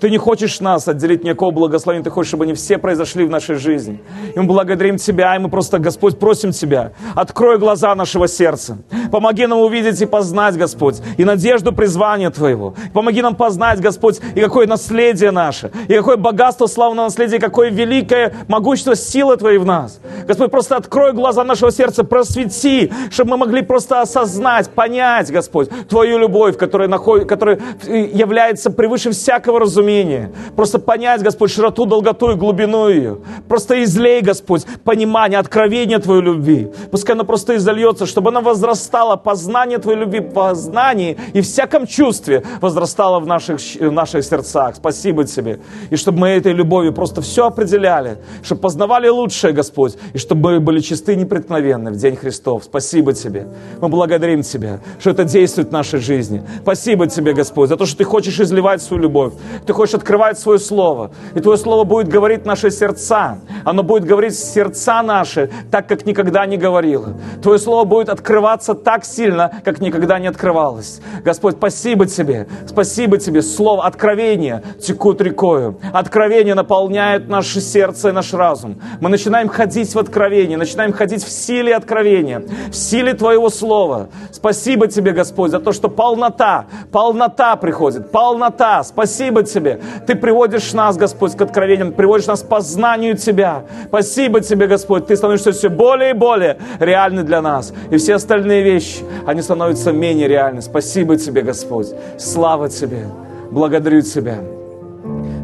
Ты 0.00 0.10
не 0.10 0.18
хочешь 0.18 0.60
нас 0.60 0.86
отделить 0.86 1.24
никакого 1.24 1.50
благословения, 1.50 2.04
ты 2.04 2.10
хочешь, 2.10 2.28
чтобы 2.28 2.44
они 2.44 2.54
все 2.54 2.78
произошли 2.78 3.24
в 3.24 3.30
нашей 3.30 3.56
жизни. 3.56 4.00
И 4.32 4.38
мы 4.38 4.44
благодарим 4.44 4.96
Тебя, 4.96 5.34
и 5.34 5.40
мы 5.40 5.48
просто, 5.48 5.80
Господь, 5.80 6.20
просим 6.20 6.52
Тебя, 6.52 6.92
открой 7.16 7.58
глаза 7.58 7.92
нашего 7.96 8.28
сердца. 8.28 8.78
Помоги 9.10 9.44
нам 9.46 9.58
увидеть 9.58 10.00
и 10.00 10.06
познать, 10.06 10.56
Господь, 10.56 11.00
и 11.16 11.24
надежду 11.24 11.72
призвания 11.72 12.30
Твоего. 12.30 12.74
Помоги 12.92 13.22
нам 13.22 13.34
познать, 13.34 13.80
Господь, 13.80 14.20
и 14.36 14.40
какое 14.40 14.68
наследие 14.68 15.32
наше, 15.32 15.72
и 15.88 15.94
какое 15.94 16.16
богатство 16.16 16.66
славного 16.66 17.06
наследия, 17.06 17.40
какое 17.40 17.70
великое 17.70 18.34
могущество 18.46 18.94
силы 18.94 19.36
Твоей 19.36 19.58
в 19.58 19.64
нас. 19.64 19.98
Господь, 20.28 20.52
просто 20.52 20.75
открой 20.76 21.12
глаза 21.12 21.44
нашего 21.44 21.70
сердца, 21.70 22.04
просвети, 22.04 22.92
чтобы 23.10 23.32
мы 23.32 23.36
могли 23.38 23.62
просто 23.62 24.00
осознать, 24.00 24.70
понять, 24.70 25.30
Господь, 25.30 25.68
Твою 25.88 26.18
любовь, 26.18 26.56
которая, 26.56 26.88
находит, 26.88 27.28
которая 27.28 27.60
является 27.86 28.70
превыше 28.70 29.10
всякого 29.10 29.60
разумения. 29.60 30.32
Просто 30.54 30.78
понять, 30.78 31.22
Господь, 31.22 31.50
широту, 31.50 31.86
долготу 31.86 32.32
и 32.32 32.34
глубину 32.34 32.88
ее. 32.88 33.18
Просто 33.48 33.82
излей, 33.82 34.20
Господь, 34.20 34.64
понимание, 34.84 35.38
откровение 35.38 35.98
Твоей 35.98 36.22
любви. 36.22 36.70
Пускай 36.90 37.14
оно 37.14 37.24
просто 37.24 37.56
изольется, 37.56 38.06
чтобы 38.06 38.30
оно 38.30 38.40
возрастало, 38.40 39.16
познание 39.16 39.78
Твоей 39.78 39.98
любви, 39.98 40.20
познание 40.20 41.16
и 41.32 41.40
всяком 41.40 41.86
чувстве 41.86 42.42
возрастало 42.60 43.20
в 43.20 43.26
наших, 43.26 43.60
в 43.60 43.92
наших 43.92 44.24
сердцах. 44.24 44.76
Спасибо 44.76 45.24
Тебе. 45.24 45.60
И 45.90 45.96
чтобы 45.96 46.18
мы 46.18 46.28
этой 46.28 46.52
любовью 46.52 46.92
просто 46.92 47.20
все 47.20 47.46
определяли, 47.46 48.18
чтобы 48.42 48.60
познавали 48.60 49.08
лучшее, 49.08 49.52
Господь, 49.52 49.96
и 50.12 50.18
чтобы 50.18 50.60
были 50.66 50.80
чисты 50.80 51.14
и 51.14 51.16
непреткновенны 51.16 51.92
в 51.92 51.96
День 51.96 52.16
Христов. 52.16 52.64
Спасибо 52.64 53.12
Тебе. 53.12 53.46
Мы 53.80 53.88
благодарим 53.88 54.42
Тебя, 54.42 54.80
что 54.98 55.10
это 55.10 55.24
действует 55.24 55.68
в 55.68 55.72
нашей 55.72 56.00
жизни. 56.00 56.42
Спасибо 56.60 57.06
Тебе, 57.06 57.32
Господь, 57.32 57.68
за 57.68 57.76
то, 57.76 57.86
что 57.86 57.96
Ты 57.98 58.04
хочешь 58.04 58.38
изливать 58.40 58.82
свою 58.82 59.04
любовь. 59.04 59.32
Ты 59.64 59.72
хочешь 59.72 59.94
открывать 59.94 60.38
свое 60.38 60.58
Слово. 60.58 61.12
И 61.34 61.40
Твое 61.40 61.56
Слово 61.56 61.84
будет 61.84 62.08
говорить 62.08 62.44
наши 62.44 62.70
сердца. 62.70 63.38
Оно 63.64 63.84
будет 63.84 64.04
говорить 64.04 64.36
сердца 64.36 65.02
наши 65.02 65.50
так, 65.70 65.88
как 65.88 66.04
никогда 66.04 66.44
не 66.46 66.56
говорило. 66.56 67.14
Твое 67.42 67.58
Слово 67.60 67.84
будет 67.84 68.08
открываться 68.08 68.74
так 68.74 69.04
сильно, 69.04 69.52
как 69.64 69.80
никогда 69.80 70.18
не 70.18 70.26
открывалось. 70.26 71.00
Господь, 71.24 71.54
спасибо 71.56 72.06
Тебе. 72.06 72.48
Спасибо 72.66 73.18
Тебе. 73.18 73.40
Слово 73.40 73.86
откровения 73.86 74.64
текут 74.82 75.20
рекою. 75.20 75.78
Откровение 75.92 76.54
наполняет 76.54 77.28
наше 77.28 77.60
сердце 77.60 78.08
и 78.08 78.12
наш 78.12 78.34
разум. 78.34 78.80
Мы 79.00 79.08
начинаем 79.10 79.48
ходить 79.48 79.94
в 79.94 79.98
откровение 79.98 80.55
откровения, 80.56 80.58
начинаем 80.58 80.92
ходить 80.92 81.24
в 81.24 81.30
силе 81.30 81.74
откровения, 81.74 82.42
в 82.70 82.74
силе 82.74 83.14
Твоего 83.14 83.50
Слова. 83.50 84.08
Спасибо 84.32 84.86
Тебе, 84.86 85.12
Господь, 85.12 85.50
за 85.50 85.60
то, 85.60 85.72
что 85.72 85.88
полнота, 85.88 86.66
полнота 86.90 87.56
приходит, 87.56 88.10
полнота. 88.10 88.82
Спасибо 88.82 89.42
Тебе. 89.42 89.80
Ты 90.06 90.14
приводишь 90.14 90.72
нас, 90.72 90.96
Господь, 90.96 91.36
к 91.36 91.42
откровениям, 91.42 91.92
приводишь 91.92 92.26
нас 92.26 92.42
к 92.42 92.48
познанию 92.48 93.16
Тебя. 93.16 93.64
Спасибо 93.88 94.40
Тебе, 94.40 94.66
Господь. 94.66 95.06
Ты 95.06 95.16
становишься 95.16 95.52
все 95.52 95.68
более 95.68 96.10
и 96.10 96.14
более 96.14 96.58
реальный 96.80 97.22
для 97.22 97.42
нас. 97.42 97.72
И 97.90 97.96
все 97.96 98.14
остальные 98.14 98.62
вещи, 98.62 99.04
они 99.26 99.42
становятся 99.42 99.92
менее 99.92 100.28
реальны. 100.28 100.62
Спасибо 100.62 101.16
Тебе, 101.16 101.42
Господь. 101.42 101.88
Слава 102.18 102.68
Тебе. 102.68 103.06
Благодарю 103.50 104.02
Тебя. 104.02 104.38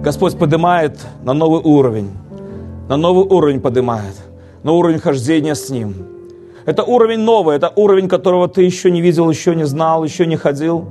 Господь 0.03 0.37
поднимает 0.37 0.99
на 1.23 1.33
новый 1.33 1.61
уровень. 1.63 2.11
На 2.89 2.97
новый 2.97 3.25
уровень 3.25 3.61
поднимает 3.61 4.32
на 4.63 4.73
уровень 4.73 4.99
хождения 4.99 5.55
с 5.55 5.71
Ним. 5.71 5.95
Это 6.65 6.85
уровень 6.85 7.21
новый, 7.21 7.57
это 7.57 7.73
уровень, 7.75 8.09
которого 8.09 8.49
ты 8.49 8.63
еще 8.63 8.91
не 8.91 9.01
видел, 9.01 9.29
еще 9.31 9.55
не 9.55 9.65
знал, 9.65 10.05
еще 10.05 10.27
не 10.27 10.37
ходил. 10.37 10.85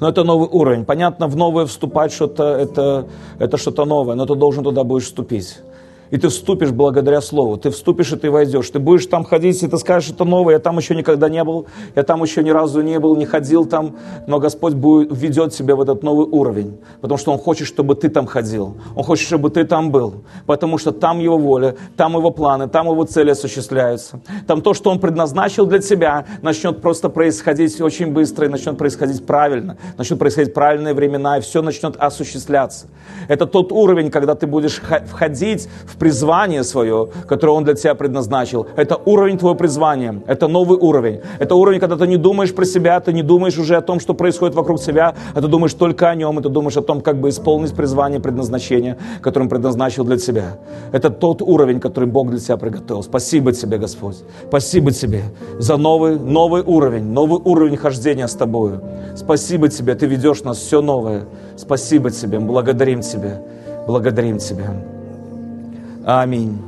Но 0.00 0.08
это 0.08 0.24
новый 0.24 0.48
уровень. 0.50 0.84
Понятно, 0.84 1.28
в 1.28 1.36
новое 1.36 1.66
вступать 1.66 2.12
что-то, 2.12 2.44
это, 2.44 3.06
это 3.38 3.56
что-то 3.56 3.84
новое, 3.84 4.16
но 4.16 4.26
ты 4.26 4.34
должен 4.34 4.64
туда 4.64 4.82
будешь 4.82 5.04
вступить 5.04 5.58
и 6.10 6.16
ты 6.16 6.28
вступишь 6.28 6.70
благодаря 6.70 7.20
Слову. 7.20 7.56
Ты 7.56 7.70
вступишь, 7.70 8.12
и 8.12 8.16
ты 8.16 8.30
войдешь. 8.30 8.70
Ты 8.70 8.78
будешь 8.78 9.06
там 9.06 9.24
ходить, 9.24 9.62
и 9.62 9.68
ты 9.68 9.76
скажешь, 9.78 10.10
это 10.10 10.24
новое, 10.24 10.54
я 10.54 10.58
там 10.58 10.78
еще 10.78 10.94
никогда 10.94 11.28
не 11.28 11.42
был, 11.44 11.66
я 11.94 12.02
там 12.02 12.22
еще 12.22 12.42
ни 12.42 12.50
разу 12.50 12.80
не 12.82 12.98
был, 12.98 13.16
не 13.16 13.26
ходил 13.26 13.66
там, 13.66 13.96
но 14.26 14.38
Господь 14.38 14.74
будет, 14.74 15.08
ведет 15.16 15.52
тебя 15.52 15.76
в 15.76 15.80
этот 15.80 16.02
новый 16.02 16.26
уровень, 16.26 16.78
потому 17.00 17.18
что 17.18 17.32
Он 17.32 17.38
хочет, 17.38 17.66
чтобы 17.66 17.94
ты 17.94 18.08
там 18.08 18.26
ходил. 18.26 18.76
Он 18.96 19.04
хочет, 19.04 19.26
чтобы 19.26 19.50
ты 19.50 19.64
там 19.64 19.90
был, 19.90 20.24
потому 20.46 20.78
что 20.78 20.92
там 20.92 21.18
Его 21.18 21.38
воля, 21.38 21.76
там 21.96 22.16
Его 22.16 22.30
планы, 22.30 22.68
там 22.68 22.88
Его 22.88 23.04
цели 23.04 23.30
осуществляются. 23.30 24.20
Там 24.46 24.62
то, 24.62 24.74
что 24.74 24.90
Он 24.90 24.98
предназначил 24.98 25.66
для 25.66 25.78
тебя, 25.78 26.26
начнет 26.42 26.80
просто 26.80 27.08
происходить 27.08 27.80
очень 27.80 28.12
быстро 28.12 28.46
и 28.46 28.48
начнет 28.48 28.78
происходить 28.78 29.26
правильно, 29.26 29.76
начнет 29.96 30.18
происходить 30.18 30.54
правильные 30.54 30.94
времена, 30.94 31.38
и 31.38 31.40
все 31.40 31.62
начнет 31.62 31.96
осуществляться. 31.96 32.86
Это 33.28 33.46
тот 33.46 33.72
уровень, 33.72 34.10
когда 34.10 34.34
ты 34.34 34.46
будешь 34.46 34.80
входить 35.06 35.68
в 35.86 35.97
призвание 35.98 36.64
свое, 36.64 37.08
которое 37.26 37.52
Он 37.52 37.64
для 37.64 37.74
тебя 37.74 37.94
предназначил. 37.94 38.66
Это 38.76 38.96
уровень 38.96 39.38
твоего 39.38 39.56
призвания. 39.56 40.22
Это 40.26 40.48
новый 40.48 40.78
уровень. 40.78 41.20
Это 41.38 41.54
уровень, 41.54 41.80
когда 41.80 41.96
ты 41.96 42.06
не 42.06 42.16
думаешь 42.16 42.54
про 42.54 42.64
себя, 42.64 43.00
ты 43.00 43.12
не 43.12 43.22
думаешь 43.22 43.58
уже 43.58 43.76
о 43.76 43.80
том, 43.80 44.00
что 44.00 44.14
происходит 44.14 44.54
вокруг 44.54 44.80
тебя, 44.80 45.14
а 45.34 45.40
ты 45.40 45.48
думаешь 45.48 45.74
только 45.74 46.08
о 46.08 46.14
Нем, 46.14 46.38
и 46.38 46.42
ты 46.42 46.48
думаешь 46.48 46.76
о 46.76 46.82
том, 46.82 47.00
как 47.00 47.20
бы 47.20 47.28
исполнить 47.28 47.74
призвание, 47.74 48.20
предназначение, 48.20 48.96
которое 49.20 49.44
Он 49.44 49.48
предназначил 49.48 50.04
для 50.04 50.16
тебя. 50.16 50.58
Это 50.92 51.10
тот 51.10 51.42
уровень, 51.42 51.80
который 51.80 52.08
Бог 52.08 52.30
для 52.30 52.38
тебя 52.38 52.56
приготовил. 52.56 53.02
Спасибо 53.02 53.52
тебе, 53.52 53.78
Господь. 53.78 54.16
Спасибо 54.48 54.90
тебе 54.92 55.22
за 55.58 55.76
новый, 55.76 56.18
новый 56.18 56.62
уровень, 56.62 57.04
новый 57.04 57.40
уровень 57.44 57.76
хождения 57.76 58.26
с 58.26 58.34
тобою. 58.34 58.82
Спасибо 59.16 59.68
тебе, 59.68 59.94
ты 59.94 60.06
ведешь 60.06 60.42
нас 60.42 60.58
все 60.58 60.80
новое. 60.80 61.24
Спасибо 61.56 62.10
тебе, 62.10 62.38
благодарим 62.38 63.00
тебя, 63.00 63.42
благодарим 63.86 64.38
тебя. 64.38 64.97
Аминь. 66.08 66.67